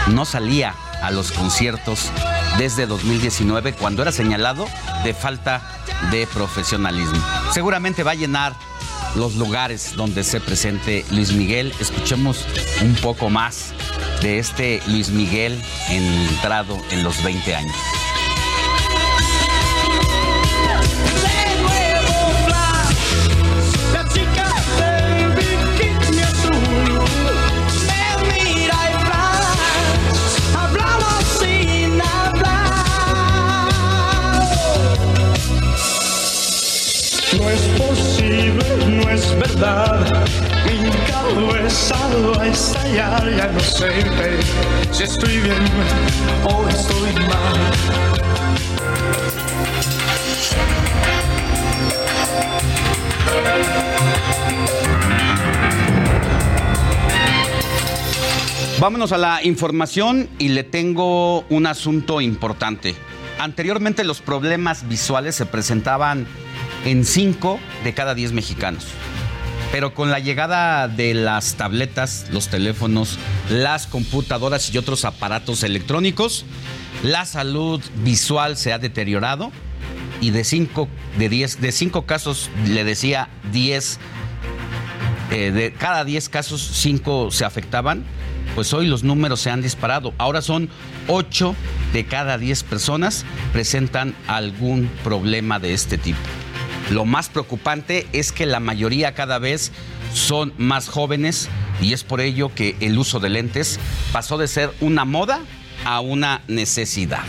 no 0.09 0.27
salía 0.27 0.75
a 1.01 1.11
los 1.11 1.33
conciertos 1.33 2.11
desde 2.59 2.87
2019 2.87 3.73
cuando 3.73 4.03
era 4.03 4.13
señalado 4.13 4.69
de 5.05 5.15
falta 5.15 5.63
de 6.11 6.27
profesionalismo. 6.27 7.19
Seguramente 7.55 8.03
va 8.03 8.11
a 8.11 8.15
llenar 8.15 8.53
los 9.15 9.37
lugares 9.37 9.97
donde 9.97 10.23
se 10.23 10.39
presente 10.39 11.07
Luis 11.13 11.33
Miguel. 11.33 11.73
Escuchemos 11.81 12.45
un 12.83 12.95
poco 12.97 13.31
más 13.31 13.73
de 14.21 14.39
este 14.39 14.83
Luis 14.87 15.09
Miguel 15.09 15.59
entrado 15.89 16.77
en 16.91 17.03
los 17.03 17.25
20 17.25 17.55
años. 17.57 18.00
Verdad. 39.61 40.27
Mi 40.83 40.91
cabeza 41.11 41.97
va 42.19 42.43
a 42.43 42.47
estallar, 42.47 43.37
ya 43.37 43.49
no 43.49 43.61
sé 43.61 43.91
si 44.93 45.03
estoy 45.03 45.39
bien 45.41 45.65
o 46.45 46.69
estoy 46.69 47.13
mal. 47.13 47.59
Vámonos 58.79 59.13
a 59.13 59.19
la 59.19 59.45
información 59.45 60.31
y 60.39 60.49
le 60.49 60.65
tengo 60.65 61.41
un 61.51 61.67
asunto 61.67 62.23
importante. 62.23 62.95
Anteriormente 63.39 64.05
los 64.05 64.23
problemas 64.23 64.89
visuales 64.89 65.35
se 65.35 65.45
presentaban 65.45 66.27
en 66.87 67.05
5 67.05 67.61
de 67.85 67.93
cada 67.93 68.15
10 68.15 68.33
mexicanos. 68.33 68.87
Pero 69.73 69.95
con 69.95 70.11
la 70.11 70.19
llegada 70.19 70.89
de 70.89 71.15
las 71.15 71.55
tabletas, 71.55 72.27
los 72.33 72.49
teléfonos, 72.49 73.19
las 73.49 73.87
computadoras 73.87 74.75
y 74.75 74.79
otros 74.79 75.05
aparatos 75.05 75.63
electrónicos, 75.63 76.45
la 77.05 77.25
salud 77.25 77.81
visual 78.03 78.57
se 78.57 78.73
ha 78.73 78.79
deteriorado 78.79 79.53
y 80.21 80.31
de 80.31 80.45
5 80.45 80.89
de 81.19 81.29
10 81.29 81.61
de 81.61 81.73
cinco 81.73 82.05
casos 82.05 82.51
le 82.67 82.85
decía 82.85 83.29
10 83.53 83.99
eh, 85.31 85.53
de 85.53 85.73
cada 85.73 86.05
10 86.05 86.29
casos 86.29 86.61
5 86.61 87.31
se 87.31 87.45
afectaban, 87.45 88.05
pues 88.57 88.75
hoy 88.75 88.89
los 88.89 89.05
números 89.05 89.41
se 89.41 89.51
han 89.51 89.63
disparado. 89.63 90.13
Ahora 90.19 90.43
son 90.43 90.69
8 91.07 91.55
de 91.93 92.05
cada 92.05 92.37
10 92.37 92.65
personas 92.65 93.25
presentan 93.53 94.15
algún 94.27 94.91
problema 95.05 95.61
de 95.61 95.73
este 95.73 95.99
tipo. 95.99 96.19
Lo 96.91 97.05
más 97.05 97.29
preocupante 97.29 98.09
es 98.13 98.33
que 98.33 98.47
la 98.47 98.59
mayoría 98.59 99.15
cada 99.15 99.39
vez 99.39 99.71
son 100.13 100.53
más 100.59 100.89
jóvenes 100.89 101.49
y 101.81 101.93
es 101.93 102.03
por 102.03 102.21
ello 102.21 102.53
que 102.53 102.77
el 102.81 102.99
uso 102.99 103.21
de 103.21 103.31
lentes 103.31 103.79
pasó 104.13 104.39
de 104.39 104.49
ser 104.49 104.73
una 104.81 105.05
moda 105.05 105.41
a 105.85 106.01
una 106.01 106.43
necesidad. 106.49 107.23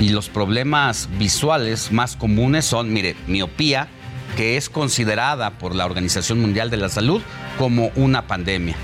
Y 0.00 0.10
los 0.10 0.28
problemas 0.28 1.08
visuales 1.18 1.92
más 1.92 2.16
comunes 2.16 2.66
son, 2.66 2.92
mire, 2.92 3.16
miopía, 3.26 3.88
que 4.36 4.58
es 4.58 4.68
considerada 4.68 5.58
por 5.58 5.74
la 5.74 5.86
Organización 5.86 6.40
Mundial 6.40 6.68
de 6.70 6.76
la 6.76 6.90
Salud 6.90 7.22
como 7.58 7.90
una 7.96 8.26
pandemia. 8.26 8.76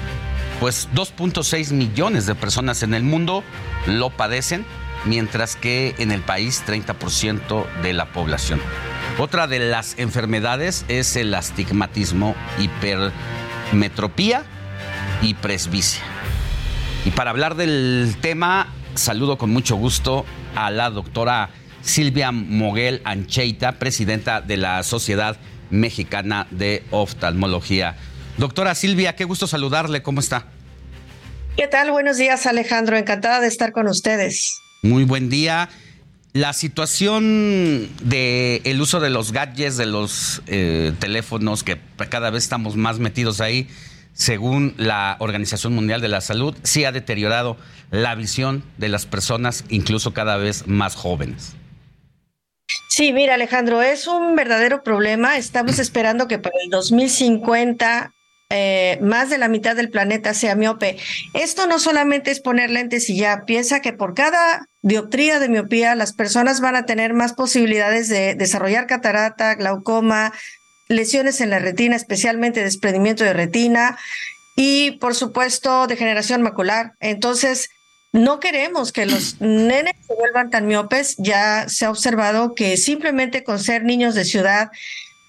Pues 0.61 0.89
2.6 0.95 1.73
millones 1.73 2.25
de 2.25 2.35
personas 2.35 2.83
en 2.83 2.95
el 2.95 3.03
mundo 3.03 3.45
lo 3.87 4.09
padecen, 4.09 4.65
mientras 5.05 5.57
que 5.57 5.95
en 5.99 6.11
el 6.11 6.23
país 6.23 6.63
30% 6.67 7.67
de 7.83 7.93
la 7.93 8.07
población. 8.07 8.61
Otra 9.19 9.47
de 9.47 9.61
las 9.61 9.99
enfermedades 9.99 10.85
es 10.89 11.17
el 11.17 11.35
astigmatismo, 11.35 12.35
hipermetropía 12.59 14.45
y 15.23 15.33
presbicia. 15.33 16.03
Y 17.07 17.13
para 17.13 17.31
hablar 17.31 17.55
del 17.55 18.15
tema, 18.21 18.75
saludo 18.95 19.39
con 19.39 19.49
mucho 19.49 19.77
gusto 19.77 20.27
a 20.55 20.71
la 20.71 20.91
doctora 20.91 21.49
Silvia 21.81 22.31
Moguel 22.31 23.01
Ancheita, 23.05 23.79
presidenta 23.79 24.43
de 24.43 24.59
la 24.59 24.83
Sociedad 24.83 25.39
Mexicana 25.71 26.47
de 26.51 26.85
Oftalmología. 26.91 27.97
Doctora 28.37 28.75
Silvia, 28.75 29.17
qué 29.17 29.25
gusto 29.25 29.47
saludarle, 29.47 30.03
¿cómo 30.03 30.21
está? 30.21 30.49
¿Qué 31.57 31.67
tal? 31.67 31.91
Buenos 31.91 32.19
días, 32.19 32.45
Alejandro. 32.45 32.99
Encantada 32.99 33.41
de 33.41 33.49
estar 33.49 33.73
con 33.73 33.89
ustedes. 33.89 34.61
Muy 34.83 35.05
buen 35.05 35.31
día. 35.31 35.71
La 36.37 36.53
situación 36.53 37.89
del 38.03 38.61
el 38.65 38.79
uso 38.83 39.01
de 39.01 39.09
los 39.09 39.33
gadgets, 39.33 39.79
de 39.79 39.87
los 39.87 40.43
eh, 40.47 40.93
teléfonos, 40.99 41.65
que 41.65 41.79
cada 42.11 42.29
vez 42.29 42.43
estamos 42.43 42.77
más 42.77 42.99
metidos 42.99 43.41
ahí, 43.41 43.69
según 44.13 44.75
la 44.77 45.17
Organización 45.21 45.73
Mundial 45.73 46.03
de 46.03 46.09
la 46.09 46.21
Salud, 46.21 46.55
sí 46.63 46.85
ha 46.85 46.93
deteriorado 46.93 47.57
la 47.91 48.15
visión 48.17 48.63
de 48.77 48.91
las 48.91 49.07
personas, 49.07 49.65
incluso 49.71 50.13
cada 50.13 50.37
vez 50.37 50.67
más 50.67 50.95
jóvenes. 50.95 51.55
Sí, 52.91 53.15
mira 53.15 53.33
Alejandro, 53.33 53.81
es 53.81 54.07
un 54.07 54.37
verdadero 54.37 54.83
problema. 54.83 55.39
Estamos 55.39 55.79
esperando 55.79 56.29
que 56.29 56.39
para 56.39 56.57
el 56.63 56.69
2050 56.69 58.13
eh, 58.49 58.99
más 59.03 59.29
de 59.29 59.39
la 59.39 59.49
mitad 59.49 59.75
del 59.75 59.91
planeta 59.91 60.33
sea 60.33 60.55
miope. 60.55 60.99
Esto 61.35 61.67
no 61.67 61.79
solamente 61.79 62.31
es 62.31 62.41
poner 62.41 62.71
lentes 62.71 63.11
y 63.11 63.17
ya, 63.17 63.45
piensa 63.45 63.81
que 63.81 63.93
por 63.93 64.15
cada 64.15 64.69
dioptría 64.83 65.41
de 65.41 65.49
miopía 65.49 65.97
las 65.97 66.13
personas 66.13 66.61
van 66.61 66.77
a 66.77 66.87
tener 66.87 67.13
más 67.13 67.33
posibilidades 67.33 68.09
de 68.09 68.37
desarrollar 68.37 68.87
catarata, 68.87 69.55
glaucoma, 69.57 70.33
lesiones 70.89 71.41
en 71.41 71.51
la 71.51 71.59
retina, 71.59 71.97
especialmente 71.97 72.63
desprendimiento 72.63 73.25
de 73.25 73.33
retina 73.33 73.99
y 74.55 74.93
por 74.93 75.17
supuesto 75.17 75.89
degeneración 75.89 76.43
macular. 76.43 76.93
Entonces, 77.01 77.69
no 78.13 78.41
queremos 78.41 78.93
que 78.93 79.07
los 79.07 79.41
nenes 79.41 79.95
se 80.07 80.15
vuelvan 80.15 80.51
tan 80.51 80.67
miopes. 80.67 81.17
Ya 81.19 81.69
se 81.69 81.85
ha 81.85 81.91
observado 81.91 82.55
que 82.55 82.77
simplemente 82.77 83.45
con 83.45 83.59
ser 83.59 83.85
niños 83.85 84.15
de 84.15 84.25
ciudad, 84.25 84.71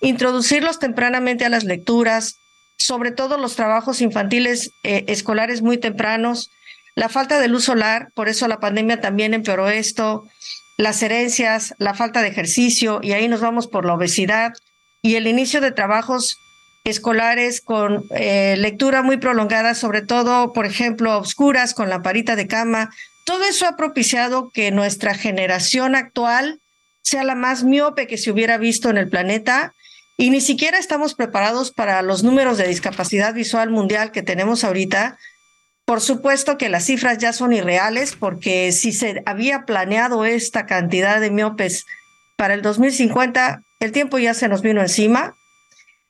introducirlos 0.01 0.79
tempranamente 0.79 1.45
a 1.45 1.49
las 1.49 1.63
lecturas, 1.63 2.37
sobre 2.77 3.11
todo 3.11 3.37
los 3.37 3.55
trabajos 3.55 4.01
infantiles 4.01 4.71
eh, 4.83 5.05
escolares 5.07 5.61
muy 5.61 5.77
tempranos, 5.77 6.51
la 6.95 7.09
falta 7.09 7.39
de 7.39 7.47
luz 7.47 7.65
solar, 7.65 8.09
por 8.15 8.27
eso 8.27 8.47
la 8.47 8.59
pandemia 8.59 9.01
también 9.01 9.33
empeoró 9.33 9.69
esto, 9.69 10.27
las 10.77 11.01
herencias, 11.03 11.73
la 11.77 11.93
falta 11.93 12.21
de 12.21 12.29
ejercicio, 12.29 12.99
y 13.03 13.11
ahí 13.11 13.27
nos 13.27 13.41
vamos 13.41 13.67
por 13.67 13.85
la 13.85 13.93
obesidad, 13.93 14.53
y 15.01 15.15
el 15.15 15.27
inicio 15.27 15.61
de 15.61 15.71
trabajos 15.71 16.37
escolares 16.83 17.61
con 17.61 18.05
eh, 18.11 18.55
lectura 18.57 19.01
muy 19.01 19.17
prolongada, 19.17 19.75
sobre 19.75 20.01
todo, 20.01 20.53
por 20.53 20.65
ejemplo, 20.65 21.17
obscuras 21.17 21.73
con 21.73 21.89
la 21.89 22.01
parita 22.01 22.35
de 22.35 22.47
cama. 22.47 22.89
Todo 23.25 23.43
eso 23.43 23.67
ha 23.67 23.75
propiciado 23.75 24.49
que 24.53 24.71
nuestra 24.71 25.13
generación 25.13 25.95
actual 25.95 26.61
sea 27.01 27.23
la 27.23 27.35
más 27.35 27.63
miope 27.63 28.07
que 28.07 28.17
se 28.17 28.31
hubiera 28.31 28.57
visto 28.57 28.89
en 28.89 28.97
el 28.97 29.09
planeta 29.09 29.73
y 30.17 30.31
ni 30.31 30.41
siquiera 30.41 30.79
estamos 30.79 31.13
preparados 31.13 31.71
para 31.71 32.01
los 32.01 32.23
números 32.23 32.57
de 32.57 32.67
discapacidad 32.67 33.35
visual 33.35 33.69
mundial 33.69 34.11
que 34.11 34.23
tenemos 34.23 34.63
ahorita. 34.63 35.17
Por 35.85 36.01
supuesto 36.01 36.57
que 36.57 36.69
las 36.69 36.85
cifras 36.85 37.19
ya 37.19 37.31
son 37.31 37.53
irreales 37.53 38.15
porque 38.19 38.71
si 38.71 38.91
se 38.91 39.21
había 39.27 39.65
planeado 39.65 40.25
esta 40.25 40.65
cantidad 40.65 41.21
de 41.21 41.29
miopes 41.29 41.85
para 42.35 42.55
el 42.55 42.63
2050, 42.63 43.61
el 43.79 43.91
tiempo 43.91 44.17
ya 44.17 44.33
se 44.33 44.49
nos 44.49 44.63
vino 44.63 44.81
encima 44.81 45.35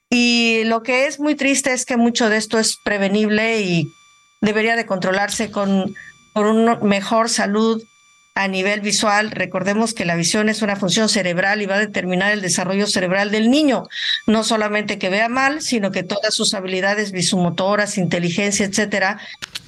y 0.10 0.64
lo 0.64 0.84
que 0.84 1.06
es 1.08 1.20
muy 1.20 1.36
triste 1.36 1.74
es 1.74 1.86
que 1.86 1.98
mucho 1.98 2.30
de 2.30 2.38
esto 2.38 2.60
es 2.60 2.78
prevenible 2.84 3.62
y 3.62 3.92
debería 4.42 4.76
de 4.78 4.86
controlarse 4.86 5.52
con 5.52 5.94
por 6.34 6.46
una 6.46 6.76
mejor 6.76 7.30
salud 7.30 7.84
a 8.38 8.48
nivel 8.48 8.82
visual. 8.82 9.32
Recordemos 9.32 9.96
que 9.96 10.06
la 10.06 10.16
visión 10.16 10.48
es 10.48 10.62
una 10.62 10.76
función 10.76 11.10
cerebral 11.10 11.62
y 11.62 11.66
va 11.66 11.76
a 11.76 11.80
determinar 11.80 12.32
el 12.32 12.42
desarrollo 12.42 12.86
cerebral 12.86 13.32
del 13.32 13.50
niño, 13.50 13.88
no 14.28 14.44
solamente 14.44 15.00
que 15.00 15.10
vea 15.10 15.28
mal, 15.28 15.62
sino 15.62 15.92
que 15.92 16.04
todas 16.04 16.36
sus 16.36 16.54
habilidades 16.54 17.12
visumotoras, 17.12 17.98
inteligencia, 17.98 18.68
etcétera, 18.68 19.20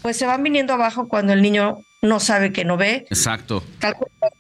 pues 0.03 0.17
se 0.17 0.27
van 0.27 0.43
viniendo 0.43 0.73
abajo 0.73 1.07
cuando 1.07 1.33
el 1.33 1.41
niño 1.41 1.79
no 2.03 2.19
sabe 2.19 2.53
que 2.53 2.63
no 2.63 2.77
ve. 2.77 3.07
Exacto. 3.09 3.63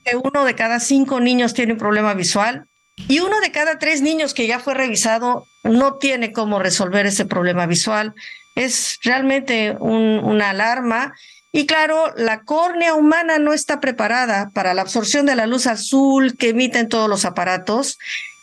que 0.05 0.15
uno 0.15 0.45
de 0.45 0.53
cada 0.53 0.79
cinco 0.79 1.19
niños 1.19 1.55
tiene 1.55 1.73
un 1.73 1.79
problema 1.79 2.13
visual 2.13 2.67
y 3.07 3.21
uno 3.21 3.39
de 3.41 3.51
cada 3.51 3.79
tres 3.79 4.03
niños 4.03 4.35
que 4.35 4.45
ya 4.45 4.59
fue 4.59 4.75
revisado 4.75 5.47
no 5.63 5.95
tiene 5.95 6.31
cómo 6.31 6.59
resolver 6.59 7.07
ese 7.07 7.25
problema 7.25 7.65
visual. 7.65 8.13
Es 8.55 8.99
realmente 9.03 9.75
una 9.79 10.51
alarma. 10.51 11.15
Y 11.51 11.65
claro, 11.65 12.13
la 12.15 12.41
córnea 12.41 12.93
humana 12.93 13.39
no 13.39 13.53
está 13.53 13.79
preparada 13.79 14.49
para 14.53 14.73
la 14.73 14.83
absorción 14.83 15.25
de 15.25 15.35
la 15.35 15.47
luz 15.47 15.65
azul 15.65 16.37
que 16.37 16.49
emiten 16.49 16.89
todos 16.89 17.09
los 17.09 17.25
aparatos. 17.25 17.97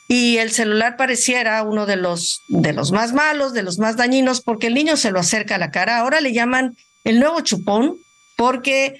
Y 0.08 0.38
el 0.38 0.50
celular 0.50 0.96
pareciera 0.96 1.62
uno 1.62 1.86
de 1.86 1.96
los, 1.96 2.42
de 2.48 2.72
los 2.72 2.92
más 2.92 3.12
malos, 3.12 3.52
de 3.52 3.62
los 3.62 3.78
más 3.78 3.96
dañinos, 3.96 4.40
porque 4.40 4.68
el 4.68 4.74
niño 4.74 4.96
se 4.96 5.10
lo 5.10 5.20
acerca 5.20 5.56
a 5.56 5.58
la 5.58 5.70
cara. 5.70 5.98
Ahora 5.98 6.20
le 6.20 6.32
llaman 6.32 6.76
el 7.04 7.20
nuevo 7.20 7.40
chupón, 7.40 7.96
porque 8.36 8.98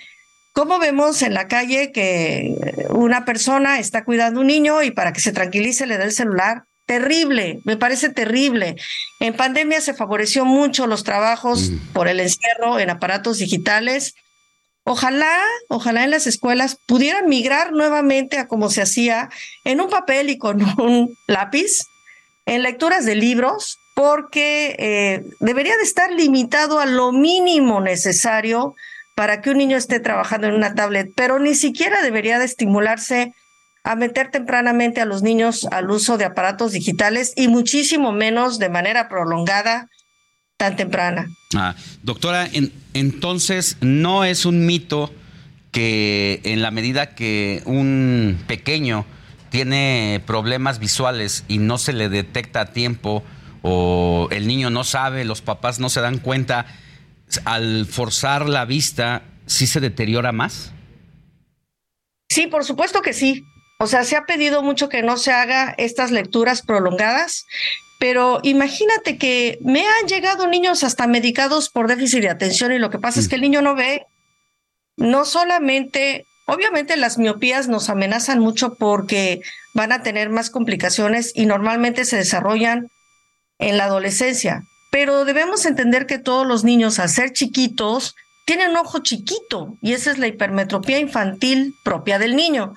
como 0.53 0.79
vemos 0.79 1.21
en 1.23 1.35
la 1.35 1.49
calle 1.49 1.93
que 1.93 2.55
una 2.91 3.25
persona 3.25 3.79
está 3.79 4.05
cuidando 4.05 4.41
a 4.41 4.43
un 4.43 4.47
niño 4.47 4.83
y 4.83 4.91
para 4.91 5.13
que 5.13 5.21
se 5.21 5.33
tranquilice 5.33 5.87
le 5.87 5.99
da 5.99 6.05
el 6.05 6.13
celular? 6.13 6.65
Terrible, 6.87 7.61
me 7.65 7.77
parece 7.77 8.11
terrible. 8.11 8.77
En 9.19 9.35
pandemia 9.35 9.81
se 9.81 9.93
favoreció 9.93 10.45
mucho 10.45 10.87
los 10.87 11.03
trabajos 11.03 11.71
mm. 11.71 11.79
por 11.93 12.07
el 12.07 12.21
encierro 12.21 12.79
en 12.79 12.91
aparatos 12.91 13.39
digitales. 13.39 14.15
Ojalá, 14.85 15.37
ojalá 15.69 16.05
en 16.05 16.13
las 16.13 16.29
escuelas 16.29 16.79
pudieran 16.87 17.29
migrar 17.29 17.73
nuevamente 17.73 18.39
a 18.39 18.47
como 18.47 18.71
se 18.71 18.83
hacía 18.83 19.31
en 19.65 19.81
un 19.81 19.91
papel 19.91 20.31
y 20.31 20.39
con 20.39 20.63
un 20.81 21.17
lápiz, 21.27 21.87
en 22.47 22.63
lecturas 22.63 23.05
de 23.05 23.17
libros, 23.17 23.81
porque 23.97 24.77
eh, 24.79 25.25
debería 25.41 25.77
de 25.77 25.83
estar 25.83 26.13
limitado 26.13 26.79
a 26.79 26.87
lo 26.87 27.11
mínimo 27.11 27.81
necesario 27.81 28.77
para 29.17 29.41
que 29.41 29.51
un 29.51 29.59
niño 29.59 29.77
esté 29.77 29.99
trabajando 29.99 30.47
en 30.47 30.55
una 30.55 30.77
tablet, 30.77 31.11
pero 31.17 31.41
ni 31.41 31.57
siquiera 31.57 32.01
debería 32.03 32.39
de 32.39 32.45
estimularse 32.45 33.35
a 33.87 33.95
meter 33.95 34.33
tempranamente 34.33 35.01
a 35.01 35.05
los 35.05 35.23
niños 35.23 35.65
al 35.71 35.89
uso 35.93 36.19
de 36.19 36.25
aparatos 36.25 36.73
digitales 36.73 37.33
y 37.37 37.47
muchísimo 37.47 38.11
menos 38.11 38.59
de 38.59 38.69
manera 38.69 39.09
prolongada 39.09 39.89
tan 40.57 40.75
temprana. 40.75 41.29
Ah, 41.55 41.77
doctora, 42.03 42.49
entonces 42.95 43.77
no 43.81 44.25
es 44.25 44.45
un 44.45 44.67
mito 44.67 45.15
que 45.71 46.41
en 46.43 46.63
la 46.63 46.73
medida 46.73 47.15
que 47.15 47.63
un 47.65 48.43
pequeño 48.49 49.07
tiene 49.51 50.21
problemas 50.27 50.81
visuales 50.81 51.45
y 51.47 51.59
no 51.59 51.79
se 51.79 51.93
le 51.93 52.09
detecta 52.09 52.63
a 52.63 52.73
tiempo 52.73 53.23
o 53.63 54.27
el 54.33 54.49
niño 54.49 54.69
no 54.69 54.83
sabe, 54.83 55.25
los 55.25 55.43
papás 55.43 55.79
no 55.79 55.91
se 55.91 56.01
dan 56.01 56.19
cuenta, 56.19 56.67
al 57.45 57.87
forzar 57.87 58.49
la 58.49 58.65
vista, 58.65 59.23
¿sí 59.47 59.69
se 59.69 59.79
deteriora 59.79 60.33
más? 60.33 60.73
Sí, 62.29 62.49
por 62.49 62.65
supuesto 62.65 63.01
que 63.01 63.13
sí. 63.13 63.45
O 63.79 63.87
sea, 63.87 64.05
se 64.05 64.17
ha 64.17 64.25
pedido 64.25 64.63
mucho 64.63 64.89
que 64.89 65.03
no 65.03 65.17
se 65.17 65.33
haga 65.33 65.75
estas 65.77 66.11
lecturas 66.11 66.63
prolongadas, 66.63 67.47
pero 67.99 68.41
imagínate 68.43 69.19
que 69.19 69.59
me 69.61 69.87
han 69.87 70.07
llegado 70.07 70.47
niños 70.47 70.85
hasta 70.85 71.07
medicados 71.07 71.69
por 71.69 71.89
déficit 71.89 72.23
de 72.23 72.31
atención 72.31 72.73
y 72.73 72.79
lo 72.79 72.91
que 72.91 72.99
pasa 72.99 73.21
es 73.21 73.29
que 73.29 73.37
el 73.37 73.43
niño 73.43 73.63
no 73.63 73.75
ve. 73.75 74.07
No 74.97 75.27
solamente, 75.27 76.25
obviamente 76.47 76.97
las 76.97 77.19
miopías 77.19 77.69
nos 77.69 77.91
amenazan 77.91 78.39
mucho 78.39 78.75
porque 78.75 79.43
van 79.75 79.93
a 79.93 80.03
tener 80.03 80.31
más 80.31 80.49
complicaciones 80.49 81.33
y 81.35 81.45
normalmente 81.45 82.07
se 82.07 82.17
desarrollan 82.17 82.89
en 83.59 83.77
la 83.77 83.85
adolescencia, 83.85 84.63
pero 84.91 85.25
debemos 85.25 85.67
entender 85.67 86.07
que 86.07 86.19
todos 86.19 86.47
los 86.47 86.65
niños, 86.65 86.99
al 86.99 87.09
ser 87.09 87.33
chiquitos, 87.33 88.15
tienen 88.47 88.71
un 88.71 88.77
ojo 88.77 89.01
chiquito 89.01 89.77
y 89.83 89.93
esa 89.93 90.11
es 90.11 90.19
la 90.19 90.29
hipermetropía 90.29 90.99
infantil 90.99 91.75
propia 91.85 92.19
del 92.19 92.37
niño. 92.37 92.75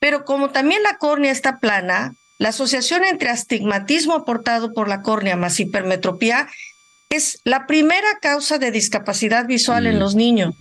Pero 0.00 0.24
como 0.24 0.50
también 0.50 0.82
la 0.82 0.96
córnea 0.96 1.30
está 1.30 1.58
plana, 1.58 2.14
la 2.38 2.48
asociación 2.48 3.04
entre 3.04 3.28
astigmatismo 3.28 4.14
aportado 4.14 4.72
por 4.72 4.88
la 4.88 5.02
córnea 5.02 5.36
más 5.36 5.60
hipermetropía 5.60 6.48
es 7.10 7.40
la 7.44 7.66
primera 7.66 8.18
causa 8.20 8.58
de 8.58 8.70
discapacidad 8.70 9.46
visual 9.46 9.86
en 9.86 9.96
mm. 9.96 9.98
los 9.98 10.14
niños. 10.14 10.54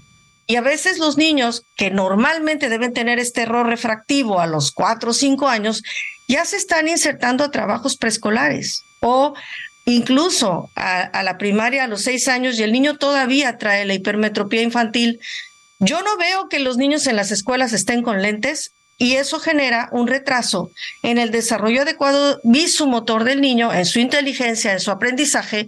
Y 0.46 0.56
a 0.56 0.62
veces 0.62 0.98
los 0.98 1.16
niños 1.16 1.64
que 1.78 1.92
normalmente 1.92 2.70
deben 2.70 2.94
tener 2.94 3.20
este 3.20 3.44
error 3.44 3.68
refractivo 3.68 4.40
a 4.42 4.48
los 4.48 4.72
cuatro 4.72 5.12
o 5.12 5.14
cinco 5.14 5.48
años, 5.48 5.84
ya 6.28 6.44
se 6.44 6.58
están 6.58 6.88
insertando 6.88 7.44
a 7.44 7.52
trabajos 7.52 7.98
preescolares 7.98 8.84
o 9.00 9.36
incluso 9.86 10.70
a, 10.76 11.24
la 11.24 11.38
primaria 11.38 11.84
a 11.84 11.88
los 11.88 12.02
seis 12.02 12.28
años 12.28 12.60
y 12.60 12.64
el 12.64 12.72
niño 12.72 12.98
todavía 12.98 13.58
trae 13.58 13.86
la 13.86 13.94
hipermetropía 13.94 14.62
infantil, 14.62 15.20
yo 15.80 16.02
no 16.02 16.18
veo 16.18 16.50
que 16.50 16.60
los 16.60 16.78
niños 16.78 17.08
en 17.08 17.16
las 17.16 17.32
escuelas 17.32 17.72
estén 17.72 18.04
con 18.04 18.22
lentes 18.22 18.74
y 19.00 19.16
eso 19.16 19.40
genera 19.40 19.90
un 19.92 20.08
retraso 20.08 20.72
en 21.02 21.18
el 21.18 21.32
desarrollo 21.32 21.82
adecuado 21.82 22.40
visumotor 22.44 23.24
del 23.24 23.42
niño, 23.42 23.74
en 23.74 23.86
su 23.86 24.00
inteligencia, 24.00 24.74
en 24.74 24.80
su 24.80 24.92
aprendizaje, 24.92 25.66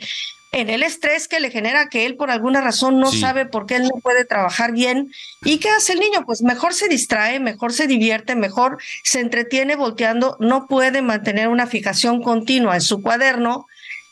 en 0.52 0.70
el 0.70 0.84
estrés 0.84 1.30
que 1.30 1.40
le 1.40 1.50
genera 1.50 1.88
que 1.88 2.06
él 2.06 2.18
por 2.18 2.30
alguna 2.30 2.60
razón 2.60 3.00
no 3.00 3.10
sabe 3.10 3.46
por 3.46 3.66
qué 3.66 3.78
él 3.78 3.84
no 3.84 4.02
puede 4.04 4.26
trabajar 4.26 4.74
bien. 4.74 5.10
¿Y 5.44 5.60
qué 5.60 5.70
hace 5.70 5.94
el 5.94 6.00
niño? 6.00 6.26
Pues 6.26 6.42
mejor 6.42 6.74
se 6.74 6.90
distrae, 6.90 7.40
mejor 7.40 7.72
se 7.72 7.88
divierte, 7.88 8.36
mejor 8.36 8.78
se 9.04 9.22
entretiene 9.22 9.78
volteando, 9.78 10.36
no 10.42 10.68
puede 10.68 11.02
mantener 11.02 11.48
una 11.48 11.68
fijación 11.68 12.22
continua 12.22 12.76
en 12.76 12.82
su 12.82 13.02
cuaderno 13.02 13.66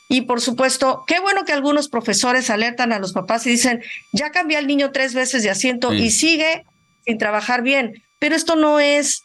y 0.07 0.21
por 0.21 0.39
supuesto, 0.41 1.03
qué 1.05 1.19
bueno 1.19 1.43
que 1.45 1.51
algunos 1.51 1.89
profesores 1.89 2.49
alertan 2.49 2.93
a 2.93 2.99
los 2.99 3.11
papás 3.11 3.45
y 3.45 3.51
dicen, 3.51 3.83
ya 4.13 4.31
cambié 4.31 4.57
al 4.57 4.65
niño 4.65 4.91
tres 4.91 5.13
veces 5.13 5.43
de 5.43 5.51
asiento 5.51 5.93
y 5.93 6.09
sigue 6.09 6.65
sin 7.05 7.19
trabajar 7.19 7.61
bien. 7.61 8.01
Pero 8.19 8.35
esto 8.35 8.55
no 8.55 8.79
es 8.79 9.23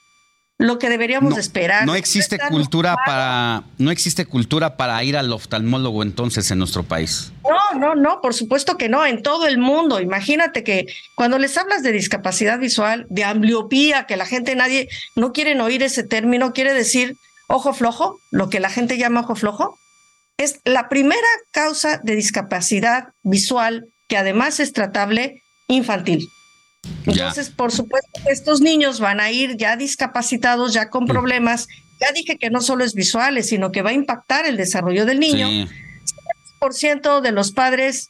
lo 0.59 0.79
que 0.79 0.89
deberíamos 0.89 1.37
esperar. 1.37 1.85
No 1.85 1.97
existe 1.97 2.39
cultura 2.39 2.97
para 3.05 3.65
no 3.79 3.91
existe 3.91 4.25
cultura 4.25 4.77
para 4.77 5.03
ir 5.03 5.17
al 5.17 5.33
oftalmólogo 5.33 6.03
entonces 6.03 6.51
en 6.51 6.59
nuestro 6.59 6.85
país. 6.85 7.33
No, 7.43 7.79
no, 7.79 7.95
no, 7.95 8.21
por 8.21 8.35
supuesto 8.35 8.77
que 8.77 8.89
no, 8.89 9.05
en 9.05 9.23
todo 9.23 9.47
el 9.47 9.59
mundo. 9.59 10.01
Imagínate 10.01 10.63
que 10.63 10.87
cuando 11.17 11.39
les 11.39 11.59
hablas 11.59 11.83
de 11.83 11.93
discapacidad 11.93 12.59
visual, 12.59 13.07
de 13.11 13.25
ambliopía, 13.25 14.07
que 14.07 14.17
la 14.17 14.27
gente 14.27 14.55
nadie 14.55 14.89
no 15.17 15.33
quieren 15.33 15.61
oír 15.61 15.83
ese 15.83 16.05
término, 16.05 16.53
quiere 16.53 16.73
decir 16.73 17.17
ojo 17.49 17.75
flojo, 17.75 18.19
lo 18.31 18.49
que 18.49 18.61
la 18.61 18.71
gente 18.71 18.97
llama 18.97 19.21
ojo 19.21 19.35
flojo, 19.35 19.77
es 20.37 20.61
la 20.65 20.89
primera 20.89 21.21
causa 21.53 21.99
de 22.03 22.15
discapacidad 22.15 23.09
visual 23.23 23.87
que 24.09 24.17
además 24.17 24.61
es 24.61 24.73
tratable 24.73 25.43
infantil. 25.69 26.29
Entonces, 27.07 27.51
por 27.51 27.73
supuesto, 27.73 28.21
estos 28.31 28.61
niños 28.61 29.01
van 29.01 29.21
a 29.21 29.31
ir 29.31 29.57
ya 29.57 29.77
discapacitados, 29.77 30.73
ya 30.73 30.91
con 30.91 31.07
problemas. 31.07 31.69
Ya 32.01 32.13
dije 32.13 32.39
que 32.39 32.51
no 32.51 32.61
solo 32.61 32.85
es 32.85 32.95
visuales, 32.95 33.49
sino 33.49 33.73
que 33.73 33.83
va 33.83 33.91
a 33.91 33.95
impactar 33.95 34.47
el 34.47 34.57
desarrollo 34.57 35.07
del 35.07 35.21
niño. 35.21 35.49
Sí. 35.49 35.69
por 36.59 36.75
ciento 36.75 37.21
de 37.21 37.33
los 37.33 37.53
padres 37.53 38.09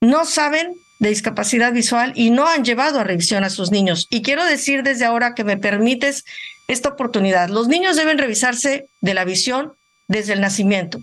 no 0.00 0.24
saben 0.24 0.74
de 0.98 1.10
discapacidad 1.10 1.72
visual 1.72 2.12
y 2.16 2.30
no 2.30 2.48
han 2.48 2.64
llevado 2.64 3.00
a 3.00 3.04
revisión 3.04 3.44
a 3.44 3.50
sus 3.50 3.70
niños. 3.70 4.06
Y 4.10 4.22
quiero 4.22 4.44
decir 4.44 4.82
desde 4.82 5.04
ahora 5.04 5.34
que 5.34 5.44
me 5.44 5.56
permites 5.56 6.24
esta 6.68 6.90
oportunidad. 6.90 7.48
Los 7.48 7.68
niños 7.68 7.96
deben 7.96 8.18
revisarse 8.18 8.86
de 9.00 9.14
la 9.14 9.24
visión 9.24 9.72
desde 10.08 10.32
el 10.32 10.40
nacimiento. 10.40 10.98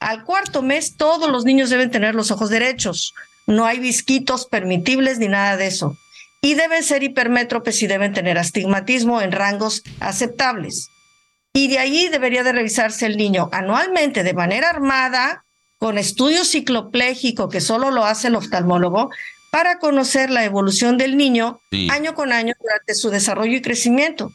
Al 0.00 0.24
cuarto 0.24 0.62
mes, 0.62 0.96
todos 0.96 1.30
los 1.30 1.44
niños 1.44 1.70
deben 1.70 1.90
tener 1.90 2.14
los 2.14 2.30
ojos 2.30 2.50
derechos. 2.50 3.14
No 3.46 3.66
hay 3.66 3.78
visquitos 3.78 4.46
permitibles 4.46 5.18
ni 5.18 5.28
nada 5.28 5.56
de 5.56 5.66
eso 5.66 5.96
y 6.42 6.54
deben 6.54 6.82
ser 6.82 7.02
hipermétropes 7.04 7.82
y 7.82 7.86
deben 7.86 8.12
tener 8.12 8.36
astigmatismo 8.36 9.22
en 9.22 9.32
rangos 9.32 9.82
aceptables. 10.00 10.88
Y 11.54 11.68
de 11.68 11.78
allí 11.78 12.08
debería 12.08 12.42
de 12.42 12.52
revisarse 12.52 13.06
el 13.06 13.16
niño 13.16 13.48
anualmente 13.52 14.24
de 14.24 14.34
manera 14.34 14.68
armada, 14.68 15.44
con 15.78 15.98
estudio 15.98 16.44
ciclopléjico 16.44 17.48
que 17.48 17.60
solo 17.60 17.90
lo 17.90 18.04
hace 18.04 18.28
el 18.28 18.34
oftalmólogo, 18.34 19.10
para 19.52 19.78
conocer 19.78 20.30
la 20.30 20.44
evolución 20.44 20.96
del 20.96 21.16
niño 21.16 21.60
año 21.90 22.14
con 22.14 22.32
año 22.32 22.54
durante 22.58 22.94
su 22.94 23.10
desarrollo 23.10 23.56
y 23.56 23.60
crecimiento. 23.60 24.32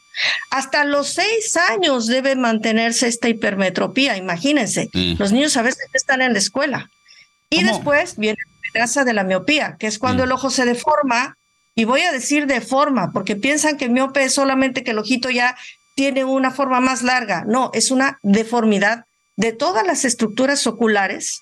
Hasta 0.52 0.86
los 0.86 1.10
seis 1.10 1.58
años 1.58 2.06
debe 2.06 2.36
mantenerse 2.36 3.08
esta 3.08 3.28
hipermetropía, 3.28 4.16
imagínense. 4.16 4.90
Los 5.18 5.32
niños 5.32 5.58
a 5.58 5.64
veces 5.64 5.88
están 5.94 6.22
en 6.22 6.34
la 6.34 6.40
escuela. 6.40 6.92
Y 7.50 7.64
después 7.64 8.18
viene 8.18 8.38
la 8.46 8.70
amenaza 8.70 9.06
de 9.06 9.14
la 9.14 9.24
miopía, 9.24 9.76
que 9.80 9.88
es 9.88 9.98
cuando 9.98 10.24
el 10.24 10.32
ojo 10.32 10.52
se 10.52 10.66
deforma 10.66 11.37
y 11.78 11.86
voy 11.86 12.02
a 12.02 12.12
decir 12.12 12.48
de 12.48 12.60
forma, 12.60 13.12
porque 13.12 13.36
piensan 13.36 13.78
que 13.78 13.88
miope 13.88 14.24
es 14.24 14.34
solamente 14.34 14.84
que 14.84 14.92
el 14.92 14.98
ojito 14.98 15.30
ya 15.30 15.56
tiene 15.96 16.24
una 16.24 16.50
forma 16.50 16.80
más 16.80 17.04
larga. 17.04 17.46
No, 17.48 17.70
es 17.72 17.92
una 17.92 18.18
deformidad 18.24 19.06
de 19.36 19.54
todas 19.54 19.86
las 19.86 20.04
estructuras 20.04 20.66
oculares 20.66 21.40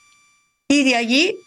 y 0.67 0.83
de 0.83 0.97
allí 0.97 1.37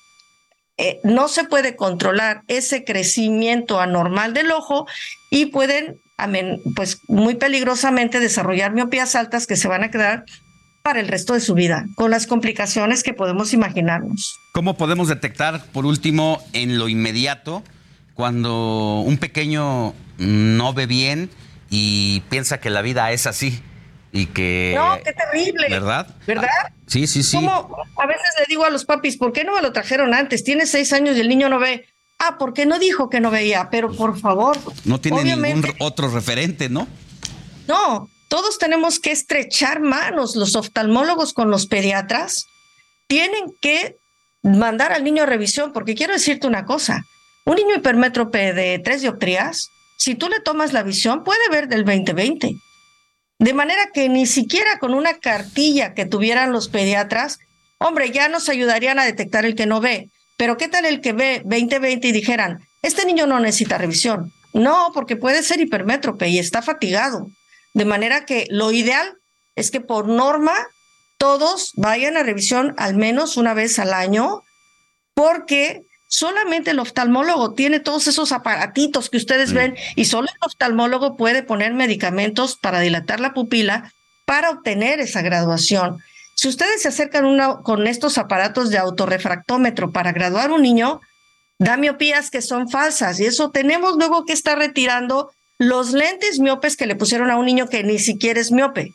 eh, 0.78 1.00
no 1.04 1.28
se 1.28 1.44
puede 1.44 1.76
controlar 1.76 2.44
ese 2.48 2.84
crecimiento 2.84 3.78
anormal 3.78 4.32
del 4.32 4.50
ojo 4.52 4.86
y 5.30 5.46
pueden, 5.46 6.00
pues 6.74 7.02
muy 7.08 7.34
peligrosamente, 7.34 8.20
desarrollar 8.20 8.72
miopías 8.72 9.14
altas 9.14 9.46
que 9.46 9.56
se 9.56 9.68
van 9.68 9.84
a 9.84 9.90
quedar 9.90 10.24
para 10.82 11.00
el 11.00 11.08
resto 11.08 11.34
de 11.34 11.40
su 11.40 11.52
vida, 11.52 11.84
con 11.94 12.10
las 12.10 12.26
complicaciones 12.26 13.02
que 13.02 13.12
podemos 13.12 13.52
imaginarnos. 13.52 14.38
¿Cómo 14.52 14.78
podemos 14.78 15.08
detectar, 15.08 15.62
por 15.72 15.84
último, 15.84 16.42
en 16.54 16.78
lo 16.78 16.88
inmediato, 16.88 17.62
cuando 18.18 19.02
un 19.06 19.16
pequeño 19.18 19.94
no 20.16 20.74
ve 20.74 20.86
bien 20.86 21.30
y 21.70 22.18
piensa 22.28 22.58
que 22.58 22.68
la 22.68 22.82
vida 22.82 23.12
es 23.12 23.28
así 23.28 23.62
y 24.10 24.26
que... 24.26 24.74
No, 24.76 24.98
qué 25.04 25.12
terrible. 25.12 25.68
¿Verdad? 25.70 26.16
¿Verdad? 26.26 26.48
Sí, 26.88 27.06
sí, 27.06 27.22
sí. 27.22 27.36
Como 27.36 27.76
a 27.96 28.06
veces 28.06 28.26
le 28.40 28.46
digo 28.48 28.64
a 28.64 28.70
los 28.70 28.84
papis, 28.84 29.16
¿por 29.16 29.32
qué 29.32 29.44
no 29.44 29.54
me 29.54 29.62
lo 29.62 29.72
trajeron 29.72 30.14
antes? 30.14 30.42
Tiene 30.42 30.66
seis 30.66 30.92
años 30.92 31.16
y 31.16 31.20
el 31.20 31.28
niño 31.28 31.48
no 31.48 31.60
ve. 31.60 31.86
Ah, 32.18 32.38
¿por 32.38 32.54
qué 32.54 32.66
no 32.66 32.80
dijo 32.80 33.08
que 33.08 33.20
no 33.20 33.30
veía? 33.30 33.68
Pero 33.70 33.94
por 33.94 34.18
favor. 34.18 34.58
No 34.84 35.00
tiene 35.00 35.22
ningún 35.22 35.72
otro 35.78 36.10
referente, 36.10 36.68
¿no? 36.68 36.88
No, 37.68 38.08
todos 38.28 38.58
tenemos 38.58 38.98
que 38.98 39.12
estrechar 39.12 39.78
manos, 39.78 40.34
los 40.34 40.56
oftalmólogos 40.56 41.32
con 41.32 41.52
los 41.52 41.68
pediatras. 41.68 42.46
Tienen 43.06 43.44
que 43.62 43.96
mandar 44.42 44.90
al 44.90 45.04
niño 45.04 45.22
a 45.22 45.26
revisión, 45.26 45.72
porque 45.72 45.94
quiero 45.94 46.14
decirte 46.14 46.48
una 46.48 46.64
cosa. 46.64 47.04
Un 47.48 47.56
niño 47.56 47.76
hipermétrope 47.76 48.52
de 48.52 48.78
tres 48.78 49.00
dioptrías, 49.00 49.70
si 49.96 50.14
tú 50.14 50.28
le 50.28 50.38
tomas 50.40 50.74
la 50.74 50.82
visión, 50.82 51.24
puede 51.24 51.48
ver 51.48 51.66
del 51.66 51.82
2020. 51.82 52.56
De 53.38 53.54
manera 53.54 53.88
que 53.94 54.10
ni 54.10 54.26
siquiera 54.26 54.78
con 54.78 54.92
una 54.92 55.14
cartilla 55.14 55.94
que 55.94 56.04
tuvieran 56.04 56.52
los 56.52 56.68
pediatras, 56.68 57.38
hombre, 57.78 58.10
ya 58.10 58.28
nos 58.28 58.50
ayudarían 58.50 58.98
a 58.98 59.06
detectar 59.06 59.46
el 59.46 59.54
que 59.54 59.64
no 59.64 59.80
ve. 59.80 60.10
Pero 60.36 60.58
¿qué 60.58 60.68
tal 60.68 60.84
el 60.84 61.00
que 61.00 61.14
ve 61.14 61.40
2020 61.42 62.08
y 62.08 62.12
dijeran, 62.12 62.58
este 62.82 63.06
niño 63.06 63.26
no 63.26 63.40
necesita 63.40 63.78
revisión? 63.78 64.30
No, 64.52 64.90
porque 64.92 65.16
puede 65.16 65.42
ser 65.42 65.58
hipermétrope 65.58 66.28
y 66.28 66.38
está 66.38 66.60
fatigado. 66.60 67.28
De 67.72 67.86
manera 67.86 68.26
que 68.26 68.46
lo 68.50 68.72
ideal 68.72 69.14
es 69.56 69.70
que 69.70 69.80
por 69.80 70.06
norma 70.06 70.52
todos 71.16 71.72
vayan 71.76 72.18
a 72.18 72.24
revisión 72.24 72.74
al 72.76 72.94
menos 72.94 73.38
una 73.38 73.54
vez 73.54 73.78
al 73.78 73.94
año, 73.94 74.42
porque 75.14 75.87
Solamente 76.08 76.70
el 76.70 76.78
oftalmólogo 76.78 77.52
tiene 77.52 77.80
todos 77.80 78.06
esos 78.08 78.32
aparatitos 78.32 79.10
que 79.10 79.18
ustedes 79.18 79.52
ven 79.52 79.76
y 79.94 80.06
solo 80.06 80.28
el 80.28 80.38
oftalmólogo 80.40 81.16
puede 81.16 81.42
poner 81.42 81.74
medicamentos 81.74 82.56
para 82.56 82.80
dilatar 82.80 83.20
la 83.20 83.34
pupila 83.34 83.92
para 84.24 84.50
obtener 84.50 85.00
esa 85.00 85.20
graduación. 85.20 86.02
Si 86.34 86.48
ustedes 86.48 86.82
se 86.82 86.88
acercan 86.88 87.38
con 87.62 87.86
estos 87.86 88.16
aparatos 88.16 88.70
de 88.70 88.78
autorrefractómetro 88.78 89.90
para 89.92 90.12
graduar 90.12 90.50
un 90.50 90.62
niño, 90.62 91.00
da 91.58 91.76
miopías 91.76 92.30
que 92.30 92.40
son 92.40 92.70
falsas 92.70 93.20
y 93.20 93.26
eso 93.26 93.50
tenemos 93.50 93.96
luego 93.96 94.24
que 94.24 94.32
estar 94.32 94.56
retirando 94.56 95.30
los 95.58 95.92
lentes 95.92 96.38
miopes 96.38 96.76
que 96.76 96.86
le 96.86 96.96
pusieron 96.96 97.30
a 97.30 97.36
un 97.36 97.44
niño 97.44 97.68
que 97.68 97.82
ni 97.84 97.98
siquiera 97.98 98.40
es 98.40 98.50
miope. 98.50 98.94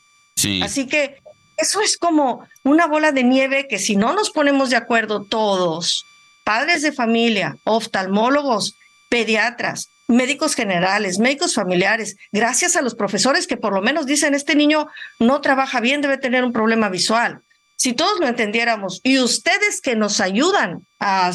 Así 0.64 0.88
que 0.88 1.18
eso 1.57 1.81
es 1.81 1.98
como 1.98 2.48
una 2.64 2.88
bola 2.88 3.11
de 3.11 3.23
nieve 3.23 3.68
que 3.68 3.77
si 3.77 3.95
no 3.95 4.14
nos 4.14 4.31
ponemos 4.31 4.72
de 4.72 4.77
acuerdo 4.77 5.23
todos, 5.23 6.06
padres 6.44 6.82
de 6.82 6.91
familia, 6.91 7.57
oftalmólogos, 7.64 8.76
pediatras, 9.10 9.90
médicos 10.07 10.56
generales, 10.56 11.20
médicos 11.20 11.56
familiares, 11.56 12.18
gracias 12.32 12.76
a 12.76 12.82
los 12.82 12.95
profesores 12.95 13.48
que 13.48 13.57
por 13.57 13.74
lo 13.74 13.82
menos 13.82 14.06
dicen, 14.06 14.34
este 14.34 14.56
niño 14.56 14.88
no 15.20 15.41
trabaja 15.41 15.80
bien, 15.80 16.02
debe 16.02 16.18
tener 16.18 16.44
un 16.44 16.53
problema 16.53 16.90
visual. 16.90 17.41
Si 17.76 17.94
todos 17.94 18.20
lo 18.20 18.28
entendiéramos 18.28 19.02
y 19.03 19.20
ustedes 19.20 19.82
que 19.82 19.95
nos 19.95 20.22
ayudan 20.22 20.86
a, 20.99 21.34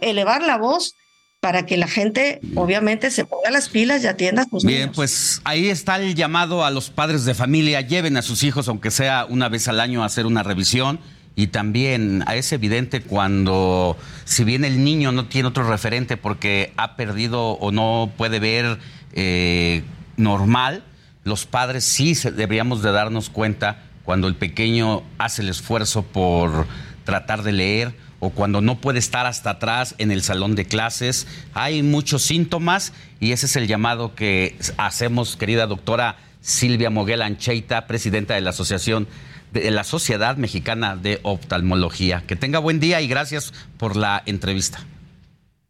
elevar 0.00 0.42
la 0.42 0.58
voz 0.58 0.96
para 1.40 1.66
que 1.66 1.76
la 1.76 1.86
gente 1.86 2.40
obviamente 2.56 3.10
se 3.10 3.24
ponga 3.24 3.50
las 3.50 3.68
pilas 3.68 4.02
y 4.02 4.08
atienda 4.08 4.42
a 4.42 4.44
sus 4.44 4.64
Bien, 4.64 4.90
pues 4.92 5.40
ahí 5.44 5.68
está 5.68 5.96
el 5.96 6.14
llamado 6.14 6.64
a 6.64 6.70
los 6.70 6.90
padres 6.90 7.24
de 7.24 7.34
familia, 7.34 7.80
lleven 7.80 8.16
a 8.16 8.22
sus 8.22 8.42
hijos 8.42 8.68
aunque 8.68 8.90
sea 8.90 9.24
una 9.24 9.48
vez 9.48 9.68
al 9.68 9.80
año 9.80 10.02
a 10.02 10.06
hacer 10.06 10.26
una 10.26 10.42
revisión 10.42 11.00
y 11.38 11.46
también 11.46 12.24
es 12.34 12.52
evidente 12.52 13.00
cuando, 13.00 13.96
si 14.24 14.42
bien 14.42 14.64
el 14.64 14.82
niño 14.82 15.12
no 15.12 15.26
tiene 15.26 15.46
otro 15.46 15.62
referente 15.62 16.16
porque 16.16 16.72
ha 16.76 16.96
perdido 16.96 17.50
o 17.50 17.70
no 17.70 18.10
puede 18.16 18.40
ver 18.40 18.80
eh, 19.12 19.84
normal, 20.16 20.82
los 21.22 21.46
padres 21.46 21.84
sí 21.84 22.14
deberíamos 22.14 22.82
de 22.82 22.90
darnos 22.90 23.30
cuenta 23.30 23.84
cuando 24.02 24.26
el 24.26 24.34
pequeño 24.34 25.04
hace 25.18 25.42
el 25.42 25.50
esfuerzo 25.50 26.02
por 26.02 26.66
tratar 27.04 27.44
de 27.44 27.52
leer 27.52 27.94
o 28.18 28.30
cuando 28.30 28.60
no 28.60 28.80
puede 28.80 28.98
estar 28.98 29.24
hasta 29.24 29.50
atrás 29.50 29.94
en 29.98 30.10
el 30.10 30.24
salón 30.24 30.56
de 30.56 30.64
clases. 30.64 31.28
Hay 31.54 31.84
muchos 31.84 32.22
síntomas 32.22 32.92
y 33.20 33.30
ese 33.30 33.46
es 33.46 33.54
el 33.54 33.68
llamado 33.68 34.16
que 34.16 34.56
hacemos, 34.76 35.36
querida 35.36 35.68
doctora 35.68 36.16
Silvia 36.40 36.90
Moguel 36.90 37.22
Ancheita, 37.22 37.86
presidenta 37.86 38.34
de 38.34 38.40
la 38.40 38.50
Asociación 38.50 39.06
de 39.52 39.70
la 39.70 39.84
Sociedad 39.84 40.36
Mexicana 40.36 40.96
de 40.96 41.20
Oftalmología. 41.22 42.24
Que 42.26 42.36
tenga 42.36 42.58
buen 42.58 42.80
día 42.80 43.00
y 43.00 43.08
gracias 43.08 43.52
por 43.76 43.96
la 43.96 44.22
entrevista. 44.26 44.80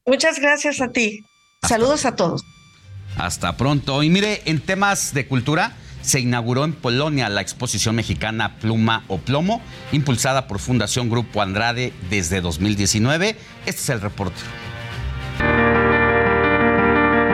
Muchas 0.07 0.41
gracias 0.41 0.81
a 0.81 0.89
ti. 0.89 1.25
Saludos 1.63 2.07
a 2.07 2.17
todos. 2.17 2.43
Hasta 3.17 3.57
pronto. 3.57 4.03
Y 4.03 4.11
mire, 4.11 4.43
en 4.45 4.61
temas 4.61 5.13
de 5.13 5.27
cultura, 5.27 5.75
se 6.03 6.21
inauguró 6.21 6.65
en 6.65 6.73
Polonia 6.73 7.29
la 7.29 7.41
exposición 7.41 7.97
mexicana 7.97 8.57
Pluma 8.57 9.05
o 9.09 9.19
Plomo, 9.19 9.61
impulsada 9.93 10.47
por 10.47 10.59
Fundación 10.59 11.11
Grupo 11.11 11.43
Andrade 11.43 11.93
desde 12.09 12.41
2019. 12.41 13.37
Este 13.67 13.83
es 13.83 13.89
el 13.91 14.01
reporte. 14.01 14.41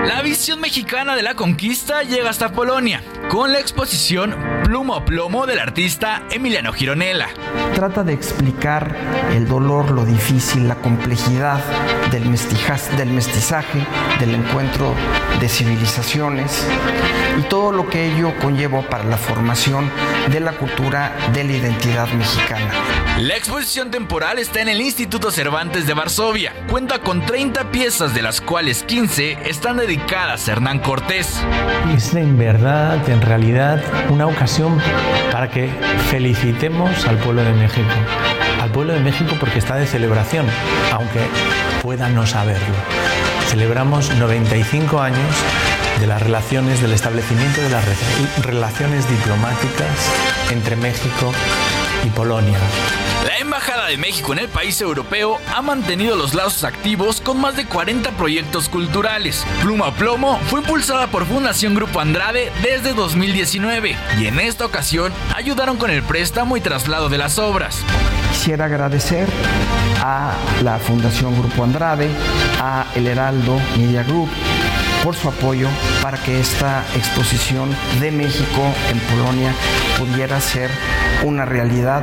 La 0.06 0.20
visión 0.20 0.60
mexicana 0.60 1.16
de 1.16 1.22
la 1.22 1.34
conquista 1.34 2.02
llega 2.02 2.28
hasta 2.28 2.52
Polonia, 2.52 3.02
con 3.30 3.52
la 3.52 3.58
exposición 3.58 4.36
Plumo 4.64 4.94
a 4.94 5.04
Plomo 5.04 5.46
del 5.46 5.58
artista 5.58 6.22
Emiliano 6.30 6.72
Gironella. 6.72 7.28
Trata 7.74 8.04
de 8.04 8.12
explicar 8.12 8.94
el 9.32 9.48
dolor, 9.48 9.90
lo 9.90 10.04
difícil, 10.04 10.68
la 10.68 10.74
complejidad 10.76 11.58
del, 12.10 12.24
del 12.96 13.10
mestizaje, 13.10 13.86
del 14.20 14.34
encuentro 14.34 14.94
de 15.40 15.48
civilizaciones 15.48 16.66
y 17.38 17.42
todo 17.42 17.72
lo 17.72 17.88
que 17.88 18.12
ello 18.12 18.32
conllevó 18.40 18.82
para 18.82 19.04
la 19.04 19.16
formación 19.16 19.90
de 20.30 20.40
la 20.40 20.52
cultura 20.52 21.12
de 21.32 21.44
la 21.44 21.52
identidad 21.52 22.08
mexicana. 22.12 22.70
La 23.18 23.36
exposición 23.36 23.90
temporal 23.90 24.38
está 24.38 24.60
en 24.60 24.68
el 24.68 24.80
Instituto 24.80 25.30
Cervantes 25.30 25.86
de 25.86 25.94
Varsovia. 25.94 26.52
Cuenta 26.68 26.98
con 26.98 27.24
30 27.24 27.70
piezas, 27.70 28.12
de 28.12 28.22
las 28.22 28.40
cuales 28.40 28.82
15 28.82 29.38
están 29.48 29.76
dedicadas 29.76 30.48
a 30.48 30.52
Hernán 30.52 30.80
Cortés. 30.80 31.40
Es 31.94 32.12
en 32.14 32.36
verdad, 32.36 33.08
en 33.08 33.20
realidad, 33.20 33.80
una 34.10 34.26
ocasión 34.26 34.80
para 35.30 35.48
que 35.48 35.70
felicitemos 36.10 37.06
al 37.06 37.18
pueblo 37.18 37.44
de 37.44 37.52
México. 37.52 37.88
Al 38.60 38.70
pueblo 38.70 38.94
de 38.94 39.00
México 39.00 39.36
porque 39.38 39.60
está 39.60 39.76
de 39.76 39.86
celebración, 39.86 40.46
aunque 40.92 41.20
pueda 41.82 42.08
no 42.08 42.26
saberlo. 42.26 42.74
Celebramos 43.46 44.12
95 44.16 45.00
años 45.00 45.44
de 46.00 46.06
las 46.06 46.22
relaciones, 46.22 46.80
del 46.80 46.92
establecimiento 46.92 47.60
de 47.60 47.70
las 47.70 47.84
relaciones 48.44 49.08
diplomáticas 49.08 50.12
entre 50.50 50.76
México 50.76 51.32
y 52.04 52.10
Polonia. 52.10 52.58
La 53.26 53.38
Embajada 53.38 53.86
de 53.86 53.96
México 53.96 54.32
en 54.32 54.40
el 54.40 54.48
país 54.48 54.80
europeo 54.80 55.38
ha 55.54 55.62
mantenido 55.62 56.16
los 56.16 56.34
lazos 56.34 56.64
activos 56.64 57.20
con 57.20 57.40
más 57.40 57.56
de 57.56 57.66
40 57.66 58.10
proyectos 58.12 58.68
culturales. 58.68 59.46
Pluma 59.62 59.94
Plomo 59.94 60.38
fue 60.48 60.60
impulsada 60.60 61.06
por 61.06 61.24
Fundación 61.24 61.74
Grupo 61.74 62.00
Andrade 62.00 62.52
desde 62.62 62.92
2019 62.92 63.96
y 64.18 64.26
en 64.26 64.40
esta 64.40 64.66
ocasión 64.66 65.12
ayudaron 65.34 65.76
con 65.76 65.90
el 65.90 66.02
préstamo 66.02 66.56
y 66.56 66.60
traslado 66.60 67.08
de 67.08 67.18
las 67.18 67.38
obras. 67.38 67.80
Quisiera 68.32 68.66
agradecer 68.66 69.28
a 70.02 70.34
la 70.62 70.78
Fundación 70.78 71.38
Grupo 71.38 71.64
Andrade, 71.64 72.10
a 72.60 72.86
El 72.94 73.06
Heraldo 73.06 73.58
Media 73.76 74.02
Group, 74.02 74.28
por 75.04 75.14
su 75.14 75.28
apoyo 75.28 75.68
para 76.02 76.16
que 76.22 76.40
esta 76.40 76.82
exposición 76.96 77.70
de 78.00 78.10
México 78.10 78.62
en 78.90 78.98
Polonia 79.00 79.54
pudiera 79.98 80.40
ser 80.40 80.70
una 81.22 81.44
realidad. 81.44 82.02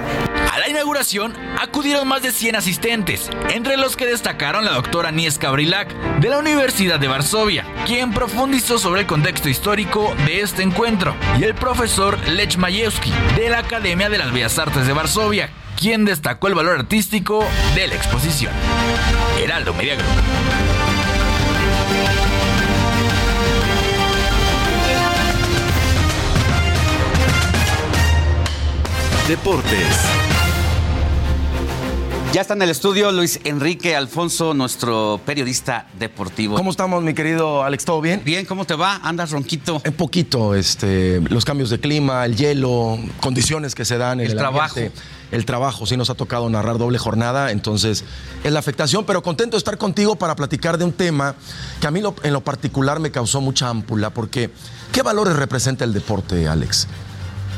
A 0.51 0.59
la 0.59 0.69
inauguración 0.69 1.33
acudieron 1.59 2.07
más 2.07 2.21
de 2.21 2.31
100 2.31 2.57
asistentes, 2.57 3.29
entre 3.49 3.75
los 3.77 3.97
que 3.97 4.05
destacaron 4.05 4.65
la 4.65 4.73
doctora 4.73 5.11
Nieska 5.11 5.49
Brilac 5.49 5.91
de 6.19 6.29
la 6.29 6.37
Universidad 6.37 6.99
de 6.99 7.07
Varsovia, 7.07 7.65
quien 7.87 8.13
profundizó 8.13 8.77
sobre 8.77 9.01
el 9.01 9.07
contexto 9.07 9.49
histórico 9.49 10.13
de 10.27 10.41
este 10.41 10.61
encuentro, 10.61 11.15
y 11.39 11.43
el 11.43 11.55
profesor 11.55 12.19
Lech 12.27 12.57
Majewski 12.57 13.11
de 13.35 13.49
la 13.49 13.59
Academia 13.59 14.09
de 14.09 14.19
las 14.19 14.31
Bellas 14.31 14.59
Artes 14.59 14.85
de 14.85 14.93
Varsovia, 14.93 15.49
quien 15.79 16.05
destacó 16.05 16.47
el 16.47 16.53
valor 16.53 16.77
artístico 16.77 17.43
de 17.73 17.87
la 17.87 17.95
exposición. 17.95 18.53
Heraldo 19.41 19.73
Media 19.73 19.95
Deportes. 29.27 29.97
Ya 32.33 32.41
está 32.41 32.53
en 32.53 32.61
el 32.61 32.69
estudio 32.69 33.11
Luis 33.11 33.39
Enrique 33.43 33.95
Alfonso, 33.95 34.53
nuestro 34.53 35.19
periodista 35.25 35.87
deportivo. 35.99 36.55
¿Cómo 36.55 36.71
estamos, 36.71 37.03
mi 37.03 37.13
querido 37.13 37.63
Alex? 37.63 37.85
¿Todo 37.85 38.01
bien? 38.01 38.21
Bien, 38.23 38.45
¿cómo 38.45 38.65
te 38.65 38.73
va? 38.73 39.01
¿Andas 39.03 39.31
ronquito? 39.31 39.81
Un 39.85 39.93
poquito, 39.93 40.55
este, 40.55 41.21
los 41.29 41.45
cambios 41.45 41.69
de 41.69 41.79
clima, 41.79 42.25
el 42.25 42.35
hielo, 42.35 42.97
condiciones 43.19 43.75
que 43.75 43.85
se 43.85 43.97
dan 43.97 44.21
en 44.21 44.27
el, 44.27 44.31
el 44.31 44.37
trabajo. 44.37 44.79
El 45.31 45.45
trabajo, 45.45 45.85
sí 45.85 45.95
nos 45.95 46.09
ha 46.09 46.15
tocado 46.15 46.49
narrar 46.49 46.77
doble 46.77 46.97
jornada, 46.97 47.51
entonces 47.51 48.03
es 48.43 48.51
la 48.51 48.59
afectación, 48.59 49.05
pero 49.05 49.21
contento 49.23 49.55
de 49.55 49.59
estar 49.59 49.77
contigo 49.77 50.15
para 50.15 50.35
platicar 50.35 50.77
de 50.77 50.83
un 50.83 50.93
tema 50.93 51.35
que 51.79 51.87
a 51.87 51.91
mí 51.91 52.01
en 52.23 52.33
lo 52.33 52.41
particular 52.41 52.99
me 52.99 53.11
causó 53.11 53.39
mucha 53.39 53.69
ámpula, 53.69 54.09
porque 54.09 54.51
¿qué 54.91 55.01
valores 55.01 55.35
representa 55.35 55.85
el 55.85 55.93
deporte, 55.93 56.47
Alex? 56.47 56.87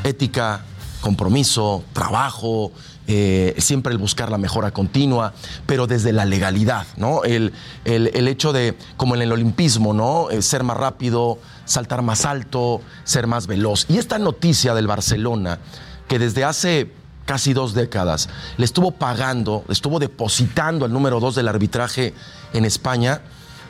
Ética, 0.03 0.65
compromiso, 1.03 1.83
trabajo, 1.91 2.71
eh, 3.05 3.53
siempre 3.57 3.91
el 3.91 3.99
buscar 3.99 4.31
la 4.31 4.37
mejora 4.37 4.71
continua, 4.71 5.33
pero 5.65 5.85
desde 5.85 6.13
la 6.13 6.23
legalidad, 6.23 6.87
¿no? 6.95 7.25
El, 7.25 7.51
el, 7.83 8.27
hecho 8.29 8.53
de, 8.53 8.77
como 8.95 9.13
en 9.15 9.21
el 9.21 9.33
olimpismo, 9.33 9.93
¿no? 9.93 10.29
Eh, 10.29 10.41
ser 10.41 10.63
más 10.63 10.77
rápido, 10.77 11.39
saltar 11.65 12.01
más 12.01 12.23
alto, 12.23 12.79
ser 13.03 13.27
más 13.27 13.45
veloz. 13.45 13.85
Y 13.89 13.97
esta 13.97 14.17
noticia 14.17 14.73
del 14.73 14.87
Barcelona, 14.87 15.59
que 16.07 16.17
desde 16.17 16.45
hace 16.45 16.89
casi 17.25 17.53
dos 17.53 17.73
décadas 17.73 18.29
le 18.55 18.63
estuvo 18.63 18.91
pagando, 18.91 19.65
le 19.67 19.73
estuvo 19.73 19.99
depositando 19.99 20.85
al 20.85 20.93
número 20.93 21.19
dos 21.19 21.35
del 21.35 21.49
arbitraje 21.49 22.13
en 22.53 22.63
España, 22.63 23.21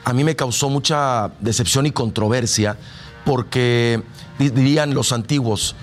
a 0.06 0.14
mí 0.14 0.24
me 0.24 0.36
causó 0.36 0.70
mucha 0.70 1.32
decepción 1.40 1.88
y 1.88 1.92
controversia, 1.92 2.78
porque 3.26 4.04
dirían 4.38 4.94
los 4.94 5.12
antiguos, 5.12 5.76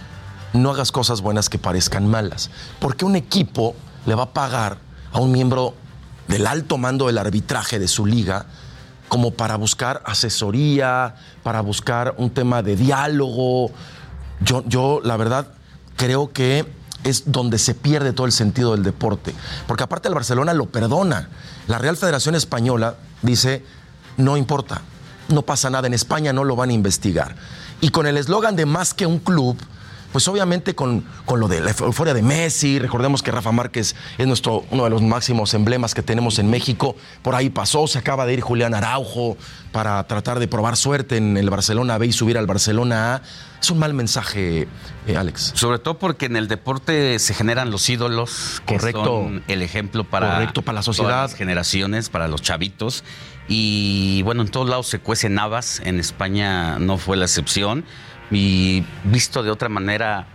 no 0.52 0.70
hagas 0.70 0.92
cosas 0.92 1.20
buenas 1.20 1.48
que 1.48 1.58
parezcan 1.58 2.08
malas. 2.08 2.50
Porque 2.78 3.04
un 3.04 3.16
equipo 3.16 3.74
le 4.06 4.14
va 4.14 4.24
a 4.24 4.32
pagar 4.32 4.78
a 5.12 5.20
un 5.20 5.32
miembro 5.32 5.74
del 6.28 6.46
alto 6.46 6.78
mando 6.78 7.06
del 7.06 7.18
arbitraje 7.18 7.78
de 7.78 7.88
su 7.88 8.06
liga 8.06 8.46
como 9.08 9.32
para 9.32 9.56
buscar 9.56 10.02
asesoría, 10.06 11.16
para 11.42 11.60
buscar 11.60 12.14
un 12.18 12.30
tema 12.30 12.62
de 12.62 12.76
diálogo. 12.76 13.72
Yo, 14.40 14.62
yo 14.66 15.00
la 15.02 15.16
verdad, 15.16 15.48
creo 15.96 16.32
que 16.32 16.64
es 17.02 17.32
donde 17.32 17.58
se 17.58 17.74
pierde 17.74 18.12
todo 18.12 18.26
el 18.26 18.32
sentido 18.32 18.72
del 18.72 18.84
deporte. 18.84 19.34
Porque 19.66 19.82
aparte 19.82 20.08
el 20.08 20.14
Barcelona 20.14 20.54
lo 20.54 20.66
perdona. 20.66 21.28
La 21.66 21.78
Real 21.78 21.96
Federación 21.96 22.34
Española 22.36 22.94
dice, 23.22 23.64
no 24.16 24.36
importa, 24.36 24.82
no 25.28 25.42
pasa 25.42 25.70
nada, 25.70 25.86
en 25.86 25.94
España 25.94 26.32
no 26.32 26.44
lo 26.44 26.56
van 26.56 26.70
a 26.70 26.74
investigar. 26.74 27.34
Y 27.80 27.90
con 27.90 28.06
el 28.06 28.16
eslogan 28.16 28.56
de 28.56 28.66
más 28.66 28.94
que 28.94 29.06
un 29.06 29.18
club, 29.18 29.56
pues 30.12 30.26
obviamente 30.28 30.74
con, 30.74 31.04
con, 31.24 31.40
lo 31.40 31.48
de 31.48 31.60
la 31.60 31.70
euforia 31.70 32.14
de 32.14 32.22
Messi, 32.22 32.78
recordemos 32.78 33.22
que 33.22 33.30
Rafa 33.30 33.52
Márquez 33.52 33.94
es 34.18 34.26
nuestro, 34.26 34.64
uno 34.70 34.84
de 34.84 34.90
los 34.90 35.02
máximos 35.02 35.54
emblemas 35.54 35.94
que 35.94 36.02
tenemos 36.02 36.38
en 36.38 36.50
México, 36.50 36.96
por 37.22 37.34
ahí 37.34 37.50
pasó, 37.50 37.86
se 37.86 37.98
acaba 37.98 38.26
de 38.26 38.34
ir 38.34 38.40
Julián 38.40 38.74
Araujo 38.74 39.36
para 39.72 40.02
tratar 40.04 40.38
de 40.38 40.48
probar 40.48 40.76
suerte 40.76 41.16
en 41.16 41.36
el 41.36 41.48
Barcelona 41.50 41.98
B 41.98 42.06
y 42.06 42.12
subir 42.12 42.38
al 42.38 42.46
Barcelona 42.46 43.16
A. 43.16 43.22
Es 43.60 43.70
un 43.70 43.78
mal 43.78 43.94
mensaje, 43.94 44.66
eh, 45.06 45.16
Alex. 45.16 45.52
Sobre 45.54 45.78
todo 45.78 45.98
porque 45.98 46.26
en 46.26 46.36
el 46.36 46.48
deporte 46.48 47.18
se 47.18 47.34
generan 47.34 47.70
los 47.70 47.88
ídolos, 47.88 48.62
que 48.66 48.76
Correcto. 48.76 49.04
son 49.04 49.44
el 49.48 49.62
ejemplo 49.62 50.04
para, 50.04 50.34
Correcto, 50.34 50.62
para 50.62 50.76
la 50.76 50.82
sociedad. 50.82 51.22
las 51.22 51.34
generaciones, 51.34 52.08
para 52.08 52.26
los 52.26 52.42
chavitos. 52.42 53.04
Y 53.48 54.22
bueno, 54.22 54.42
en 54.42 54.48
todos 54.48 54.68
lados 54.68 54.86
se 54.86 55.00
cuecen 55.00 55.38
habas, 55.38 55.80
en 55.80 55.98
España 56.00 56.78
no 56.78 56.98
fue 56.98 57.16
la 57.16 57.24
excepción 57.24 57.84
y 58.30 58.84
visto 59.04 59.42
de 59.42 59.50
otra 59.50 59.68
manera 59.68 60.26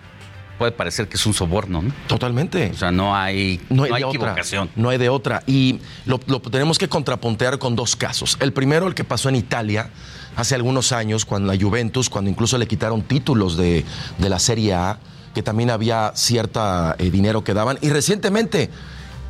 puede 0.57 0.71
parecer 0.71 1.07
que 1.07 1.17
es 1.17 1.25
un 1.25 1.33
soborno, 1.33 1.81
¿no? 1.81 1.93
Totalmente. 2.07 2.71
O 2.73 2.77
sea, 2.77 2.91
no 2.91 3.15
hay, 3.15 3.59
no 3.69 3.83
hay, 3.83 4.03
equivocación. 4.03 4.69
No 4.75 4.89
hay 4.89 4.97
de 4.97 5.09
otra. 5.09 5.43
Y 5.45 5.79
lo, 6.05 6.19
tenemos 6.19 6.77
que 6.77 6.87
contrapuntear 6.87 7.59
con 7.59 7.75
dos 7.75 7.95
casos. 7.95 8.37
El 8.39 8.53
primero, 8.53 8.87
el 8.87 8.95
que 8.95 9.03
pasó 9.03 9.29
en 9.29 9.35
Italia 9.35 9.89
hace 10.35 10.55
algunos 10.55 10.91
años, 10.91 11.25
cuando 11.25 11.51
la 11.51 11.59
Juventus, 11.59 12.09
cuando 12.09 12.29
incluso 12.29 12.57
le 12.57 12.67
quitaron 12.67 13.01
títulos 13.01 13.57
de, 13.57 13.83
de 14.17 14.29
la 14.29 14.39
Serie 14.39 14.73
A, 14.73 14.99
que 15.33 15.43
también 15.43 15.69
había 15.69 16.13
cierta 16.15 16.95
eh, 16.97 17.11
dinero 17.11 17.43
que 17.43 17.53
daban. 17.53 17.77
Y 17.81 17.89
recientemente 17.89 18.69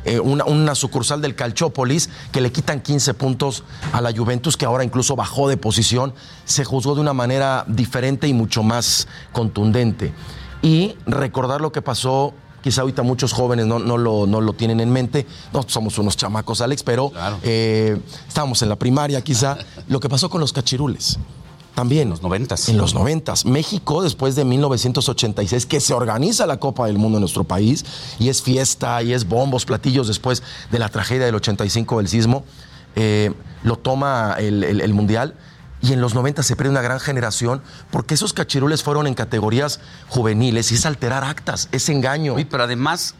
eh, 0.06 0.20
una, 0.20 0.74
sucursal 0.76 1.20
del 1.20 1.34
Calchópolis 1.34 2.08
que 2.30 2.40
le 2.40 2.52
quitan 2.52 2.80
15 2.80 3.14
puntos 3.14 3.64
a 3.92 4.00
la 4.00 4.12
Juventus, 4.16 4.56
que 4.56 4.64
ahora 4.64 4.84
incluso 4.84 5.16
bajó 5.16 5.48
de 5.48 5.56
posición, 5.56 6.14
se 6.44 6.64
juzgó 6.64 6.94
de 6.94 7.00
una 7.00 7.12
manera 7.12 7.64
diferente 7.66 8.28
y 8.28 8.32
mucho 8.32 8.62
más 8.62 9.08
contundente. 9.32 10.14
Y 10.62 10.94
recordar 11.06 11.60
lo 11.60 11.72
que 11.72 11.82
pasó 11.82 12.34
quizá 12.62 12.82
ahorita 12.82 13.02
muchos 13.02 13.32
jóvenes 13.32 13.66
no, 13.66 13.78
no, 13.78 13.98
lo, 13.98 14.26
no, 14.26 14.40
lo, 14.40 14.52
tienen 14.52 14.80
en 14.80 14.90
mente. 14.90 15.26
No 15.52 15.64
somos 15.66 15.98
unos 15.98 16.16
chamacos, 16.16 16.60
Alex, 16.60 16.82
pero 16.82 17.12
eh, 17.42 18.00
estábamos 18.28 18.62
en 18.62 18.68
la 18.68 18.76
primaria 18.76 19.20
quizá. 19.22 19.58
Lo 19.88 20.00
que 20.00 20.08
pasó 20.08 20.28
con 20.28 20.40
los 20.40 20.52
cachirules. 20.52 21.18
También. 21.76 22.04
En 22.04 22.08
los 22.08 22.22
noventas. 22.22 22.70
En 22.70 22.78
los 22.78 22.94
noventas. 22.94 23.44
México, 23.44 24.02
después 24.02 24.34
de 24.34 24.46
1986, 24.46 25.66
que 25.66 25.78
se 25.78 25.92
organiza 25.92 26.46
la 26.46 26.56
Copa 26.56 26.86
del 26.86 26.96
Mundo 26.96 27.18
en 27.18 27.20
nuestro 27.20 27.44
país, 27.44 27.84
y 28.18 28.30
es 28.30 28.40
fiesta, 28.40 29.02
y 29.02 29.12
es 29.12 29.28
bombos, 29.28 29.66
platillos 29.66 30.08
después 30.08 30.42
de 30.70 30.78
la 30.78 30.88
tragedia 30.88 31.26
del 31.26 31.34
85 31.34 31.98
del 31.98 32.08
sismo, 32.08 32.44
eh, 32.94 33.30
lo 33.62 33.76
toma 33.76 34.36
el, 34.38 34.94
Mundial. 34.94 35.34
Y 35.82 35.92
en 35.92 36.00
los 36.00 36.14
90 36.14 36.42
se 36.42 36.56
pierde 36.56 36.70
una 36.70 36.80
gran 36.80 36.98
generación 36.98 37.60
porque 37.90 38.14
esos 38.14 38.32
cachirules 38.32 38.82
fueron 38.82 39.06
en 39.06 39.12
categorías 39.12 39.78
juveniles 40.08 40.72
y 40.72 40.76
es 40.76 40.86
alterar 40.86 41.24
actas, 41.24 41.68
es 41.72 41.90
engaño. 41.90 42.36
pero 42.50 42.64
además 42.64 43.14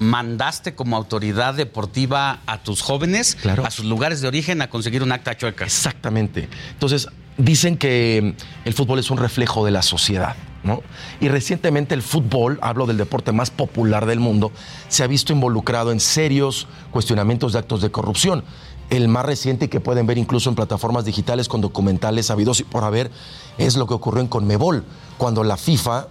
mandaste 0.00 0.74
como 0.74 0.96
autoridad 0.96 1.54
deportiva 1.54 2.40
a 2.46 2.62
tus 2.62 2.82
jóvenes 2.82 3.36
a 3.46 3.70
sus 3.70 3.84
lugares 3.84 4.20
de 4.20 4.28
origen 4.28 4.62
a 4.62 4.68
conseguir 4.68 5.04
un 5.04 5.12
acta 5.12 5.36
chueca. 5.36 5.64
Exactamente. 5.64 6.48
Entonces, 6.72 7.06
dicen 7.44 7.76
que 7.76 8.34
el 8.64 8.74
fútbol 8.74 8.98
es 8.98 9.10
un 9.10 9.18
reflejo 9.18 9.64
de 9.64 9.70
la 9.70 9.82
sociedad. 9.82 10.36
¿no? 10.62 10.82
Y 11.20 11.28
recientemente 11.28 11.94
el 11.94 12.02
fútbol, 12.02 12.58
hablo 12.60 12.84
del 12.86 12.98
deporte 12.98 13.32
más 13.32 13.50
popular 13.50 14.04
del 14.04 14.20
mundo, 14.20 14.52
se 14.88 15.02
ha 15.02 15.06
visto 15.06 15.32
involucrado 15.32 15.90
en 15.90 16.00
serios 16.00 16.66
cuestionamientos 16.90 17.54
de 17.54 17.60
actos 17.60 17.80
de 17.80 17.90
corrupción. 17.90 18.44
El 18.90 19.08
más 19.08 19.24
reciente 19.24 19.70
que 19.70 19.80
pueden 19.80 20.06
ver 20.06 20.18
incluso 20.18 20.50
en 20.50 20.56
plataformas 20.56 21.04
digitales 21.06 21.48
con 21.48 21.62
documentales 21.62 22.30
habidos 22.30 22.60
y 22.60 22.64
por 22.64 22.84
haber 22.84 23.10
es 23.56 23.76
lo 23.76 23.86
que 23.86 23.94
ocurrió 23.94 24.20
en 24.20 24.26
Conmebol, 24.28 24.84
cuando 25.16 25.44
la 25.44 25.56
FIFA 25.56 26.08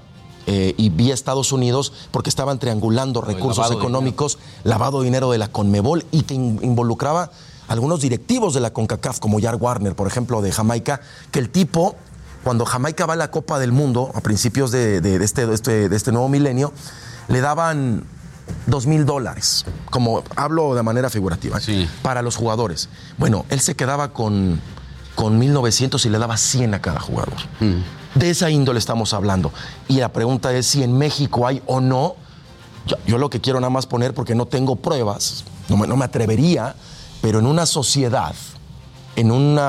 eh, 0.48 0.74
y 0.78 0.90
vía 0.90 1.14
Estados 1.14 1.52
Unidos, 1.52 1.94
porque 2.10 2.30
estaban 2.32 2.58
triangulando 2.58 3.22
recursos 3.22 3.58
lavado 3.58 3.76
de 3.76 3.82
económicos, 3.82 4.40
lavado 4.64 5.00
de 5.02 5.06
dinero 5.06 5.30
de 5.30 5.38
la 5.38 5.50
Conmebol 5.50 6.06
y 6.12 6.24
que 6.24 6.34
in- 6.34 6.60
involucraba 6.64 7.30
algunos 7.70 8.02
directivos 8.02 8.54
de 8.54 8.60
la 8.60 8.72
CONCACAF, 8.74 9.20
como 9.20 9.40
Jar 9.40 9.56
Warner, 9.56 9.96
por 9.96 10.08
ejemplo, 10.08 10.42
de 10.42 10.52
Jamaica, 10.52 11.00
que 11.32 11.40
el 11.40 11.50
tipo, 11.50 11.96
cuando 12.44 12.66
Jamaica 12.66 13.06
va 13.06 13.14
a 13.14 13.18
la 13.18 13.32
Copa 13.32 13.60
del 13.60 13.72
Mundo, 13.72 14.12
a 14.16 14.22
principios 14.22 14.72
de, 14.72 15.00
de- 15.02 15.18
de 15.20 15.26
este, 15.26 15.46
de 15.48 15.56
este- 15.56 15.90
de 15.90 15.96
este 15.96 16.12
nuevo 16.12 16.28
milenio, 16.30 16.74
le 17.28 17.40
daban 17.42 18.04
dos 18.66 18.88
mil 18.88 19.06
dólares, 19.06 19.66
como 19.92 20.24
hablo 20.36 20.74
de 20.76 20.82
manera 20.84 21.10
figurativa, 21.12 21.60
para 22.02 22.22
los 22.24 22.36
jugadores. 22.36 22.90
Bueno, 23.18 23.46
él 23.50 23.60
se 23.60 23.76
quedaba 23.76 24.12
con, 24.14 24.60
con 25.16 25.38
1900 25.38 26.04
y 26.06 26.10
le 26.10 26.18
daba 26.18 26.36
100 26.38 26.74
a 26.74 26.82
cada 26.82 27.00
jugador. 27.00 27.34
De 28.16 28.30
esa 28.32 28.50
índole 28.50 28.80
estamos 28.80 29.14
hablando. 29.14 29.54
Y 29.88 29.98
la 29.98 30.12
pregunta 30.12 30.52
es 30.54 30.66
si 30.66 30.82
en 30.82 30.98
México 30.98 31.46
hay 31.46 31.62
o 31.68 31.80
no. 31.80 32.16
Yo, 32.88 32.96
yo 33.06 33.18
lo 33.20 33.30
que 33.30 33.40
quiero 33.40 33.60
nada 33.60 33.70
más 33.70 33.86
poner, 33.86 34.16
porque 34.16 34.34
no 34.34 34.48
tengo 34.48 34.78
pruebas, 34.78 35.44
no 35.68 35.78
me, 35.78 35.86
no 35.86 35.96
me 35.96 36.06
atrevería, 36.06 36.74
pero 37.22 37.40
en 37.40 37.46
una 37.46 37.66
sociedad, 37.66 38.36
en 39.16 39.32
un 39.32 39.60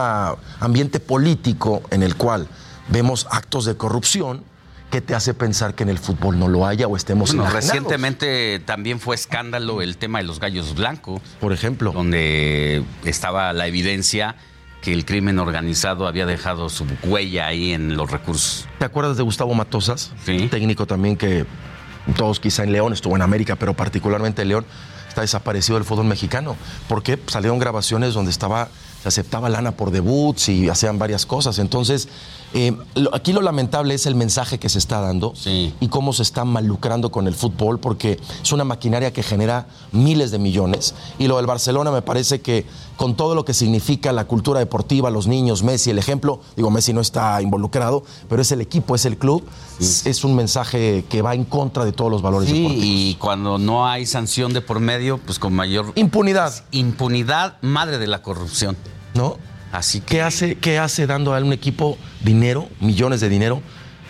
ambiente 0.61 1.01
político 1.01 1.83
en 1.91 2.03
el 2.03 2.17
cual 2.17 2.49
vemos 2.89 3.27
actos 3.31 3.65
de 3.65 3.77
corrupción, 3.77 4.43
¿qué 4.91 5.01
te 5.01 5.15
hace 5.15 5.35
pensar 5.35 5.75
que 5.75 5.83
en 5.83 5.89
el 5.89 5.99
fútbol 5.99 6.39
no 6.39 6.49
lo 6.49 6.67
haya 6.67 6.87
o 6.87 6.97
estemos 6.97 7.35
Bueno, 7.35 7.51
recientemente 7.51 8.61
también 8.61 9.01
fue 9.01 9.15
escándalo 9.15 9.83
el 9.83 9.97
tema 9.97 10.19
de 10.19 10.25
los 10.25 10.41
gallos 10.41 10.75
blancos. 10.75 11.21
Por 11.41 11.53
ejemplo. 11.53 11.93
Donde 11.93 12.85
estaba 13.05 13.53
la 13.53 13.67
evidencia 13.67 14.37
que 14.83 14.93
el 14.93 15.05
crimen 15.05 15.39
organizado 15.39 16.07
había 16.07 16.27
dejado 16.27 16.69
su 16.69 16.87
huella 17.05 17.47
ahí 17.47 17.73
en 17.73 17.97
los 17.97 18.11
recursos. 18.11 18.67
¿Te 18.79 18.87
acuerdas 18.87 19.17
de 19.17 19.23
Gustavo 19.23 19.55
Matosas? 19.55 20.13
Técnico 20.25 20.87
también 20.87 21.17
que 21.17 21.45
todos 22.17 22.41
quizá 22.41 22.65
en 22.65 22.73
León, 22.73 22.93
estuvo 22.93 23.15
en 23.15 23.23
América, 23.23 23.57
pero 23.57 23.75
particularmente 23.75 24.43
en 24.43 24.49
León, 24.49 24.67
está 25.11 25.21
desaparecido 25.21 25.77
del 25.77 25.85
fútbol 25.85 26.07
mexicano. 26.07 26.57
Porque 26.89 27.21
salieron 27.27 27.59
grabaciones 27.59 28.15
donde 28.15 28.31
estaba, 28.31 28.69
se 29.03 29.09
aceptaba 29.09 29.49
lana 29.49 29.73
por 29.73 29.91
debuts 29.91 30.49
y 30.49 30.69
hacían 30.69 30.99
varias 30.99 31.27
cosas. 31.27 31.59
Entonces, 31.59 32.09
eh, 32.53 32.77
lo- 32.95 33.15
aquí 33.15 33.33
lo 33.33 33.43
lamentable 33.43 33.95
es 33.95 34.07
el 34.07 34.15
mensaje 34.15 34.59
que 34.59 34.69
se 34.69 34.79
está 34.79 35.01
dando 35.01 35.35
y 35.47 35.89
cómo 35.89 36.13
se 36.13 36.23
está 36.23 36.45
malucrando 36.45 37.11
con 37.11 37.27
el 37.27 37.35
fútbol, 37.35 37.79
porque 37.79 38.19
es 38.43 38.53
una 38.53 38.65
maquinaria 38.65 39.13
que 39.13 39.23
genera 39.23 39.67
miles 39.93 40.31
de 40.31 40.39
millones. 40.39 40.95
Y 41.19 41.29
lo 41.29 41.37
del 41.37 41.47
Barcelona 41.47 41.91
me 41.91 42.03
parece 42.03 42.41
que 42.41 42.67
con 42.97 43.15
todo 43.17 43.35
lo 43.35 43.45
que 43.45 43.55
significa 43.55 44.13
la 44.13 44.27
cultura 44.27 44.59
deportiva, 44.61 45.09
los 45.11 45.27
niños, 45.27 45.63
Messi, 45.63 45.91
el 45.91 45.99
ejemplo, 45.99 46.41
digo, 46.57 46.71
Messi 46.71 46.93
no 46.93 47.01
está 47.01 47.41
involucrado, 47.41 48.03
pero 48.29 48.43
es 48.43 48.53
el 48.53 48.61
equipo, 48.61 48.95
es 48.95 49.05
el 49.07 49.17
club, 49.17 49.43
es, 49.79 50.05
es 50.07 50.23
un 50.25 50.35
mensaje 50.35 51.05
que 51.09 51.23
va 51.23 51.35
en 51.35 51.45
contra 51.45 51.85
de 51.87 51.93
todos 51.93 52.11
los 52.11 52.21
valores 52.21 52.49
Sí, 52.51 52.57
deportivos. 52.59 52.85
y 52.87 53.15
cuando 53.15 53.57
no 53.59 53.87
hay 53.87 54.05
sanción 54.07 54.53
de 54.53 54.61
por 54.61 54.81
medio, 54.81 55.19
pues 55.19 55.39
con 55.39 55.55
mayor 55.55 55.93
impunidad. 55.95 56.53
Impunidad, 56.73 57.57
madre 57.63 57.97
de 57.99 58.07
la 58.07 58.23
corrupción. 58.23 58.77
¿No? 59.15 59.37
Así 59.73 60.01
que 60.01 60.07
¿Qué 60.17 60.23
hace, 60.23 60.57
qué 60.57 60.79
hace 60.79 61.07
dando 61.07 61.35
a 61.35 61.39
un 61.41 61.53
equipo 61.53 61.97
dinero, 62.23 62.69
millones 62.81 63.21
de 63.21 63.29
dinero, 63.29 63.63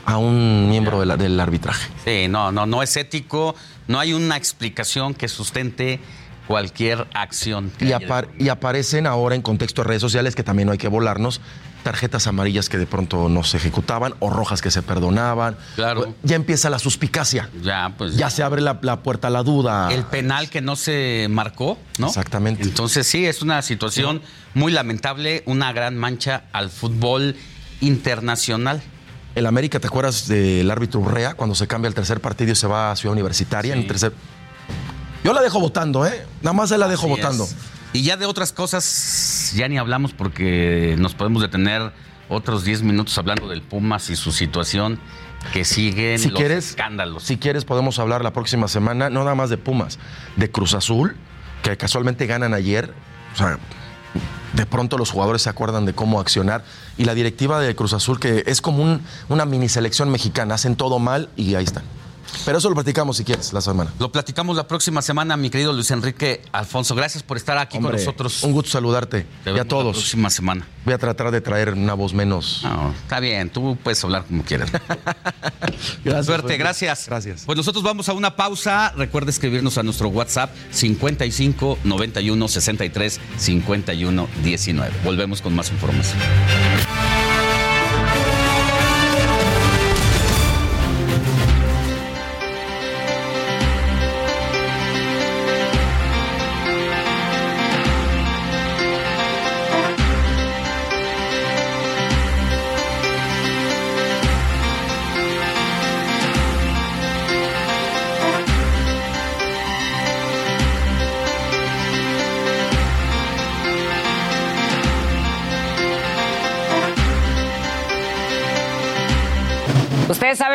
a 0.07 0.17
un 0.17 0.69
miembro 0.71 1.01
de 1.01 1.07
la- 1.07 1.17
del 1.17 1.39
arbitraje? 1.39 1.91
Sí, 2.05 2.29
no, 2.29 2.51
no, 2.51 2.65
no 2.67 2.83
es 2.83 2.97
ético, 2.97 3.55
no 3.87 3.99
hay 4.01 4.13
una 4.15 4.37
explicación 4.37 5.13
que 5.15 5.29
sustente 5.29 6.01
cualquier 6.47 7.07
acción. 7.15 7.71
que 7.79 7.85
Y, 7.87 7.93
apar- 7.93 8.29
y 8.39 8.49
aparecen 8.49 9.07
ahora 9.07 9.35
en 9.37 9.43
contexto 9.43 9.83
de 9.83 9.89
redes 9.89 10.01
sociales, 10.03 10.35
que 10.35 10.43
también 10.43 10.67
no 10.67 10.73
hay 10.73 10.79
que 10.79 10.89
volarnos, 10.89 11.41
tarjetas 11.83 12.27
amarillas 12.27 12.69
que 12.69 12.79
de 12.79 12.87
pronto 12.87 13.29
no 13.29 13.43
se 13.43 13.57
ejecutaban 13.57 14.15
o 14.21 14.31
rojas 14.31 14.63
que 14.63 14.71
se 14.71 14.83
perdonaban. 14.83 15.57
Claro. 15.77 16.15
Ya 16.23 16.37
empieza 16.37 16.71
la 16.71 16.79
suspicacia. 16.79 17.51
Ya, 17.63 17.95
pues. 17.97 18.17
Ya 18.17 18.31
se 18.31 18.43
abre 18.43 18.61
la, 18.61 18.79
la 18.83 19.03
puerta 19.03 19.29
a 19.29 19.31
la 19.31 19.43
duda. 19.43 19.93
El 19.93 20.05
penal 20.05 20.51
que 20.51 20.61
no 20.61 20.77
se 20.77 21.27
marcó, 21.31 21.79
¿no? 21.99 22.09
Exactamente. 22.09 22.63
Entonces 22.63 23.07
sí, 23.07 23.27
es 23.27 23.43
una 23.43 23.63
situación 23.63 24.23
muy 24.55 24.73
lamentable, 24.73 25.43
una 25.47 25.73
gran 25.73 25.97
mancha 25.97 26.45
al 26.53 26.71
fútbol 26.71 27.37
internacional. 27.81 28.83
El 29.35 29.47
América, 29.47 29.79
¿te 29.79 29.87
acuerdas 29.87 30.27
del 30.27 30.71
árbitro 30.71 31.01
Urrea 31.01 31.35
cuando 31.35 31.55
se 31.55 31.67
cambia 31.67 31.89
el 31.89 31.95
tercer 31.95 32.21
partido 32.21 32.53
y 32.53 32.57
se 32.57 32.67
va 32.67 32.91
a 32.91 32.97
Ciudad 32.97 33.13
Universitaria 33.13 33.73
en 33.73 33.81
el 33.81 33.87
tercer? 33.87 34.13
Yo 35.23 35.33
la 35.33 35.41
dejo 35.43 35.61
votando, 35.61 36.07
¿eh? 36.07 36.27
Nada 36.43 36.53
más 36.55 36.71
la 36.71 36.89
dejo 36.89 37.07
Así 37.07 37.11
votando. 37.11 37.45
es. 37.45 37.55
Y 37.93 38.03
ya 38.03 38.17
de 38.17 38.27
otras 38.27 38.53
cosas, 38.53 39.53
ya 39.57 39.67
ni 39.69 39.77
hablamos 39.79 40.13
porque 40.13 40.95
nos 40.99 41.15
podemos 41.15 41.43
detener 41.43 41.93
otros 42.29 42.65
10 42.65 42.83
minutos 42.83 43.17
hablando 43.19 43.49
del 43.49 43.63
Pumas 43.63 44.11
y 44.11 44.17
su 44.17 44.31
situación 44.31 45.01
que 45.53 45.65
siguen 45.65 46.19
Si 46.21 46.29
los 46.29 46.39
quieres, 46.39 46.71
escándalos. 46.71 47.25
Si 47.25 47.37
quieres, 47.37 47.65
podemos 47.65 47.99
hablar 47.99 48.23
la 48.23 48.33
próxima 48.33 48.69
semana, 48.69 49.11
no 49.11 49.21
nada 49.25 49.35
más 49.35 49.51
de 49.51 49.57
Pumas, 49.59 49.99
de 50.37 50.51
Cruz 50.51 50.75
Azul, 50.75 51.17
que 51.65 51.77
casualmente 51.77 52.27
ganan 52.27 52.55
ayer. 52.55 52.95
O 53.35 53.37
sea, 53.37 53.59
de 54.53 54.67
pronto 54.67 54.97
los 54.97 55.11
jugadores 55.11 55.43
se 55.43 55.49
acuerdan 55.51 55.85
de 55.85 55.93
cómo 55.93 56.21
accionar. 56.21 56.63
Y 56.97 57.05
la 57.07 57.15
directiva 57.15 57.61
de 57.61 57.75
Cruz 57.75 57.93
Azul, 57.93 58.21
que 58.21 58.45
es 58.47 58.61
como 58.61 58.83
un- 58.85 59.01
una 59.29 59.45
mini 59.47 59.69
selección 59.69 60.11
mexicana, 60.11 60.55
hacen 60.55 60.77
todo 60.77 61.01
mal 61.01 61.29
y 61.37 61.57
ahí 61.57 61.65
están. 61.65 61.83
Pero 62.45 62.59
eso 62.59 62.69
lo 62.69 62.75
platicamos 62.75 63.17
si 63.17 63.25
quieres 63.25 63.53
la 63.53 63.61
semana. 63.61 63.93
Lo 63.99 64.11
platicamos 64.11 64.57
la 64.57 64.67
próxima 64.67 65.03
semana, 65.03 65.37
mi 65.37 65.51
querido 65.51 65.73
Luis 65.73 65.91
Enrique 65.91 66.43
Alfonso. 66.53 66.95
Gracias 66.95 67.23
por 67.23 67.37
estar 67.37 67.59
aquí 67.59 67.77
Hombre, 67.77 67.93
con 67.93 68.01
nosotros. 68.01 68.43
Un 68.43 68.53
gusto 68.53 68.71
saludarte. 68.71 69.27
Te 69.45 69.53
y 69.53 69.59
a 69.59 69.65
todos. 69.65 69.87
La 69.87 69.93
próxima 69.93 70.31
semana. 70.31 70.67
Voy 70.85 70.95
a 70.95 70.99
tratar 70.99 71.31
de 71.31 71.41
traer 71.41 71.73
una 71.75 71.95
voz 71.95 72.15
menos. 72.15 72.61
No, 72.63 72.95
está 73.03 73.21
bien, 73.21 73.51
tú 73.51 73.77
puedes 73.83 74.03
hablar 74.05 74.25
como 74.25 74.43
quieras. 74.43 74.71
Gracias, 76.05 76.27
Suerte, 76.27 76.57
gracias. 76.57 77.07
Gracias. 77.09 77.43
Pues 77.47 77.57
nosotros 77.57 77.83
vamos 77.83 78.09
a 78.09 78.13
una 78.13 78.37
pausa. 78.37 78.93
Recuerda 78.97 79.31
escribirnos 79.31 79.79
a 79.79 79.83
nuestro 79.83 80.09
WhatsApp 80.09 80.51
55 80.71 81.79
91 81.85 82.49
63 82.49 83.21
51 83.37 84.29
19. 84.43 84.93
Volvemos 85.05 85.43
con 85.43 85.55
más 85.55 85.71
información. 85.71 86.19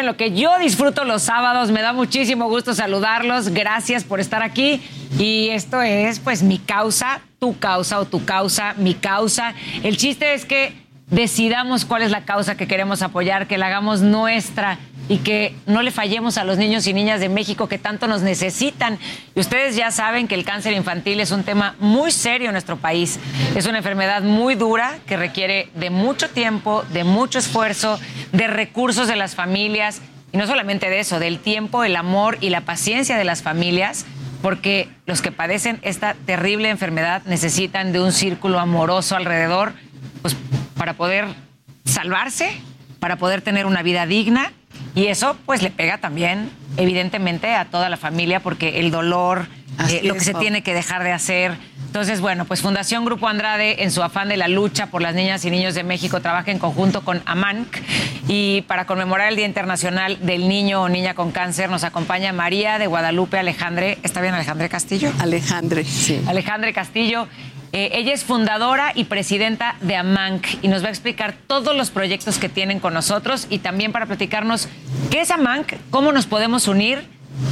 Lo 0.05 0.17
que 0.17 0.31
yo 0.31 0.59
disfruto 0.59 1.03
los 1.03 1.23
sábados, 1.23 1.71
me 1.71 1.81
da 1.81 1.91
muchísimo 1.91 2.47
gusto 2.47 2.75
saludarlos, 2.75 3.49
gracias 3.49 4.03
por 4.03 4.19
estar 4.19 4.43
aquí. 4.43 4.79
Y 5.17 5.49
esto 5.49 5.81
es 5.81 6.19
pues 6.19 6.43
mi 6.43 6.59
causa, 6.59 7.21
tu 7.39 7.57
causa 7.57 7.99
o 7.99 8.05
tu 8.05 8.23
causa, 8.23 8.75
mi 8.77 8.93
causa. 8.93 9.55
El 9.81 9.97
chiste 9.97 10.35
es 10.35 10.45
que 10.45 10.84
decidamos 11.07 11.85
cuál 11.85 12.01
es 12.01 12.11
la 12.11 12.25
causa 12.25 12.55
que 12.55 12.67
queremos 12.67 13.01
apoyar, 13.01 13.47
que 13.47 13.57
la 13.57 13.67
hagamos 13.67 14.01
nuestra 14.01 14.79
y 15.07 15.17
que 15.17 15.55
no 15.67 15.83
le 15.83 15.91
fallemos 15.91 16.37
a 16.37 16.43
los 16.43 16.57
niños 16.57 16.87
y 16.87 16.93
niñas 16.93 17.19
de 17.19 17.29
México 17.29 17.67
que 17.67 17.77
tanto 17.77 18.07
nos 18.07 18.21
necesitan. 18.21 18.97
Y 19.35 19.39
ustedes 19.39 19.75
ya 19.75 19.91
saben 19.91 20.27
que 20.27 20.35
el 20.35 20.43
cáncer 20.43 20.73
infantil 20.73 21.19
es 21.19 21.31
un 21.31 21.43
tema 21.43 21.75
muy 21.79 22.11
serio 22.11 22.47
en 22.47 22.53
nuestro 22.53 22.77
país. 22.77 23.19
Es 23.55 23.67
una 23.67 23.77
enfermedad 23.77 24.23
muy 24.23 24.55
dura 24.55 24.97
que 25.05 25.17
requiere 25.17 25.69
de 25.75 25.91
mucho 25.91 26.29
tiempo, 26.29 26.83
de 26.91 27.03
mucho 27.03 27.37
esfuerzo, 27.37 27.99
de 28.31 28.47
recursos 28.47 29.07
de 29.07 29.15
las 29.15 29.35
familias 29.35 30.01
y 30.31 30.37
no 30.37 30.47
solamente 30.47 30.89
de 30.89 30.99
eso, 30.99 31.19
del 31.19 31.39
tiempo, 31.39 31.83
el 31.83 31.95
amor 31.95 32.37
y 32.41 32.49
la 32.49 32.61
paciencia 32.61 33.15
de 33.15 33.23
las 33.23 33.41
familias, 33.41 34.05
porque 34.41 34.89
los 35.05 35.21
que 35.21 35.31
padecen 35.31 35.79
esta 35.81 36.13
terrible 36.25 36.69
enfermedad 36.69 37.21
necesitan 37.25 37.93
de 37.93 38.01
un 38.01 38.11
círculo 38.11 38.59
amoroso 38.59 39.15
alrededor, 39.15 39.73
pues 40.21 40.35
para 40.77 40.93
poder 40.93 41.25
salvarse, 41.85 42.49
para 42.99 43.17
poder 43.17 43.41
tener 43.41 43.65
una 43.65 43.81
vida 43.83 44.05
digna 44.05 44.51
y 44.93 45.07
eso 45.07 45.37
pues 45.45 45.61
le 45.61 45.71
pega 45.71 45.97
también 45.97 46.49
evidentemente 46.77 47.53
a 47.53 47.65
toda 47.65 47.89
la 47.89 47.97
familia 47.97 48.39
porque 48.39 48.79
el 48.79 48.91
dolor, 48.91 49.47
eh, 49.89 50.01
lo 50.03 50.13
es, 50.13 50.19
que 50.19 50.25
se 50.25 50.31
Pau. 50.33 50.41
tiene 50.41 50.63
que 50.63 50.73
dejar 50.73 51.03
de 51.03 51.11
hacer, 51.11 51.57
Entonces, 51.87 52.19
bueno, 52.19 52.43
pues 52.43 52.61
Fundación 52.61 53.05
Grupo 53.05 53.27
Andrade, 53.29 53.83
en 53.83 53.89
su 53.91 54.03
afán 54.03 54.27
de 54.27 54.35
la 54.35 54.49
lucha 54.49 54.87
por 54.87 55.01
las 55.01 55.15
niñas 55.15 55.45
y 55.45 55.49
niños 55.49 55.75
de 55.75 55.83
México, 55.83 56.19
trabaja 56.19 56.51
en 56.51 56.59
conjunto 56.59 57.05
con 57.05 57.21
AMANC. 57.25 57.67
Y 58.27 58.63
para 58.63 58.85
conmemorar 58.85 59.29
el 59.29 59.37
Día 59.37 59.45
Internacional 59.45 60.17
del 60.25 60.49
Niño 60.49 60.81
o 60.81 60.89
Niña 60.89 61.13
con 61.13 61.31
Cáncer, 61.31 61.69
nos 61.69 61.85
acompaña 61.85 62.33
María 62.33 62.79
de 62.79 62.87
Guadalupe 62.87 63.37
Alejandre. 63.37 63.97
¿Está 64.03 64.19
bien 64.19 64.33
Alejandre 64.33 64.67
Castillo? 64.67 65.09
Alejandre, 65.19 65.85
sí. 65.85 66.21
Alejandre 66.27 66.73
Castillo. 66.73 67.29
Eh, 67.77 67.99
ella 67.99 68.13
es 68.13 68.23
fundadora 68.23 68.93
y 68.95 69.03
presidenta 69.03 69.75
de 69.81 69.97
AMANC 69.97 70.63
y 70.63 70.69
nos 70.69 70.81
va 70.81 70.87
a 70.87 70.91
explicar 70.91 71.35
todos 71.45 71.75
los 71.75 71.89
proyectos 71.89 72.37
que 72.37 72.47
tienen 72.47 72.79
con 72.79 72.93
nosotros 72.93 73.47
y 73.49 73.59
también 73.59 73.91
para 73.91 74.05
platicarnos 74.05 74.69
qué 75.11 75.19
es 75.19 75.29
AMANC, 75.29 75.73
cómo 75.89 76.13
nos 76.13 76.25
podemos 76.25 76.69
unir 76.69 77.03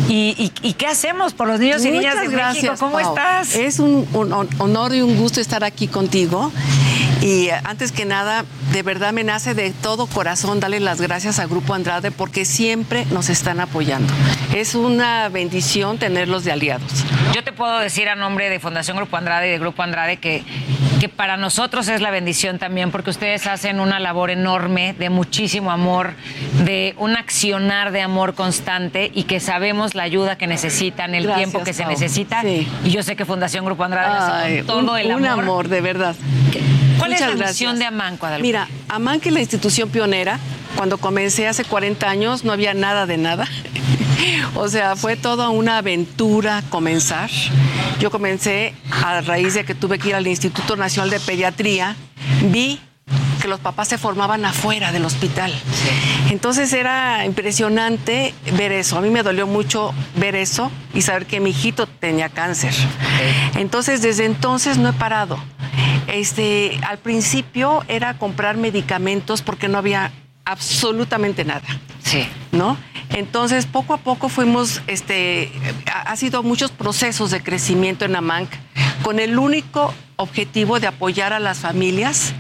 ¿Y, 0.08 0.50
qué 0.78 0.88
hacemos 0.88 1.34
por 1.34 1.48
los 1.48 1.60
niños 1.60 1.84
y 1.86 1.92
niñas 1.92 2.20
de 2.20 2.28
gracias, 2.28 2.64
México? 2.64 2.76
¿Cómo 2.80 3.00
estás? 3.00 3.56
Es 3.56 3.80
un, 3.80 4.08
honor 4.14 4.94
y 4.94 5.02
un 5.02 5.18
gusto 5.18 5.42
estar 5.42 5.64
aquí 5.64 5.88
contigo. 5.88 6.52
Y 7.22 7.48
eh, 7.48 7.54
antes 7.64 7.92
que 7.92 8.06
nada, 8.06 8.44
de 8.72 8.84
verdad 8.84 9.14
me 9.14 9.24
nace 9.24 9.54
de 9.54 9.72
todo 9.72 10.08
corazón 10.08 10.60
darle 10.60 10.80
las 10.80 11.00
gracias 11.00 11.40
a 11.40 11.46
Grupo 11.46 11.74
Andrade 11.74 12.12
porque 12.12 12.44
siempre 12.44 13.06
nos 13.12 13.30
están 13.30 13.60
apoyando. 13.60 14.14
Es 14.54 14.76
una 14.76 15.30
bendición 15.30 15.98
tenerlos 15.98 16.44
de 16.44 16.52
aliados. 16.52 16.92
Yo 17.34 17.44
te 17.44 17.54
puedo 17.54 17.80
decir 17.80 18.10
a 18.10 18.16
nombre 18.16 18.50
de 18.50 18.60
Fundación 18.60 18.98
Grupo 18.98 19.16
Andrade 19.18 19.48
y 19.48 19.52
de 19.52 19.60
Grupo 19.60 19.84
Andrade 19.84 20.18
que, 20.18 20.44
que 21.00 21.10
para 21.10 21.38
nosotros 21.38 21.88
es 21.88 22.02
la 22.02 22.12
bendición 22.12 22.60
también 22.60 22.92
porque 22.92 23.10
ustedes 23.10 23.48
hacen 23.48 23.80
una 23.80 24.00
labor 24.00 24.30
enorme 24.30 24.94
de 24.94 25.10
muchísimo 25.10 25.72
amor, 25.72 26.14
de 26.66 26.94
un 26.98 27.16
accionar 27.16 27.92
de 27.92 28.02
amor 28.02 28.36
constante 28.36 29.12
y 29.14 29.24
que 29.24 29.40
sabemos 29.40 29.73
la 29.94 30.04
ayuda 30.04 30.38
que 30.38 30.48
necesitan, 30.48 31.16
el 31.16 31.34
tiempo 31.34 31.64
que 31.64 31.74
se 31.74 31.86
necesita. 31.86 32.44
Y 32.46 32.68
yo 32.86 33.04
sé 33.04 33.16
que 33.16 33.26
Fundación 33.26 33.66
Grupo 33.66 33.84
Andrade 33.84 34.18
hace 34.18 34.64
todo 34.64 34.98
el 34.98 35.12
amor. 35.12 35.22
Un 35.22 35.28
amor, 35.28 35.68
de 35.68 35.82
verdad. 35.82 36.16
¿Cuál 37.00 37.14
es 37.14 37.22
la 37.22 37.48
misión 37.48 37.80
de 37.80 37.86
AMAN, 37.86 38.18
Guadalupe? 38.18 38.48
Mira, 38.48 38.68
AMAN 38.90 39.20
que 39.20 39.30
es 39.30 39.36
la 39.36 39.42
institución 39.42 39.90
pionera. 39.90 40.40
Cuando 40.76 40.98
comencé 40.98 41.48
hace 41.48 41.64
40 41.66 42.10
años 42.10 42.44
no 42.44 42.52
había 42.52 42.74
nada 42.74 43.06
de 43.06 43.18
nada. 43.18 43.48
o 44.56 44.68
sea, 44.68 44.96
fue 44.96 45.16
toda 45.16 45.50
una 45.50 45.78
aventura 45.78 46.64
comenzar. 46.70 47.30
Yo 48.00 48.10
comencé 48.10 48.74
a 49.04 49.22
raíz 49.22 49.54
de 49.54 49.66
que 49.66 49.76
tuve 49.76 50.00
que 50.00 50.10
ir 50.10 50.16
al 50.16 50.28
Instituto 50.28 50.76
Nacional 50.76 51.10
de 51.10 51.20
Pediatría. 51.20 51.96
Vi 52.52 52.80
que 53.44 53.50
los 53.50 53.60
papás 53.60 53.90
se 53.90 53.98
formaban 53.98 54.46
afuera 54.46 54.94
del 54.94 55.04
hospital. 55.04 55.54
Entonces 56.30 56.72
era 56.72 57.26
impresionante 57.26 58.34
ver 58.54 58.72
eso. 58.72 58.98
A 58.98 59.02
mí 59.02 59.10
me 59.10 59.22
dolió 59.22 59.48
mucho 59.48 59.94
ver 60.16 60.34
eso 60.34 60.72
y 60.94 61.02
saber 61.02 61.26
que 61.26 61.42
mi 61.42 61.50
hijito 61.50 61.86
tenía 61.86 62.30
cáncer. 62.30 62.74
Entonces 63.56 64.02
desde 64.02 64.24
entonces 64.24 64.78
no 64.78 64.88
he 64.88 64.94
parado. 64.94 65.38
Este, 66.08 66.80
al 66.88 67.00
principio 67.00 67.84
era 67.90 68.18
comprar 68.18 68.56
medicamentos 68.56 69.42
porque 69.42 69.68
no 69.68 69.78
había 69.78 70.14
absolutamente 70.46 71.44
nada. 71.44 71.68
Sí. 72.02 72.26
¿No? 72.54 72.78
Entonces, 73.10 73.66
poco 73.66 73.94
a 73.94 73.98
poco 73.98 74.30
fuimos, 74.30 74.82
este, 74.88 75.52
ha 75.86 76.16
sido 76.16 76.44
muchos 76.44 76.72
procesos 76.72 77.30
de 77.30 77.44
crecimiento 77.44 78.06
en 78.06 78.16
AMANC 78.16 78.50
con 79.04 79.20
el 79.20 79.38
único 79.38 79.94
objetivo 80.16 80.80
de 80.80 80.88
apoyar 80.88 81.34
a 81.34 81.40
las 81.40 81.60
familias 81.60 82.34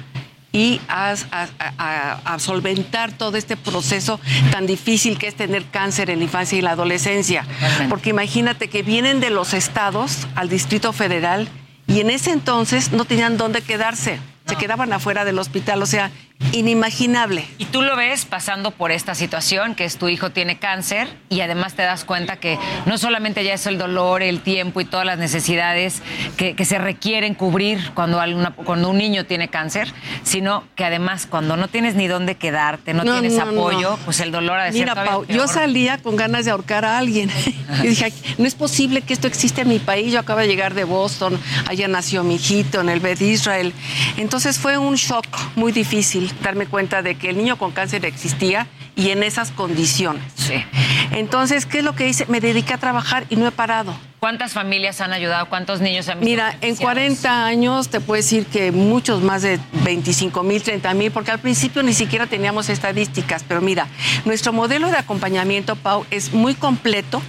y 0.53 0.79
a, 0.87 2.37
solventar 2.37 3.11
todo 3.11 3.37
este 3.37 3.57
proceso 3.57 4.19
tan 4.51 4.67
difícil 4.67 5.17
que 5.17 5.27
es 5.27 5.35
tener 5.35 5.65
cáncer 5.65 6.09
en 6.11 6.19
la 6.19 6.25
infancia 6.25 6.57
y 6.57 6.61
la 6.61 6.71
adolescencia. 6.71 7.45
Porque 7.89 8.11
imagínate 8.11 8.69
que 8.69 8.83
vienen 8.83 9.19
de 9.19 9.31
los 9.31 9.53
estados 9.53 10.27
al 10.35 10.49
Distrito 10.49 10.93
Federal 10.93 11.49
y 11.87 11.99
en 11.99 12.11
ese 12.11 12.31
entonces 12.31 12.91
no 12.91 13.03
tenían 13.05 13.35
dónde 13.35 13.61
quedarse. 13.61 14.19
Se 14.45 14.55
quedaban 14.55 14.93
afuera 14.93 15.25
del 15.25 15.39
hospital, 15.39 15.81
o 15.81 15.85
sea, 15.85 16.11
inimaginable. 16.51 17.45
Y 17.57 17.65
tú 17.65 17.81
lo 17.81 17.95
ves 17.95 18.25
pasando 18.25 18.71
por 18.71 18.91
esta 18.91 19.15
situación, 19.15 19.75
que 19.75 19.85
es 19.85 19.97
tu 19.97 20.09
hijo 20.09 20.31
tiene 20.31 20.57
cáncer 20.59 21.07
y 21.29 21.41
además 21.41 21.73
te 21.73 21.81
das 21.81 22.05
cuenta 22.05 22.37
que 22.37 22.59
no 22.85 22.97
solamente 22.97 23.43
ya 23.43 23.53
es 23.53 23.65
el 23.65 23.77
dolor, 23.77 24.21
el 24.21 24.41
tiempo 24.41 24.81
y 24.81 24.85
todas 24.85 25.05
las 25.05 25.17
necesidades 25.17 26.01
que, 26.37 26.53
se 26.63 26.77
requieren 26.77 27.33
cubrir 27.35 27.91
cuando, 27.93 28.21
cuando 28.63 28.89
un 28.89 28.97
niño 28.97 29.25
tiene 29.25 29.49
cáncer, 29.49 29.91
sino 30.23 30.63
que 30.75 30.85
además 30.85 31.27
cuando 31.29 31.57
no 31.57 31.67
tienes 31.67 31.95
ni 31.95 32.07
dónde 32.07 32.35
quedarte, 32.35 32.93
no, 32.93 33.03
tienes 33.03 33.37
apoyo, 33.37 33.97
pues 34.05 34.21
el 34.21 34.31
dolor 34.31 34.59
ha 34.59 34.65
de 34.65 34.71
Mira, 34.71 34.95
Pau, 34.95 35.25
yo 35.27 35.47
salía 35.47 35.97
con 35.97 36.15
ganas 36.15 36.45
de 36.45 36.51
ahorcar 36.51 36.85
a 36.85 36.97
alguien. 36.97 37.29
y 37.83 37.87
dije, 37.87 38.13
no 38.37 38.45
es 38.45 38.55
posible 38.55 39.01
que 39.01 39.13
esto 39.13 39.27
existe 39.27 39.61
en 39.61 39.69
mi 39.69 39.79
país. 39.79 40.13
Yo 40.13 40.19
acabo 40.19 40.39
de 40.39 40.47
llegar 40.47 40.73
de 40.73 40.85
Boston, 40.85 41.37
allá 41.67 41.87
nació 41.87 42.23
mi 42.23 42.35
hijito, 42.35 42.79
en 42.79 42.89
el 42.89 43.01
Bed 43.01 43.19
Israel. 43.19 43.73
Entonces 44.17 44.57
fue 44.57 44.77
un 44.77 44.95
shock 44.95 45.25
muy 45.55 45.71
difícil 45.73 46.22
darme 46.41 46.65
cuenta 46.65 47.01
de 47.01 47.15
que 47.15 47.29
el 47.29 47.37
niño 47.37 47.57
con 47.57 47.71
cáncer 47.71 48.05
existía 48.05 48.67
y 48.95 49.09
en 49.09 49.23
esas 49.23 49.51
condiciones. 49.51 50.23
Sí. 50.35 50.63
Entonces, 51.11 51.65
¿qué 51.65 51.79
es 51.79 51.83
lo 51.83 51.95
que 51.95 52.07
hice? 52.07 52.25
Me 52.27 52.39
dediqué 52.39 52.73
a 52.73 52.77
trabajar 52.77 53.25
y 53.29 53.35
no 53.35 53.47
he 53.47 53.51
parado. 53.51 53.95
¿Cuántas 54.23 54.53
familias 54.53 55.01
han 55.01 55.11
ayudado? 55.11 55.49
¿Cuántos 55.49 55.81
niños 55.81 56.07
han 56.07 56.21
Mira, 56.21 56.55
en 56.61 56.77
40 56.77 57.45
años 57.45 57.89
te 57.89 57.99
puedo 57.99 58.21
decir 58.21 58.45
que 58.45 58.71
muchos 58.71 59.21
más 59.21 59.41
de 59.41 59.59
25 59.83 60.43
mil, 60.43 60.63
30 60.63 60.93
mil, 60.93 61.11
porque 61.11 61.31
al 61.31 61.39
principio 61.39 61.83
ni 61.83 61.93
siquiera 61.93 62.25
teníamos 62.25 62.69
estadísticas, 62.69 63.43
pero 63.45 63.59
mira, 63.59 63.85
nuestro 64.23 64.53
modelo 64.53 64.89
de 64.89 64.95
acompañamiento, 64.95 65.75
Pau, 65.75 66.05
es 66.09 66.31
muy 66.31 66.55
completo 66.55 67.21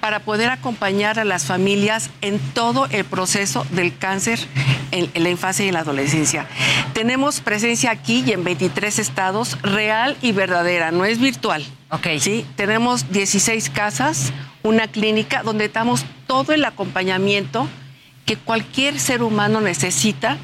para 0.00 0.20
poder 0.20 0.50
acompañar 0.50 1.18
a 1.18 1.24
las 1.24 1.46
familias 1.46 2.10
en 2.20 2.38
todo 2.38 2.88
el 2.90 3.06
proceso 3.06 3.66
del 3.70 3.96
cáncer 3.96 4.38
en, 4.90 5.10
la 5.14 5.30
infancia 5.30 5.64
y 5.64 5.68
en 5.68 5.74
la 5.74 5.80
adolescencia. 5.80 6.46
Tenemos 6.92 7.40
presencia 7.40 7.90
aquí 7.90 8.22
y 8.26 8.32
en 8.32 8.44
23 8.44 8.98
estados, 8.98 9.56
real 9.62 10.18
y 10.20 10.32
verdadera, 10.32 10.90
no 10.90 11.06
es 11.06 11.18
virtual. 11.20 11.64
Sí, 12.18 12.44
tenemos 12.56 13.10
16 13.12 13.70
casas, 13.70 14.32
una 14.62 14.88
clínica 14.88 15.42
donde 15.42 15.68
damos 15.68 16.04
todo 16.34 16.52
el 16.52 16.64
acompañamiento 16.64 17.68
que 18.26 18.36
cualquier 18.36 18.98
ser 18.98 19.22
humano 19.22 19.60
necesita 19.60 20.36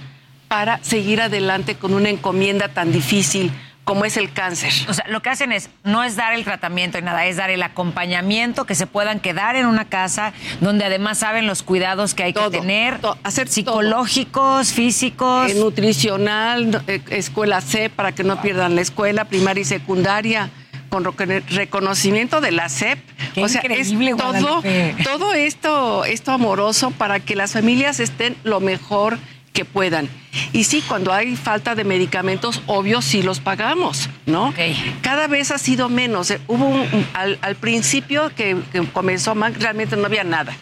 para 0.47 0.79
seguir 0.85 1.21
adelante 1.21 1.75
con 1.75 1.95
una 1.95 2.11
encomienda 2.11 2.69
tan 2.69 2.93
difícil 2.93 3.51
como 3.83 4.05
es 4.05 4.17
el 4.17 4.33
cáncer. 4.33 4.73
O 4.89 4.95
sea, 4.95 5.05
lo 5.09 5.21
que 5.21 5.31
hacen 5.31 5.51
es, 5.51 5.69
no 5.83 6.05
es 6.05 6.15
dar 6.15 6.33
el 6.33 6.45
tratamiento 6.45 6.97
y 6.99 7.03
nada, 7.03 7.27
es 7.27 7.39
dar 7.39 7.51
el 7.51 7.61
acompañamiento, 7.61 8.67
que 8.67 8.77
se 8.77 8.87
puedan 8.87 9.19
quedar 9.19 9.57
en 9.57 9.67
una 9.67 9.85
casa 9.87 10.33
donde 10.61 10.85
además 10.85 11.19
saben 11.19 11.49
los 11.49 11.65
cuidados 11.65 12.15
que 12.15 12.23
hay 12.23 12.33
que 12.33 12.51
tener, 12.51 13.01
hacer 13.25 13.49
psicológicos, 13.49 14.73
físicos. 14.73 15.51
Eh, 15.51 15.55
nutricional, 15.57 16.85
eh, 16.87 17.03
escuela 17.11 17.61
C 17.63 17.91
para 17.91 18.13
que 18.13 18.23
no 18.23 18.41
pierdan 18.41 18.77
la 18.77 18.83
escuela, 18.83 19.25
primaria 19.25 19.63
y 19.63 19.65
secundaria 19.65 20.51
con 20.91 21.05
reconocimiento 21.05 22.41
de 22.41 22.51
la 22.51 22.69
SEP. 22.69 22.99
o 23.37 23.49
sea, 23.49 23.63
es 23.63 23.95
todo, 24.17 24.63
todo 25.05 25.33
esto, 25.33 26.05
esto 26.05 26.33
amoroso 26.33 26.91
para 26.91 27.21
que 27.21 27.37
las 27.37 27.53
familias 27.53 28.01
estén 28.01 28.37
lo 28.45 28.61
mejor 28.61 29.19
que 29.53 29.65
puedan. 29.65 30.09
Y 30.53 30.65
sí, 30.65 30.83
cuando 30.87 31.13
hay 31.13 31.37
falta 31.37 31.75
de 31.75 31.85
medicamentos, 31.85 32.63
obvio, 32.67 33.03
sí 33.03 33.23
los 33.23 33.41
pagamos, 33.41 34.09
¿no? 34.27 34.53
Cada 35.01 35.27
vez 35.27 35.51
ha 35.51 35.59
sido 35.59 35.89
menos. 35.89 36.31
Eh, 36.31 36.41
hubo 36.47 36.67
un, 36.67 37.07
al, 37.15 37.57
principio 37.57 38.31
que, 38.37 38.57
que 38.73 38.85
comenzó, 38.89 39.35
realmente 39.35 39.97
no 39.97 40.07
había 40.07 40.25
nada. 40.25 40.55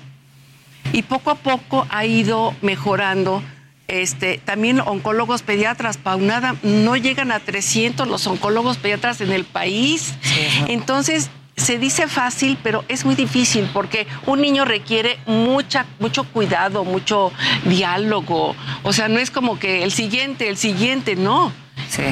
Y 0.92 1.02
poco 1.02 1.30
a 1.30 1.34
poco 1.34 1.86
ha 1.90 2.06
ido 2.06 2.54
mejorando 2.62 3.42
este, 3.88 4.38
también 4.44 4.80
oncólogos 4.80 5.42
pediatras, 5.42 5.96
Paunada, 5.96 6.56
no 6.62 6.96
llegan 6.96 7.32
a 7.32 7.40
300 7.40 8.06
los 8.06 8.26
oncólogos 8.26 8.76
pediatras 8.76 9.20
en 9.22 9.32
el 9.32 9.44
país. 9.44 10.14
Entonces, 10.68 11.30
se 11.56 11.78
dice 11.78 12.06
fácil, 12.06 12.56
pero 12.62 12.84
es 12.88 13.04
muy 13.04 13.14
difícil 13.14 13.68
porque 13.72 14.06
un 14.26 14.40
niño 14.40 14.64
requiere 14.64 15.18
mucha, 15.26 15.86
mucho 15.98 16.24
cuidado, 16.24 16.84
mucho 16.84 17.32
diálogo. 17.64 18.54
O 18.82 18.92
sea, 18.92 19.08
no 19.08 19.18
es 19.18 19.30
como 19.30 19.58
que 19.58 19.82
el 19.82 19.90
siguiente, 19.90 20.48
el 20.48 20.56
siguiente, 20.56 21.16
no. 21.16 21.52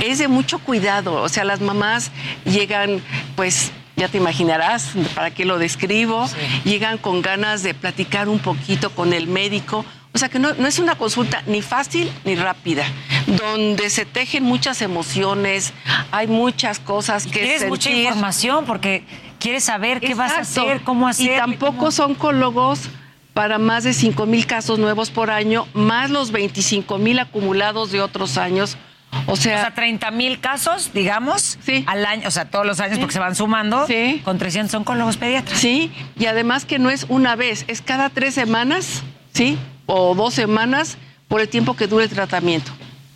Es 0.02 0.18
de 0.18 0.28
mucho 0.28 0.58
cuidado. 0.58 1.22
O 1.22 1.28
sea, 1.28 1.44
las 1.44 1.60
mamás 1.60 2.10
llegan, 2.44 3.02
pues, 3.36 3.70
ya 3.96 4.08
te 4.08 4.18
imaginarás 4.18 4.90
para 5.14 5.30
qué 5.30 5.44
lo 5.44 5.58
describo, 5.58 6.28
llegan 6.64 6.98
con 6.98 7.22
ganas 7.22 7.62
de 7.62 7.74
platicar 7.74 8.28
un 8.28 8.38
poquito 8.38 8.90
con 8.90 9.12
el 9.12 9.26
médico 9.26 9.84
o 10.12 10.18
sea 10.18 10.28
que 10.28 10.38
no, 10.38 10.50
es 10.50 10.78
una 10.78 10.96
consulta 10.96 11.42
ni 11.46 11.62
fácil 11.62 12.10
ni 12.24 12.36
rápida, 12.36 12.84
donde 13.26 13.90
se 13.90 14.06
tejen 14.06 14.44
muchas 14.44 14.80
emociones, 14.82 15.72
hay 16.10 16.26
muchas 16.26 16.78
cosas 16.80 17.24
que 17.24 17.40
Quieres 17.40 17.68
mucha 17.68 17.90
información 17.90 18.64
porque 18.64 19.04
quieres 19.38 19.64
saber 19.64 20.00
qué 20.00 20.14
vas 20.14 20.32
a 20.32 20.40
hacer, 20.40 20.82
cómo 20.82 21.08
hacer. 21.08 21.34
Y 21.34 21.36
tampoco 21.36 21.90
son 21.90 22.12
oncólogos 22.12 22.88
para 23.34 23.58
más 23.58 23.84
de 23.84 23.92
5 23.92 24.24
mil 24.24 24.46
casos 24.46 24.78
nuevos 24.78 25.10
por 25.10 25.30
año, 25.30 25.68
más 25.74 26.10
los 26.10 26.32
25 26.32 26.96
mil 26.96 27.18
acumulados 27.18 27.92
de 27.92 28.00
otros 28.00 28.38
años. 28.38 28.78
O 29.26 29.36
sea, 29.36 29.58
o 29.58 29.60
sea 29.60 29.74
30 29.74 30.10
mil 30.10 30.40
casos, 30.40 30.92
digamos, 30.94 31.58
al 31.86 32.06
año, 32.06 32.28
o 32.28 32.30
sea, 32.30 32.46
todos 32.46 32.64
los 32.64 32.80
años 32.80 32.98
porque 32.98 33.12
se 33.12 33.18
van 33.18 33.34
sumando 33.34 33.86
sí. 33.86 34.22
con 34.24 34.38
300 34.38 34.74
oncólogos 34.74 35.18
pediatras. 35.18 35.58
Sí, 35.58 35.92
y 36.18 36.26
además 36.26 36.64
que 36.64 36.78
no 36.78 36.88
es 36.88 37.04
una 37.10 37.36
vez, 37.36 37.66
es 37.68 37.82
cada 37.82 38.08
tres 38.08 38.34
semanas, 38.34 39.02
¿sí? 39.32 39.58
O 39.86 40.14
dos 40.14 40.34
semanas 40.34 40.98
por 41.28 41.40
el 41.40 41.48
tiempo 41.48 41.76
que 41.76 41.86
dure 41.86 42.04
el 42.04 42.10
tratamiento. 42.10 42.72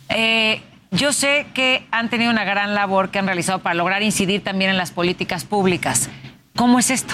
Eh, 0.09 0.61
yo 0.91 1.13
sé 1.13 1.47
que 1.53 1.85
han 1.91 2.09
tenido 2.09 2.31
una 2.31 2.43
gran 2.43 2.75
labor 2.75 3.11
que 3.11 3.19
han 3.19 3.25
realizado 3.25 3.59
para 3.59 3.75
lograr 3.75 4.03
incidir 4.03 4.43
también 4.43 4.71
en 4.71 4.77
las 4.77 4.91
políticas 4.91 5.45
públicas. 5.45 6.09
¿Cómo 6.55 6.79
es 6.79 6.89
esto? 6.91 7.13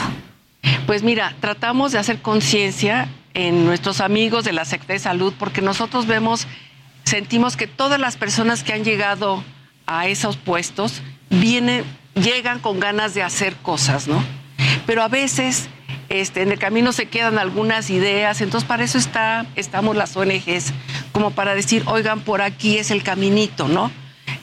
Pues 0.88 1.03
mira, 1.03 1.35
tratamos 1.39 1.91
de 1.91 1.99
hacer 1.99 2.21
conciencia 2.21 3.07
en 3.34 3.65
nuestros 3.65 4.01
amigos 4.01 4.43
de 4.45 4.53
la 4.53 4.65
Secretaría 4.65 4.95
de 4.95 5.03
Salud 5.03 5.34
porque 5.38 5.61
nosotros 5.61 6.07
vemos, 6.07 6.47
sentimos 7.03 7.55
que 7.55 7.67
todas 7.67 7.99
las 7.99 8.17
personas 8.17 8.63
que 8.63 8.73
han 8.73 8.84
llegado 8.84 9.43
a 9.85 10.07
esos 10.07 10.38
puestos 10.38 11.01
vienen, 11.29 11.84
llegan 12.15 12.59
con 12.59 12.79
ganas 12.79 13.13
de 13.13 13.21
hacer 13.21 13.55
cosas, 13.57 14.07
¿no? 14.07 14.23
Pero 14.88 15.03
a 15.03 15.07
veces 15.07 15.69
este, 16.09 16.41
en 16.41 16.51
el 16.51 16.59
camino 16.59 16.93
se 16.93 17.07
quedan 17.07 17.38
algunas 17.38 17.89
ideas, 17.89 18.41
entonces 18.41 18.67
para 18.67 18.84
eso 18.84 18.97
está, 18.97 19.45
estamos 19.55 19.95
las 19.95 20.15
ONGs, 20.15 20.73
como 21.11 21.31
para 21.31 21.55
decir, 21.55 21.84
oigan, 21.88 22.21
por 22.21 22.41
aquí 22.41 22.77
es 22.77 22.91
el 22.91 23.03
caminito, 23.03 23.67
¿no? 23.67 23.91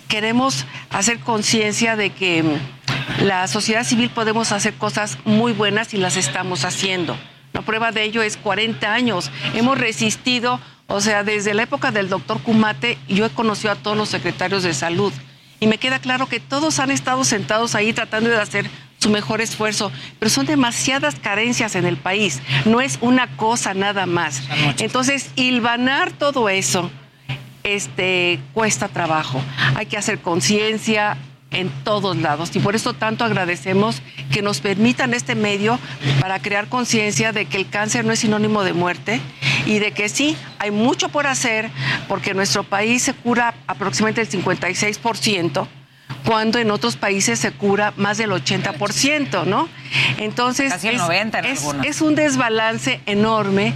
Queremos 0.09 0.67
hacer 0.91 1.19
conciencia 1.21 1.97
de 1.97 2.11
que 2.11 2.43
mm, 2.43 3.25
la 3.25 3.47
sociedad 3.49 3.85
civil 3.85 4.11
podemos 4.11 4.53
hacer 4.53 4.75
cosas 4.75 5.19
muy 5.25 5.53
buenas 5.53 5.95
y 5.95 5.97
las 5.97 6.17
estamos 6.17 6.65
haciendo. 6.65 7.17
La 7.53 7.63
prueba 7.63 7.93
de 7.93 8.03
ello 8.03 8.23
es 8.23 8.37
40 8.37 8.93
años. 8.93 9.31
Hemos 9.55 9.79
resistido, 9.79 10.61
o 10.89 11.01
sea, 11.01 11.23
desde 11.23 11.55
la 11.55 11.63
época 11.63 11.93
del 11.93 12.09
doctor 12.09 12.41
Kumate, 12.43 12.99
yo 13.09 13.25
he 13.25 13.31
conocido 13.31 13.73
a 13.73 13.77
todos 13.77 13.97
los 13.97 14.09
secretarios 14.09 14.63
de 14.65 14.75
salud 14.75 15.13
y 15.61 15.67
me 15.67 15.79
queda 15.79 15.99
claro 15.99 16.27
que 16.27 16.41
todos 16.41 16.79
han 16.79 16.91
estado 16.91 17.25
sentados 17.25 17.75
ahí 17.75 17.93
tratando 17.93 18.29
de 18.29 18.41
hacer 18.41 18.69
su 19.05 19.11
mejor 19.11 19.43
esfuerzo, 19.43 19.93
pero 20.19 20.31
son 20.31 20.47
demasiadas 20.47 21.17
carencias 21.17 21.77
en 21.77 21.85
el 21.85 21.99
país, 21.99 22.41
no 22.65 22.81
es 22.81 22.97
una 23.03 23.37
cosa 23.37 23.75
nada 23.75 24.07
más. 24.07 24.43
Entonces, 24.79 25.31
hilvanar 25.37 26.11
todo 26.11 26.49
eso 26.49 26.91
este, 27.65 28.41
cuesta 28.55 28.89
trabajo, 28.89 29.43
hay 29.77 29.85
que 29.85 29.99
hacer 29.99 30.21
conciencia, 30.21 31.19
en 31.51 31.71
todos 31.85 32.17
lados. 32.17 32.51
Y 32.57 32.59
por 32.59 32.75
eso 32.75 32.95
tanto 32.95 33.25
agradecemos 33.25 34.03
que 34.33 34.43
nos 34.43 34.61
permitan 34.61 35.15
este 35.15 35.37
medio 35.37 35.79
para 36.19 36.41
crear 36.41 36.69
conciencia 36.69 37.31
de 37.31 37.45
que 37.45 37.59
el 37.59 37.69
cáncer 37.69 38.05
no 38.05 38.13
es 38.13 38.19
sinónimo 38.19 38.65
de 38.65 38.73
muerte 38.73 39.21
y 39.65 39.79
de 39.79 39.93
que 39.93 40.09
sí, 40.09 40.37
hay 40.59 40.73
mucho 40.73 41.11
por 41.11 41.29
hacer 41.29 41.71
porque 42.09 42.35
nuestro 42.35 42.65
país 42.65 43.05
se 43.05 43.15
cura 43.15 43.55
aproximadamente 43.69 44.23
el 44.23 44.45
56% 44.45 45.69
cuando 46.25 46.59
en 46.59 46.71
otros 46.71 46.97
países 46.97 47.39
se 47.39 47.53
cura 47.53 47.93
más 47.97 48.19
del 48.19 48.31
80%, 48.31 49.45
¿no? 49.45 49.69
Entonces, 50.19 50.73
es, 50.85 51.63
es 51.85 52.01
un 52.01 52.15
desbalance 52.15 53.01
enorme 53.07 53.75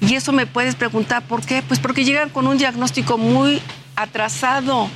y 0.00 0.14
eso 0.14 0.32
me 0.32 0.46
puedes 0.46 0.74
preguntar, 0.74 1.22
¿por 1.22 1.44
qué? 1.44 1.62
Pues 1.62 1.80
porque 1.80 2.04
llegan 2.04 2.30
con 2.30 2.46
un 2.46 2.58
diagnóstico 2.58 3.18
muy 3.18 3.60
atrasado. 3.96 4.88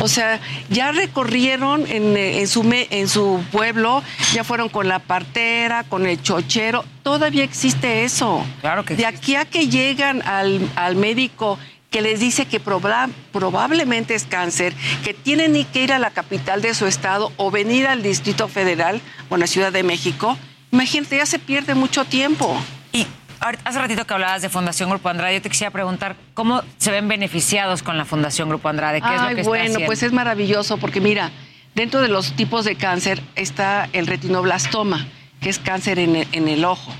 O 0.00 0.06
sea, 0.06 0.38
ya 0.70 0.92
recorrieron 0.92 1.84
en, 1.88 2.16
en, 2.16 2.46
su, 2.46 2.64
en 2.72 3.08
su 3.08 3.42
pueblo, 3.50 4.02
ya 4.32 4.44
fueron 4.44 4.68
con 4.68 4.86
la 4.86 5.00
partera, 5.00 5.82
con 5.82 6.06
el 6.06 6.22
chochero, 6.22 6.84
todavía 7.02 7.42
existe 7.42 8.04
eso. 8.04 8.44
Claro 8.60 8.84
que 8.84 8.94
De 8.94 9.06
aquí 9.06 9.34
a 9.34 9.44
que 9.44 9.66
llegan 9.66 10.22
al, 10.22 10.60
al 10.76 10.94
médico 10.94 11.58
que 11.90 12.02
les 12.02 12.20
dice 12.20 12.46
que 12.46 12.60
probablemente 12.60 14.14
es 14.14 14.24
cáncer, 14.24 14.74
que 15.04 15.14
tienen 15.14 15.64
que 15.64 15.82
ir 15.82 15.92
a 15.92 15.98
la 15.98 16.10
capital 16.10 16.60
de 16.60 16.74
su 16.74 16.86
estado 16.86 17.32
o 17.36 17.50
venir 17.50 17.86
al 17.86 18.02
Distrito 18.02 18.48
Federal 18.48 19.00
o 19.30 19.36
a 19.36 19.38
la 19.38 19.46
Ciudad 19.46 19.72
de 19.72 19.82
México, 19.82 20.36
imagínate, 20.70 21.16
ya 21.16 21.26
se 21.26 21.38
pierde 21.38 21.74
mucho 21.74 22.04
tiempo. 22.04 22.60
Y 22.92 23.06
hace 23.40 23.78
ratito 23.78 24.06
que 24.06 24.14
hablabas 24.14 24.42
de 24.42 24.50
Fundación 24.50 24.90
Grupo 24.90 25.08
Andrade, 25.08 25.36
yo 25.36 25.42
te 25.42 25.48
quisiera 25.48 25.70
preguntar 25.70 26.16
cómo 26.34 26.62
se 26.76 26.90
ven 26.90 27.08
beneficiados 27.08 27.82
con 27.82 27.96
la 27.96 28.04
Fundación 28.04 28.50
Grupo 28.50 28.68
Andrade, 28.68 29.00
¿qué 29.00 29.14
es 29.14 29.22
lo 29.22 29.28
que 29.28 29.40
está 29.40 29.48
bueno, 29.48 29.78
pues 29.86 30.02
es 30.02 30.12
maravilloso 30.12 30.76
porque 30.76 31.00
mira, 31.00 31.30
dentro 31.74 32.02
de 32.02 32.08
los 32.08 32.32
tipos 32.32 32.66
de 32.66 32.76
cáncer 32.76 33.22
está 33.34 33.88
el 33.94 34.06
retinoblastoma, 34.06 35.06
que 35.40 35.48
es 35.48 35.58
cáncer 35.58 35.98
en 35.98 36.26
en 36.32 36.48
el 36.48 36.64
ojo 36.66 36.92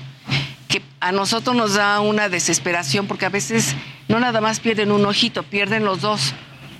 a 0.99 1.11
nosotros 1.11 1.55
nos 1.55 1.75
da 1.75 1.99
una 2.01 2.29
desesperación 2.29 3.07
porque 3.07 3.25
a 3.25 3.29
veces 3.29 3.75
no 4.07 4.19
nada 4.19 4.41
más 4.41 4.59
pierden 4.59 4.91
un 4.91 5.05
ojito, 5.05 5.43
pierden 5.43 5.85
los 5.85 6.01
dos, 6.01 6.33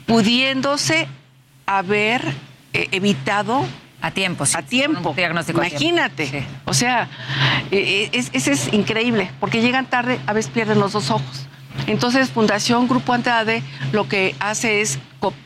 pudiéndose 0.06 1.08
haber 1.66 2.22
eh, 2.74 2.88
evitado 2.92 3.66
a 4.02 4.12
tiempo, 4.12 4.46
a 4.52 4.62
tiempo. 4.62 5.14
Diagnóstico 5.16 5.60
Imagínate. 5.60 6.46
O 6.66 6.74
sea, 6.74 7.10
eh, 7.72 8.10
eh, 8.12 8.28
es, 8.34 8.48
es, 8.48 8.74
increíble, 8.74 9.30
porque 9.40 9.62
llegan 9.62 9.90
tarde, 9.90 10.20
a 10.26 10.34
veces 10.34 10.52
pierden 10.52 10.80
los 10.80 10.94
dos 10.94 11.12
ojos. 11.12 11.48
Entonces, 11.88 12.30
Fundación 12.30 12.88
Grupo 12.88 13.14
Andrade 13.14 13.64
lo 13.92 14.08
que 14.08 14.36
hace 14.40 14.82
es 14.82 15.00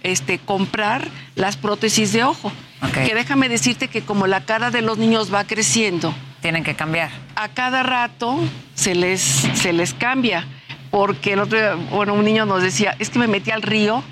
este, 0.03 0.39
comprar 0.39 1.07
las 1.35 1.57
prótesis 1.57 2.13
de 2.13 2.23
ojo. 2.23 2.51
Que 2.93 3.15
déjame 3.15 3.47
decirte 3.47 3.87
que 3.87 4.01
como 4.01 4.27
la 4.27 4.43
cara 4.43 4.69
de 4.69 4.81
los 4.81 4.97
niños 4.97 5.33
va 5.33 5.45
creciendo, 5.45 6.13
tienen 6.43 6.63
que 6.65 6.75
cambiar. 6.75 7.09
A 7.35 7.47
cada 7.47 7.81
rato 7.83 8.37
se 8.75 8.93
les, 8.93 9.21
se 9.21 9.71
les 9.71 9.93
cambia, 9.93 10.45
porque 10.91 11.33
el 11.33 11.39
otro 11.39 11.77
bueno, 11.89 12.13
un 12.13 12.25
niño 12.25 12.45
nos 12.45 12.61
decía, 12.61 12.95
es 12.99 13.09
que 13.09 13.17
me 13.17 13.27
metí 13.27 13.49
al 13.49 13.61
río 13.61 14.03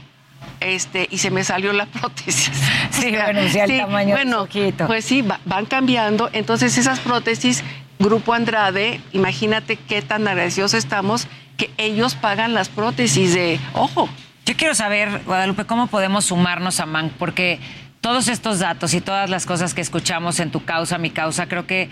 este, 0.61 1.07
y 1.11 1.17
se 1.17 1.29
me 1.29 1.43
salió 1.43 1.73
la 1.73 1.85
prótesis. 1.99 2.49
Sí, 2.89 3.11
bueno, 3.11 3.41
sí, 3.49 3.59
el 3.59 3.77
tamaño 3.77 4.15
bueno, 4.15 4.47
Pues 4.87 5.03
sí, 5.03 5.23
van 5.45 5.65
cambiando. 5.65 6.29
Entonces, 6.31 6.77
esas 6.77 7.01
prótesis, 7.01 7.63
Grupo 7.99 8.33
Andrade, 8.33 9.01
imagínate 9.11 9.75
qué 9.75 10.01
tan 10.01 10.25
agradecidos 10.25 10.73
estamos 10.73 11.27
que 11.57 11.69
ellos 11.77 12.15
pagan 12.15 12.53
las 12.53 12.69
prótesis 12.69 13.33
de 13.33 13.59
ojo. 13.73 14.07
Yo 14.45 14.55
quiero 14.55 14.73
saber, 14.73 15.21
Guadalupe, 15.25 15.65
cómo 15.65 15.87
podemos 15.87 16.25
sumarnos 16.25 16.79
a 16.79 16.85
MAN, 16.85 17.11
porque 17.19 17.59
todos 18.01 18.29
estos 18.29 18.57
datos 18.57 18.95
y 18.95 18.99
todas 18.99 19.29
las 19.29 19.45
cosas 19.45 19.75
que 19.75 19.81
escuchamos 19.81 20.39
en 20.39 20.49
tu 20.49 20.65
causa, 20.65 20.97
mi 20.97 21.11
causa, 21.11 21.47
creo 21.47 21.67
que 21.67 21.87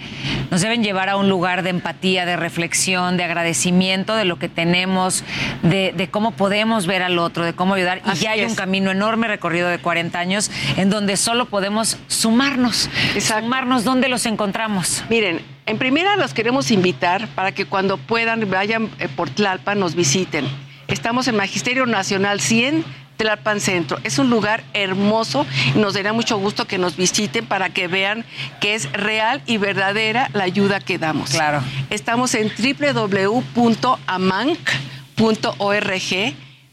nos 0.49 0.61
deben 0.61 0.83
llevar 0.83 1.07
a 1.07 1.17
un 1.17 1.29
lugar 1.29 1.61
de 1.61 1.69
empatía, 1.69 2.25
de 2.25 2.35
reflexión, 2.35 3.15
de 3.15 3.23
agradecimiento 3.23 4.15
de 4.15 4.25
lo 4.25 4.39
que 4.39 4.49
tenemos, 4.49 5.23
de, 5.61 6.09
cómo 6.09 6.31
podemos 6.31 6.87
ver 6.87 7.03
al 7.03 7.19
otro, 7.19 7.45
de 7.45 7.53
cómo 7.53 7.75
ayudar. 7.75 8.01
y 8.11 8.17
ya 8.17 8.31
hay 8.31 8.43
un 8.43 8.55
camino 8.55 8.89
enorme 8.89 9.27
recorrido 9.27 9.69
de 9.69 9.77
40 9.77 10.17
años 10.17 10.49
en 10.77 10.89
donde 10.89 11.15
solo 11.15 11.45
podemos 11.45 11.97
sumarnos. 12.07 12.89
Sumarnos, 13.19 13.83
¿dónde 13.83 14.09
los 14.09 14.25
encontramos? 14.25 15.03
Miren, 15.09 15.41
en 15.67 15.77
primera 15.77 16.15
los 16.15 16.33
queremos 16.33 16.71
invitar 16.71 17.27
para 17.35 17.51
que 17.51 17.65
cuando 17.65 17.97
puedan 17.97 18.49
vayan 18.49 18.89
eh, 18.97 19.07
por 19.15 19.29
Tlalpan, 19.29 19.79
nos 19.79 19.93
visiten. 19.93 20.47
Estamos 20.87 21.27
en 21.27 21.35
Magisterio 21.35 21.85
Nacional 21.85 22.41
100 22.41 22.83
Tlalpan 23.19 23.59
Centro. 23.59 23.99
Es 24.05 24.17
un 24.17 24.29
lugar 24.29 24.63
hermoso 24.73 25.45
y 25.75 25.77
nos 25.77 25.93
daría 25.93 26.13
mucho 26.13 26.37
gusto 26.37 26.65
que 26.65 26.77
nos 26.77 26.95
visiten 26.95 27.45
para 27.45 27.69
que 27.69 27.89
vean 27.89 28.23
que 28.61 28.75
es 28.75 28.89
real 28.93 29.41
y 29.45 29.57
verdadera 29.57 30.29
la 30.33 30.45
ayuda 30.45 30.79
que 30.79 30.97
damos. 30.97 31.31
Claro. 31.31 31.61
Estamos 31.89 32.33
en 32.33 32.49
www.amanc.org. 32.49 33.95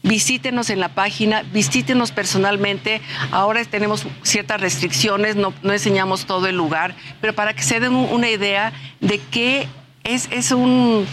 Visítenos 0.03 0.69
en 0.69 0.79
la 0.79 0.87
página, 0.89 1.43
visítenos 1.51 2.11
personalmente. 2.13 3.01
Ahora 3.31 3.65
tenemos 3.65 4.07
ciertas 4.21 4.61
restricciones, 4.61 5.35
no, 5.35 5.53
enseñamos 5.63 6.25
todo 6.25 6.47
el 6.47 6.55
lugar, 6.55 6.95
pero 7.19 7.33
para 7.33 7.53
que 7.53 7.63
se 7.63 7.81
den 7.81 7.93
una 7.93 8.29
idea 8.29 8.71
de 9.01 9.19
qué 9.19 9.67
es, 10.05 10.29
es 10.31 10.51
un 10.51 11.05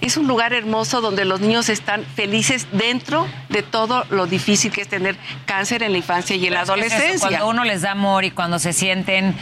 es 0.00 0.16
un 0.16 0.26
lugar 0.26 0.52
hermoso 0.52 1.00
donde 1.00 1.24
los 1.24 1.40
niños 1.40 1.68
están 1.68 2.04
felices 2.04 2.66
dentro 2.72 3.26
de 3.48 3.62
todo 3.62 4.04
lo 4.10 4.26
difícil 4.26 4.72
que 4.72 4.82
es 4.82 4.88
tener 4.88 5.16
cáncer 5.46 5.82
en 5.82 5.92
la 5.92 5.98
infancia 5.98 6.36
y 6.36 6.46
en 6.46 6.54
la 6.54 6.60
adolescencia. 6.60 7.28
cuando 7.28 7.48
uno 7.48 7.64
les 7.64 7.82
da 7.82 7.92
amor 7.92 8.24
y 8.24 8.30
cuando 8.30 8.58
se 8.58 8.72
sienten 8.72 9.34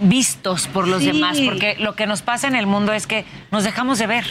vistos 0.00 0.66
por 0.66 0.88
los 0.88 1.04
demás, 1.04 1.38
porque 1.44 1.76
lo 1.78 1.94
que 1.94 2.06
nos 2.06 2.22
pasa 2.22 2.48
en 2.48 2.54
el 2.54 2.66
mundo 2.66 2.92
es 2.92 3.06
que 3.06 3.24
nos 3.50 3.64
dejamos 3.64 3.98
de 3.98 4.06
ver, 4.06 4.24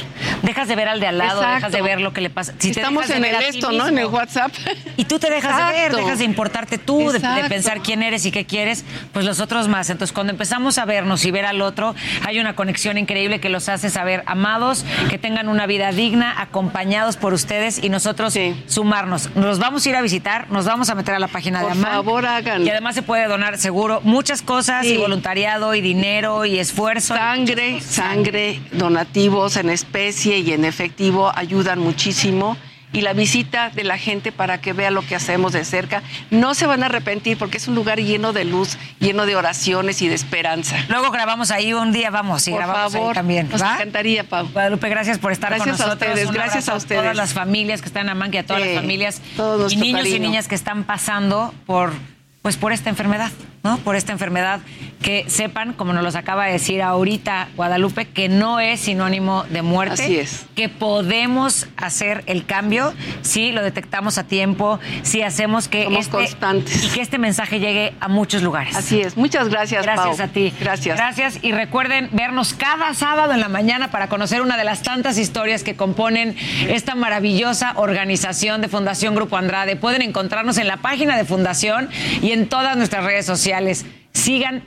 dejas 0.43 0.67
de 0.67 0.75
ver 0.75 0.87
al 0.87 0.99
de 0.99 1.07
al 1.07 1.17
lado, 1.17 1.41
dejas 1.41 1.71
de 1.71 1.81
ver 1.81 2.01
lo 2.01 2.13
que 2.13 2.21
le 2.21 2.29
pasa. 2.29 2.53
Si 2.59 2.69
Estamos 2.69 3.09
en 3.09 3.25
el 3.25 3.35
esto, 3.35 3.71
¿no? 3.71 3.87
En 3.87 3.97
el 3.97 4.05
WhatsApp. 4.05 4.51
Y 4.97 5.05
tú 5.05 5.19
te 5.19 5.29
dejas 5.29 5.57
de 5.57 5.79
ver, 5.79 5.95
dejas 5.95 6.19
de 6.19 6.25
importarte 6.25 6.77
tú, 6.77 7.11
de, 7.11 7.19
pensar 7.47 7.81
quién 7.81 8.03
eres 8.03 8.25
y 8.25 8.31
qué 8.31 8.45
quieres, 8.45 8.85
pues 9.13 9.25
los 9.25 9.39
otros 9.39 9.67
más. 9.67 9.89
Entonces, 9.89 10.13
cuando 10.13 10.31
empezamos 10.31 10.77
a 10.77 10.85
vernos 10.85 11.25
y 11.25 11.31
ver 11.31 11.45
al 11.45 11.61
otro, 11.61 11.95
hay 12.25 12.39
una 12.39 12.55
conexión 12.55 12.97
increíble 12.97 13.39
que 13.39 13.49
los 13.49 13.69
hace 13.69 13.89
saber 13.89 14.23
amados, 14.25 14.85
que 15.09 15.17
tengan 15.17 15.47
una 15.47 15.65
vida 15.65 15.78
digna, 15.91 16.41
acompañados 16.41 17.17
por 17.17 17.33
ustedes 17.33 17.83
y 17.83 17.89
nosotros 17.89 18.37
sumarnos. 18.67 19.35
Nos 19.35 19.59
vamos 19.59 19.85
a 19.85 19.89
ir 19.89 19.95
a 19.95 20.01
visitar, 20.01 20.49
nos 20.51 20.65
vamos 20.65 20.89
a 20.89 20.95
meter 20.95 21.15
a 21.15 21.19
la 21.19 21.27
página 21.27 21.61
de 21.61 21.71
Amán. 21.71 21.83
Por 21.83 21.91
favor, 21.91 22.25
hagan. 22.25 22.65
Y 22.65 22.69
además 22.69 22.95
se 22.95 23.01
puede 23.01 23.27
donar 23.27 23.57
seguro 23.57 24.01
muchas 24.03 24.41
cosas 24.41 24.85
y 24.85 24.97
voluntariado 24.97 25.73
y 25.75 25.81
dinero 25.81 26.45
y 26.45 26.59
esfuerzo. 26.59 27.15
Sangre, 27.15 27.81
sangre, 27.81 28.61
donativos 28.71 29.57
en 29.57 29.69
especie 29.69 30.39
y 30.39 30.51
en 30.51 30.65
efectivo 30.65 31.31
ayudan 31.35 31.79
muchísimo 31.79 32.57
y 32.91 33.01
la 33.01 33.13
visita 33.13 33.69
de 33.69 33.83
la 33.83 33.97
gente 33.97 34.31
para 34.31 34.59
que 34.61 34.73
vea 34.73 34.89
lo 34.91 35.01
que 35.03 35.15
hacemos 35.15 35.53
de 35.53 35.63
cerca. 35.63 36.01
No 36.31 36.55
se 36.55 36.65
van 36.65 36.81
a 36.83 36.87
arrepentir 36.87 37.37
porque 37.37 37.57
es 37.57 37.67
un 37.67 37.75
lugar 37.75 37.99
lleno 37.99 38.33
de 38.33 38.45
luz, 38.45 38.77
lleno 38.99 39.25
de 39.25 39.35
oraciones 39.35 40.01
y 40.01 40.07
de 40.07 40.15
esperanza. 40.15 40.75
Luego 40.89 41.11
grabamos 41.11 41.51
ahí 41.51 41.73
un 41.73 41.91
día, 41.91 42.09
vamos, 42.09 42.47
y 42.47 42.51
Por 42.51 42.59
grabamos 42.59 42.93
favor, 42.93 43.09
ahí 43.09 43.13
también. 43.13 43.49
nos 43.49 43.61
¿va? 43.61 43.75
encantaría, 43.75 44.23
Pau. 44.23 44.47
Guadalupe, 44.51 44.89
gracias 44.89 45.19
por 45.19 45.31
estar 45.31 45.49
Gracias 45.51 45.77
con 45.77 45.85
a 45.85 45.87
nosotros. 45.87 46.09
ustedes, 46.09 46.27
Un 46.29 46.33
gracias 46.33 46.69
a 46.69 46.75
ustedes. 46.75 47.01
todas 47.01 47.15
las 47.15 47.33
familias 47.33 47.81
que 47.81 47.87
están 47.87 48.03
en 48.07 48.09
Amanque, 48.09 48.39
a 48.39 48.45
todas 48.45 48.61
las 48.65 48.75
familias 48.75 49.21
todo 49.37 49.69
y 49.69 49.75
niños 49.75 50.07
y 50.07 50.19
niñas 50.19 50.47
que 50.47 50.55
están 50.55 50.83
pasando 50.83 51.53
por 51.65 51.93
pues 52.41 52.55
por 52.55 52.71
esta 52.71 52.89
enfermedad, 52.89 53.31
¿no? 53.63 53.77
Por 53.79 53.95
esta 53.97 54.13
enfermedad 54.13 54.61
que 55.01 55.25
sepan, 55.27 55.73
como 55.73 55.91
nos 55.93 56.03
los 56.03 56.15
acaba 56.15 56.45
de 56.45 56.53
decir 56.53 56.81
ahorita 56.81 57.49
Guadalupe, 57.57 58.05
que 58.05 58.29
no 58.29 58.59
es 58.61 58.79
sinónimo 58.79 59.43
de 59.49 59.61
muerte, 59.61 60.03
Así 60.03 60.17
es. 60.19 60.45
que 60.55 60.69
podemos 60.69 61.67
hacer 61.77 62.23
el 62.27 62.45
cambio 62.45 62.93
si 63.21 63.51
lo 63.51 63.61
detectamos 63.61 64.17
a 64.17 64.23
tiempo, 64.25 64.79
si 65.03 65.21
hacemos 65.21 65.67
que 65.67 65.83
Somos 65.85 65.99
este 65.99 66.11
constantes. 66.11 66.83
y 66.85 66.89
que 66.89 67.01
este 67.01 67.17
mensaje 67.17 67.59
llegue 67.59 67.93
a 67.99 68.07
muchos 68.07 68.41
lugares. 68.41 68.75
Así 68.75 69.01
es. 69.01 69.17
Muchas 69.17 69.49
gracias, 69.49 69.83
Gracias 69.83 70.17
Pau. 70.17 70.25
a 70.25 70.29
ti. 70.29 70.53
Gracias. 70.59 70.95
Gracias 70.97 71.39
y 71.41 71.51
recuerden 71.51 72.09
vernos 72.13 72.53
cada 72.53 72.93
sábado 72.93 73.33
en 73.33 73.41
la 73.41 73.49
mañana 73.49 73.91
para 73.91 74.07
conocer 74.07 74.41
una 74.41 74.55
de 74.57 74.63
las 74.63 74.81
tantas 74.81 75.17
historias 75.17 75.63
que 75.63 75.75
componen 75.75 76.35
esta 76.69 76.95
maravillosa 76.95 77.73
organización 77.75 78.61
de 78.61 78.67
Fundación 78.69 79.13
Grupo 79.15 79.35
Andrade. 79.37 79.75
Pueden 79.75 80.01
encontrarnos 80.01 80.57
en 80.57 80.67
la 80.67 80.77
página 80.77 81.17
de 81.17 81.25
Fundación 81.25 81.89
y 82.21 82.28
en 82.31 82.47
todas 82.47 82.77
nuestras 82.77 83.03
redes 83.03 83.25
sociales. 83.25 83.85
Sigan 84.13 84.63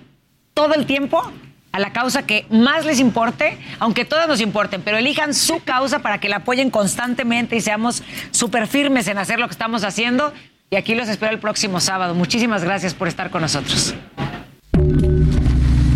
todo 0.54 0.74
el 0.74 0.86
tiempo 0.86 1.32
a 1.72 1.78
la 1.78 1.92
causa 1.92 2.26
que 2.26 2.46
más 2.50 2.84
les 2.84 3.00
importe, 3.00 3.58
aunque 3.78 4.04
todas 4.04 4.28
nos 4.28 4.40
importen, 4.40 4.82
pero 4.82 4.98
elijan 4.98 5.34
su 5.34 5.60
causa 5.64 6.00
para 6.00 6.18
que 6.18 6.28
la 6.28 6.36
apoyen 6.36 6.70
constantemente 6.70 7.56
y 7.56 7.60
seamos 7.60 8.02
súper 8.30 8.66
firmes 8.66 9.08
en 9.08 9.18
hacer 9.18 9.40
lo 9.40 9.48
que 9.48 9.52
estamos 9.52 9.82
haciendo. 9.84 10.32
Y 10.70 10.76
aquí 10.76 10.94
los 10.94 11.08
espero 11.08 11.32
el 11.32 11.38
próximo 11.38 11.80
sábado. 11.80 12.14
Muchísimas 12.14 12.62
gracias 12.64 12.94
por 12.94 13.08
estar 13.08 13.30
con 13.30 13.42
nosotros. 13.42 13.94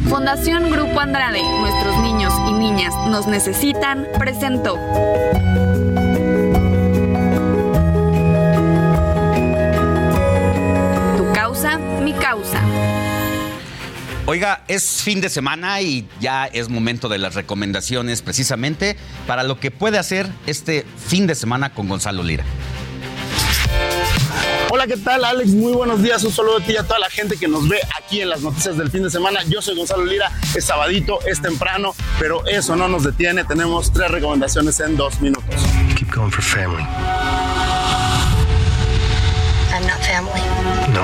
Fundación 0.09 0.71
Grupo 0.71 1.01
Andrade, 1.01 1.43
nuestros 1.43 1.99
niños 2.01 2.33
y 2.49 2.53
niñas 2.53 2.95
nos 3.09 3.27
necesitan, 3.27 4.07
presentó. 4.19 4.79
Causa, 11.57 11.79
mi 11.79 12.13
causa. 12.13 12.61
Oiga, 14.27 14.65
es 14.69 15.03
fin 15.03 15.21
de 15.21 15.31
semana 15.31 15.81
y 15.81 16.07
ya 16.21 16.47
es 16.47 16.69
momento 16.69 17.09
de 17.09 17.19
las 17.19 17.35
recomendaciones 17.35 18.23
precisamente 18.23 18.97
para 19.27 19.43
lo 19.43 19.59
que 19.59 19.71
puede 19.71 19.99
hacer 19.99 20.29
este 20.47 20.85
fin 20.99 21.27
de 21.27 21.35
semana 21.35 21.73
con 21.73 21.89
Gonzalo 21.89 22.23
Lira. 22.23 22.45
Hola, 24.69 24.87
¿qué 24.87 24.97
tal, 24.97 25.25
Alex? 25.25 25.51
Muy 25.51 25.73
buenos 25.73 26.03
días. 26.03 26.23
Un 26.25 26.33
saludo 26.33 26.59
a 26.59 26.61
ti 26.61 26.73
y 26.73 26.77
a 26.77 26.83
toda 26.83 26.99
la 26.99 27.09
gente 27.09 27.37
que 27.37 27.49
nos 27.49 27.67
ve 27.69 27.79
aquí 27.97 28.21
en 28.21 28.29
las 28.29 28.43
noticias 28.43 28.77
del 28.77 28.91
fin 28.91 29.05
de 29.05 29.11
semana. 29.11 29.41
Yo 29.49 29.63
soy 29.63 29.77
Gonzalo 29.77 30.05
Lira. 30.05 30.31
Es 30.55 30.65
sabadito, 30.65 31.21
es 31.27 31.41
temprano, 31.41 31.95
pero 32.19 32.45
eso 32.47 32.77
no 32.77 32.89
nos 32.89 33.05
detiene. 33.05 33.45
Tenemos 33.45 33.93
tres 33.93 34.11
recomendaciones 34.11 34.79
en 34.81 34.97
dos 34.97 35.21
minutos. 35.21 35.55
Keep 35.97 36.13
going 36.15 36.31
for 36.31 36.43
family. 36.43 36.85
Family. 40.17 40.41
No. 40.95 41.03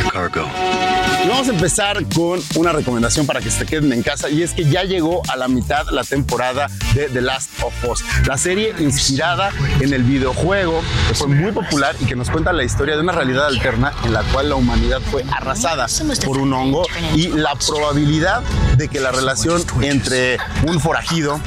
Your 0.00 0.10
cargo. 0.10 0.99
Y 1.22 1.28
vamos 1.28 1.48
a 1.48 1.52
empezar 1.52 2.02
con 2.14 2.40
una 2.56 2.72
recomendación 2.72 3.26
para 3.26 3.40
que 3.40 3.50
se 3.50 3.66
queden 3.66 3.92
en 3.92 4.02
casa 4.02 4.30
y 4.30 4.42
es 4.42 4.52
que 4.52 4.64
ya 4.64 4.84
llegó 4.84 5.20
a 5.28 5.36
la 5.36 5.48
mitad 5.48 5.86
la 5.90 6.02
temporada 6.02 6.68
de 6.94 7.08
The 7.08 7.20
Last 7.20 7.50
of 7.62 7.74
Us, 7.84 8.02
la 8.26 8.38
serie 8.38 8.74
inspirada 8.78 9.50
en 9.80 9.92
el 9.92 10.02
videojuego 10.02 10.82
que 11.08 11.14
fue 11.14 11.26
muy 11.28 11.52
popular 11.52 11.94
y 12.00 12.06
que 12.06 12.16
nos 12.16 12.30
cuenta 12.30 12.54
la 12.54 12.64
historia 12.64 12.94
de 12.94 13.02
una 13.02 13.12
realidad 13.12 13.46
alterna 13.46 13.92
en 14.04 14.14
la 14.14 14.22
cual 14.22 14.48
la 14.48 14.54
humanidad 14.54 15.00
fue 15.10 15.24
arrasada 15.30 15.86
por 16.24 16.38
un 16.38 16.54
hongo 16.54 16.86
y 17.14 17.28
la 17.28 17.54
probabilidad 17.54 18.42
de 18.78 18.88
que 18.88 18.98
la 18.98 19.12
relación 19.12 19.62
entre 19.82 20.38
un 20.66 20.80
forajido 20.80 21.38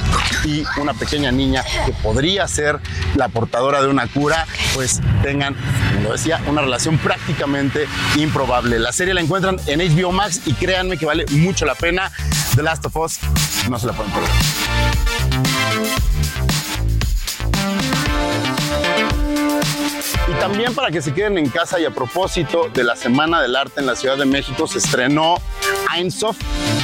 y 0.44 0.62
una 0.80 0.94
pequeña 0.94 1.32
niña 1.32 1.64
que 1.84 1.92
podría 1.92 2.46
ser 2.46 2.78
la 3.16 3.28
portadora 3.28 3.82
de 3.82 3.88
una 3.88 4.06
cura, 4.06 4.46
pues 4.74 5.00
tengan, 5.22 5.56
como 5.94 6.08
lo 6.08 6.12
decía, 6.12 6.40
una 6.46 6.60
relación 6.60 6.98
prácticamente 6.98 7.86
improbable. 8.16 8.78
La 8.78 8.92
serie 8.92 9.14
la 9.14 9.20
encuentran 9.20 9.58
en 9.66 9.80
HBO 9.80 10.12
Max 10.12 10.40
y 10.46 10.52
créanme 10.54 10.96
que 10.96 11.06
vale 11.06 11.24
mucho 11.30 11.64
la 11.64 11.74
pena. 11.74 12.10
The 12.56 12.62
Last 12.62 12.86
of 12.86 12.96
Us, 12.96 13.18
no 13.68 13.78
se 13.78 13.86
la 13.86 13.92
pueden 13.92 14.12
perder. 14.12 14.30
Y 20.26 20.32
también 20.40 20.74
para 20.74 20.90
que 20.90 21.02
se 21.02 21.12
queden 21.12 21.36
en 21.36 21.48
casa 21.48 21.78
y 21.78 21.84
a 21.84 21.90
propósito 21.90 22.70
de 22.72 22.82
la 22.82 22.96
Semana 22.96 23.42
del 23.42 23.56
Arte 23.56 23.80
en 23.80 23.86
la 23.86 23.94
Ciudad 23.96 24.16
de 24.16 24.24
México 24.24 24.66
se 24.66 24.78
estrenó 24.78 25.36
Einsof, 25.94 26.36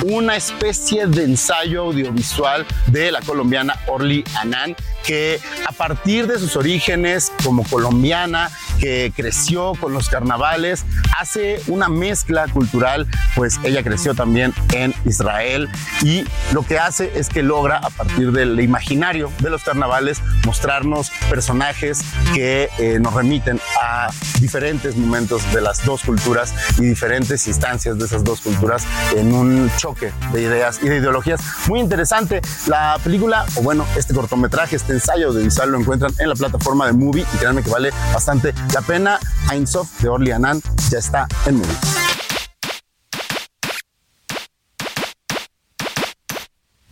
una 0.05 0.37
especie 0.37 1.07
de 1.07 1.25
ensayo 1.25 1.85
audiovisual 1.85 2.67
de 2.87 3.11
la 3.11 3.21
colombiana 3.23 3.81
Orly 3.87 4.25
Anán, 4.39 4.77
que 5.07 5.41
a 5.67 5.73
partir 5.73 6.27
de 6.27 6.39
sus 6.39 6.57
orígenes 6.57 7.33
como 7.45 7.65
colombiana, 7.65 8.51
que 8.79 9.13
creció 9.15 9.73
con 9.81 9.93
los 9.93 10.09
carnavales, 10.09 10.85
hace 11.19 11.61
una 11.67 11.89
mezcla 11.89 12.47
cultural, 12.49 13.07
pues 13.35 13.59
ella 13.63 13.83
creció 13.83 14.15
también 14.15 14.55
en 14.73 14.95
Israel 15.05 15.69
y 16.03 16.25
lo 16.53 16.63
que 16.63 16.79
hace 16.79 17.13
es 17.19 17.29
que 17.29 17.43
logra 17.43 17.79
a 17.79 17.91
partir 17.91 18.33
del 18.33 18.59
imaginario 18.61 19.31
de 19.41 19.51
los 19.51 19.63
carnavales 19.63 20.23
mostrarnos 20.47 21.11
personajes 21.29 22.01
que 22.35 22.69
eh, 22.79 22.99
nos 23.01 23.15
remiten 23.15 23.61
a 23.81 24.11
diferentes 24.41 24.97
momentos 24.97 25.43
de 25.53 25.61
las 25.61 25.85
dos 25.85 26.03
culturas 26.03 26.55
y 26.79 26.87
diferentes 26.87 27.47
instancias 27.47 27.99
de 27.99 28.07
esas 28.07 28.25
dos 28.25 28.41
culturas 28.41 28.85
en 29.15 29.33
un 29.33 29.71
choque 29.77 30.13
de 30.33 30.43
ideas 30.43 30.81
y 30.83 30.89
de 30.89 30.97
ideologías 30.97 31.41
muy 31.69 31.81
interesante. 31.81 32.41
La 32.67 32.99
película, 33.03 33.45
o 33.57 33.63
bueno, 33.63 33.87
este 33.97 34.15
cortometraje, 34.15 34.77
este 34.77 34.90
ensayo 34.91 35.29
audiovisual 35.29 35.71
lo 35.71 35.79
encuentran 35.79 36.13
en 36.19 36.29
la 36.29 36.35
plataforma 36.35 36.87
de 36.87 36.93
Movie 36.93 37.25
y 37.35 37.37
créanme 37.39 37.63
que 37.63 37.71
vale 37.71 37.91
bastante 38.13 38.55
la 38.75 38.81
pena. 38.83 39.19
Ainsof 39.49 40.01
de 40.01 40.09
Orly 40.09 40.31
Anand 40.33 40.63
ya 40.91 40.99
está 40.99 41.27
en 41.47 41.57
Movie. 41.57 41.77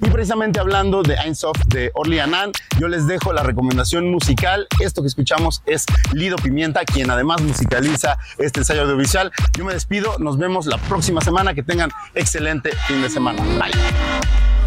Y 0.00 0.10
precisamente 0.10 0.60
hablando 0.60 1.02
de 1.02 1.14
Einsof 1.14 1.56
de 1.66 1.90
Orly 1.94 2.20
Anand, 2.20 2.54
yo 2.78 2.86
les 2.86 3.08
dejo 3.08 3.32
la 3.32 3.42
recomendación 3.42 4.10
musical. 4.10 4.68
Esto 4.78 5.02
que 5.02 5.08
escuchamos 5.08 5.62
es 5.66 5.84
Lido 6.12 6.36
Pimienta, 6.36 6.84
quien 6.84 7.10
además 7.10 7.42
musicaliza 7.42 8.16
este 8.38 8.60
ensayo 8.60 8.82
audiovisual. 8.82 9.32
Yo 9.56 9.64
me 9.64 9.74
despido, 9.74 10.16
nos 10.18 10.38
vemos 10.38 10.66
la 10.66 10.78
próxima 10.78 11.20
semana. 11.20 11.52
Que 11.52 11.64
tengan 11.64 11.90
excelente 12.14 12.70
fin 12.86 13.02
de 13.02 13.10
semana. 13.10 13.42
Bye. 13.42 14.57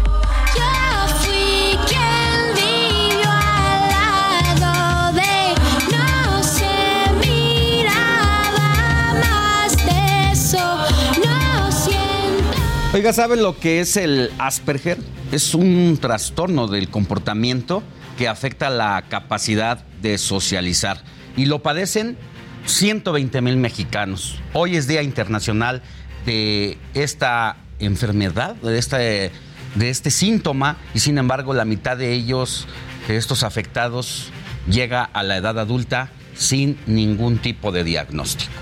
Oiga, 12.94 13.14
¿saben 13.14 13.42
lo 13.42 13.58
que 13.58 13.80
es 13.80 13.96
el 13.96 14.30
Asperger? 14.38 14.98
Es 15.32 15.54
un 15.54 15.96
trastorno 15.98 16.68
del 16.68 16.90
comportamiento 16.90 17.82
que 18.18 18.28
afecta 18.28 18.68
la 18.68 19.02
capacidad 19.08 19.78
de 20.02 20.18
socializar. 20.18 21.02
Y 21.34 21.46
lo 21.46 21.62
padecen 21.62 22.18
120 22.66 23.40
mil 23.40 23.56
mexicanos. 23.56 24.38
Hoy 24.52 24.76
es 24.76 24.88
Día 24.88 25.02
Internacional 25.02 25.80
de 26.26 26.76
esta 26.92 27.56
enfermedad, 27.78 28.56
de 28.56 28.78
este, 28.78 29.30
de 29.74 29.88
este 29.88 30.10
síntoma, 30.10 30.76
y 30.92 30.98
sin 30.98 31.16
embargo 31.16 31.54
la 31.54 31.64
mitad 31.64 31.96
de 31.96 32.12
ellos, 32.12 32.66
de 33.08 33.16
estos 33.16 33.42
afectados, 33.42 34.30
llega 34.68 35.02
a 35.02 35.22
la 35.22 35.38
edad 35.38 35.58
adulta 35.58 36.10
sin 36.34 36.78
ningún 36.84 37.38
tipo 37.38 37.72
de 37.72 37.84
diagnóstico. 37.84 38.52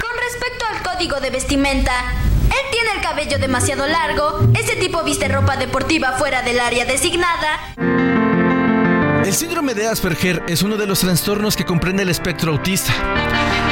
Con 0.00 0.18
respecto 0.18 0.64
al 0.64 0.96
código 0.96 1.20
de 1.20 1.28
vestimenta, 1.28 1.92
él 2.52 2.70
tiene 2.70 2.90
el 2.96 3.00
cabello 3.00 3.38
demasiado 3.38 3.86
largo, 3.86 4.40
ese 4.54 4.76
tipo 4.76 5.02
viste 5.02 5.28
ropa 5.28 5.56
deportiva 5.56 6.12
fuera 6.12 6.42
del 6.42 6.60
área 6.60 6.84
designada. 6.84 8.31
El 9.24 9.34
síndrome 9.34 9.74
de 9.74 9.86
Asperger 9.86 10.42
es 10.48 10.62
uno 10.62 10.76
de 10.76 10.86
los 10.86 11.00
trastornos 11.00 11.56
que 11.56 11.64
comprende 11.64 12.02
el 12.02 12.08
espectro 12.08 12.50
autista. 12.50 12.92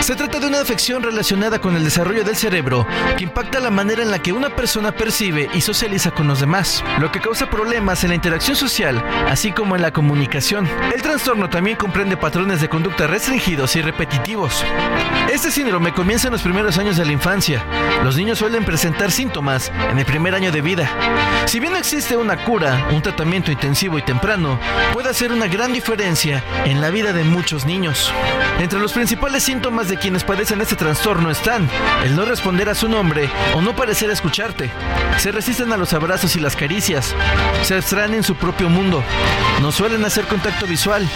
Se 0.01 0.15
trata 0.15 0.39
de 0.39 0.47
una 0.47 0.61
afección 0.61 1.03
relacionada 1.03 1.61
con 1.61 1.77
el 1.77 1.85
desarrollo 1.85 2.25
del 2.25 2.37
cerebro 2.37 2.87
que 3.19 3.25
impacta 3.25 3.61
la 3.61 3.69
manera 3.69 4.03
en 4.03 4.11
la 4.11 4.21
que 4.21 4.33
una 4.33 4.55
persona 4.55 4.93
percibe 4.93 5.51
y 5.53 5.61
socializa 5.61 6.13
con 6.13 6.29
los 6.29 6.41
demás, 6.41 6.83
lo 7.01 7.11
que 7.11 7.21
causa 7.21 7.51
problemas 7.51 8.03
en 8.03 8.11
la 8.11 8.15
interacción 8.15 8.57
social, 8.57 9.05
así 9.29 9.53
como 9.53 9.77
en 9.77 9.83
la 9.83 9.93
comunicación. 9.93 10.69
El 10.95 11.03
trastorno 11.03 11.51
también 11.51 11.77
comprende 11.77 12.17
patrones 12.17 12.61
de 12.61 12.69
conducta 12.69 13.09
restringidos 13.09 13.77
y 13.77 13.83
repetitivos. 13.83 14.65
Este 15.31 15.51
síndrome 15.51 15.93
comienza 15.93 16.29
en 16.29 16.33
los 16.33 16.43
primeros 16.43 16.79
años 16.79 16.97
de 16.97 17.05
la 17.05 17.13
infancia. 17.13 17.63
Los 18.03 18.17
niños 18.17 18.39
suelen 18.39 18.65
presentar 18.65 19.11
síntomas 19.11 19.71
en 19.91 19.99
el 19.99 20.07
primer 20.07 20.35
año 20.35 20.51
de 20.51 20.63
vida. 20.63 20.89
Si 21.45 21.61
bien 21.61 21.77
existe 21.77 22.17
una 22.17 22.43
cura, 22.45 22.89
un 22.93 23.03
tratamiento 23.03 23.53
intensivo 23.53 23.99
y 23.99 24.03
temprano 24.03 24.59
puede 24.93 25.11
hacer 25.11 25.31
una 25.41 25.49
gran 25.49 25.73
diferencia 25.73 26.45
en 26.67 26.83
la 26.83 26.91
vida 26.91 27.15
de 27.15 27.25
muchos 27.25 27.65
niños. 27.65 28.13
Entre 28.59 28.79
los 28.79 28.93
principales 28.93 29.43
síntomas 29.43 29.89
de 29.89 29.97
quienes 29.97 30.23
padecen 30.23 30.61
este 30.61 30.77
trastorno 30.77 31.31
están 31.31 31.67
el 32.05 32.15
no 32.15 32.27
responder 32.27 32.69
a 32.69 32.75
su 32.75 32.91
nombre 32.91 33.31
o 33.55 33.63
no 33.63 33.75
parecer 33.75 34.11
escucharte. 34.11 34.71
Se 35.17 35.33
resisten 35.33 35.73
a 35.73 35.79
los 35.79 35.95
abrazos 35.95 36.37
y 36.37 36.41
las 36.41 36.57
caricias. 36.57 37.15
Se 37.63 37.75
abstraen 37.75 38.13
en 38.13 38.23
su 38.23 38.35
propio 38.35 38.69
mundo. 38.69 39.03
No 39.63 39.73
suelen 39.73 40.05
hacer 40.05 40.27
contacto 40.27 40.67
visual. 40.67 41.09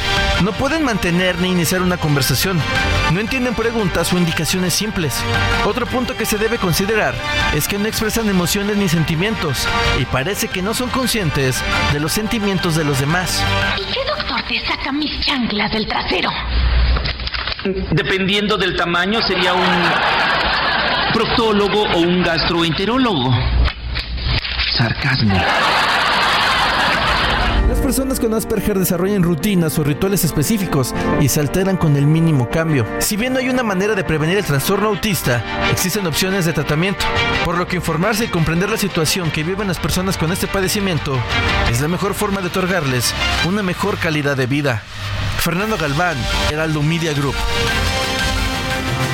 No 0.43 0.53
pueden 0.53 0.85
mantener 0.85 1.39
ni 1.39 1.51
iniciar 1.51 1.83
una 1.83 1.99
conversación. 1.99 2.59
No 3.13 3.21
entienden 3.21 3.55
preguntas 3.55 4.11
o 4.15 4.17
indicaciones 4.17 4.73
simples. 4.73 5.17
Otro 5.67 5.85
punto 5.85 6.17
que 6.17 6.25
se 6.25 6.39
debe 6.39 6.57
considerar 6.57 7.15
es 7.55 7.69
que 7.69 7.77
no 7.77 7.89
expresan 7.89 8.31
emociones 8.31 8.79
ni 8.79 8.89
sentimientos 8.89 9.69
y 10.01 10.07
parece 10.07 10.49
que 10.49 10.63
no 10.63 10.73
son 10.73 10.89
conscientes 10.89 11.57
de 11.93 12.01
los 12.01 12.13
sentimientos 12.13 12.75
de 12.75 12.85
los 12.85 13.01
demás. 13.01 13.43
¿Y 13.77 13.93
qué 13.93 14.14
saca 14.67 14.93
mis 14.93 15.21
chanclas 15.21 15.71
del 15.71 15.87
trasero? 15.87 16.31
Dependiendo 17.91 18.57
del 18.57 18.77
tamaño, 18.77 19.23
sería 19.23 19.55
un 19.55 21.13
proctólogo 21.13 21.83
o 21.83 21.99
un 21.99 22.23
gastroenterólogo. 22.23 23.33
Sarcasmo. 24.73 25.41
Personas 27.85 28.19
con 28.19 28.33
Asperger 28.33 28.79
desarrollan 28.79 29.23
rutinas 29.23 29.79
o 29.79 29.85
rituales 29.85 30.25
específicos 30.25 30.95
y 31.21 31.29
se 31.29 31.39
alteran 31.39 31.77
con 31.77 31.99
el 31.99 32.07
mínimo 32.07 32.49
cambio. 32.49 32.87
Si 32.99 33.19
bien 33.19 33.35
no 33.35 33.41
hay 33.41 33.51
una 33.51 33.63
manera 33.63 33.95
de 33.95 34.03
prevenir 34.03 34.39
el 34.39 34.45
trastorno 34.45 34.89
autista, 34.89 35.45
existen 35.71 36.07
opciones 36.07 36.47
de 36.47 36.55
tratamiento, 36.55 37.05
por 37.45 37.59
lo 37.59 37.69
que 37.69 37.77
informarse 37.77 38.25
y 38.25 38.29
comprender 38.29 38.71
la 38.71 38.79
situación 38.79 39.31
que 39.31 39.45
viven 39.45 39.69
las 39.69 39.79
personas 39.79 40.17
con 40.17 40.33
este 40.33 40.47
padecimiento 40.47 41.19
es 41.71 41.83
la 41.83 41.89
mejor 41.89 42.15
forma 42.15 42.41
de 42.41 42.47
otorgarles 42.47 43.13
una 43.47 43.63
mejor 43.63 43.99
calidad 43.99 44.35
de 44.35 44.47
vida. 44.47 44.83
Fernando 45.39 45.77
Galván, 45.77 46.17
Heraldo 46.51 46.83
Media 46.83 47.13
Group. 47.13 47.35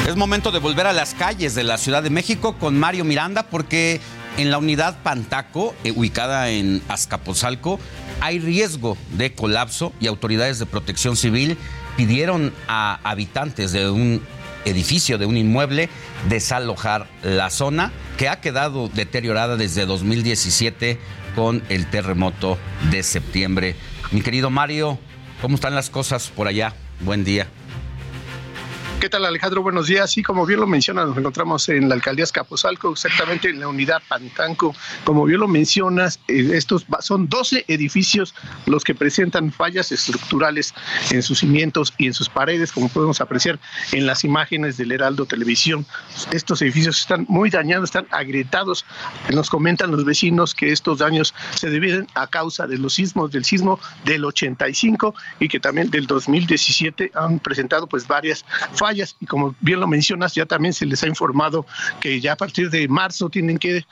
Es 0.07 0.15
momento 0.15 0.53
de 0.53 0.61
volver 0.61 0.87
a 0.87 0.93
las 0.93 1.15
calles 1.15 1.57
de 1.57 1.65
la 1.65 1.77
Ciudad 1.77 2.05
de 2.05 2.11
México 2.11 2.55
con 2.57 2.79
Mario 2.79 3.05
Miranda 3.05 3.43
porque 3.43 4.01
en 4.37 4.51
la 4.53 4.59
unidad 4.59 4.97
Pantaco, 5.03 5.75
eh, 5.83 5.91
ubicada 5.91 6.51
en 6.51 6.83
Azcapotzalco, 6.89 7.81
hay 8.21 8.39
riesgo 8.39 8.97
de 9.13 9.33
colapso 9.35 9.93
y 10.01 10.07
autoridades 10.07 10.59
de 10.59 10.67
protección 10.67 11.17
civil 11.17 11.57
pidieron 11.97 12.53
a 12.69 13.01
habitantes 13.03 13.73
de 13.73 13.91
un 13.91 14.23
edificio, 14.65 15.19
de 15.19 15.27
un 15.27 15.37
inmueble, 15.37 15.89
desalojar 16.29 17.09
la 17.23 17.51
zona 17.51 17.93
que 18.19 18.29
ha 18.29 18.41
quedado 18.41 18.89
deteriorada 18.89 19.57
desde 19.57 19.87
2017 19.87 20.99
con 21.35 21.63
el 21.69 21.89
terremoto 21.89 22.59
de 22.91 23.03
septiembre. 23.03 23.75
Mi 24.11 24.21
querido 24.21 24.51
Mario, 24.51 24.99
¿cómo 25.41 25.55
están 25.55 25.75
las 25.75 25.91
cosas 25.91 26.29
por 26.29 26.47
allá? 26.47 26.75
Buen 27.01 27.25
día. 27.25 27.49
¿Qué 29.01 29.09
tal 29.09 29.25
Alejandro? 29.25 29.63
Buenos 29.63 29.87
días. 29.87 30.13
Sí, 30.13 30.23
como 30.23 30.45
bien 30.45 30.61
lo 30.61 30.67
menciona, 30.67 31.07
nos 31.07 31.17
encontramos 31.17 31.71
en 31.71 31.89
la 31.89 31.95
alcaldía 31.95 32.25
Escapozalco, 32.25 32.93
exactamente 32.93 33.49
en 33.49 33.59
la 33.59 33.67
unidad 33.67 34.03
Pantanco. 34.07 34.75
Como 35.05 35.25
bien 35.25 35.41
lo 35.41 35.49
mencionas, 35.49 36.21
eh, 36.29 36.51
estos 36.53 36.85
son 37.01 37.27
12 37.27 37.65
edificios 37.67 38.35
los 38.67 38.85
que 38.85 38.95
presentan 38.95 39.53
fallas 39.53 39.91
estructurales 39.91 40.75
en 41.11 41.23
sus 41.23 41.39
cimientos 41.39 41.95
y 41.97 42.09
en 42.09 42.13
sus 42.13 42.29
paredes, 42.29 42.73
como 42.73 42.91
podemos 42.91 43.23
apreciar 43.23 43.59
en 43.93 44.05
las 44.05 44.23
imágenes 44.23 44.77
del 44.77 44.93
Heraldo 44.93 45.25
Televisión. 45.25 45.87
Estos 46.31 46.61
edificios 46.61 47.01
están 47.01 47.25
muy 47.27 47.49
dañados, 47.49 47.85
están 47.89 48.07
agrietados. 48.11 48.85
Nos 49.33 49.49
comentan 49.49 49.93
los 49.93 50.05
vecinos 50.05 50.55
que 50.55 50.73
estos 50.73 50.99
daños 50.99 51.35
se 51.55 51.71
deben 51.71 52.07
a 52.15 52.27
causa 52.27 52.67
de 52.67 52.77
los 52.77 52.93
sismos, 52.93 53.33
del 53.33 53.47
sismo 53.47 53.81
del 54.05 54.27
85 54.27 55.15
y 55.39 55.49
que 55.49 55.59
también 55.59 55.91
del 55.91 56.07
2017 56.07 57.13
han 57.15 57.39
presentado 57.39 57.87
pues 57.87 58.07
varias 58.07 58.45
fallas 58.75 58.90
y 58.93 59.27
como 59.27 59.55
bien 59.61 59.81
lo 59.81 59.87
mencionas, 59.87 60.35
ya 60.35 60.47
también 60.47 60.75
se 60.75 60.87
les 60.87 61.03
ha 61.03 61.07
informado 61.07 61.67
que 62.01 62.21
ya 62.21 62.33
a 62.33 62.37
partir 62.37 62.71
de 62.71 62.89
marzo 62.89 63.29
tienen 63.29 63.59
que 63.59 63.85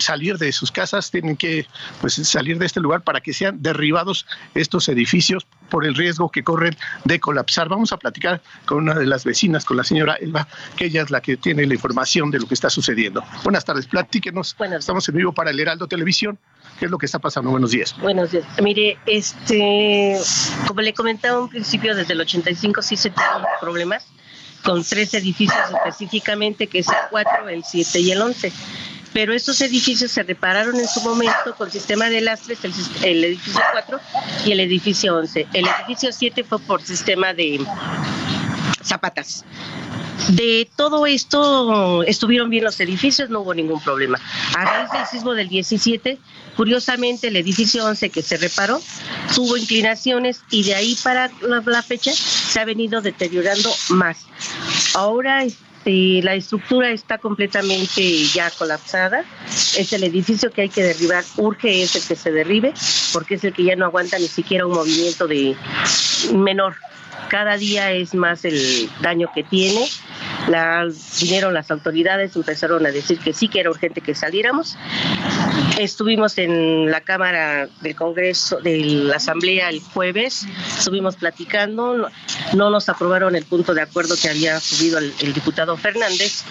salir 0.00 0.38
de 0.38 0.52
sus 0.52 0.70
casas, 0.70 1.10
tienen 1.10 1.36
que 1.36 1.66
pues, 2.00 2.14
salir 2.14 2.58
de 2.58 2.66
este 2.66 2.80
lugar 2.80 3.02
para 3.02 3.20
que 3.20 3.32
sean 3.32 3.62
derribados 3.62 4.26
estos 4.54 4.88
edificios 4.88 5.46
por 5.70 5.84
el 5.84 5.94
riesgo 5.94 6.30
que 6.30 6.44
corren 6.44 6.76
de 7.04 7.20
colapsar. 7.20 7.68
Vamos 7.68 7.92
a 7.92 7.96
platicar 7.96 8.42
con 8.66 8.78
una 8.78 8.94
de 8.94 9.06
las 9.06 9.24
vecinas, 9.24 9.64
con 9.64 9.76
la 9.76 9.84
señora 9.84 10.14
Elba, 10.14 10.46
que 10.76 10.86
ella 10.86 11.02
es 11.02 11.10
la 11.10 11.20
que 11.20 11.36
tiene 11.36 11.66
la 11.66 11.74
información 11.74 12.30
de 12.30 12.38
lo 12.38 12.46
que 12.46 12.54
está 12.54 12.70
sucediendo. 12.70 13.24
Buenas 13.42 13.64
tardes, 13.64 13.86
platíquenos. 13.86 14.56
Estamos 14.78 15.08
en 15.08 15.16
vivo 15.16 15.32
para 15.32 15.50
el 15.50 15.60
Heraldo 15.60 15.86
Televisión. 15.86 16.38
¿Qué 16.78 16.86
es 16.86 16.90
lo 16.90 16.98
que 16.98 17.06
está 17.06 17.18
pasando? 17.18 17.50
Buenos 17.50 17.70
días. 17.70 17.94
Buenos 18.00 18.32
días. 18.32 18.44
Mire, 18.60 18.98
este, 19.06 20.18
como 20.66 20.80
le 20.80 20.92
comentaba 20.92 21.40
un 21.40 21.48
principio, 21.48 21.94
desde 21.94 22.14
el 22.14 22.20
85 22.20 22.82
sí 22.82 22.96
se 22.96 23.10
tuvieron 23.10 23.42
problemas 23.60 24.06
con 24.64 24.82
tres 24.82 25.14
edificios 25.14 25.62
específicamente, 25.72 26.66
que 26.66 26.80
es 26.80 26.88
el 26.88 26.94
4, 27.10 27.48
el 27.48 27.64
7 27.64 28.00
y 28.00 28.10
el 28.10 28.22
11. 28.22 28.52
Pero 29.12 29.32
estos 29.32 29.60
edificios 29.60 30.10
se 30.10 30.24
repararon 30.24 30.74
en 30.80 30.88
su 30.88 31.00
momento 31.02 31.54
con 31.56 31.70
sistema 31.70 32.06
de 32.06 32.20
lastres, 32.20 32.58
el, 32.64 32.72
el 33.04 33.24
edificio 33.24 33.60
4 33.72 34.00
y 34.46 34.52
el 34.52 34.60
edificio 34.60 35.16
11. 35.16 35.46
El 35.52 35.66
edificio 35.68 36.10
7 36.12 36.42
fue 36.42 36.58
por 36.58 36.82
sistema 36.82 37.32
de 37.32 37.64
zapatas. 38.82 39.44
De 40.30 40.68
todo 40.76 41.06
esto 41.06 42.02
estuvieron 42.04 42.48
bien 42.48 42.64
los 42.64 42.80
edificios, 42.80 43.30
no 43.30 43.40
hubo 43.40 43.52
ningún 43.52 43.80
problema. 43.80 44.18
A 44.56 44.64
raíz 44.64 44.90
del 44.90 45.06
sismo 45.06 45.34
del 45.34 45.48
17, 45.48 46.18
curiosamente 46.56 47.28
el 47.28 47.36
edificio 47.36 47.84
11 47.84 48.10
que 48.10 48.22
se 48.22 48.36
reparó 48.36 48.80
tuvo 49.34 49.56
inclinaciones 49.56 50.40
y 50.50 50.64
de 50.64 50.74
ahí 50.74 50.96
para 51.02 51.30
la, 51.42 51.82
fecha 51.82 52.12
se 52.12 52.58
ha 52.58 52.64
venido 52.64 53.02
deteriorando 53.02 53.70
más. 53.90 54.26
Ahora 54.94 55.44
este, 55.44 56.22
la 56.22 56.34
estructura 56.34 56.90
está 56.90 57.18
completamente 57.18 58.24
ya 58.32 58.50
colapsada. 58.50 59.24
Es 59.76 59.92
el 59.92 60.04
edificio 60.04 60.50
que 60.50 60.62
hay 60.62 60.68
que 60.70 60.82
derribar. 60.82 61.24
Urge 61.36 61.82
es 61.82 61.96
el 61.96 62.02
que 62.02 62.16
se 62.16 62.32
derribe 62.32 62.72
porque 63.12 63.34
es 63.34 63.44
el 63.44 63.52
que 63.52 63.64
ya 63.64 63.76
no 63.76 63.84
aguanta 63.84 64.18
ni 64.18 64.28
siquiera 64.28 64.66
un 64.66 64.72
movimiento 64.72 65.26
de 65.26 65.54
menor 66.32 66.76
cada 67.28 67.56
día 67.56 67.92
es 67.92 68.14
más 68.14 68.44
el 68.44 68.88
daño 69.00 69.30
que 69.34 69.42
tiene. 69.44 69.88
Vinieron 71.20 71.54
las 71.54 71.70
autoridades, 71.70 72.36
empezaron 72.36 72.84
a 72.86 72.90
decir 72.90 73.18
que 73.18 73.32
sí, 73.32 73.48
que 73.48 73.60
era 73.60 73.70
urgente 73.70 74.00
que 74.00 74.14
saliéramos. 74.14 74.76
Estuvimos 75.78 76.38
en 76.38 76.90
la 76.90 77.00
Cámara 77.00 77.68
del 77.80 77.96
Congreso, 77.96 78.60
de 78.60 78.78
la 78.78 79.16
Asamblea 79.16 79.70
el 79.70 79.80
jueves, 79.80 80.46
estuvimos 80.78 81.16
platicando, 81.16 82.10
no, 82.52 82.70
nos 82.70 82.88
aprobaron 82.88 83.34
el 83.34 83.44
punto 83.44 83.74
de 83.74 83.82
acuerdo 83.82 84.14
que 84.20 84.28
había 84.28 84.60
subido 84.60 84.98
el 84.98 85.32
diputado 85.32 85.76
Fernández 85.76 86.44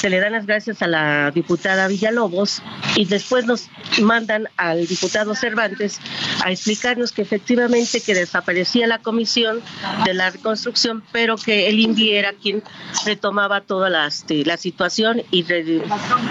se 0.00 0.10
le 0.10 0.20
dan 0.20 0.32
las 0.32 0.46
gracias 0.46 0.80
a 0.82 0.86
la 0.86 1.32
diputada 1.32 1.88
Villalobos 1.88 2.62
y 2.94 3.04
después 3.04 3.46
nos 3.46 3.68
mandan 4.00 4.48
al 4.56 4.86
diputado 4.86 5.34
Cervantes 5.34 5.98
a 6.44 6.52
explicarnos 6.52 7.10
que 7.10 7.22
efectivamente 7.22 8.00
que 8.00 8.14
desaparecía 8.14 8.86
la 8.86 8.98
comisión 8.98 9.60
de 10.04 10.14
la 10.14 10.30
reconstrucción, 10.30 11.02
pero 11.10 11.36
que 11.36 11.68
el 11.68 11.80
INVI 11.80 12.12
era 12.12 12.32
quien 12.32 12.62
retomaba 13.04 13.60
toda 13.62 13.90
la, 13.90 14.06
este, 14.06 14.44
la 14.44 14.56
situación 14.56 15.22
y 15.32 15.44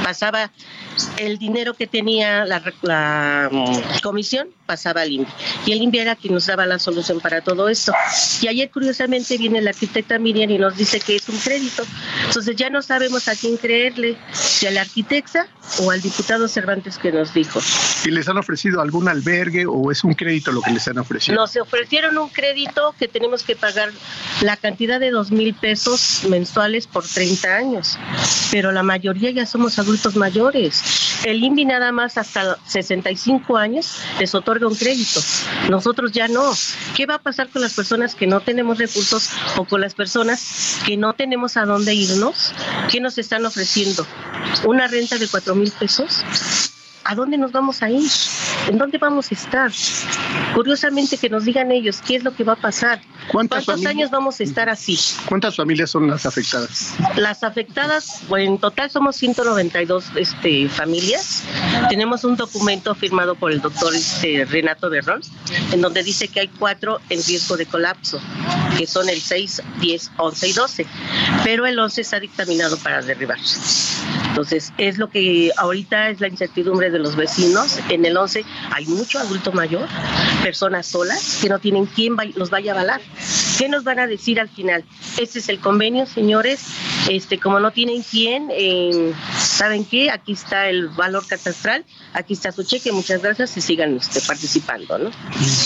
pasaba 0.03 0.51
el 1.17 1.37
dinero 1.37 1.73
que 1.73 1.87
tenía 1.87 2.45
la, 2.45 3.49
mm, 3.51 3.99
comisión, 4.01 4.47
pasaba 4.65 5.01
al 5.01 5.11
INVI. 5.11 5.27
Y 5.65 5.71
el 5.73 5.81
INVI 5.81 5.99
era 5.99 6.15
quien 6.15 6.33
nos 6.33 6.45
daba 6.47 6.65
la 6.65 6.79
solución 6.79 7.19
para 7.19 7.41
todo 7.41 7.67
esto. 7.69 7.91
Y 8.41 8.47
ayer, 8.47 8.71
curiosamente, 8.71 9.37
viene 9.37 9.61
la 9.61 9.71
arquitecta 9.71 10.17
Miriam 10.19 10.49
y 10.49 10.57
nos 10.57 10.77
dice 10.77 10.99
que 10.99 11.17
es 11.17 11.27
un 11.29 11.37
crédito, 11.37 11.83
Entonces 12.27 12.55
ya 12.55 12.69
no 12.69 12.81
sabemos 12.81 13.27
a 13.27 13.35
quién 13.35 13.56
creerle, 13.57 14.17
si 14.33 14.67
a 14.67 14.71
la 14.71 14.81
arquitecta 14.81 15.47
o 15.79 15.91
al 15.91 16.01
diputado 16.01 16.47
Cervantes 16.47 16.97
que 16.97 17.11
nos 17.11 17.33
dijo. 17.33 17.59
¿Y 18.05 18.11
les 18.11 18.27
han 18.29 18.37
ofrecido 18.37 18.81
algún 18.81 19.07
albergue 19.07 19.65
o 19.65 19.91
es 19.91 20.03
un 20.03 20.13
crédito 20.13 20.51
lo 20.51 20.61
que 20.61 20.71
les 20.71 20.87
han 20.87 20.97
ofrecido? 20.97 21.35
Nos 21.35 21.55
ofrecieron 21.57 22.17
un 22.17 22.29
crédito 22.29 22.95
que 22.97 23.07
tenemos 23.07 23.43
que 23.43 23.55
pagar 23.55 23.91
la 24.41 24.57
cantidad 24.57 24.99
de 24.99 25.11
dos 25.11 25.31
mil 25.31 25.53
pesos 25.53 26.23
mensuales 26.29 26.87
por 26.87 27.05
30 27.05 27.55
años, 27.55 27.97
pero 28.51 28.71
la 28.71 28.83
mayoría 28.83 29.31
ya 29.31 29.45
somos 29.45 29.79
adultos 29.79 30.15
mayores. 30.15 30.83
El 31.25 31.43
INVI 31.43 31.65
nada 31.65 31.91
más 31.91 32.17
hasta 32.17 32.57
65 32.67 33.57
años 33.57 33.97
les 34.19 34.33
otorga 34.35 34.67
un 34.67 34.75
crédito. 34.75 35.19
Nosotros 35.69 36.11
ya 36.11 36.27
no. 36.27 36.53
¿Qué 36.95 37.05
va 37.05 37.15
a 37.15 37.19
pasar 37.19 37.49
con 37.49 37.61
las 37.61 37.73
personas 37.73 38.15
que 38.15 38.27
no 38.27 38.41
tenemos 38.41 38.77
recursos 38.77 39.29
o 39.57 39.65
con 39.65 39.81
las 39.81 39.95
personas 39.95 40.79
que 40.85 40.97
no 40.97 41.13
tenemos 41.13 41.57
a 41.57 41.65
dónde 41.65 41.93
irnos? 41.93 42.53
¿Qué 42.89 43.01
nos 43.01 43.17
están 43.17 43.45
ofreciendo? 43.47 44.05
¿Una 44.65 44.87
renta 44.87 45.17
de 45.17 45.27
cuatro 45.27 45.55
mil 45.55 45.71
pesos? 45.71 46.23
¿A 47.07 47.15
dónde 47.15 47.37
nos 47.37 47.53
vamos 47.53 47.81
a 47.81 47.89
ir? 47.89 48.11
¿En 48.67 48.77
dónde 48.77 48.97
vamos 48.97 49.31
a 49.31 49.33
estar? 49.33 49.71
Curiosamente 50.53 51.17
que 51.17 51.29
nos 51.29 51.45
digan 51.45 51.71
ellos 51.71 52.01
qué 52.05 52.17
es 52.17 52.23
lo 52.25 52.35
que 52.35 52.43
va 52.43 52.53
a 52.53 52.55
pasar. 52.57 52.99
¿Cuántos 53.31 53.63
familias? 53.63 53.91
años 53.91 54.11
vamos 54.11 54.41
a 54.41 54.43
estar 54.43 54.67
así? 54.67 54.99
¿Cuántas 55.25 55.55
familias 55.55 55.89
son 55.89 56.09
las 56.09 56.25
afectadas? 56.25 56.95
Las 57.15 57.43
afectadas, 57.43 58.23
bueno, 58.27 58.51
en 58.51 58.57
total 58.57 58.89
somos 58.89 59.15
192 59.15 60.11
este, 60.15 60.67
familias. 60.67 61.43
Tenemos 61.87 62.25
un 62.25 62.35
documento 62.35 62.93
firmado 62.93 63.35
por 63.35 63.53
el 63.53 63.61
doctor 63.61 63.95
este, 63.95 64.43
Renato 64.43 64.89
Berrón, 64.89 65.21
en 65.71 65.79
donde 65.79 66.03
dice 66.03 66.27
que 66.27 66.41
hay 66.41 66.49
cuatro 66.49 66.99
en 67.09 67.23
riesgo 67.23 67.55
de 67.55 67.67
colapso, 67.67 68.19
que 68.77 68.85
son 68.85 69.07
el 69.07 69.21
6, 69.21 69.63
10, 69.79 70.11
11 70.17 70.47
y 70.47 70.51
12. 70.51 70.85
Pero 71.45 71.65
el 71.65 71.79
11 71.79 72.01
está 72.01 72.19
dictaminado 72.19 72.77
para 72.79 73.01
derribarse. 73.01 73.97
Entonces, 74.29 74.71
es 74.77 74.97
lo 74.97 75.09
que 75.09 75.51
ahorita 75.57 76.09
es 76.09 76.21
la 76.21 76.27
incertidumbre 76.27 76.91
de 76.91 76.96
los 76.99 77.15
vecinos. 77.15 77.79
En 77.89 78.05
el 78.05 78.15
11 78.17 78.43
hay 78.71 78.85
mucho 78.87 79.19
adulto 79.19 79.51
mayor, 79.51 79.87
personas 80.43 80.85
solas 80.87 81.39
que 81.41 81.49
no 81.49 81.59
tienen 81.59 81.85
quien 81.85 82.15
va- 82.17 82.25
los 82.35 82.49
vaya 82.49 82.71
a 82.71 82.75
avalar. 82.75 83.01
¿Qué 83.57 83.69
nos 83.69 83.83
van 83.83 83.99
a 83.99 84.07
decir 84.07 84.39
al 84.39 84.49
final? 84.49 84.83
Este 85.19 85.39
es 85.39 85.49
el 85.49 85.59
convenio, 85.59 86.05
señores. 86.05 86.61
Este, 87.09 87.39
como 87.39 87.59
no 87.59 87.71
tienen 87.71 88.03
quién, 88.03 88.49
eh, 88.51 89.13
¿saben 89.37 89.85
qué? 89.85 90.11
Aquí 90.11 90.33
está 90.33 90.67
el 90.69 90.89
valor 90.89 91.25
catastral, 91.25 91.85
aquí 92.13 92.33
está 92.33 92.51
su 92.51 92.63
cheque, 92.63 92.91
muchas 92.91 93.21
gracias 93.21 93.55
y 93.55 93.61
sigan 93.61 93.95
este, 93.95 94.19
participando, 94.21 94.97
¿no? 94.99 95.09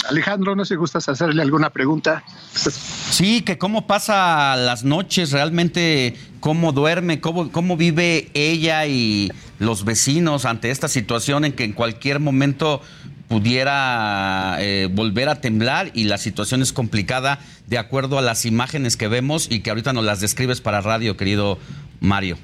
Alejandro, 0.08 0.56
no 0.56 0.64
sé 0.66 0.76
si 0.76 0.78
gustas 0.78 1.10
hacerle 1.10 1.42
alguna 1.42 1.72
pregunta. 1.72 2.24
Sí, 2.54 3.42
que 3.42 3.58
cómo 3.58 3.88
pasa 3.88 4.56
las 4.56 4.84
noches, 4.84 5.32
realmente 5.32 6.16
cómo 6.42 6.74
duerme, 6.74 7.22
cómo, 7.22 7.52
cómo 7.52 7.78
vive 7.78 8.30
ella 8.34 8.86
y 8.88 9.32
los 9.60 9.86
vecinos 9.86 10.44
ante 10.44 10.72
esta 10.72 10.90
situación 10.90 11.46
en 11.46 11.54
que 11.54 11.64
en 11.64 11.72
cualquier 11.72 12.20
momento 12.20 12.82
pudiera 13.30 14.58
eh, 14.60 14.90
volver 14.92 15.30
a 15.30 15.40
temblar 15.40 15.92
y 15.94 16.04
la 16.04 16.18
situación 16.18 16.62
es 16.62 16.74
complicada 16.74 17.40
de 17.68 17.78
acuerdo 17.78 18.18
a 18.18 18.22
las 18.22 18.46
imágenes 18.46 18.98
que 18.98 19.08
vemos 19.08 19.48
y 19.50 19.62
que 19.62 19.70
ahorita 19.70 19.94
nos 19.94 20.04
las 20.04 20.20
describes 20.20 20.60
para 20.60 20.82
radio, 20.82 21.16
querido 21.16 21.58
Mario. 22.02 22.38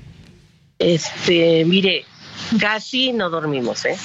Este, 0.79 1.65
mire, 1.65 2.05
casi 2.59 3.11
no 3.11 3.29
dormimos, 3.29 3.83
¿eh? 3.83 3.97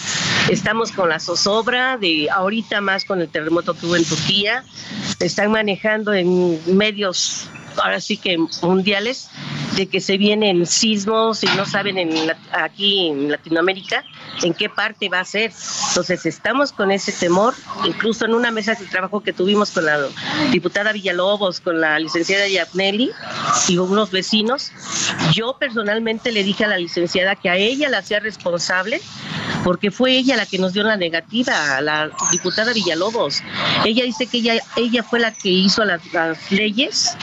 Estamos 0.50 0.90
con 0.90 1.08
la 1.08 1.20
zozobra 1.20 1.98
de 1.98 2.28
ahorita 2.30 2.80
más 2.80 3.04
con 3.04 3.20
el 3.20 3.28
terremoto 3.28 3.74
que 3.74 3.86
hubo 3.86 3.94
en 3.94 4.04
Turquía. 4.04 4.64
Están 5.20 5.52
manejando 5.52 6.12
en 6.12 6.58
medios, 6.76 7.48
ahora 7.76 8.00
sí 8.00 8.16
que 8.16 8.38
mundiales, 8.62 9.28
de 9.76 9.86
que 9.86 10.00
se 10.00 10.18
vienen 10.18 10.66
sismos 10.66 11.42
y 11.42 11.46
no 11.56 11.64
saben 11.66 11.98
en 11.98 12.10
aquí 12.52 13.08
en 13.08 13.30
Latinoamérica 13.30 14.04
en 14.42 14.54
qué 14.54 14.68
parte 14.68 15.08
va 15.08 15.20
a 15.20 15.24
ser. 15.24 15.52
Entonces 15.88 16.26
estamos 16.26 16.72
con 16.72 16.90
ese 16.90 17.12
temor, 17.12 17.54
incluso 17.84 18.24
en 18.24 18.34
una 18.34 18.50
mesa 18.50 18.74
de 18.74 18.86
trabajo 18.86 19.20
que 19.20 19.32
tuvimos 19.32 19.70
con 19.70 19.86
la 19.86 19.98
diputada 20.50 20.92
Villalobos, 20.92 21.60
con 21.60 21.80
la 21.80 21.98
licenciada 21.98 22.48
Yapnelli 22.48 23.10
y 23.68 23.78
unos 23.78 24.10
vecinos, 24.10 24.72
yo 25.32 25.56
personalmente 25.58 26.32
le 26.32 26.44
dije 26.44 26.64
a 26.64 26.68
la 26.68 26.78
licenciada 26.78 27.36
que 27.36 27.48
a 27.48 27.56
ella 27.56 27.88
la 27.88 27.98
hacía 27.98 28.20
responsable 28.20 29.00
porque 29.64 29.90
fue 29.90 30.12
ella 30.16 30.36
la 30.36 30.46
que 30.46 30.58
nos 30.58 30.72
dio 30.72 30.82
la 30.82 30.96
negativa, 30.96 31.80
la 31.80 32.10
diputada 32.30 32.72
Villalobos. 32.72 33.42
Ella 33.84 34.04
dice 34.04 34.26
que 34.26 34.38
ella, 34.38 34.54
ella 34.76 35.02
fue 35.02 35.20
la 35.20 35.32
que 35.32 35.48
hizo 35.48 35.84
las 35.84 36.02
leyes 36.50 37.16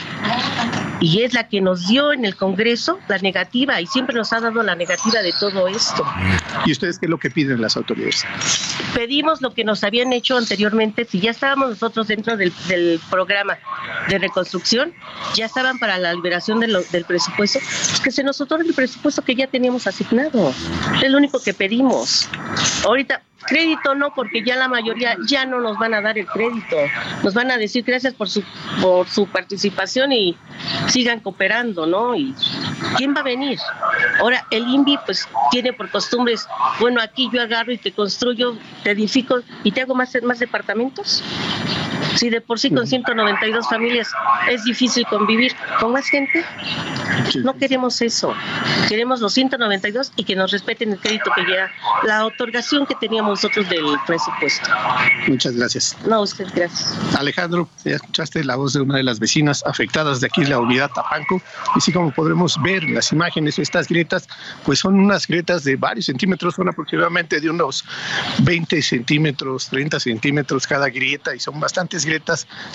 y 1.00 1.22
es 1.22 1.32
la 1.34 1.48
que 1.48 1.60
nos 1.60 1.88
dio 1.88 2.12
en 2.12 2.24
el 2.24 2.36
Congreso 2.36 2.98
la 3.08 3.18
negativa 3.18 3.80
y 3.80 3.86
siempre 3.86 4.14
nos 4.14 4.32
ha 4.32 4.40
dado 4.40 4.62
la 4.62 4.74
negativa 4.74 5.20
de 5.22 5.32
todo 5.38 5.66
esto. 5.68 6.04
¿Y 6.66 6.72
ustedes 6.72 6.98
qué 6.98 7.06
es 7.06 7.10
lo 7.10 7.18
que 7.18 7.30
piden 7.30 7.60
las 7.60 7.76
autoridades? 7.76 8.24
Pedimos 8.94 9.40
lo 9.40 9.54
que 9.54 9.64
nos 9.64 9.82
habían 9.84 10.12
hecho 10.12 10.36
anteriormente, 10.36 11.04
si 11.04 11.20
ya 11.20 11.30
estábamos 11.30 11.70
nosotros 11.70 12.08
dentro 12.08 12.36
del, 12.36 12.52
del 12.68 13.00
programa 13.10 13.58
de 14.08 14.18
reconstrucción, 14.18 14.92
ya 15.34 15.46
estaban 15.46 15.78
para 15.78 15.96
la 15.98 16.12
liberación 16.12 16.60
de 16.60 16.68
lo- 16.68 16.82
del 16.82 17.04
presupuesto, 17.04 17.58
pues 17.60 18.00
que 18.00 18.10
se 18.10 18.22
nos 18.22 18.40
otorgue 18.40 18.68
el 18.68 18.74
presupuesto 18.74 19.22
que 19.22 19.34
ya 19.34 19.46
teníamos 19.46 19.86
asignado. 19.86 20.52
Es 21.02 21.10
lo 21.10 21.16
único 21.18 21.40
que 21.42 21.54
pedimos. 21.54 22.28
Ahorita, 22.84 23.22
crédito 23.46 23.94
no, 23.94 24.12
porque 24.14 24.42
ya 24.44 24.56
la 24.56 24.68
mayoría 24.68 25.16
ya 25.26 25.44
no 25.44 25.60
nos 25.60 25.78
van 25.78 25.94
a 25.94 26.00
dar 26.00 26.18
el 26.18 26.26
crédito. 26.26 26.76
Nos 27.22 27.34
van 27.34 27.50
a 27.50 27.56
decir 27.56 27.84
gracias 27.84 28.14
por 28.14 28.28
su, 28.28 28.42
por 28.80 29.08
su 29.08 29.26
participación 29.26 30.12
y 30.12 30.36
sigan 30.88 31.20
cooperando, 31.20 31.86
¿no? 31.86 32.14
Y 32.14 32.34
¿quién 32.96 33.14
va 33.14 33.20
a 33.20 33.24
venir? 33.24 33.58
Ahora, 34.18 34.46
el 34.50 34.66
INVI 34.68 34.98
pues 35.04 35.28
tiene 35.50 35.72
por 35.72 35.90
costumbres, 35.90 36.46
bueno, 36.78 37.00
aquí 37.00 37.28
yo 37.32 37.42
agarro 37.42 37.72
y 37.72 37.78
te 37.78 37.92
construyo, 37.92 38.56
te 38.82 38.90
edifico 38.90 39.40
y 39.64 39.72
te 39.72 39.82
hago 39.82 39.94
más, 39.94 40.16
más 40.22 40.38
departamentos. 40.38 41.22
Si 42.20 42.28
de 42.28 42.42
por 42.42 42.58
sí 42.58 42.68
con 42.68 42.86
192 42.86 43.66
familias 43.66 44.12
es 44.50 44.62
difícil 44.64 45.06
convivir 45.06 45.52
con 45.80 45.94
más 45.94 46.06
gente, 46.06 46.44
no 47.42 47.56
queremos 47.56 48.02
eso. 48.02 48.34
Queremos 48.90 49.22
los 49.22 49.32
192 49.32 50.12
y 50.16 50.24
que 50.24 50.36
nos 50.36 50.50
respeten 50.50 50.92
el 50.92 50.98
crédito 50.98 51.30
que 51.34 51.50
ya, 51.50 51.72
la 52.02 52.26
otorgación 52.26 52.84
que 52.84 52.94
teníamos 52.96 53.42
nosotros 53.42 53.70
del 53.70 53.86
presupuesto. 54.06 54.68
Muchas 55.28 55.56
gracias. 55.56 55.96
No, 56.06 56.20
usted, 56.20 56.46
gracias. 56.54 56.94
Alejandro, 57.18 57.66
ya 57.86 57.92
escuchaste 57.92 58.44
la 58.44 58.56
voz 58.56 58.74
de 58.74 58.82
una 58.82 58.98
de 58.98 59.02
las 59.02 59.18
vecinas 59.18 59.64
afectadas 59.64 60.20
de 60.20 60.26
aquí, 60.26 60.44
la 60.44 60.58
unidad 60.58 60.90
Tapanco, 60.90 61.40
y 61.74 61.80
sí 61.80 61.90
como 61.90 62.10
podremos 62.10 62.60
ver 62.60 62.84
en 62.84 62.96
las 62.96 63.12
imágenes, 63.12 63.58
estas 63.58 63.88
grietas, 63.88 64.28
pues 64.66 64.80
son 64.80 65.00
unas 65.00 65.26
grietas 65.26 65.64
de 65.64 65.76
varios 65.76 66.04
centímetros, 66.04 66.56
son 66.56 66.68
aproximadamente 66.68 67.40
de 67.40 67.48
unos 67.48 67.82
20 68.40 68.82
centímetros, 68.82 69.70
30 69.70 69.98
centímetros 70.00 70.66
cada 70.66 70.90
grieta, 70.90 71.34
y 71.34 71.40
son 71.40 71.58
bastantes 71.58 72.04
grietas 72.04 72.09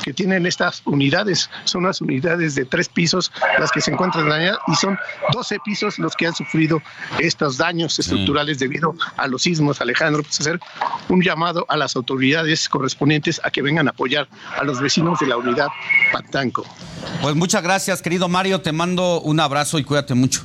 que 0.03 0.13
tienen 0.13 0.45
estas 0.45 0.81
unidades, 0.85 1.49
son 1.65 1.83
unas 1.83 2.01
unidades 2.01 2.55
de 2.55 2.65
tres 2.65 2.89
pisos 2.89 3.31
las 3.59 3.71
que 3.71 3.81
se 3.81 3.91
encuentran 3.91 4.29
dañadas, 4.29 4.59
y 4.67 4.75
son 4.75 4.97
12 5.33 5.57
pisos 5.65 5.99
los 5.99 6.15
que 6.15 6.27
han 6.27 6.35
sufrido 6.35 6.81
estos 7.19 7.57
daños 7.57 7.97
estructurales 7.99 8.59
debido 8.59 8.95
a 9.17 9.27
los 9.27 9.43
sismos, 9.43 9.81
Alejandro, 9.81 10.23
pues 10.23 10.39
hacer 10.39 10.59
un 11.09 11.21
llamado 11.21 11.65
a 11.69 11.77
las 11.77 11.95
autoridades 11.95 12.69
correspondientes 12.69 13.41
a 13.43 13.51
que 13.51 13.61
vengan 13.61 13.87
a 13.87 13.91
apoyar 13.91 14.27
a 14.57 14.63
los 14.63 14.79
vecinos 14.79 15.19
de 15.19 15.27
la 15.27 15.37
unidad 15.37 15.67
Pantanco. 16.11 16.65
Pues 17.21 17.35
muchas 17.35 17.63
gracias, 17.63 18.01
querido 18.01 18.27
Mario, 18.27 18.61
te 18.61 18.71
mando 18.71 19.21
un 19.21 19.39
abrazo 19.39 19.79
y 19.79 19.83
cuídate 19.83 20.13
mucho. 20.13 20.43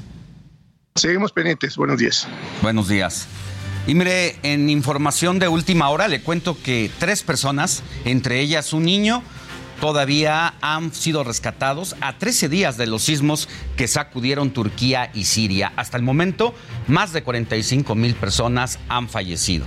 Seguimos 0.94 1.32
pendientes, 1.32 1.76
buenos 1.76 1.98
días. 1.98 2.26
Buenos 2.62 2.88
días. 2.88 3.28
Y 3.86 3.94
mire, 3.94 4.36
en 4.42 4.68
información 4.68 5.38
de 5.38 5.48
última 5.48 5.88
hora 5.88 6.06
le 6.06 6.20
cuento 6.20 6.56
que 6.62 6.90
tres 6.98 7.22
personas, 7.22 7.82
entre 8.04 8.40
ellas 8.40 8.72
un 8.72 8.84
niño, 8.84 9.22
todavía 9.80 10.54
han 10.60 10.92
sido 10.92 11.24
rescatados 11.24 11.96
a 12.00 12.18
13 12.18 12.48
días 12.48 12.76
de 12.76 12.86
los 12.86 13.02
sismos 13.02 13.48
que 13.76 13.88
sacudieron 13.88 14.50
Turquía 14.50 15.10
y 15.14 15.24
Siria. 15.24 15.72
Hasta 15.76 15.96
el 15.96 16.02
momento, 16.02 16.54
más 16.86 17.12
de 17.12 17.22
45 17.22 17.94
mil 17.94 18.14
personas 18.14 18.78
han 18.88 19.08
fallecido. 19.08 19.64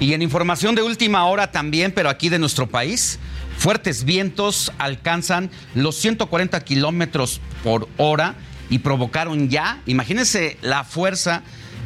Y 0.00 0.12
en 0.12 0.22
información 0.22 0.74
de 0.74 0.82
última 0.82 1.24
hora 1.26 1.52
también, 1.52 1.92
pero 1.92 2.10
aquí 2.10 2.28
de 2.28 2.40
nuestro 2.40 2.66
país, 2.66 3.20
fuertes 3.56 4.04
vientos 4.04 4.72
alcanzan 4.78 5.50
los 5.74 5.94
140 5.96 6.60
kilómetros 6.64 7.40
por 7.62 7.88
hora 7.96 8.34
y 8.68 8.78
provocaron 8.78 9.48
ya, 9.48 9.80
imagínense 9.86 10.58
la 10.62 10.82
fuerza 10.82 11.42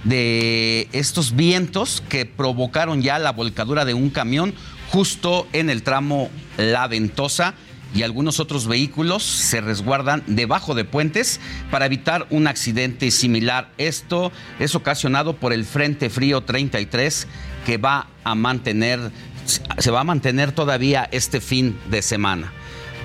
de 0.09 0.89
estos 0.93 1.37
vientos 1.37 2.03
que 2.09 2.25
provocaron 2.25 3.03
ya 3.03 3.19
la 3.19 3.33
volcadura 3.33 3.85
de 3.85 3.95
un 3.95 4.11
camión 4.11 4.55
justo 4.91 5.47
en 5.53 5.69
el 5.69 5.83
tramo 5.83 6.31
La 6.57 6.87
Ventosa 6.89 7.55
y 7.95 8.03
algunos 8.03 8.41
otros 8.41 8.67
vehículos 8.67 9.23
se 9.23 9.61
resguardan 9.61 10.23
debajo 10.27 10.75
de 10.75 10.85
puentes 10.85 11.41
para 11.71 11.87
evitar 11.87 12.27
un 12.31 12.47
accidente 12.47 13.11
similar. 13.11 13.71
Esto 13.79 14.33
es 14.59 14.75
ocasionado 14.75 15.37
por 15.37 15.53
el 15.53 15.65
Frente 15.65 16.11
Frío 16.11 16.43
33 16.43 17.27
que 17.67 17.77
va 17.77 18.09
a 18.25 18.35
mantener 18.35 19.11
se 19.79 19.91
va 19.91 20.01
a 20.01 20.05
mantener 20.05 20.53
todavía 20.53 21.09
este 21.11 21.41
fin 21.41 21.79
de 21.91 22.03
semana. 22.03 22.53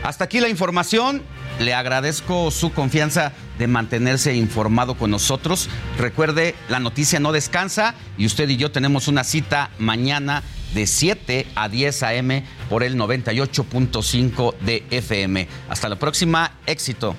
Hasta 0.03 0.25
aquí 0.25 0.41
la 0.41 0.49
información. 0.49 1.21
Le 1.59 1.73
agradezco 1.73 2.51
su 2.51 2.73
confianza 2.73 3.31
de 3.57 3.67
mantenerse 3.67 4.35
informado 4.35 4.95
con 4.95 5.11
nosotros. 5.11 5.69
Recuerde, 5.97 6.55
la 6.69 6.79
noticia 6.79 7.19
no 7.19 7.31
descansa 7.31 7.95
y 8.17 8.25
usted 8.25 8.49
y 8.49 8.57
yo 8.57 8.71
tenemos 8.71 9.07
una 9.07 9.23
cita 9.23 9.69
mañana 9.79 10.43
de 10.73 10.87
7 10.87 11.47
a 11.55 11.69
10 11.69 12.03
a.m. 12.03 12.43
por 12.69 12.83
el 12.83 12.95
98.5 12.95 14.55
de 14.59 14.83
FM. 14.89 15.47
Hasta 15.69 15.89
la 15.89 15.97
próxima, 15.97 16.51
éxito. 16.65 17.15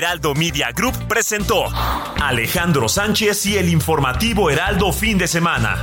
Heraldo 0.00 0.34
Media 0.34 0.72
Group 0.72 1.08
presentó 1.08 1.64
Alejandro 2.22 2.88
Sánchez 2.88 3.44
y 3.46 3.58
el 3.58 3.68
informativo 3.68 4.48
Heraldo 4.48 4.92
fin 4.92 5.18
de 5.18 5.28
semana. 5.28 5.82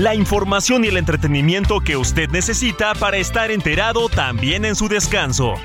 La 0.00 0.14
información 0.14 0.82
y 0.82 0.88
el 0.88 0.96
entretenimiento 0.96 1.80
que 1.80 1.98
usted 1.98 2.30
necesita 2.30 2.94
para 2.94 3.18
estar 3.18 3.50
enterado 3.50 4.08
también 4.08 4.64
en 4.64 4.74
su 4.74 4.88
descanso. 4.88 5.56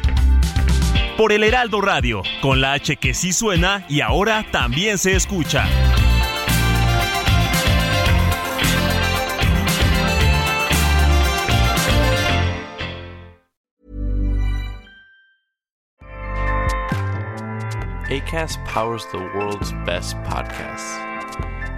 Por 1.16 1.32
el 1.32 1.42
Heraldo 1.42 1.80
Radio, 1.80 2.22
con 2.42 2.60
la 2.60 2.74
H 2.74 2.98
que 2.98 3.14
sí 3.14 3.32
suena 3.32 3.86
y 3.88 4.02
ahora 4.02 4.46
también 4.52 4.98
se 4.98 5.16
escucha. 5.16 5.66
ACAST 18.10 18.60
powers 18.66 19.06
the 19.14 19.18
world's 19.18 19.72
best 19.86 20.18
podcasts. 20.26 21.00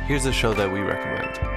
Here's 0.08 0.26
a 0.26 0.34
show 0.34 0.56
that 0.56 0.72
we 0.72 0.80
recommend. 0.80 1.57